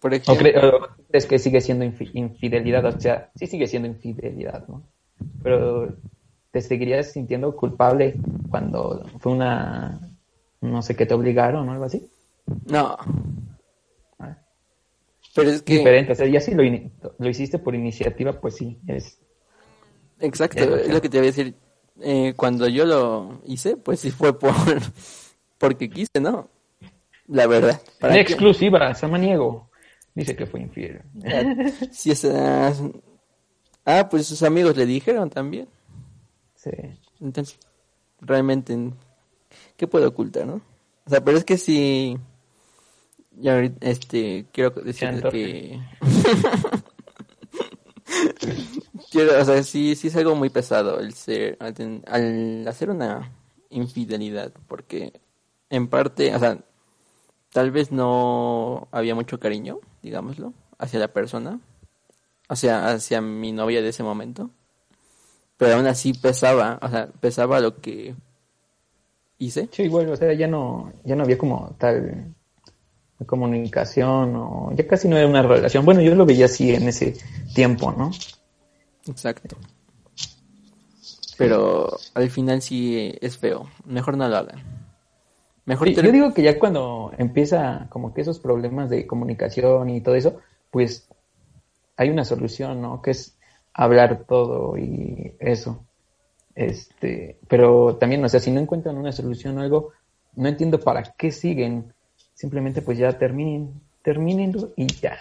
por 0.00 0.14
ejemplo... 0.14 0.88
¿Crees 1.08 1.26
que 1.26 1.38
sigue 1.38 1.60
siendo 1.60 1.84
infidelidad? 1.84 2.84
O 2.84 3.00
sea, 3.00 3.30
sí 3.34 3.46
sigue 3.46 3.66
siendo 3.66 3.88
infidelidad, 3.88 4.66
¿no? 4.68 4.82
Pero 5.42 5.94
¿te 6.50 6.60
seguirías 6.60 7.12
sintiendo 7.12 7.54
culpable 7.56 8.16
cuando 8.50 9.04
fue 9.18 9.32
una... 9.32 10.00
no 10.60 10.82
sé, 10.82 10.94
qué 10.96 11.06
te 11.06 11.14
obligaron 11.14 11.68
o 11.68 11.72
algo 11.72 11.84
así? 11.84 12.06
No. 12.66 12.96
Ah. 15.36 15.42
Pero 15.44 15.50
es 15.50 15.62
que... 15.62 15.78
Diferente, 15.78 16.12
o 16.12 16.14
sea, 16.14 16.26
ya 16.26 16.40
si 16.40 16.54
lo, 16.54 16.62
lo 17.18 17.28
hiciste 17.28 17.58
por 17.58 17.74
iniciativa, 17.74 18.40
pues 18.40 18.56
sí, 18.56 18.78
es... 18.86 19.18
Exacto, 20.20 20.76
es 20.76 20.88
lo 20.88 21.00
que 21.00 21.08
te 21.08 21.18
voy 21.18 21.26
a 21.26 21.30
decir. 21.30 21.54
Eh, 22.00 22.34
cuando 22.36 22.68
yo 22.68 22.84
lo 22.84 23.40
hice, 23.46 23.76
pues 23.76 24.00
sí 24.00 24.10
fue 24.10 24.38
por 24.38 24.54
porque 25.58 25.88
quise, 25.88 26.20
¿no? 26.20 26.48
La 27.28 27.46
verdad. 27.46 27.80
En 28.00 28.16
exclusiva, 28.16 28.94
Samaniego. 28.94 29.70
Dice 30.14 30.34
que 30.34 30.46
fue 30.46 30.60
infiel. 30.60 31.02
Si 31.90 32.10
esas... 32.10 32.82
Ah, 33.84 34.08
pues 34.08 34.26
sus 34.26 34.42
amigos 34.42 34.76
le 34.76 34.86
dijeron 34.86 35.28
también. 35.28 35.68
Sí. 36.54 36.70
Entonces, 37.20 37.58
realmente, 38.20 38.76
¿qué 39.76 39.86
puedo 39.86 40.08
ocultar, 40.08 40.46
no? 40.46 40.62
O 41.04 41.10
sea, 41.10 41.22
pero 41.22 41.36
es 41.36 41.44
que 41.44 41.58
si... 41.58 42.16
Ya 43.38 43.54
ahorita, 43.54 43.86
este, 43.86 44.46
quiero 44.52 44.70
decir 44.70 45.22
que... 45.30 45.80
quiero, 49.10 49.40
o 49.40 49.44
sea, 49.44 49.62
sí, 49.62 49.94
sí 49.94 50.08
es 50.08 50.16
algo 50.16 50.34
muy 50.34 50.50
pesado 50.50 51.00
el 51.00 51.14
ser, 51.14 51.56
al 51.60 52.66
hacer 52.66 52.90
una 52.90 53.32
infidelidad, 53.70 54.52
porque 54.68 55.20
en 55.70 55.88
parte, 55.88 56.34
o 56.34 56.38
sea, 56.38 56.58
tal 57.52 57.70
vez 57.70 57.92
no 57.92 58.88
había 58.90 59.14
mucho 59.14 59.38
cariño, 59.38 59.80
digámoslo, 60.02 60.52
hacia 60.78 61.00
la 61.00 61.08
persona, 61.08 61.60
hacia, 62.48 62.88
hacia 62.88 63.20
mi 63.20 63.52
novia 63.52 63.82
de 63.82 63.88
ese 63.88 64.02
momento, 64.02 64.50
pero 65.56 65.76
aún 65.76 65.86
así 65.86 66.12
pesaba, 66.12 66.78
o 66.82 66.88
sea, 66.88 67.08
pesaba 67.20 67.60
lo 67.60 67.80
que 67.80 68.14
hice. 69.38 69.68
Sí, 69.72 69.84
igual, 69.84 70.08
o 70.10 70.16
sea, 70.16 70.32
ya 70.32 70.46
no, 70.46 70.92
ya 71.04 71.16
no 71.16 71.24
había 71.24 71.38
como 71.38 71.74
tal 71.78 72.34
comunicación 73.24 74.36
o 74.36 74.72
ya 74.74 74.86
casi 74.86 75.08
no 75.08 75.16
era 75.16 75.26
una 75.26 75.42
relación. 75.42 75.84
Bueno, 75.84 76.02
yo 76.02 76.14
lo 76.14 76.26
veía 76.26 76.46
así 76.46 76.74
en 76.74 76.88
ese 76.88 77.14
tiempo, 77.54 77.92
¿no? 77.92 78.10
Exacto. 79.08 79.56
pero 81.38 81.96
al 82.14 82.30
final 82.30 82.60
sí 82.60 83.14
es 83.20 83.38
feo. 83.38 83.68
Mejor 83.84 84.16
no 84.16 84.28
lo 84.28 84.36
hagan. 84.36 84.62
Mejor 85.64 85.88
Yo 85.88 86.12
digo 86.12 86.32
que 86.32 86.42
ya 86.42 86.58
cuando 86.58 87.12
empieza 87.18 87.86
como 87.88 88.14
que 88.14 88.20
esos 88.20 88.38
problemas 88.38 88.88
de 88.88 89.06
comunicación 89.06 89.90
y 89.90 90.00
todo 90.00 90.14
eso, 90.14 90.38
pues 90.70 91.08
hay 91.96 92.10
una 92.10 92.24
solución, 92.24 92.80
¿no? 92.80 93.02
Que 93.02 93.10
es 93.12 93.36
hablar 93.74 94.24
todo 94.28 94.78
y 94.78 95.34
eso. 95.40 95.84
Este, 96.54 97.38
pero 97.48 97.96
también, 97.96 98.24
o 98.24 98.28
sea, 98.28 98.40
si 98.40 98.50
no 98.50 98.60
encuentran 98.60 98.96
una 98.96 99.12
solución 99.12 99.58
o 99.58 99.62
algo, 99.62 99.92
no 100.36 100.48
entiendo 100.48 100.78
para 100.80 101.02
qué 101.02 101.32
siguen. 101.32 101.92
Simplemente 102.36 102.82
pues 102.82 102.98
ya 102.98 103.18
terminen, 103.18 103.80
terminen 104.02 104.54
y 104.76 104.86
ya. 104.86 105.16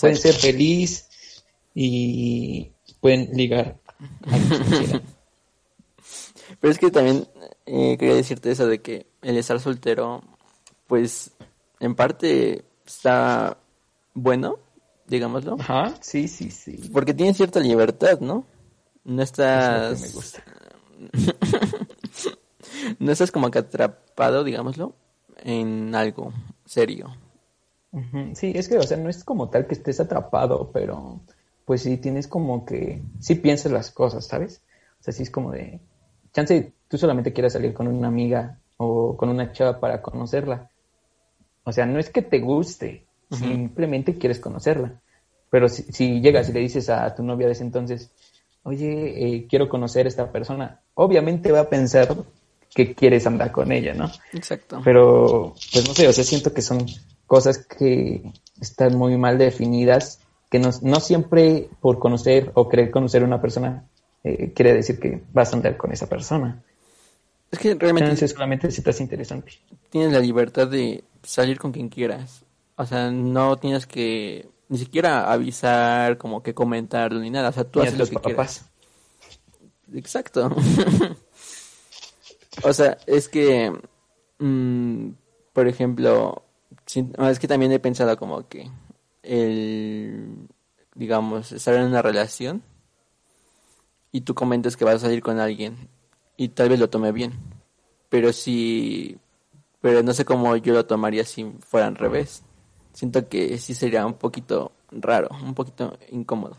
Pueden 0.00 0.16
ser 0.16 0.34
feliz 0.34 1.08
y 1.74 2.72
pueden 3.00 3.28
ligar. 3.34 3.76
Pero 6.60 6.72
es 6.72 6.78
que 6.78 6.90
también 6.90 7.28
eh, 7.66 7.96
quería 7.98 8.14
decirte 8.14 8.50
eso 8.50 8.66
de 8.66 8.80
que 8.80 9.06
el 9.20 9.36
estar 9.36 9.60
soltero, 9.60 10.22
pues 10.86 11.32
en 11.78 11.94
parte 11.94 12.64
está 12.86 13.58
bueno, 14.14 14.58
digámoslo. 15.06 15.56
Ajá, 15.60 15.94
sí, 16.00 16.28
sí, 16.28 16.50
sí. 16.50 16.90
Porque 16.92 17.12
tienes 17.12 17.36
cierta 17.36 17.60
libertad, 17.60 18.20
¿no? 18.20 18.46
No 19.04 19.22
estás... 19.22 20.00
me 20.00 20.08
gusta. 20.08 20.42
no 22.98 23.12
estás 23.12 23.30
como 23.30 23.50
que 23.50 23.58
atrapado, 23.58 24.44
digámoslo, 24.44 24.94
en 25.44 25.94
algo 25.94 26.32
serio. 26.64 27.10
Sí, 28.34 28.52
es 28.54 28.68
que, 28.68 28.78
o 28.78 28.82
sea, 28.82 28.96
no 28.96 29.10
es 29.10 29.22
como 29.22 29.50
tal 29.50 29.66
que 29.66 29.74
estés 29.74 30.00
atrapado, 30.00 30.70
pero 30.72 31.20
pues 31.66 31.82
sí 31.82 31.98
tienes 31.98 32.26
como 32.26 32.64
que, 32.64 33.02
sí 33.20 33.34
piensas 33.34 33.70
las 33.70 33.90
cosas, 33.90 34.26
¿sabes? 34.26 34.62
O 35.00 35.02
sea, 35.02 35.12
sí 35.12 35.24
es 35.24 35.30
como 35.30 35.52
de, 35.52 35.78
chance, 36.32 36.72
tú 36.88 36.96
solamente 36.96 37.32
quieras 37.32 37.52
salir 37.52 37.74
con 37.74 37.86
una 37.88 38.08
amiga 38.08 38.58
o 38.78 39.16
con 39.16 39.28
una 39.28 39.52
chava 39.52 39.78
para 39.78 40.00
conocerla. 40.00 40.70
O 41.64 41.72
sea, 41.72 41.86
no 41.86 41.98
es 41.98 42.10
que 42.10 42.22
te 42.22 42.40
guste, 42.40 43.06
simplemente 43.30 44.18
quieres 44.18 44.40
conocerla. 44.40 45.00
Pero 45.50 45.68
si, 45.68 46.20
llegas 46.20 46.48
y 46.48 46.52
le 46.52 46.60
dices 46.60 46.88
a 46.88 47.14
tu 47.14 47.22
novia 47.22 47.46
de 47.46 47.52
ese 47.52 47.62
entonces, 47.62 48.10
oye, 48.62 49.36
eh, 49.36 49.46
quiero 49.48 49.68
conocer 49.68 50.06
a 50.06 50.08
esta 50.08 50.32
persona, 50.32 50.80
obviamente 50.94 51.52
va 51.52 51.60
a 51.60 51.68
pensar 51.68 52.16
que 52.74 52.94
quieres 52.94 53.26
andar 53.26 53.52
con 53.52 53.72
ella, 53.72 53.94
¿no? 53.94 54.10
Exacto. 54.32 54.80
Pero, 54.84 55.54
pues 55.72 55.86
no 55.86 55.94
sé, 55.94 56.08
o 56.08 56.12
sea, 56.12 56.24
siento 56.24 56.52
que 56.52 56.62
son 56.62 56.86
cosas 57.26 57.58
que 57.66 58.22
están 58.60 58.96
muy 58.96 59.16
mal 59.16 59.38
definidas, 59.38 60.20
que 60.50 60.58
no, 60.58 60.70
no 60.82 61.00
siempre 61.00 61.68
por 61.80 61.98
conocer 61.98 62.50
o 62.54 62.68
querer 62.68 62.90
conocer 62.90 63.22
a 63.22 63.26
una 63.26 63.40
persona 63.40 63.84
eh, 64.24 64.52
quiere 64.54 64.74
decir 64.74 65.00
que 65.00 65.22
vas 65.32 65.52
a 65.52 65.56
andar 65.56 65.76
con 65.76 65.92
esa 65.92 66.08
persona. 66.08 66.62
Es 67.50 67.58
que 67.58 67.74
realmente... 67.74 68.28
solamente 68.28 68.70
si 68.70 68.80
estás 68.80 69.00
interesante. 69.00 69.52
Tienes 69.90 70.12
la 70.12 70.20
libertad 70.20 70.68
de 70.68 71.04
salir 71.22 71.58
con 71.58 71.72
quien 71.72 71.88
quieras. 71.88 72.44
O 72.76 72.86
sea, 72.86 73.10
no 73.10 73.56
tienes 73.56 73.86
que 73.86 74.48
ni 74.68 74.78
siquiera 74.78 75.30
avisar, 75.30 76.16
como 76.16 76.42
que 76.42 76.54
comentarlo 76.54 77.20
ni 77.20 77.30
nada. 77.30 77.50
O 77.50 77.52
sea, 77.52 77.64
tú 77.64 77.82
haces 77.82 77.98
lo 77.98 78.06
que 78.06 78.16
quieras. 78.16 78.64
Exacto. 79.92 80.54
o 82.62 82.72
sea, 82.72 82.98
es 83.06 83.28
que, 83.28 83.72
mm, 84.38 85.08
por 85.52 85.68
ejemplo, 85.68 86.42
es 86.86 87.38
que 87.38 87.48
también 87.48 87.72
he 87.72 87.78
pensado 87.78 88.16
como 88.16 88.48
que 88.48 88.70
el, 89.22 90.48
digamos, 90.94 91.52
estar 91.52 91.74
en 91.74 91.84
una 91.84 92.02
relación 92.02 92.62
y 94.10 94.22
tú 94.22 94.34
comentas 94.34 94.76
que 94.76 94.84
vas 94.84 94.96
a 94.96 94.98
salir 95.00 95.22
con 95.22 95.40
alguien 95.40 95.88
y 96.36 96.48
tal 96.48 96.68
vez 96.68 96.78
lo 96.78 96.90
tome 96.90 97.12
bien. 97.12 97.32
Pero 98.08 98.32
si, 98.32 99.18
pero 99.80 100.02
no 100.02 100.12
sé 100.12 100.24
cómo 100.24 100.56
yo 100.56 100.74
lo 100.74 100.86
tomaría 100.86 101.24
si 101.24 101.44
fuera 101.60 101.86
al 101.86 101.96
revés 101.96 102.42
siento 102.92 103.28
que 103.28 103.58
sí 103.58 103.74
sería 103.74 104.06
un 104.06 104.14
poquito 104.14 104.72
raro, 104.90 105.28
un 105.42 105.54
poquito 105.54 105.96
incómodo. 106.10 106.56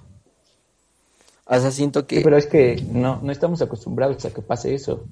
O 1.46 1.60
sea, 1.60 1.72
siento 1.72 2.08
que... 2.08 2.22
pero 2.22 2.38
es 2.38 2.48
que 2.48 2.82
no, 2.90 3.20
no 3.22 3.32
estamos 3.32 3.62
acostumbrados 3.62 4.24
a 4.26 4.34
que 4.34 4.42
pase 4.42 4.74
eso. 4.74 5.04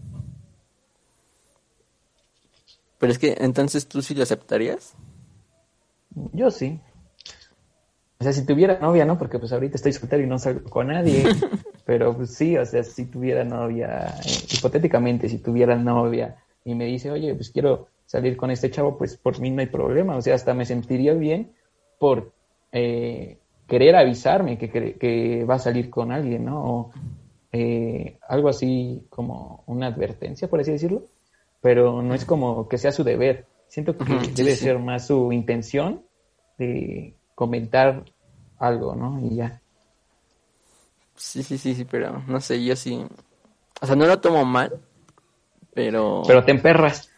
Pero 3.01 3.11
es 3.13 3.17
que 3.17 3.35
entonces 3.39 3.87
tú 3.87 4.03
sí 4.03 4.13
lo 4.13 4.21
aceptarías. 4.21 4.93
Yo 6.33 6.51
sí. 6.51 6.79
O 8.19 8.23
sea, 8.23 8.31
si 8.31 8.45
tuviera 8.45 8.77
novia, 8.79 9.05
¿no? 9.05 9.17
Porque 9.17 9.39
pues 9.39 9.51
ahorita 9.51 9.77
estoy 9.77 9.91
soltero 9.91 10.21
y 10.21 10.27
no 10.27 10.37
salgo 10.37 10.69
con 10.69 10.89
nadie. 10.89 11.23
pero 11.85 12.15
pues 12.15 12.35
sí, 12.35 12.55
o 12.57 12.63
sea, 12.63 12.83
si 12.83 13.05
tuviera 13.05 13.43
novia, 13.43 14.05
eh, 14.23 14.45
hipotéticamente, 14.53 15.27
si 15.29 15.39
tuviera 15.39 15.75
novia 15.75 16.35
y 16.63 16.75
me 16.75 16.85
dice, 16.85 17.09
oye, 17.09 17.33
pues 17.33 17.49
quiero 17.49 17.87
salir 18.05 18.37
con 18.37 18.51
este 18.51 18.69
chavo, 18.69 18.99
pues 18.99 19.17
por 19.17 19.39
mí 19.39 19.49
no 19.49 19.61
hay 19.61 19.67
problema. 19.67 20.15
O 20.15 20.21
sea, 20.21 20.35
hasta 20.35 20.53
me 20.53 20.65
sentiría 20.65 21.15
bien 21.15 21.53
por 21.97 22.31
eh, 22.71 23.39
querer 23.65 23.95
avisarme 23.95 24.59
que, 24.59 24.69
que, 24.69 25.43
va 25.43 25.55
a 25.55 25.59
salir 25.59 25.89
con 25.89 26.11
alguien, 26.11 26.45
¿no? 26.45 26.63
O 26.63 26.91
eh, 27.51 28.19
algo 28.27 28.47
así 28.47 29.07
como 29.09 29.63
una 29.65 29.87
advertencia, 29.87 30.47
por 30.47 30.59
así 30.59 30.71
decirlo. 30.71 31.01
Pero 31.61 32.01
no 32.01 32.13
es 32.15 32.25
como 32.25 32.67
que 32.67 32.77
sea 32.77 32.91
su 32.91 33.03
deber. 33.03 33.45
Siento 33.67 33.97
que 33.97 34.03
debe 34.35 34.55
ser 34.55 34.79
más 34.79 35.07
su 35.07 35.31
intención 35.31 36.03
de 36.57 37.15
comentar 37.35 38.03
algo, 38.57 38.95
¿no? 38.95 39.19
Y 39.21 39.35
ya. 39.35 39.61
Sí, 41.15 41.43
sí, 41.43 41.57
sí, 41.57 41.75
sí, 41.75 41.85
pero 41.85 42.23
no 42.27 42.41
sé, 42.41 42.63
yo 42.63 42.75
sí. 42.75 43.05
O 43.79 43.85
sea, 43.85 43.95
no 43.95 44.05
lo 44.05 44.19
tomo 44.19 44.43
mal, 44.43 44.81
pero. 45.73 46.23
Pero 46.27 46.43
te 46.43 46.51
emperras. 46.51 47.09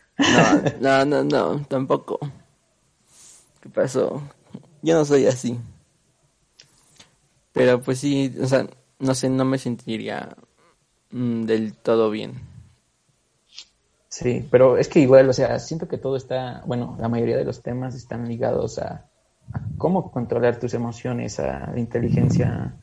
No, 0.79 1.05
no, 1.05 1.23
no, 1.23 1.65
tampoco. 1.67 2.19
¿Qué 3.61 3.69
pasó? 3.69 4.21
Yo 4.81 4.95
no 4.95 5.05
soy 5.05 5.25
así. 5.25 5.57
Pero 7.53 7.81
pues 7.81 7.99
sí, 7.99 8.33
o 8.41 8.45
sea, 8.45 8.67
no 8.99 9.15
sé, 9.15 9.29
no 9.29 9.45
me 9.45 9.57
sentiría 9.57 10.35
mm, 11.11 11.43
del 11.43 11.73
todo 11.75 12.09
bien. 12.09 12.52
Sí, 14.14 14.48
pero 14.52 14.77
es 14.77 14.90
que 14.90 14.99
igual, 14.99 15.27
o 15.27 15.34
sea, 15.34 15.57
siento 15.57 15.88
que 15.88 15.98
todo 15.98 16.18
está, 16.18 16.61
bueno, 16.68 16.95
la 16.99 17.10
mayoría 17.10 17.35
de 17.35 17.45
los 17.45 17.64
temas 17.64 17.95
están 17.95 18.27
ligados 18.27 18.77
a, 18.77 19.07
a 19.52 19.61
cómo 19.80 20.11
controlar 20.11 20.60
tus 20.60 20.76
emociones, 20.76 21.40
a 21.40 21.72
la 21.72 21.80
inteligencia 21.80 22.76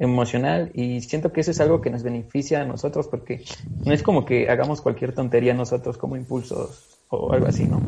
emocional 0.00 0.72
y 0.74 1.00
siento 1.02 1.32
que 1.32 1.42
eso 1.42 1.52
es 1.52 1.60
algo 1.60 1.80
que 1.80 1.90
nos 1.90 2.02
beneficia 2.02 2.62
a 2.62 2.64
nosotros 2.64 3.06
porque 3.06 3.44
no 3.84 3.92
es 3.92 4.02
como 4.02 4.24
que 4.24 4.50
hagamos 4.50 4.80
cualquier 4.80 5.14
tontería 5.14 5.54
nosotros 5.54 5.96
como 5.96 6.16
impulsos 6.16 6.98
o 7.10 7.32
algo 7.32 7.46
así, 7.46 7.64
¿no? 7.64 7.80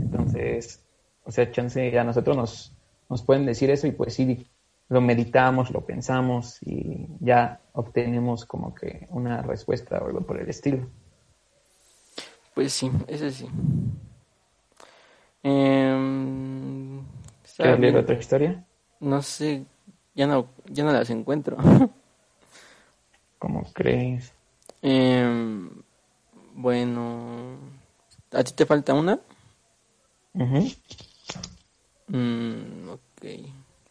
Entonces, 0.00 0.80
o 1.24 1.32
sea, 1.32 1.52
chance 1.52 1.98
a 1.98 2.02
nosotros 2.02 2.34
nos, 2.34 2.72
nos 3.10 3.22
pueden 3.22 3.44
decir 3.44 3.68
eso 3.68 3.86
y 3.86 3.92
pues 3.92 4.14
sí, 4.14 4.46
lo 4.88 5.02
meditamos, 5.02 5.70
lo 5.70 5.82
pensamos 5.82 6.62
y 6.62 7.08
ya 7.20 7.60
obtenemos 7.74 8.46
como 8.46 8.74
que 8.74 9.06
una 9.10 9.42
respuesta 9.42 9.98
o 9.98 10.06
algo 10.06 10.22
por 10.22 10.40
el 10.40 10.48
estilo. 10.48 10.86
Pues 12.54 12.72
sí, 12.72 12.90
eso 13.08 13.30
sí. 13.30 13.48
Eh, 15.42 17.00
¿Quieres 17.56 17.80
leer 17.80 17.96
otra 17.96 18.16
historia? 18.16 18.64
No 19.00 19.20
sé, 19.22 19.64
ya 20.14 20.26
no, 20.26 20.46
ya 20.66 20.84
no 20.84 20.92
las 20.92 21.10
encuentro. 21.10 21.56
¿Cómo 23.38 23.64
crees? 23.74 24.32
Em, 24.80 25.70
bueno, 26.54 27.56
¿a 28.32 28.42
ti 28.42 28.52
te 28.52 28.64
falta 28.66 28.94
una? 28.94 29.20
mhm 30.32 30.68
ok, 32.94 33.26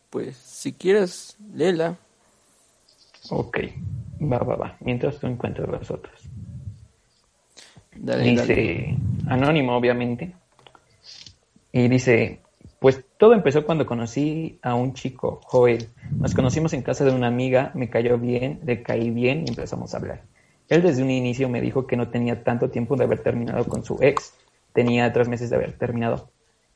pues 0.09 0.37
si 0.37 0.73
quieres, 0.73 1.37
léela. 1.53 1.97
Ok, 3.29 3.57
va, 4.21 4.39
va, 4.39 4.55
va. 4.55 4.77
Mientras 4.81 5.19
tú 5.19 5.27
encuentras 5.27 5.69
las 5.69 5.89
otras. 5.91 6.22
Dale, 7.95 8.23
dice, 8.23 8.97
anónimo 9.27 9.75
obviamente. 9.75 10.33
Y 11.71 11.87
dice, 11.87 12.39
pues 12.79 13.03
todo 13.17 13.33
empezó 13.33 13.65
cuando 13.65 13.85
conocí 13.85 14.59
a 14.61 14.75
un 14.75 14.93
chico, 14.93 15.39
Joel. 15.45 15.87
Nos 16.11 16.33
conocimos 16.33 16.73
en 16.73 16.81
casa 16.81 17.05
de 17.05 17.11
una 17.11 17.27
amiga, 17.27 17.71
me 17.75 17.89
cayó 17.89 18.17
bien, 18.17 18.59
le 18.65 18.83
caí 18.83 19.09
bien 19.09 19.45
y 19.45 19.49
empezamos 19.49 19.93
a 19.93 19.97
hablar. 19.97 20.21
Él 20.69 20.81
desde 20.81 21.01
un 21.03 21.11
inicio 21.11 21.49
me 21.49 21.61
dijo 21.61 21.87
que 21.87 21.95
no 21.95 22.09
tenía 22.09 22.43
tanto 22.43 22.69
tiempo 22.69 22.95
de 22.95 23.05
haber 23.05 23.19
terminado 23.19 23.65
con 23.65 23.83
su 23.83 23.97
ex, 24.01 24.33
tenía 24.73 25.11
tres 25.13 25.27
meses 25.27 25.49
de 25.49 25.55
haber 25.55 25.73
terminado. 25.73 26.29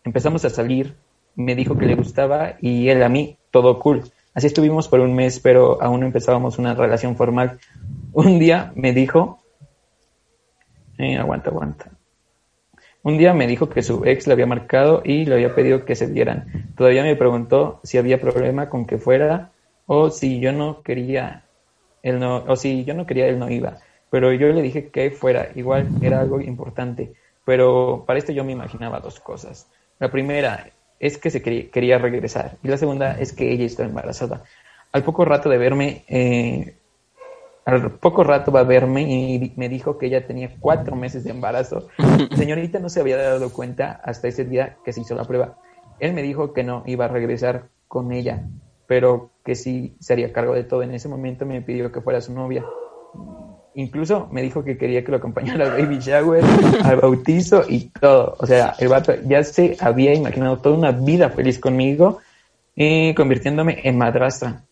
Empezamos 0.04 0.46
a 0.46 0.50
salir, 0.50 0.96
me 1.36 1.56
dijo 1.56 1.78
que 1.78 1.86
le 1.86 1.96
gustaba 1.96 2.56
y 2.62 2.90
él 2.90 3.04
a 3.04 3.10
mí, 3.10 3.38
todo 3.52 3.78
cool. 3.80 4.04
Así 4.34 4.48
estuvimos 4.48 4.88
por 4.88 5.00
un 5.00 5.16
mes, 5.16 5.40
pero 5.40 5.82
aún 5.82 6.00
no 6.00 6.06
empezábamos 6.06 6.58
una 6.58 6.74
relación 6.74 7.16
formal. 7.16 7.60
Un 8.14 8.40
día 8.40 8.72
me 8.76 8.94
dijo, 8.94 9.40
aguanta, 11.20 11.50
aguanta. 11.50 11.92
Un 13.04 13.18
día 13.18 13.34
me 13.34 13.48
dijo 13.48 13.70
que 13.70 13.84
su 13.84 14.04
ex 14.06 14.28
le 14.28 14.34
había 14.34 14.46
marcado 14.46 15.02
y 15.06 15.26
le 15.26 15.36
había 15.36 15.56
pedido 15.56 15.86
que 15.86 15.96
se 15.96 16.08
vieran. 16.08 16.74
Todavía 16.76 17.04
me 17.04 17.16
preguntó 17.16 17.80
si 17.84 17.98
había 17.98 18.20
problema 18.20 18.70
con 18.70 18.86
que 18.86 18.98
fuera 18.98 19.52
o 19.86 20.10
si 20.10 20.40
yo 20.40 20.52
no 20.52 20.82
quería 20.82 21.44
él 22.04 22.20
no, 22.20 22.38
o 22.48 22.56
si 22.56 22.86
yo 22.86 22.94
no 22.94 23.06
quería, 23.06 23.28
él 23.28 23.40
no 23.40 23.50
iba. 23.50 23.80
Pero 24.10 24.32
yo 24.32 24.48
le 24.48 24.62
dije 24.62 24.90
que 24.90 25.12
fuera, 25.12 25.50
igual 25.56 25.90
era 26.02 26.22
algo 26.22 26.40
importante. 26.40 27.14
Pero 27.46 28.04
para 28.08 28.20
esto 28.20 28.32
yo 28.32 28.44
me 28.44 28.54
imaginaba 28.54 29.00
dos 29.00 29.20
cosas. 29.20 29.70
La 30.00 30.10
primera 30.10 30.70
es 31.00 31.18
que 31.18 31.30
se 31.30 31.42
quería, 31.42 31.98
regresar 31.98 32.58
y 32.64 32.70
la 32.70 32.78
segunda 32.78 33.20
es 33.20 33.34
que 33.34 33.52
ella 33.52 33.66
está 33.66 33.84
embarazada. 33.84 34.44
Al 34.92 35.04
poco 35.04 35.26
rato 35.26 35.50
de 35.50 35.58
verme, 35.58 36.06
eh, 36.08 36.76
al 37.68 37.92
poco 37.92 38.24
rato 38.24 38.50
va 38.50 38.62
a 38.62 38.64
verme 38.64 39.02
y 39.02 39.52
me 39.58 39.68
dijo 39.68 39.98
que 39.98 40.06
ella 40.06 40.26
tenía 40.26 40.56
cuatro 40.58 40.96
meses 40.96 41.26
de 41.26 41.32
embarazo. 41.32 41.90
La 41.98 42.38
señorita 42.38 42.80
no 42.80 42.88
se 42.88 43.02
había 43.02 43.18
dado 43.18 43.52
cuenta 43.52 44.00
hasta 44.06 44.30
ese 44.30 44.46
día 44.46 44.78
que 44.86 44.94
se 44.94 45.02
hizo 45.02 45.16
la 45.16 45.26
prueba. 45.26 45.58
Él 46.00 46.14
me 46.14 46.24
dijo 46.24 46.54
que 46.54 46.64
no 46.64 46.84
iba 46.86 47.06
a 47.06 47.08
regresar 47.10 47.66
con 47.90 48.14
ella, 48.14 48.48
pero 48.88 49.32
que 49.44 49.56
sí 49.56 49.98
se 50.00 50.14
haría 50.14 50.32
cargo 50.32 50.54
de 50.54 50.64
todo. 50.64 50.82
En 50.82 50.94
ese 50.94 51.10
momento 51.10 51.46
me 51.46 51.62
pidió 51.62 51.92
que 51.92 52.00
fuera 52.00 52.22
su 52.22 52.34
novia. 52.34 52.64
Incluso 53.76 54.30
me 54.32 54.42
dijo 54.42 54.64
que 54.64 54.78
quería 54.78 55.04
que 55.04 55.12
lo 55.12 55.18
acompañara 55.18 55.66
al 55.66 55.82
baby 55.82 56.00
shower, 56.00 56.46
al 56.86 57.02
bautizo 57.02 57.64
y 57.68 57.90
todo. 57.90 58.38
O 58.40 58.46
sea, 58.46 58.76
el 58.80 58.88
vato 58.88 59.14
ya 59.26 59.44
se 59.44 59.76
había 59.82 60.14
imaginado 60.14 60.60
toda 60.60 60.78
una 60.78 60.92
vida 60.92 61.32
feliz 61.32 61.60
conmigo, 61.60 62.20
eh, 62.78 63.14
convirtiéndome 63.14 63.82
en 63.84 63.98
madrastra. 63.98 64.64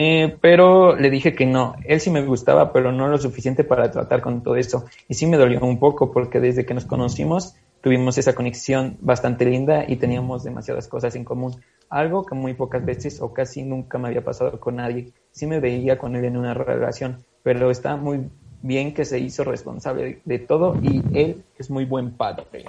Eh, 0.00 0.38
pero 0.40 0.94
le 0.94 1.10
dije 1.10 1.34
que 1.34 1.44
no, 1.44 1.74
él 1.84 2.00
sí 2.00 2.08
me 2.12 2.24
gustaba, 2.24 2.72
pero 2.72 2.92
no 2.92 3.08
lo 3.08 3.18
suficiente 3.18 3.64
para 3.64 3.90
tratar 3.90 4.20
con 4.20 4.44
todo 4.44 4.54
eso. 4.54 4.84
Y 5.08 5.14
sí 5.14 5.26
me 5.26 5.36
dolió 5.36 5.60
un 5.62 5.80
poco 5.80 6.12
porque 6.12 6.38
desde 6.38 6.64
que 6.64 6.72
nos 6.72 6.84
conocimos 6.84 7.56
tuvimos 7.80 8.16
esa 8.16 8.32
conexión 8.32 8.96
bastante 9.00 9.44
linda 9.44 9.84
y 9.88 9.96
teníamos 9.96 10.44
demasiadas 10.44 10.86
cosas 10.86 11.16
en 11.16 11.24
común. 11.24 11.60
Algo 11.90 12.24
que 12.24 12.36
muy 12.36 12.54
pocas 12.54 12.84
veces 12.84 13.20
o 13.20 13.34
casi 13.34 13.64
nunca 13.64 13.98
me 13.98 14.06
había 14.06 14.22
pasado 14.22 14.60
con 14.60 14.76
nadie. 14.76 15.10
Sí 15.32 15.48
me 15.48 15.58
veía 15.58 15.98
con 15.98 16.14
él 16.14 16.26
en 16.26 16.36
una 16.36 16.54
relación, 16.54 17.24
pero 17.42 17.68
está 17.72 17.96
muy 17.96 18.20
bien 18.62 18.94
que 18.94 19.04
se 19.04 19.18
hizo 19.18 19.42
responsable 19.42 20.20
de 20.24 20.38
todo 20.38 20.76
y 20.80 21.02
él 21.12 21.42
es 21.58 21.70
muy 21.70 21.86
buen 21.86 22.12
padre. 22.12 22.66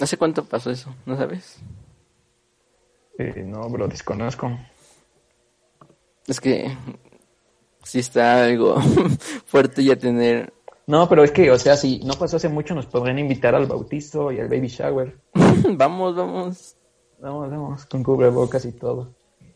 ¿Hace 0.00 0.16
cuánto 0.16 0.42
pasó 0.42 0.70
eso? 0.70 0.94
¿No 1.04 1.18
sabes? 1.18 1.60
Eh, 3.18 3.44
no, 3.46 3.68
bro, 3.68 3.88
desconozco. 3.88 4.50
Es 6.26 6.40
que 6.40 6.76
sí 7.82 7.98
está 7.98 8.44
algo 8.44 8.80
fuerte 9.46 9.82
ya 9.84 9.96
tener 9.96 10.52
no, 10.90 11.08
pero 11.08 11.22
es 11.22 11.30
que, 11.30 11.48
o 11.52 11.56
sea, 11.56 11.76
si 11.76 12.00
no 12.00 12.14
pasó 12.14 12.36
hace 12.36 12.48
mucho, 12.48 12.74
nos 12.74 12.86
podrían 12.86 13.20
invitar 13.20 13.54
al 13.54 13.66
bautizo 13.66 14.32
y 14.32 14.40
al 14.40 14.48
baby 14.48 14.66
shower. 14.66 15.20
vamos, 15.76 16.16
vamos. 16.16 16.76
Vamos, 17.20 17.48
vamos, 17.48 17.86
con 17.86 18.02
cubrebocas 18.02 18.64
y 18.64 18.72
todo. 18.72 19.14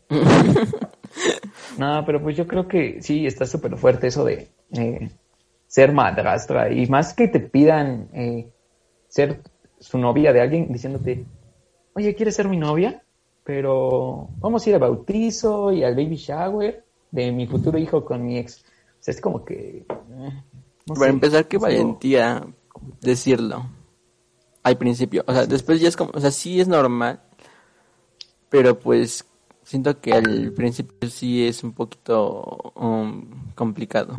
no, 1.77 2.03
pero 2.05 2.21
pues 2.23 2.37
yo 2.37 2.47
creo 2.47 2.69
que 2.69 3.01
sí, 3.01 3.25
está 3.25 3.45
súper 3.45 3.75
fuerte 3.75 4.07
eso 4.07 4.23
de 4.23 4.47
eh, 4.77 5.09
ser 5.67 5.91
madrastra. 5.91 6.71
Y 6.71 6.87
más 6.87 7.13
que 7.13 7.27
te 7.27 7.41
pidan 7.41 8.07
eh, 8.13 8.49
ser 9.09 9.41
su 9.77 9.97
novia 9.97 10.31
de 10.31 10.39
alguien 10.39 10.71
diciéndote, 10.71 11.25
oye, 11.95 12.15
¿quieres 12.15 12.35
ser 12.35 12.47
mi 12.47 12.55
novia? 12.55 13.03
Pero 13.45 14.27
vamos 14.39 14.65
a 14.65 14.69
ir 14.69 14.75
al 14.75 14.81
bautizo 14.81 15.71
y 15.71 15.83
al 15.83 15.95
baby 15.95 16.17
shower 16.17 16.83
de 17.11 17.31
mi 17.31 17.47
futuro 17.47 17.77
hijo 17.77 18.03
con 18.03 18.25
mi 18.25 18.37
ex. 18.37 18.65
O 18.99 19.03
sea, 19.05 19.13
es 19.13 19.21
como 19.21 19.45
que... 19.45 19.85
Eh, 19.87 20.43
para 20.87 21.11
empezar, 21.11 21.47
qué 21.47 21.57
valentía 21.57 22.45
decirlo 23.01 23.65
al 24.63 24.77
principio. 24.77 25.23
O 25.27 25.31
sea, 25.31 25.45
después 25.45 25.79
ya 25.79 25.87
es 25.87 25.95
como, 25.95 26.11
o 26.13 26.19
sea, 26.19 26.31
sí 26.31 26.59
es 26.59 26.67
normal, 26.67 27.21
pero 28.49 28.79
pues 28.79 29.25
siento 29.63 29.99
que 29.99 30.13
al 30.13 30.51
principio 30.53 31.09
sí 31.09 31.47
es 31.47 31.63
un 31.63 31.73
poquito 31.73 32.73
um, 32.75 33.53
complicado. 33.53 34.17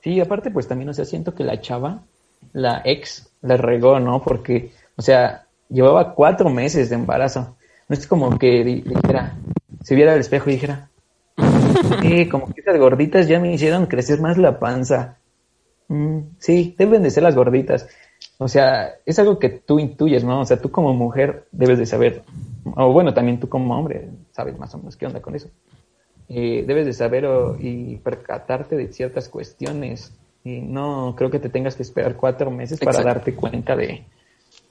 Sí, 0.00 0.20
aparte 0.20 0.50
pues 0.50 0.68
también, 0.68 0.90
o 0.90 0.94
sea, 0.94 1.04
siento 1.04 1.34
que 1.34 1.44
la 1.44 1.60
chava, 1.60 2.04
la 2.52 2.82
ex, 2.84 3.32
la 3.40 3.56
regó, 3.56 3.98
¿no? 3.98 4.22
Porque, 4.22 4.72
o 4.96 5.02
sea, 5.02 5.48
llevaba 5.68 6.14
cuatro 6.14 6.50
meses 6.50 6.90
de 6.90 6.96
embarazo. 6.96 7.56
No 7.88 7.94
es 7.94 8.06
como 8.06 8.38
que 8.38 8.64
dijera, 8.64 9.36
se 9.82 9.94
viera 9.94 10.14
al 10.14 10.20
espejo 10.20 10.50
y 10.50 10.54
dijera, 10.54 10.88
Sí, 12.02 12.28
como 12.28 12.52
que 12.52 12.60
esas 12.60 12.78
gorditas 12.78 13.28
ya 13.28 13.40
me 13.40 13.52
hicieron 13.52 13.86
crecer 13.86 14.20
más 14.20 14.38
la 14.38 14.58
panza. 14.58 15.18
Mm, 15.88 16.18
sí, 16.38 16.74
deben 16.78 17.02
de 17.02 17.10
ser 17.10 17.22
las 17.22 17.34
gorditas. 17.34 17.88
O 18.38 18.48
sea, 18.48 18.94
es 19.04 19.18
algo 19.18 19.38
que 19.38 19.48
tú 19.48 19.78
intuyes, 19.78 20.24
¿no? 20.24 20.40
O 20.40 20.44
sea, 20.44 20.60
tú 20.60 20.70
como 20.70 20.94
mujer 20.94 21.46
debes 21.52 21.78
de 21.78 21.86
saber, 21.86 22.22
o 22.76 22.92
bueno, 22.92 23.12
también 23.12 23.38
tú 23.38 23.48
como 23.48 23.76
hombre 23.76 24.08
sabes 24.32 24.58
más 24.58 24.74
o 24.74 24.78
menos 24.78 24.96
qué 24.96 25.06
onda 25.06 25.20
con 25.20 25.34
eso. 25.34 25.48
Eh, 26.28 26.64
debes 26.66 26.86
de 26.86 26.92
saber 26.92 27.26
y 27.60 27.96
percatarte 27.96 28.76
de 28.76 28.92
ciertas 28.92 29.28
cuestiones. 29.28 30.12
Y 30.42 30.60
no 30.60 31.14
creo 31.16 31.30
que 31.30 31.38
te 31.38 31.48
tengas 31.48 31.74
que 31.74 31.82
esperar 31.82 32.16
cuatro 32.16 32.50
meses 32.50 32.78
para 32.78 33.02
darte 33.02 33.34
cuenta 33.34 33.76
de, 33.76 34.04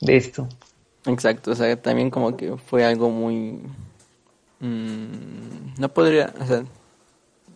de 0.02 0.18
esto. 0.18 0.48
Exacto, 1.05 1.51
o 1.51 1.55
sea, 1.55 1.81
también 1.81 2.09
como 2.09 2.38
que 2.38 2.55
fue 2.57 2.85
algo 2.85 3.09
muy 3.09 3.59
Mm, 4.63 5.75
no 5.77 5.93
podría, 5.93 6.34
o 6.39 6.45
sea, 6.47 6.63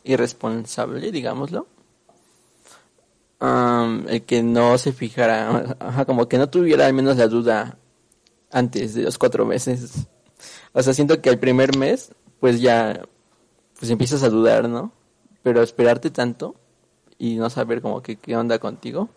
irresponsable, 0.03 1.09
digámoslo. 1.11 1.67
el 4.09 4.23
que 4.25 4.43
no 4.43 4.77
se 4.77 4.91
fijara, 4.91 5.77
como 6.05 6.27
que 6.27 6.37
no 6.37 6.49
tuviera 6.49 6.85
al 6.85 6.93
menos 6.93 7.17
la 7.17 7.27
duda 7.29 7.77
antes 8.51 8.93
de 8.93 9.03
los 9.03 9.17
cuatro 9.17 9.45
meses. 9.45 10.07
O 10.73 10.83
sea, 10.83 10.93
siento 10.93 11.21
que 11.21 11.29
el 11.29 11.39
primer 11.39 11.77
mes, 11.77 12.11
pues 12.41 12.59
ya, 12.59 13.01
pues 13.79 13.89
empiezas 13.89 14.23
a 14.23 14.29
dudar, 14.29 14.67
¿no? 14.67 14.91
Pero 15.43 15.61
esperarte 15.63 16.11
tanto 16.11 16.55
y 17.17 17.35
no 17.35 17.49
saber 17.49 17.81
como 17.81 18.01
que 18.01 18.17
qué 18.17 18.35
onda 18.35 18.59
contigo, 18.59 19.09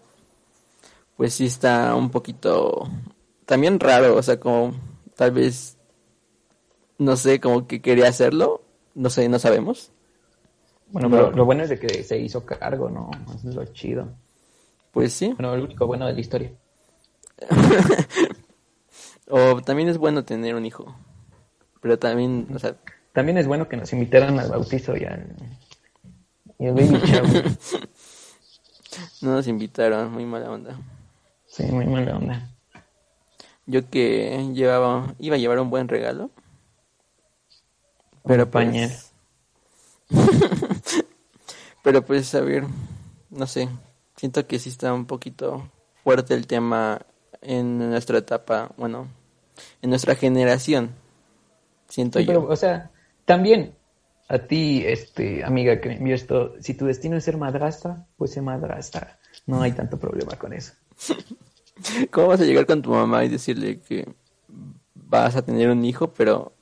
pues 1.17 1.35
sí 1.35 1.47
está 1.47 1.95
un 1.97 2.11
poquito 2.11 2.89
también 3.51 3.81
raro, 3.81 4.15
o 4.15 4.23
sea, 4.23 4.39
como 4.39 4.73
tal 5.17 5.33
vez 5.33 5.77
no 6.99 7.17
sé, 7.17 7.41
como 7.41 7.67
que 7.67 7.83
quería 7.83 8.07
hacerlo, 8.07 8.63
no 8.95 9.11
sé, 9.11 9.29
no 9.29 9.41
sabemos. 9.41 9.91
Bueno, 10.93 11.11
pero 11.11 11.33
lo 11.33 11.45
bueno 11.45 11.65
es 11.65 11.71
de 11.71 11.81
que 11.81 12.05
se 12.05 12.17
hizo 12.17 12.47
cargo, 12.47 12.89
¿no? 12.89 13.11
es 13.35 13.43
lo 13.43 13.65
chido. 13.73 14.07
Pues 14.93 15.13
sí. 15.13 15.33
Bueno, 15.37 15.53
el 15.55 15.63
único 15.63 15.85
bueno 15.89 16.07
de 16.07 16.13
la 16.13 16.21
historia. 16.21 16.53
o 19.29 19.61
también 19.63 19.89
es 19.89 19.99
bueno 19.99 20.25
tener 20.25 20.55
un 20.55 20.65
hijo. 20.65 20.95
Pero 21.81 21.99
también, 21.99 22.47
o 22.55 22.59
sea... 22.61 22.77
También 23.13 23.37
es 23.37 23.49
bueno 23.49 23.69
que 23.69 23.79
nos 23.79 23.93
invitaran 23.93 24.39
al 24.39 24.49
bautizo 24.49 24.97
y 24.97 25.07
al, 25.07 25.35
y 26.57 26.69
al 26.69 26.75
baby 26.75 27.03
no 29.23 29.33
nos 29.33 29.49
invitaron, 29.49 30.13
muy 30.13 30.25
mala 30.25 30.53
onda. 30.53 30.79
Sí, 31.47 31.65
muy 31.65 31.87
mala 31.87 32.17
onda. 32.17 32.50
Yo 33.71 33.89
que 33.89 34.51
llevaba, 34.53 35.15
iba 35.21 35.37
a 35.37 35.39
llevar 35.39 35.61
un 35.61 35.71
buen 35.71 35.87
regalo. 35.87 36.31
Pero 38.25 38.51
pues... 38.51 39.13
Pero 41.83 42.05
pues, 42.05 42.35
a 42.35 42.41
ver, 42.41 42.65
no 43.31 43.47
sé, 43.47 43.69
siento 44.17 44.45
que 44.47 44.59
sí 44.59 44.71
está 44.71 44.93
un 44.93 45.07
poquito 45.07 45.71
fuerte 46.03 46.35
el 46.35 46.49
tema 46.49 47.01
en 47.41 47.79
nuestra 47.79 48.19
etapa, 48.19 48.73
bueno, 48.77 49.07
en 49.81 49.91
nuestra 49.91 50.17
generación, 50.17 50.91
siento 51.89 52.21
yo. 52.21 52.43
o 52.47 52.57
sea, 52.57 52.91
también 53.25 53.75
a 54.29 54.39
ti, 54.39 54.83
este, 54.85 55.45
amiga 55.45 55.81
que 55.81 55.89
me 55.89 55.97
envió 55.97 56.15
esto, 56.15 56.55
si 56.61 56.75
tu 56.75 56.87
destino 56.87 57.17
es 57.17 57.25
ser 57.25 57.37
madrastra, 57.37 58.07
pues 58.17 58.33
ser 58.33 58.43
madrastra. 58.43 59.19
No 59.47 59.63
hay 59.63 59.73
tanto 59.73 59.99
problema 59.99 60.37
con 60.37 60.53
eso. 60.53 60.75
¿Cómo 62.11 62.29
vas 62.29 62.41
a 62.41 62.45
llegar 62.45 62.67
con 62.67 62.83
tu 62.83 62.91
mamá 62.91 63.25
y 63.25 63.29
decirle 63.29 63.81
que 63.81 64.07
vas 64.95 65.37
a 65.37 65.43
tener 65.43 65.69
un 65.71 65.85
hijo, 65.85 66.13
pero 66.13 66.53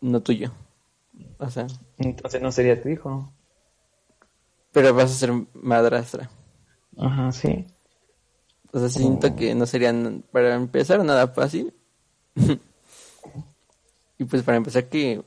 no 0.00 0.20
tuyo. 0.20 0.52
O 1.38 1.48
sea. 1.48 1.66
Entonces 1.98 2.42
no 2.42 2.52
sería 2.52 2.80
tu 2.80 2.88
hijo. 2.88 3.32
Pero 4.72 4.94
vas 4.94 5.10
a 5.10 5.14
ser 5.14 5.32
madrastra. 5.54 6.30
Ajá, 6.98 7.32
sí. 7.32 7.66
O 8.72 8.78
sea, 8.78 8.88
siento 8.88 9.28
oh. 9.28 9.36
que 9.36 9.54
no 9.54 9.66
serían, 9.66 10.24
para 10.30 10.54
empezar, 10.54 11.02
nada 11.04 11.28
fácil. 11.28 11.74
y 14.18 14.24
pues 14.24 14.42
para 14.42 14.58
empezar, 14.58 14.88
qué 14.88 15.22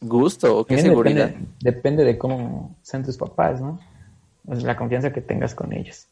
gusto 0.00 0.58
o 0.58 0.64
qué 0.64 0.78
seguridad. 0.78 1.34
Depende, 1.60 2.04
de 2.04 2.18
cómo 2.18 2.76
sean 2.82 3.04
tus 3.04 3.16
papás, 3.16 3.60
¿no? 3.60 3.80
O 4.46 4.54
sea, 4.54 4.66
la 4.66 4.76
confianza 4.76 5.12
que 5.12 5.20
tengas 5.20 5.54
con 5.54 5.72
ellos. 5.72 6.06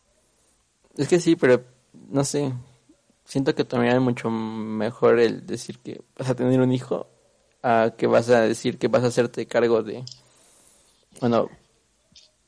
Es 0.97 1.09
que 1.09 1.21
sí, 1.21 1.37
pero 1.37 1.63
no 1.93 2.25
sé. 2.25 2.53
Siento 3.25 3.55
que 3.55 3.65
también 3.65 3.95
es 3.95 4.01
mucho 4.01 4.31
mejor 4.31 5.21
el 5.21 5.47
decir 5.47 5.79
que 5.79 6.01
vas 6.19 6.31
a 6.31 6.35
tener 6.35 6.61
un 6.61 6.73
hijo 6.73 7.07
a 7.63 7.93
que 7.97 8.07
vas 8.07 8.29
a 8.31 8.41
decir 8.41 8.79
que 8.79 8.89
vas 8.89 9.05
a 9.05 9.09
hacerte 9.09 9.47
cargo 9.47 9.83
de, 9.83 10.05
bueno, 11.21 11.49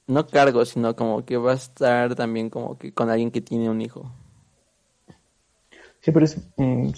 no 0.07 0.27
cargo, 0.27 0.65
sino 0.65 0.97
como 0.97 1.25
que 1.25 1.37
vas 1.37 1.61
a 1.61 1.63
estar 1.63 2.15
también 2.15 2.51
como 2.51 2.79
que 2.79 2.93
con 2.93 3.11
alguien 3.11 3.31
que 3.31 3.41
tiene 3.41 3.71
un 3.71 3.81
hijo. 3.81 4.11
Sí, 6.01 6.11
pero 6.11 6.25
es, 6.25 6.37
mm, 6.57 6.91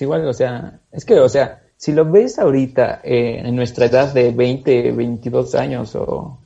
igual, 0.00 0.26
o 0.28 0.34
sea, 0.34 0.80
es 0.92 1.04
que, 1.04 1.18
o 1.18 1.28
sea, 1.28 1.62
si 1.76 1.92
lo 1.92 2.10
ves 2.10 2.38
ahorita 2.38 3.00
eh, 3.02 3.40
en 3.44 3.56
nuestra 3.56 3.86
edad 3.86 4.12
de 4.12 4.30
20, 4.32 4.92
22 4.92 5.54
años 5.54 5.94
o 5.96 6.38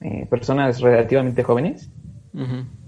eh, 0.00 0.26
personas 0.28 0.80
relativamente 0.80 1.42
jóvenes, 1.42 1.88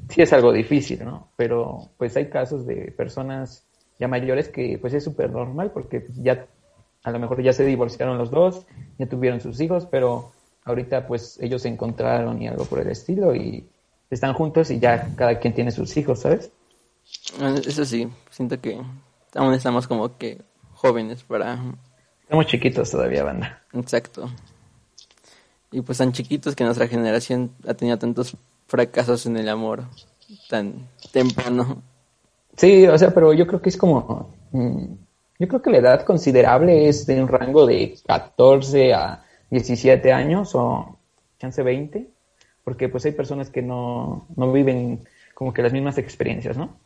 sí 0.08 0.22
es 0.22 0.32
algo 0.32 0.52
difícil, 0.52 1.04
¿no? 1.04 1.28
Pero 1.36 1.90
pues 1.96 2.16
hay 2.16 2.28
casos 2.28 2.66
de 2.66 2.92
personas 2.96 3.64
ya 3.98 4.08
mayores 4.08 4.48
que 4.48 4.78
pues 4.78 4.94
es 4.94 5.04
súper 5.04 5.30
normal 5.30 5.70
porque 5.72 6.06
ya 6.14 6.46
a 7.02 7.10
lo 7.10 7.18
mejor 7.18 7.42
ya 7.42 7.52
se 7.52 7.64
divorciaron 7.64 8.18
los 8.18 8.30
dos, 8.30 8.66
ya 8.98 9.06
tuvieron 9.06 9.40
sus 9.40 9.60
hijos, 9.60 9.86
pero 9.86 10.32
ahorita 10.64 11.06
pues 11.06 11.38
ellos 11.40 11.62
se 11.62 11.68
encontraron 11.68 12.40
y 12.42 12.48
algo 12.48 12.64
por 12.64 12.80
el 12.80 12.88
estilo 12.88 13.34
y 13.34 13.66
están 14.10 14.34
juntos 14.34 14.70
y 14.70 14.78
ya 14.78 15.14
cada 15.16 15.38
quien 15.38 15.54
tiene 15.54 15.70
sus 15.70 15.96
hijos, 15.96 16.20
¿sabes? 16.20 16.50
Ah, 17.40 17.54
eso 17.66 17.84
sí, 17.84 18.08
siento 18.30 18.60
que 18.60 18.80
aún 19.34 19.54
estamos 19.54 19.86
como 19.86 20.16
que 20.16 20.38
jóvenes 20.74 21.22
para... 21.22 21.58
Estamos 22.22 22.46
chiquitos 22.46 22.90
todavía, 22.90 23.24
banda. 23.24 23.62
Exacto. 23.72 24.30
Y 25.70 25.80
pues 25.80 25.98
tan 25.98 26.12
chiquitos 26.12 26.54
que 26.54 26.64
nuestra 26.64 26.88
generación 26.88 27.52
ha 27.66 27.74
tenido 27.74 27.98
tantos 27.98 28.36
fracasos 28.68 29.26
en 29.26 29.36
el 29.36 29.48
amor 29.48 29.84
tan 30.48 30.86
temprano. 31.10 31.82
Sí, 32.56 32.86
o 32.86 32.96
sea, 32.96 33.12
pero 33.12 33.32
yo 33.32 33.46
creo 33.46 33.60
que 33.60 33.70
es 33.70 33.76
como... 33.76 34.30
Mm, 34.52 34.84
yo 35.40 35.46
creo 35.46 35.62
que 35.62 35.70
la 35.70 35.78
edad 35.78 36.04
considerable 36.04 36.88
es 36.88 37.06
de 37.06 37.22
un 37.22 37.28
rango 37.28 37.64
de 37.66 37.96
14 38.06 38.92
a 38.92 39.24
17 39.50 40.12
años 40.12 40.54
o 40.54 40.98
chance 41.38 41.62
20, 41.62 42.08
porque 42.64 42.88
pues 42.88 43.04
hay 43.04 43.12
personas 43.12 43.48
que 43.48 43.62
no, 43.62 44.26
no 44.36 44.52
viven 44.52 45.06
como 45.34 45.54
que 45.54 45.62
las 45.62 45.72
mismas 45.72 45.96
experiencias, 45.96 46.56
¿no? 46.56 46.76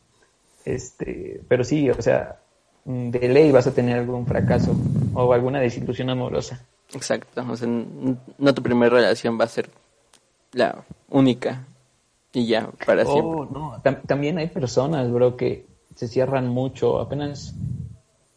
Este, 0.65 1.41
pero 1.47 1.63
sí, 1.63 1.89
o 1.89 1.99
sea, 1.99 2.39
mm, 2.85 3.09
de 3.09 3.27
ley 3.27 3.51
vas 3.51 3.65
a 3.65 3.73
tener 3.73 3.97
algún 3.97 4.27
fracaso 4.27 4.75
o 5.15 5.33
alguna 5.33 5.59
desilusión 5.59 6.11
amorosa. 6.11 6.63
Exacto, 6.93 7.43
o 7.49 7.55
sea, 7.57 7.67
no 7.67 8.53
tu 8.53 8.61
primera 8.61 8.95
relación 8.95 9.39
va 9.39 9.45
a 9.45 9.47
ser 9.47 9.69
la 10.51 10.83
única 11.09 11.65
y 12.33 12.47
ya, 12.47 12.69
para 12.85 13.03
oh, 13.03 13.13
siempre. 13.13 13.59
No, 13.59 13.81
también 14.05 14.37
hay 14.37 14.47
personas, 14.47 15.11
bro, 15.11 15.37
que 15.37 15.67
se 15.95 16.07
cierran 16.07 16.49
mucho. 16.49 16.99
Apenas 16.99 17.55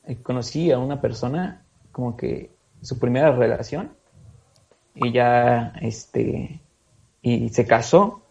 eh, 0.05 0.17
conocí 0.23 0.71
a 0.71 0.79
una 0.79 1.01
persona 1.01 1.65
como 1.93 2.17
que 2.17 2.51
su 2.83 2.99
primera 2.99 3.33
relación 3.33 3.93
y 4.95 5.13
ya, 5.13 5.73
este, 5.81 6.61
y 7.23 7.49
se 7.49 7.67
casó 7.67 8.23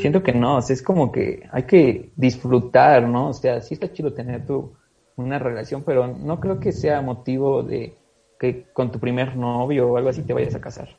siento 0.00 0.22
que 0.22 0.32
no, 0.32 0.56
o 0.56 0.62
sea, 0.62 0.74
es 0.74 0.82
como 0.82 1.12
que 1.12 1.48
hay 1.52 1.64
que 1.64 2.10
disfrutar, 2.16 3.08
¿no? 3.08 3.28
O 3.28 3.32
sea, 3.32 3.60
sí 3.60 3.74
está 3.74 3.92
chido 3.92 4.12
tener 4.12 4.46
tu, 4.46 4.72
una 5.16 5.38
relación, 5.38 5.82
pero 5.84 6.06
no 6.06 6.40
creo 6.40 6.60
que 6.60 6.72
sea 6.72 7.00
motivo 7.00 7.62
de 7.62 7.94
que 8.38 8.64
con 8.72 8.90
tu 8.90 8.98
primer 8.98 9.36
novio 9.36 9.88
o 9.88 9.96
algo 9.96 10.10
así 10.10 10.22
te 10.22 10.32
vayas 10.32 10.54
a 10.54 10.60
casar. 10.60 10.96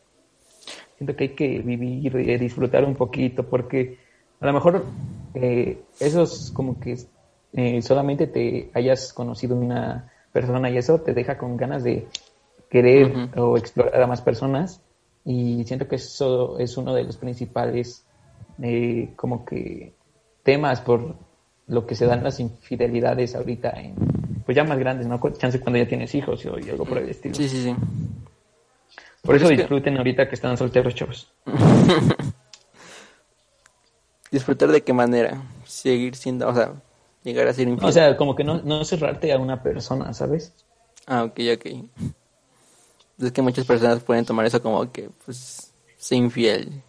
Siento 0.98 1.16
que 1.16 1.26
hay 1.26 1.36
que 1.36 1.60
vivir 1.60 2.16
y 2.16 2.38
disfrutar 2.38 2.84
un 2.84 2.96
poquito, 2.96 3.44
porque 3.44 4.00
a 4.40 4.46
lo 4.48 4.54
mejor 4.54 4.86
eh, 5.34 5.80
esos 6.00 6.52
como 6.52 6.80
que 6.80 6.98
eh, 7.54 7.82
solamente 7.82 8.28
te 8.28 8.72
hayas 8.74 9.14
conocido 9.14 9.56
una 9.56 10.12
persona 10.32 10.70
y 10.70 10.78
eso 10.78 11.00
te 11.02 11.14
deja 11.14 11.38
con 11.38 11.56
ganas 11.58 11.84
de 11.84 12.08
querer 12.70 13.30
o 13.38 13.58
explorar 13.58 14.02
a 14.02 14.08
más 14.08 14.22
personas 14.22 14.82
y 15.24 15.64
siento 15.66 15.88
que 15.88 15.96
eso 15.98 16.58
es 16.60 16.78
uno 16.78 16.94
de 16.94 17.04
los 17.04 17.18
principales 17.18 18.06
eh, 18.62 19.14
como 19.16 19.46
que 19.46 19.94
temas 20.44 20.82
por 20.82 21.16
lo 21.68 21.86
que 21.86 21.96
se 21.96 22.06
dan 22.06 22.24
las 22.24 22.40
infidelidades 22.40 23.36
ahorita 23.36 23.70
en, 23.72 23.96
pues 24.46 24.56
ya 24.56 24.64
más 24.64 24.80
grandes, 24.80 25.08
¿no? 25.08 25.20
Chance 25.38 25.60
cuando 25.60 25.80
ya 25.80 25.88
tienes 25.88 26.16
hijos 26.16 26.46
y, 26.46 26.70
algo 26.70 26.86
por 26.86 26.98
el 26.98 27.10
estilo. 27.10 27.36
Sí, 27.36 27.50
sí, 27.50 27.62
sí. 27.62 27.76
Por 29.28 29.36
eso 29.36 29.50
disfruten 29.50 29.98
ahorita 29.98 30.30
que 30.30 30.36
están 30.36 30.56
solteros, 30.56 30.96
chavos. 30.96 31.28
Disfrutar 34.32 34.70
de 34.70 34.84
qué 34.84 34.94
manera, 34.94 35.42
seguir 35.66 36.16
siendo, 36.16 36.48
o 36.48 36.56
sea, 36.56 36.72
llegar 37.24 37.46
a 37.46 37.54
ser 37.54 37.68
infiel. 37.68 37.90
O 37.90 37.92
sea, 37.92 38.16
como 38.16 38.38
que 38.38 38.46
no, 38.46 38.62
no 38.62 38.86
cerrarte 38.86 39.34
a 39.34 39.38
una 39.38 39.62
persona, 39.62 40.14
¿sabes? 40.14 40.54
Ah, 41.06 41.26
ok, 41.26 41.42
ok. 41.56 41.66
Es 43.22 43.34
que 43.34 43.42
muchas 43.42 43.66
personas 43.66 44.02
pueden 44.02 44.24
tomar 44.24 44.46
eso 44.46 44.62
como 44.62 44.90
que, 44.94 45.10
pues, 45.26 45.74
ser 45.98 46.20
infiel. 46.20 46.82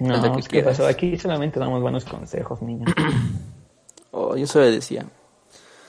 No, 0.00 0.20
¿qué 0.48 0.64
pasó? 0.64 0.84
Aquí 0.84 1.16
solamente 1.16 1.60
damos 1.60 1.80
buenos 1.80 2.04
consejos, 2.04 2.60
niña. 2.60 2.86
oh, 4.10 4.36
yo 4.36 4.48
solo 4.48 4.66
decía. 4.66 5.06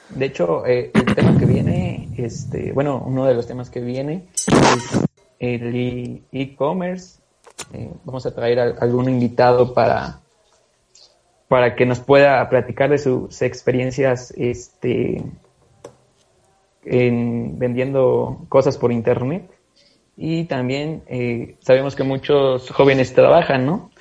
De 0.09 0.25
hecho, 0.25 0.67
eh, 0.67 0.91
el 0.93 1.15
tema 1.15 1.35
que 1.35 1.45
viene, 1.45 2.09
este, 2.15 2.73
bueno, 2.73 3.03
uno 3.07 3.25
de 3.25 3.33
los 3.33 3.47
temas 3.47 3.71
que 3.71 3.79
viene 3.79 4.27
es 4.35 5.06
el 5.39 6.23
e-commerce. 6.31 7.19
Eh, 7.73 7.91
vamos 8.03 8.25
a 8.25 8.33
traer 8.33 8.59
algún 8.59 9.09
invitado 9.09 9.73
para, 9.73 10.19
para 11.47 11.75
que 11.75 11.85
nos 11.85 11.99
pueda 11.99 12.47
platicar 12.49 12.89
de 12.89 12.97
sus 12.97 13.41
experiencias 13.41 14.33
este, 14.37 15.23
en 16.83 17.59
vendiendo 17.59 18.45
cosas 18.49 18.77
por 18.77 18.91
internet. 18.91 19.49
Y 20.15 20.45
también 20.45 21.03
eh, 21.07 21.57
sabemos 21.59 21.95
que 21.95 22.03
muchos 22.03 22.69
jóvenes 22.71 23.13
trabajan, 23.13 23.65
¿no? 23.65 23.91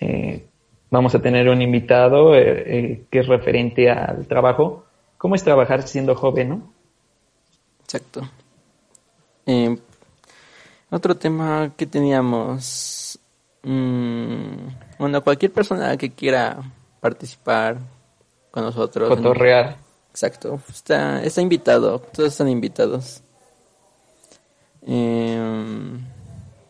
Eh, 0.00 0.46
vamos 0.90 1.14
a 1.14 1.20
tener 1.20 1.48
un 1.48 1.60
invitado 1.60 2.32
que 2.32 3.06
es 3.10 3.26
referente 3.26 3.90
al 3.90 4.26
trabajo. 4.26 4.84
¿Cómo 5.18 5.34
es 5.34 5.44
trabajar 5.44 5.86
siendo 5.86 6.14
joven, 6.14 6.48
no? 6.48 6.72
Exacto. 7.84 8.22
Otro 10.90 11.16
tema 11.16 11.72
que 11.76 11.86
teníamos. 11.86 13.18
Mm, 13.62 14.68
bueno, 14.98 15.22
cualquier 15.22 15.52
persona 15.52 15.96
que 15.96 16.12
quiera 16.12 16.58
participar 17.00 17.78
con 18.50 18.64
nosotros. 18.64 19.08
Cotorrear. 19.08 19.76
Exacto. 20.10 20.60
Está, 20.68 21.22
está 21.22 21.40
invitado. 21.42 21.98
Todos 21.98 22.30
están 22.30 22.48
invitados. 22.48 23.22
Em, 24.82 26.00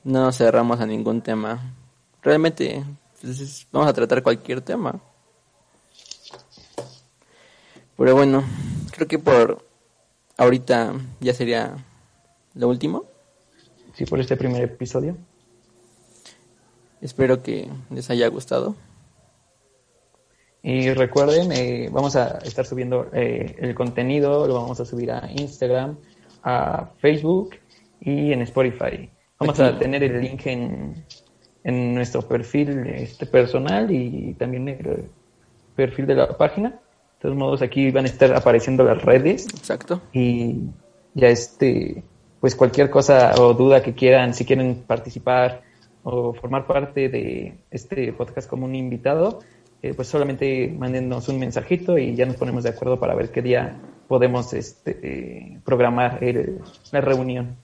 no 0.05 0.21
nos 0.25 0.37
cerramos 0.37 0.81
a 0.81 0.87
ningún 0.87 1.21
tema. 1.21 1.61
Realmente 2.23 2.85
pues, 3.21 3.67
vamos 3.71 3.89
a 3.89 3.93
tratar 3.93 4.23
cualquier 4.23 4.63
tema. 4.63 4.99
Pero 7.97 8.15
bueno, 8.15 8.45
creo 8.91 9.07
que 9.09 9.19
por 9.19 9.65
ahorita 10.37 10.95
ya 11.21 11.35
sería 11.35 11.77
lo 12.55 12.69
último. 12.69 13.05
Sí, 13.97 14.05
por 14.05 14.21
este 14.21 14.37
primer 14.37 14.63
episodio. 14.63 15.17
Espero 17.01 17.43
que 17.43 17.67
les 17.89 18.11
haya 18.11 18.29
gustado. 18.29 18.77
Y 20.63 20.91
recuerden, 20.93 21.51
eh, 21.53 21.89
vamos 21.91 22.15
a 22.15 22.37
estar 22.45 22.67
subiendo 22.67 23.09
eh, 23.15 23.57
el 23.59 23.75
contenido, 23.75 24.47
lo 24.47 24.53
vamos 24.53 24.81
a 24.81 24.85
subir 24.85 25.11
a 25.13 25.31
Instagram, 25.33 25.97
a 26.43 26.91
Facebook 26.99 27.57
y 27.99 28.33
en 28.33 28.43
Spotify. 28.43 29.09
Vamos 29.41 29.59
a 29.61 29.79
tener 29.79 30.03
el 30.03 30.21
link 30.21 30.45
en, 30.45 31.03
en 31.65 31.95
nuestro 31.95 32.21
perfil 32.21 32.87
este 32.89 33.25
personal 33.25 33.91
y 33.91 34.35
también 34.35 34.69
el 34.69 35.09
perfil 35.75 36.07
de 36.07 36.17
la 36.17 36.37
página. 36.37 36.69
De 36.69 37.23
todos 37.23 37.35
modos, 37.35 37.63
aquí 37.63 37.91
van 37.91 38.05
a 38.05 38.09
estar 38.09 38.35
apareciendo 38.35 38.85
las 38.85 39.03
redes. 39.03 39.47
Exacto. 39.47 40.03
Y 40.13 40.65
ya 41.15 41.29
este, 41.29 42.05
pues 42.47 42.55
cualquier 42.55 42.91
cosa 42.91 43.35
o 43.41 43.55
duda 43.55 43.83
que 43.83 43.93
quieran, 43.93 44.33
si 44.33 44.45
quieren 44.45 44.85
participar 44.87 45.63
o 46.05 46.33
formar 46.33 46.65
parte 46.65 47.09
de 47.09 47.59
este 47.73 48.13
podcast 48.13 48.49
como 48.49 48.67
un 48.67 48.77
invitado, 48.77 49.41
eh, 49.83 49.95
pues 49.95 50.07
solamente 50.07 50.73
mándenos 50.79 51.29
un 51.29 51.41
mensajito 51.41 51.99
y 51.99 52.15
ya 52.15 52.25
nos 52.25 52.37
ponemos 52.37 52.63
de 52.63 52.71
acuerdo 52.71 53.01
para 53.01 53.17
ver 53.17 53.33
qué 53.33 53.43
día 53.43 53.81
podemos 54.07 54.53
este, 54.53 55.61
programar 55.65 56.21
la 56.93 57.01
reunión. 57.01 57.57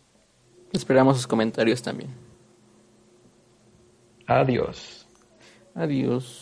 Esperamos 0.72 1.18
sus 1.18 1.28
comentarios 1.28 1.80
también. 1.80 2.10
Adiós. 4.26 5.06
Adiós. 5.76 6.41